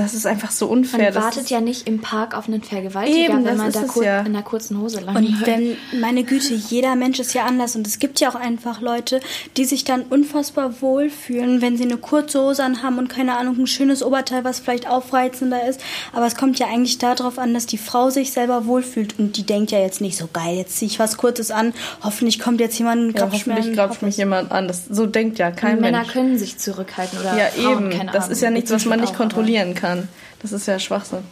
das 0.00 0.14
ist 0.14 0.26
einfach 0.26 0.50
so 0.50 0.66
unfair. 0.66 1.12
Man 1.12 1.22
wartet 1.22 1.50
ja 1.50 1.60
nicht 1.60 1.86
im 1.86 2.00
Park 2.00 2.36
auf 2.36 2.48
einen 2.48 2.62
Vergewaltiger, 2.62 3.16
Eben, 3.16 3.44
wenn 3.44 3.56
man 3.56 3.70
da 3.70 3.82
kur 3.82 4.04
ja. 4.04 4.20
in 4.20 4.28
einer 4.28 4.42
kurzen 4.42 4.80
Hose 4.80 5.00
lang 5.00 5.16
Und 5.16 5.46
wenn, 5.46 5.76
meine 6.00 6.24
Güte, 6.24 6.54
jeder 6.54 6.96
Mensch 6.96 7.18
ist 7.18 7.34
ja 7.34 7.44
anders 7.44 7.76
und 7.76 7.86
es 7.86 7.98
gibt 7.98 8.20
ja 8.20 8.30
auch 8.30 8.34
einfach 8.34 8.80
Leute, 8.80 9.20
die 9.56 9.64
sich 9.64 9.84
dann 9.84 10.02
unfassbar 10.02 10.80
wohlfühlen, 10.80 11.60
wenn 11.60 11.76
sie 11.76 11.84
eine 11.84 11.98
kurze 11.98 12.40
Hose 12.40 12.64
anhaben 12.64 12.98
und 12.98 13.08
keine 13.08 13.36
Ahnung, 13.36 13.58
ein 13.58 13.66
schönes 13.66 14.02
Oberteil, 14.02 14.42
was 14.44 14.60
vielleicht 14.60 14.88
aufreizender 14.88 15.66
ist. 15.68 15.80
Aber 16.12 16.26
es 16.26 16.34
kommt 16.34 16.58
ja 16.58 16.66
eigentlich 16.66 16.98
darauf 16.98 17.38
an, 17.38 17.52
dass 17.52 17.66
die 17.66 17.78
Frau 17.78 18.10
sich 18.10 18.32
selber 18.32 18.66
wohlfühlt 18.66 19.18
und 19.18 19.36
die 19.36 19.44
denkt 19.44 19.70
ja 19.70 19.80
jetzt 19.80 20.00
nicht 20.00 20.16
so 20.16 20.28
geil, 20.32 20.56
jetzt 20.56 20.78
ziehe 20.78 20.90
ich 20.90 20.98
was 20.98 21.16
Kurzes 21.16 21.50
an, 21.50 21.74
hoffentlich 22.02 22.40
kommt 22.40 22.60
jetzt 22.60 22.78
jemand 22.78 23.18
ja, 23.18 23.30
Hoffentlich 23.30 23.74
grapscht 23.74 24.02
mich 24.02 24.16
jemand 24.16 24.50
an. 24.50 24.66
Das, 24.66 24.86
so 24.86 25.06
denkt 25.06 25.38
ja 25.38 25.50
kein 25.50 25.76
und 25.76 25.82
Mensch. 25.82 25.96
Männer 25.98 26.10
können 26.10 26.38
sich 26.38 26.58
zurückhalten 26.58 27.18
oder 27.18 27.36
Ja, 27.36 27.46
Frauen, 27.46 27.92
eben. 27.92 28.10
das 28.12 28.28
ist 28.28 28.40
ja 28.40 28.50
nichts, 28.50 28.70
was 28.70 28.84
man 28.86 29.00
nicht 29.00 29.14
kontrollieren 29.14 29.74
kann 29.74 29.89
kann. 29.90 30.08
Das 30.40 30.52
ist 30.52 30.66
ja 30.66 30.78
Schwachsinn. 30.78 31.24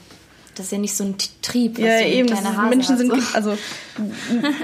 Das 0.54 0.66
ist 0.66 0.72
ja 0.72 0.78
nicht 0.78 0.96
so 0.96 1.04
ein 1.04 1.14
Trieb. 1.40 1.78
Was 1.78 1.84
ja, 1.84 1.98
so 1.98 2.04
eben. 2.04 2.28
Ist, 2.28 2.42
Menschen 2.68 2.98
sind, 2.98 3.12
also 3.32 3.56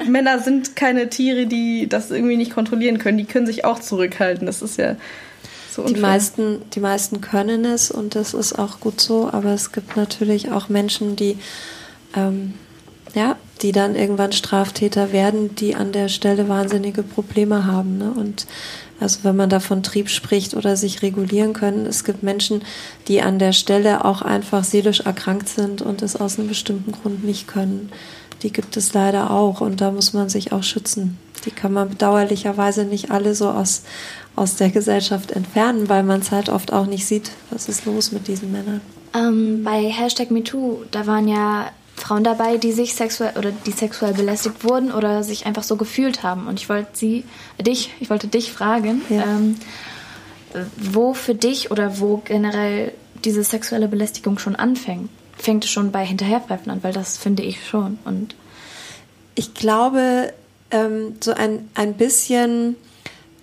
Männer 0.08 0.40
sind 0.40 0.74
keine 0.74 1.08
Tiere, 1.08 1.46
die 1.46 1.88
das 1.88 2.10
irgendwie 2.10 2.36
nicht 2.36 2.52
kontrollieren 2.52 2.98
können. 2.98 3.16
Die 3.16 3.24
können 3.24 3.46
sich 3.46 3.64
auch 3.64 3.78
zurückhalten. 3.78 4.46
Das 4.46 4.60
ist 4.60 4.76
ja 4.76 4.96
so 5.70 5.82
unfair. 5.82 5.94
Die 5.94 6.00
meisten, 6.00 6.62
die 6.72 6.80
meisten 6.80 7.20
können 7.20 7.64
es 7.64 7.92
und 7.92 8.16
das 8.16 8.34
ist 8.34 8.58
auch 8.58 8.80
gut 8.80 9.00
so. 9.00 9.30
Aber 9.30 9.50
es 9.50 9.70
gibt 9.70 9.96
natürlich 9.96 10.50
auch 10.50 10.68
Menschen, 10.68 11.14
die, 11.14 11.38
ähm, 12.16 12.54
ja, 13.14 13.36
die 13.64 13.72
dann 13.72 13.96
irgendwann 13.96 14.32
Straftäter 14.32 15.10
werden, 15.10 15.54
die 15.54 15.74
an 15.74 15.90
der 15.90 16.10
Stelle 16.10 16.50
wahnsinnige 16.50 17.02
Probleme 17.02 17.64
haben. 17.64 17.96
Ne? 17.96 18.12
Und 18.14 18.46
also 19.00 19.20
wenn 19.22 19.36
man 19.36 19.48
da 19.48 19.58
von 19.58 19.82
Trieb 19.82 20.10
spricht 20.10 20.52
oder 20.52 20.76
sich 20.76 21.00
regulieren 21.00 21.54
können, 21.54 21.86
es 21.86 22.04
gibt 22.04 22.22
Menschen, 22.22 22.60
die 23.08 23.22
an 23.22 23.38
der 23.38 23.52
Stelle 23.52 24.04
auch 24.04 24.20
einfach 24.20 24.64
seelisch 24.64 25.00
erkrankt 25.00 25.48
sind 25.48 25.80
und 25.80 26.02
es 26.02 26.14
aus 26.14 26.38
einem 26.38 26.48
bestimmten 26.48 26.92
Grund 26.92 27.24
nicht 27.24 27.48
können. 27.48 27.90
Die 28.42 28.52
gibt 28.52 28.76
es 28.76 28.92
leider 28.92 29.30
auch 29.30 29.62
und 29.62 29.80
da 29.80 29.90
muss 29.90 30.12
man 30.12 30.28
sich 30.28 30.52
auch 30.52 30.62
schützen. 30.62 31.16
Die 31.46 31.50
kann 31.50 31.72
man 31.72 31.88
bedauerlicherweise 31.88 32.84
nicht 32.84 33.10
alle 33.10 33.34
so 33.34 33.48
aus, 33.48 33.84
aus 34.36 34.56
der 34.56 34.68
Gesellschaft 34.68 35.30
entfernen, 35.30 35.88
weil 35.88 36.02
man 36.02 36.20
es 36.20 36.32
halt 36.32 36.50
oft 36.50 36.70
auch 36.70 36.84
nicht 36.84 37.06
sieht, 37.06 37.30
was 37.48 37.70
ist 37.70 37.86
los 37.86 38.12
mit 38.12 38.28
diesen 38.28 38.52
Männern. 38.52 38.82
Ähm, 39.14 39.64
bei 39.64 39.90
Hashtag 39.90 40.30
MeToo, 40.30 40.82
da 40.90 41.06
waren 41.06 41.28
ja 41.28 41.70
Frauen 41.96 42.24
dabei, 42.24 42.56
die 42.56 42.72
sich 42.72 42.94
sexuell 42.94 43.36
oder 43.38 43.52
die 43.52 43.70
sexuell 43.70 44.14
belästigt 44.14 44.64
wurden 44.64 44.92
oder 44.92 45.22
sich 45.22 45.46
einfach 45.46 45.62
so 45.62 45.76
gefühlt 45.76 46.22
haben. 46.22 46.48
Und 46.48 46.60
ich 46.60 46.68
wollte 46.68 46.90
sie, 46.94 47.24
dich, 47.60 47.92
ich 48.00 48.10
wollte 48.10 48.26
dich 48.26 48.52
fragen, 48.52 49.02
ja. 49.08 49.22
ähm, 49.22 49.56
wo 50.76 51.14
für 51.14 51.34
dich 51.34 51.70
oder 51.70 52.00
wo 52.00 52.18
generell 52.24 52.92
diese 53.24 53.42
sexuelle 53.42 53.88
Belästigung 53.88 54.38
schon 54.38 54.56
anfängt. 54.56 55.08
Fängt 55.36 55.64
es 55.64 55.70
schon 55.70 55.92
bei 55.92 56.04
Hinterherpfeifen 56.04 56.70
an, 56.70 56.82
weil 56.82 56.92
das 56.92 57.16
finde 57.16 57.42
ich 57.42 57.66
schon. 57.66 57.98
Und 58.04 58.34
ich 59.34 59.54
glaube, 59.54 60.32
ähm, 60.70 61.16
so 61.20 61.32
ein, 61.32 61.68
ein 61.74 61.94
bisschen 61.94 62.76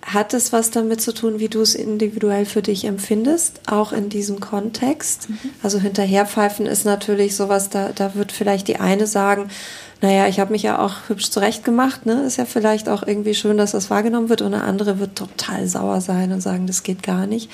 hat 0.02 0.34
es 0.34 0.52
was 0.52 0.70
damit 0.70 1.00
zu 1.00 1.14
tun, 1.14 1.38
wie 1.38 1.48
du 1.48 1.60
es 1.60 1.74
individuell 1.76 2.44
für 2.44 2.60
dich 2.60 2.84
empfindest, 2.84 3.60
auch 3.66 3.92
in 3.92 4.08
diesem 4.08 4.40
Kontext? 4.40 5.30
Mhm. 5.30 5.38
Also 5.62 5.78
hinterherpfeifen 5.78 6.66
ist 6.66 6.84
natürlich 6.84 7.36
sowas, 7.36 7.70
da, 7.70 7.90
da 7.94 8.14
wird 8.14 8.32
vielleicht 8.32 8.68
die 8.68 8.80
eine 8.80 9.06
sagen, 9.06 9.48
naja, 10.00 10.26
ich 10.26 10.40
habe 10.40 10.50
mich 10.50 10.64
ja 10.64 10.80
auch 10.80 11.08
hübsch 11.08 11.30
zurecht 11.30 11.62
gemacht, 11.62 12.06
ne? 12.06 12.24
Ist 12.24 12.36
ja 12.36 12.44
vielleicht 12.44 12.88
auch 12.88 13.06
irgendwie 13.06 13.34
schön, 13.34 13.56
dass 13.56 13.70
das 13.70 13.88
wahrgenommen 13.88 14.28
wird. 14.28 14.42
Und 14.42 14.52
eine 14.52 14.64
andere 14.64 14.98
wird 14.98 15.14
total 15.14 15.68
sauer 15.68 16.00
sein 16.00 16.32
und 16.32 16.40
sagen, 16.40 16.66
das 16.66 16.82
geht 16.82 17.04
gar 17.04 17.28
nicht. 17.28 17.48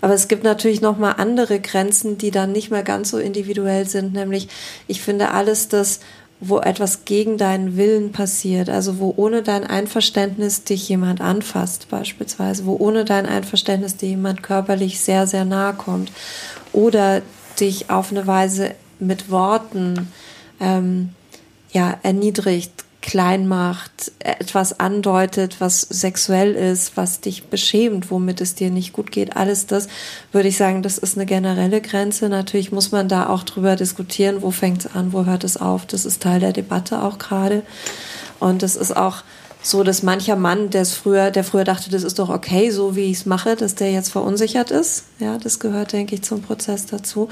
Aber 0.00 0.14
es 0.14 0.28
gibt 0.28 0.44
natürlich 0.44 0.80
noch 0.80 0.98
mal 0.98 1.12
andere 1.12 1.58
Grenzen, 1.58 2.16
die 2.16 2.30
dann 2.30 2.52
nicht 2.52 2.70
mehr 2.70 2.84
ganz 2.84 3.10
so 3.10 3.18
individuell 3.18 3.88
sind. 3.88 4.12
Nämlich, 4.12 4.48
ich 4.86 5.02
finde 5.02 5.32
alles, 5.32 5.66
das 5.66 5.98
wo 6.40 6.58
etwas 6.58 7.04
gegen 7.04 7.36
deinen 7.36 7.76
Willen 7.76 8.12
passiert, 8.12 8.70
also 8.70 8.98
wo 8.98 9.12
ohne 9.16 9.42
dein 9.42 9.64
Einverständnis 9.64 10.64
dich 10.64 10.88
jemand 10.88 11.20
anfasst 11.20 11.88
beispielsweise, 11.90 12.64
wo 12.64 12.76
ohne 12.76 13.04
dein 13.04 13.26
Einverständnis 13.26 13.96
dir 13.96 14.08
jemand 14.08 14.42
körperlich 14.42 15.00
sehr, 15.00 15.26
sehr 15.26 15.44
nahe 15.44 15.74
kommt 15.74 16.10
oder 16.72 17.20
dich 17.60 17.90
auf 17.90 18.10
eine 18.10 18.26
Weise 18.26 18.74
mit 18.98 19.30
Worten 19.30 20.10
ähm, 20.60 21.10
ja, 21.72 21.98
erniedrigt, 22.02 22.84
klein 23.02 23.48
macht, 23.48 24.12
etwas 24.18 24.78
andeutet, 24.78 25.56
was 25.60 25.80
sexuell 25.80 26.54
ist, 26.54 26.96
was 26.96 27.20
dich 27.20 27.44
beschämt, 27.44 28.10
womit 28.10 28.40
es 28.40 28.54
dir 28.54 28.70
nicht 28.70 28.92
gut 28.92 29.10
geht. 29.10 29.36
Alles 29.36 29.66
das 29.66 29.88
würde 30.32 30.48
ich 30.48 30.56
sagen, 30.56 30.82
das 30.82 30.98
ist 30.98 31.16
eine 31.16 31.26
generelle 31.26 31.80
Grenze. 31.80 32.28
Natürlich 32.28 32.72
muss 32.72 32.92
man 32.92 33.08
da 33.08 33.28
auch 33.28 33.42
drüber 33.42 33.76
diskutieren, 33.76 34.42
wo 34.42 34.50
fängt 34.50 34.84
es 34.84 34.94
an, 34.94 35.12
wo 35.12 35.24
hört 35.24 35.44
es 35.44 35.56
auf. 35.56 35.86
Das 35.86 36.04
ist 36.04 36.22
Teil 36.22 36.40
der 36.40 36.52
Debatte 36.52 37.02
auch 37.02 37.18
gerade. 37.18 37.62
Und 38.38 38.62
es 38.62 38.76
ist 38.76 38.96
auch 38.96 39.22
so, 39.62 39.82
dass 39.82 40.02
mancher 40.02 40.36
Mann, 40.36 40.70
der 40.70 40.82
es 40.82 40.94
früher, 40.94 41.30
der 41.30 41.44
früher 41.44 41.64
dachte, 41.64 41.90
das 41.90 42.02
ist 42.02 42.18
doch 42.18 42.30
okay, 42.30 42.70
so 42.70 42.96
wie 42.96 43.10
ich 43.10 43.18
es 43.18 43.26
mache, 43.26 43.56
dass 43.56 43.74
der 43.74 43.92
jetzt 43.92 44.10
verunsichert 44.10 44.70
ist. 44.70 45.04
Ja, 45.18 45.38
das 45.38 45.58
gehört, 45.58 45.92
denke 45.92 46.14
ich, 46.14 46.22
zum 46.22 46.42
Prozess 46.42 46.86
dazu. 46.86 47.28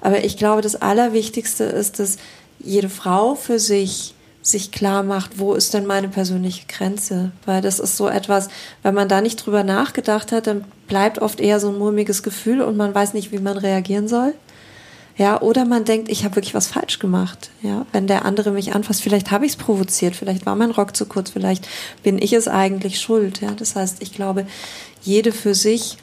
Aber 0.00 0.24
ich 0.24 0.36
glaube, 0.36 0.62
das 0.62 0.76
Allerwichtigste 0.76 1.64
ist, 1.64 1.98
dass 1.98 2.16
jede 2.58 2.88
Frau 2.88 3.36
für 3.36 3.58
sich 3.60 4.14
sich 4.42 4.72
klar 4.72 5.02
macht, 5.02 5.38
wo 5.38 5.54
ist 5.54 5.74
denn 5.74 5.86
meine 5.86 6.08
persönliche 6.08 6.66
Grenze? 6.66 7.32
Weil 7.44 7.60
das 7.60 7.78
ist 7.78 7.96
so 7.96 8.08
etwas, 8.08 8.48
wenn 8.82 8.94
man 8.94 9.08
da 9.08 9.20
nicht 9.20 9.36
drüber 9.36 9.64
nachgedacht 9.64 10.32
hat, 10.32 10.46
dann 10.46 10.64
bleibt 10.86 11.20
oft 11.20 11.40
eher 11.40 11.60
so 11.60 11.68
ein 11.68 11.78
mulmiges 11.78 12.22
Gefühl 12.22 12.62
und 12.62 12.76
man 12.76 12.94
weiß 12.94 13.14
nicht, 13.14 13.32
wie 13.32 13.38
man 13.38 13.58
reagieren 13.58 14.08
soll. 14.08 14.34
Ja, 15.18 15.40
oder 15.40 15.64
man 15.64 15.84
denkt, 15.84 16.08
ich 16.08 16.24
habe 16.24 16.36
wirklich 16.36 16.54
was 16.54 16.68
falsch 16.68 17.00
gemacht. 17.00 17.50
Ja, 17.60 17.86
wenn 17.90 18.06
der 18.06 18.24
andere 18.24 18.52
mich 18.52 18.74
anfasst, 18.74 19.02
vielleicht 19.02 19.32
habe 19.32 19.46
ich 19.46 19.52
es 19.52 19.56
provoziert, 19.56 20.14
vielleicht 20.14 20.46
war 20.46 20.54
mein 20.54 20.70
Rock 20.70 20.96
zu 20.96 21.06
kurz, 21.06 21.30
vielleicht 21.30 21.66
bin 22.04 22.22
ich 22.22 22.32
es 22.32 22.46
eigentlich 22.46 23.00
schuld. 23.00 23.40
Ja, 23.40 23.50
das 23.50 23.74
heißt, 23.74 24.00
ich 24.00 24.14
glaube, 24.14 24.46
jede 25.02 25.32
für 25.32 25.56
sich 25.56 25.98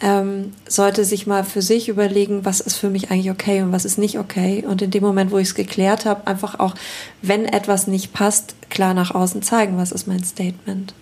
ähm, 0.00 0.52
sollte 0.68 1.04
sich 1.04 1.26
mal 1.26 1.44
für 1.44 1.62
sich 1.62 1.88
überlegen, 1.88 2.44
was 2.44 2.60
ist 2.60 2.76
für 2.76 2.90
mich 2.90 3.10
eigentlich 3.10 3.30
okay 3.30 3.62
und 3.62 3.72
was 3.72 3.84
ist 3.84 3.98
nicht 3.98 4.18
okay. 4.18 4.64
Und 4.66 4.80
in 4.80 4.90
dem 4.90 5.02
Moment, 5.02 5.32
wo 5.32 5.38
ich 5.38 5.48
es 5.48 5.54
geklärt 5.54 6.04
habe, 6.04 6.26
einfach 6.26 6.60
auch, 6.60 6.74
wenn 7.20 7.44
etwas 7.44 7.86
nicht 7.86 8.12
passt, 8.12 8.54
klar 8.70 8.94
nach 8.94 9.14
außen 9.14 9.42
zeigen, 9.42 9.76
was 9.76 9.90
ist 9.90 10.06
mein 10.06 10.22
Statement. 10.22 10.94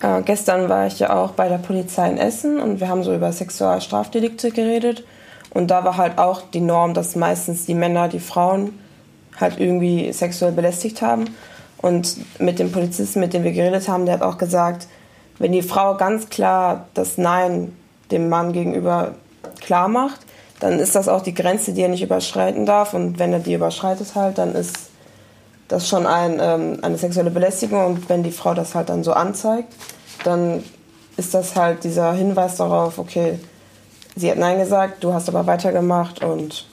Äh, 0.00 0.22
gestern 0.22 0.68
war 0.68 0.86
ich 0.86 0.98
ja 0.98 1.14
auch 1.14 1.32
bei 1.32 1.48
der 1.48 1.58
Polizei 1.58 2.10
in 2.10 2.18
Essen 2.18 2.60
und 2.60 2.80
wir 2.80 2.88
haben 2.88 3.02
so 3.02 3.14
über 3.14 3.32
Sexualstrafdelikte 3.32 4.50
geredet. 4.50 5.04
Und 5.50 5.70
da 5.70 5.84
war 5.84 5.96
halt 5.96 6.18
auch 6.18 6.42
die 6.50 6.60
Norm, 6.60 6.94
dass 6.94 7.16
meistens 7.16 7.66
die 7.66 7.74
Männer 7.74 8.08
die 8.08 8.20
Frauen 8.20 8.78
halt 9.38 9.58
irgendwie 9.58 10.12
sexuell 10.12 10.52
belästigt 10.52 11.02
haben. 11.02 11.24
Und 11.78 12.16
mit 12.40 12.58
dem 12.58 12.72
Polizisten, 12.72 13.20
mit 13.20 13.32
dem 13.32 13.42
wir 13.42 13.52
geredet 13.52 13.88
haben, 13.88 14.06
der 14.06 14.14
hat 14.14 14.22
auch 14.22 14.38
gesagt, 14.38 14.86
wenn 15.42 15.50
die 15.50 15.62
Frau 15.62 15.96
ganz 15.96 16.28
klar 16.28 16.86
das 16.94 17.18
Nein 17.18 17.76
dem 18.12 18.28
Mann 18.28 18.52
gegenüber 18.52 19.16
klar 19.60 19.88
macht, 19.88 20.20
dann 20.60 20.78
ist 20.78 20.94
das 20.94 21.08
auch 21.08 21.20
die 21.20 21.34
Grenze, 21.34 21.72
die 21.72 21.82
er 21.82 21.88
nicht 21.88 22.04
überschreiten 22.04 22.64
darf. 22.64 22.94
Und 22.94 23.18
wenn 23.18 23.32
er 23.32 23.40
die 23.40 23.54
überschreitet 23.54 24.14
halt, 24.14 24.38
dann 24.38 24.54
ist 24.54 24.90
das 25.66 25.88
schon 25.88 26.06
ein, 26.06 26.38
ähm, 26.40 26.78
eine 26.82 26.96
sexuelle 26.96 27.32
Belästigung. 27.32 27.86
Und 27.86 28.08
wenn 28.08 28.22
die 28.22 28.30
Frau 28.30 28.54
das 28.54 28.76
halt 28.76 28.88
dann 28.88 29.02
so 29.02 29.14
anzeigt, 29.14 29.74
dann 30.22 30.62
ist 31.16 31.34
das 31.34 31.56
halt 31.56 31.82
dieser 31.82 32.12
Hinweis 32.12 32.58
darauf, 32.58 32.98
okay, 32.98 33.40
sie 34.14 34.30
hat 34.30 34.38
Nein 34.38 34.60
gesagt, 34.60 35.02
du 35.02 35.12
hast 35.12 35.28
aber 35.28 35.48
weitergemacht 35.48 36.22
und 36.22 36.68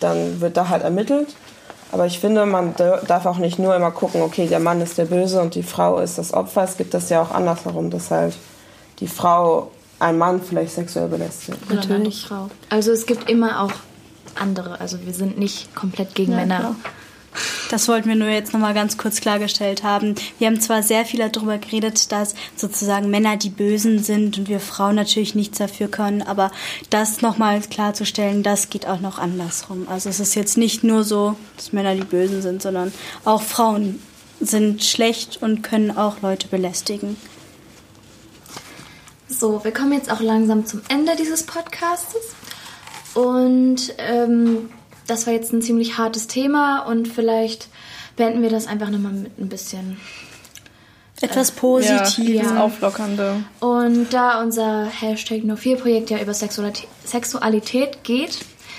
dann 0.00 0.42
wird 0.42 0.58
da 0.58 0.68
halt 0.68 0.82
ermittelt. 0.82 1.34
Aber 1.92 2.06
ich 2.06 2.18
finde, 2.18 2.46
man 2.46 2.74
darf 2.74 3.26
auch 3.26 3.36
nicht 3.36 3.58
nur 3.58 3.76
immer 3.76 3.90
gucken, 3.90 4.22
okay, 4.22 4.46
der 4.46 4.60
Mann 4.60 4.80
ist 4.80 4.96
der 4.96 5.04
Böse 5.04 5.40
und 5.42 5.54
die 5.54 5.62
Frau 5.62 5.98
ist 5.98 6.16
das 6.16 6.32
Opfer. 6.32 6.64
Es 6.64 6.78
gibt 6.78 6.94
das 6.94 7.10
ja 7.10 7.20
auch 7.20 7.30
andersherum, 7.30 7.90
dass 7.90 8.10
halt 8.10 8.34
die 8.98 9.06
Frau 9.06 9.70
einen 9.98 10.16
Mann 10.16 10.40
vielleicht 10.40 10.74
sexuell 10.74 11.08
belästigt. 11.08 11.58
Natürlich. 11.70 12.24
Frau. 12.24 12.48
Also 12.70 12.92
es 12.92 13.04
gibt 13.04 13.28
immer 13.28 13.62
auch 13.62 13.72
andere. 14.40 14.80
Also 14.80 15.04
wir 15.04 15.12
sind 15.12 15.38
nicht 15.38 15.74
komplett 15.74 16.14
gegen 16.14 16.32
ja, 16.32 16.38
Männer. 16.38 16.58
Klar. 16.58 16.76
Das 17.72 17.88
wollten 17.88 18.10
wir 18.10 18.16
nur 18.16 18.28
jetzt 18.28 18.52
nochmal 18.52 18.74
ganz 18.74 18.98
kurz 18.98 19.22
klargestellt 19.22 19.82
haben. 19.82 20.14
Wir 20.38 20.48
haben 20.48 20.60
zwar 20.60 20.82
sehr 20.82 21.06
viel 21.06 21.26
darüber 21.26 21.56
geredet, 21.56 22.12
dass 22.12 22.34
sozusagen 22.54 23.08
Männer 23.08 23.38
die 23.38 23.48
Bösen 23.48 24.02
sind 24.02 24.36
und 24.36 24.48
wir 24.50 24.60
Frauen 24.60 24.94
natürlich 24.94 25.34
nichts 25.34 25.56
dafür 25.56 25.88
können, 25.88 26.20
aber 26.20 26.52
das 26.90 27.22
nochmal 27.22 27.62
klarzustellen, 27.62 28.42
das 28.42 28.68
geht 28.68 28.86
auch 28.86 29.00
noch 29.00 29.18
andersrum. 29.18 29.88
Also 29.88 30.10
es 30.10 30.20
ist 30.20 30.34
jetzt 30.34 30.58
nicht 30.58 30.84
nur 30.84 31.02
so, 31.02 31.34
dass 31.56 31.72
Männer 31.72 31.94
die 31.94 32.04
Bösen 32.04 32.42
sind, 32.42 32.60
sondern 32.60 32.92
auch 33.24 33.40
Frauen 33.40 34.02
sind 34.38 34.84
schlecht 34.84 35.38
und 35.40 35.62
können 35.62 35.96
auch 35.96 36.20
Leute 36.20 36.48
belästigen. 36.48 37.16
So, 39.28 39.64
wir 39.64 39.72
kommen 39.72 39.94
jetzt 39.94 40.12
auch 40.12 40.20
langsam 40.20 40.66
zum 40.66 40.82
Ende 40.90 41.16
dieses 41.16 41.44
Podcasts. 41.44 42.16
Und 43.14 43.94
ähm, 43.96 44.68
das 45.12 45.26
war 45.26 45.34
jetzt 45.34 45.52
ein 45.52 45.62
ziemlich 45.62 45.98
hartes 45.98 46.26
Thema 46.26 46.80
und 46.80 47.06
vielleicht 47.06 47.68
beenden 48.16 48.42
wir 48.42 48.50
das 48.50 48.66
einfach 48.66 48.88
nochmal 48.88 49.12
mit 49.12 49.38
ein 49.38 49.48
bisschen 49.48 49.98
etwas 51.20 51.50
äh, 51.50 51.52
Positives, 51.52 52.50
ja, 52.50 52.64
Auflockernde. 52.64 53.44
Und 53.60 54.12
da 54.12 54.42
unser 54.42 54.86
Hashtag 54.86 55.44
No 55.44 55.56
4 55.56 55.76
Projekt 55.76 56.10
ja 56.10 56.18
über 56.18 56.32
Sexualität 56.34 58.04
geht, 58.04 58.38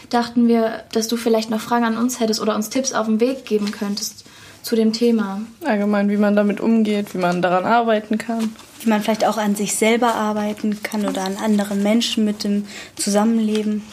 dachten 0.10 0.48
wir, 0.48 0.84
dass 0.92 1.08
du 1.08 1.18
vielleicht 1.18 1.50
noch 1.50 1.62
Fragen 1.62 1.86
an 1.86 1.98
uns 1.98 2.20
hättest 2.20 2.42
oder 2.42 2.56
uns 2.56 2.70
Tipps 2.70 2.94
auf 2.94 3.06
den 3.06 3.20
Weg 3.20 3.46
geben 3.46 3.72
könntest 3.72 4.26
zu 4.64 4.76
dem 4.76 4.92
Thema. 4.92 5.42
Allgemein, 5.64 6.10
wie 6.10 6.18
man 6.18 6.36
damit 6.36 6.62
umgeht, 6.62 7.14
wie 7.14 7.20
man 7.20 7.42
daran 7.42 7.66
arbeiten 7.66 8.18
kann. 8.18 8.56
Wie 8.82 8.90
man 8.90 9.02
vielleicht 9.02 9.26
auch 9.26 9.38
an 9.38 9.56
sich 9.56 9.76
selber 9.76 10.16
arbeiten 10.16 10.82
kann 10.82 11.06
oder 11.06 11.24
an 11.24 11.38
anderen 11.38 11.84
Menschen 11.84 12.26
mit 12.26 12.44
dem 12.44 12.66
Zusammenleben. 12.96 13.84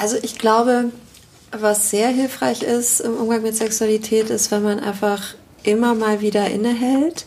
Also 0.00 0.16
ich 0.22 0.38
glaube, 0.38 0.86
was 1.52 1.90
sehr 1.90 2.08
hilfreich 2.08 2.62
ist 2.62 3.00
im 3.00 3.18
Umgang 3.18 3.42
mit 3.42 3.54
Sexualität, 3.54 4.30
ist, 4.30 4.50
wenn 4.50 4.62
man 4.62 4.80
einfach 4.80 5.34
immer 5.62 5.94
mal 5.94 6.22
wieder 6.22 6.48
innehält, 6.48 7.26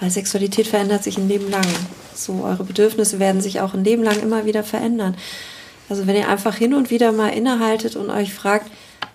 weil 0.00 0.10
Sexualität 0.10 0.66
verändert 0.66 1.04
sich 1.04 1.18
ein 1.18 1.28
Leben 1.28 1.48
lang. 1.48 1.64
So, 2.12 2.42
eure 2.42 2.64
Bedürfnisse 2.64 3.20
werden 3.20 3.40
sich 3.40 3.60
auch 3.60 3.74
ein 3.74 3.84
Leben 3.84 4.02
lang 4.02 4.20
immer 4.20 4.44
wieder 4.44 4.64
verändern. 4.64 5.16
Also 5.88 6.08
wenn 6.08 6.16
ihr 6.16 6.28
einfach 6.28 6.56
hin 6.56 6.74
und 6.74 6.90
wieder 6.90 7.12
mal 7.12 7.28
innehaltet 7.28 7.94
und 7.94 8.10
euch 8.10 8.34
fragt, 8.34 8.68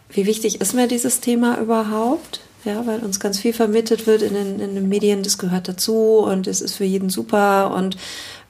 wie 0.09 0.25
wichtig 0.25 0.61
ist 0.61 0.73
mir 0.73 0.87
dieses 0.87 1.19
Thema 1.19 1.59
überhaupt? 1.59 2.39
Ja, 2.63 2.87
weil 2.87 2.99
uns 2.99 3.19
ganz 3.19 3.39
viel 3.39 3.51
vermittelt 3.51 4.07
wird 4.07 4.21
in 4.21 4.35
den, 4.35 4.61
in 4.61 4.73
den 4.73 4.87
Medien, 4.87 5.21
das 5.21 5.37
gehört 5.37 5.67
dazu 5.67 6.19
und 6.19 6.47
es 6.47 6.61
ist 6.61 6.75
für 6.75 6.85
jeden 6.85 7.09
super 7.09 7.75
und 7.75 7.97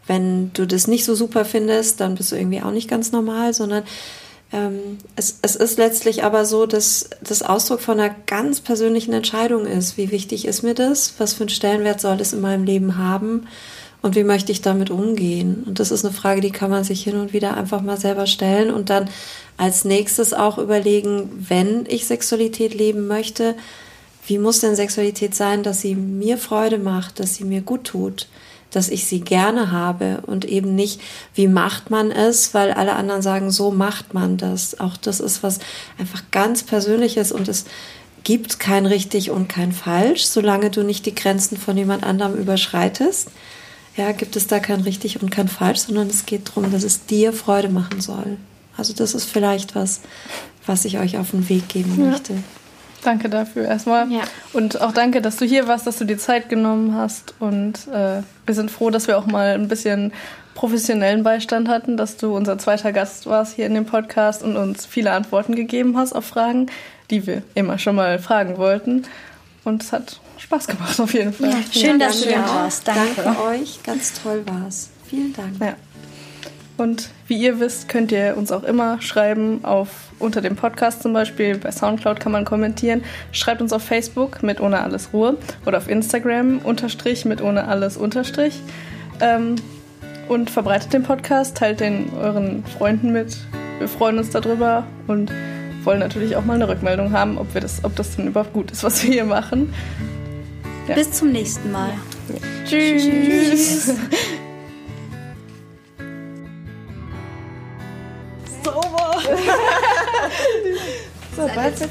wenn 0.05 0.53
du 0.53 0.67
das 0.67 0.85
nicht 0.85 1.03
so 1.03 1.15
super 1.15 1.45
findest, 1.45 1.99
dann 1.99 2.13
bist 2.13 2.31
du 2.31 2.35
irgendwie 2.35 2.61
auch 2.61 2.69
nicht 2.69 2.87
ganz 2.87 3.11
normal, 3.11 3.55
sondern 3.55 3.83
es, 5.15 5.39
es 5.41 5.55
ist 5.55 5.77
letztlich 5.77 6.23
aber 6.23 6.45
so, 6.45 6.65
dass 6.65 7.09
das 7.21 7.41
Ausdruck 7.41 7.81
von 7.81 7.99
einer 7.99 8.15
ganz 8.25 8.61
persönlichen 8.61 9.13
Entscheidung 9.13 9.65
ist. 9.65 9.97
Wie 9.97 10.11
wichtig 10.11 10.45
ist 10.45 10.63
mir 10.63 10.73
das? 10.73 11.15
Was 11.17 11.33
für 11.33 11.41
einen 11.41 11.49
Stellenwert 11.49 12.01
soll 12.01 12.19
es 12.21 12.33
in 12.33 12.41
meinem 12.41 12.63
Leben 12.63 12.97
haben? 12.97 13.47
Und 14.01 14.15
wie 14.15 14.23
möchte 14.23 14.51
ich 14.51 14.61
damit 14.61 14.91
umgehen? 14.91 15.63
Und 15.65 15.79
das 15.79 15.89
ist 15.89 16.05
eine 16.05 16.13
Frage, 16.13 16.41
die 16.41 16.51
kann 16.51 16.69
man 16.69 16.83
sich 16.83 17.03
hin 17.03 17.15
und 17.15 17.33
wieder 17.33 17.57
einfach 17.57 17.81
mal 17.81 17.97
selber 17.97 18.27
stellen 18.27 18.71
und 18.71 18.91
dann 18.91 19.09
als 19.57 19.83
nächstes 19.83 20.33
auch 20.33 20.59
überlegen, 20.59 21.29
wenn 21.49 21.85
ich 21.87 22.05
Sexualität 22.05 22.75
leben 22.75 23.07
möchte, 23.07 23.55
wie 24.27 24.37
muss 24.37 24.59
denn 24.59 24.75
Sexualität 24.75 25.33
sein, 25.35 25.63
dass 25.63 25.81
sie 25.81 25.95
mir 25.95 26.37
Freude 26.37 26.77
macht, 26.77 27.19
dass 27.19 27.35
sie 27.35 27.45
mir 27.45 27.61
gut 27.61 27.85
tut? 27.85 28.27
Dass 28.75 28.89
ich 28.89 29.05
sie 29.05 29.21
gerne 29.21 29.71
habe 29.71 30.21
und 30.25 30.43
eben 30.45 30.75
nicht, 30.75 30.99
wie 31.33 31.47
macht 31.47 31.89
man 31.89 32.11
es, 32.11 32.53
weil 32.53 32.71
alle 32.71 32.93
anderen 32.93 33.21
sagen, 33.21 33.49
so 33.49 33.71
macht 33.71 34.13
man 34.13 34.37
das. 34.37 34.79
Auch 34.79 34.97
das 34.97 35.19
ist 35.19 35.43
was 35.43 35.59
einfach 35.97 36.23
ganz 36.31 36.63
Persönliches 36.63 37.31
und 37.31 37.47
es 37.47 37.65
gibt 38.25 38.59
kein 38.59 38.85
richtig 38.85 39.31
und 39.31 39.47
kein 39.47 39.71
falsch, 39.71 40.25
solange 40.25 40.71
du 40.71 40.83
nicht 40.83 41.05
die 41.05 41.15
Grenzen 41.15 41.57
von 41.57 41.77
jemand 41.77 42.03
anderem 42.03 42.35
überschreitest. 42.35 43.29
Ja, 43.95 44.11
gibt 44.11 44.35
es 44.35 44.47
da 44.47 44.59
kein 44.59 44.81
richtig 44.81 45.21
und 45.21 45.29
kein 45.29 45.47
falsch, 45.47 45.79
sondern 45.79 46.09
es 46.09 46.25
geht 46.25 46.49
darum, 46.49 46.69
dass 46.71 46.83
es 46.83 47.05
dir 47.05 47.31
Freude 47.31 47.69
machen 47.69 48.01
soll. 48.01 48.37
Also 48.75 48.93
das 48.93 49.13
ist 49.13 49.25
vielleicht 49.25 49.73
was, 49.73 50.01
was 50.65 50.83
ich 50.83 50.99
euch 50.99 51.17
auf 51.17 51.31
den 51.31 51.47
Weg 51.47 51.69
geben 51.69 51.95
ja. 51.97 52.09
möchte. 52.09 52.33
Danke 53.05 53.29
dafür 53.29 53.65
erstmal. 53.65 54.11
Ja. 54.11 54.21
Und 54.51 54.81
auch 54.81 54.91
danke, 54.91 55.21
dass 55.21 55.37
du 55.37 55.45
hier 55.45 55.67
warst, 55.67 55.85
dass 55.85 55.97
du 55.97 56.05
dir 56.05 56.17
Zeit 56.17 56.49
genommen 56.49 56.95
hast. 56.95 57.35
Und 57.39 57.87
äh, 57.87 58.23
wir 58.45 58.55
sind 58.55 58.71
froh, 58.71 58.89
dass 58.89 59.07
wir 59.07 59.17
auch 59.17 59.27
mal 59.27 59.53
ein 59.53 59.67
bisschen 59.67 60.11
professionellen 60.55 61.21
Beistand 61.23 61.67
hatten, 61.67 61.97
dass 61.97 62.17
du 62.17 62.35
unser 62.35 62.57
zweiter 62.57 62.91
Gast 62.91 63.27
warst 63.27 63.55
hier 63.55 63.67
in 63.67 63.75
dem 63.75 63.85
Podcast 63.85 64.41
und 64.41 64.57
uns 64.57 64.85
viele 64.85 65.11
Antworten 65.11 65.53
gegeben 65.53 65.97
hast 65.97 66.13
auf 66.13 66.25
Fragen, 66.25 66.67
die 67.11 67.27
wir 67.27 67.43
immer 67.53 67.77
schon 67.77 67.95
mal 67.95 68.17
fragen 68.17 68.57
wollten. 68.57 69.03
Und 69.63 69.83
es 69.83 69.91
hat 69.91 70.19
Spaß 70.37 70.67
gemacht 70.67 70.99
auf 70.99 71.13
jeden 71.13 71.33
Fall. 71.33 71.49
Ja, 71.49 71.57
schön, 71.71 71.99
dass 71.99 72.21
du 72.21 72.29
da 72.29 72.47
warst. 72.47 72.87
Danke. 72.87 73.21
Danke 73.23 73.43
euch, 73.43 73.83
ganz 73.83 74.13
toll 74.21 74.43
war 74.47 74.67
es. 74.67 74.89
Vielen 75.07 75.33
Dank. 75.33 75.59
Ja. 75.59 75.75
Und 76.77 77.09
wie 77.27 77.37
ihr 77.37 77.59
wisst, 77.59 77.87
könnt 77.87 78.11
ihr 78.11 78.35
uns 78.37 78.51
auch 78.51 78.63
immer 78.63 79.01
schreiben 79.01 79.63
auf 79.63 79.89
unter 80.19 80.41
dem 80.41 80.55
Podcast 80.55 81.03
zum 81.03 81.13
Beispiel. 81.13 81.57
Bei 81.57 81.71
Soundcloud 81.71 82.19
kann 82.19 82.31
man 82.31 82.43
kommentieren. 82.43 83.03
Schreibt 83.31 83.61
uns 83.61 83.71
auf 83.71 83.83
Facebook 83.83 84.43
mit 84.43 84.59
ohne 84.59 84.81
alles 84.81 85.13
Ruhe 85.13 85.37
oder 85.65 85.77
auf 85.77 85.89
Instagram 85.89 86.59
unterstrich 86.59 87.23
mit 87.25 87.41
ohne 87.41 87.67
alles 87.67 87.95
unterstrich. 87.95 88.59
Ähm, 89.21 89.55
und 90.27 90.49
verbreitet 90.49 90.91
den 90.91 91.03
Podcast, 91.03 91.57
teilt 91.57 91.79
den 91.79 92.11
euren 92.19 92.65
Freunden 92.65 93.13
mit. 93.13 93.37
Wir 93.79 93.87
freuen 93.87 94.17
uns 94.17 94.31
darüber 94.31 94.85
und 95.07 95.31
wollen 95.83 95.99
natürlich 95.99 96.35
auch 96.35 96.43
mal 96.43 96.55
eine 96.55 96.67
Rückmeldung 96.67 97.11
haben, 97.11 97.37
ob, 97.37 97.53
wir 97.53 97.61
das, 97.61 97.83
ob 97.83 97.95
das 97.95 98.15
denn 98.15 98.27
überhaupt 98.27 98.53
gut 98.53 98.71
ist, 98.71 98.83
was 98.83 99.03
wir 99.03 99.13
hier 99.13 99.25
machen. 99.25 99.73
Ja. 100.87 100.95
Bis 100.95 101.11
zum 101.11 101.31
nächsten 101.31 101.71
Mal. 101.71 101.91
Ja. 102.29 102.35
Tschüss. 102.65 103.03
Tschüss. 103.03 103.95
Sauber. 108.65 109.21
so, 111.35 111.41
bald 111.55 111.79
wird, 111.79 111.89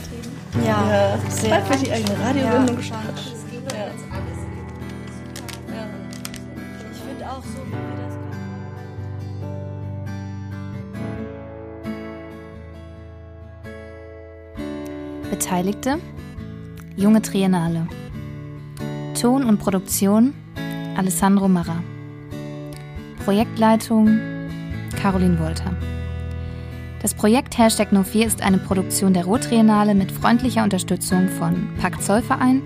Ja, 0.64 0.88
ja. 0.88 1.18
sehr. 1.30 1.51
bald 1.51 1.68
wird 1.70 1.80
die 1.86 1.92
eigene 1.92 2.18
Radiosendung 2.20 2.76
gestartet. 2.76 3.14
Ja. 3.72 3.86
Ich 6.92 6.98
finde 7.01 7.24
auch 7.30 7.42
so, 7.42 7.59
wie 7.66 7.72
wir 7.72 7.96
das 8.05 8.14
Beteiligte 15.30 15.98
Junge 16.96 17.22
Triennale 17.22 17.86
Ton 19.20 19.44
und 19.44 19.59
Produktion 19.59 20.34
Alessandro 20.96 21.48
Marra 21.48 21.82
Projektleitung 23.24 24.18
Caroline 25.01 25.38
Wolter 25.40 25.74
Das 27.05 27.12
Projekt 27.12 27.59
Hashtag 27.59 27.93
No4 27.93 28.24
ist 28.24 28.40
eine 28.40 28.56
Produktion 28.56 29.12
der 29.12 29.26
Rottriennale 29.26 29.94
mit 29.94 30.10
freundlicher 30.10 30.64
Unterstützung 30.64 31.28
von 31.28 31.68
Pakt 31.78 32.02
Zollverein 32.02 32.62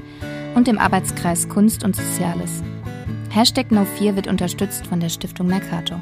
und 0.55 0.69
dem 0.69 0.79
Arbeitskreis 0.79 1.49
Kunst 1.49 1.83
und 1.83 1.97
Soziales. 1.97 2.63
Hashtag 3.31 3.73
No4 3.73 4.15
wird 4.15 4.29
unterstützt 4.29 4.87
von 4.87 5.01
der 5.01 5.09
Stiftung 5.09 5.49
Mercator. 5.49 6.01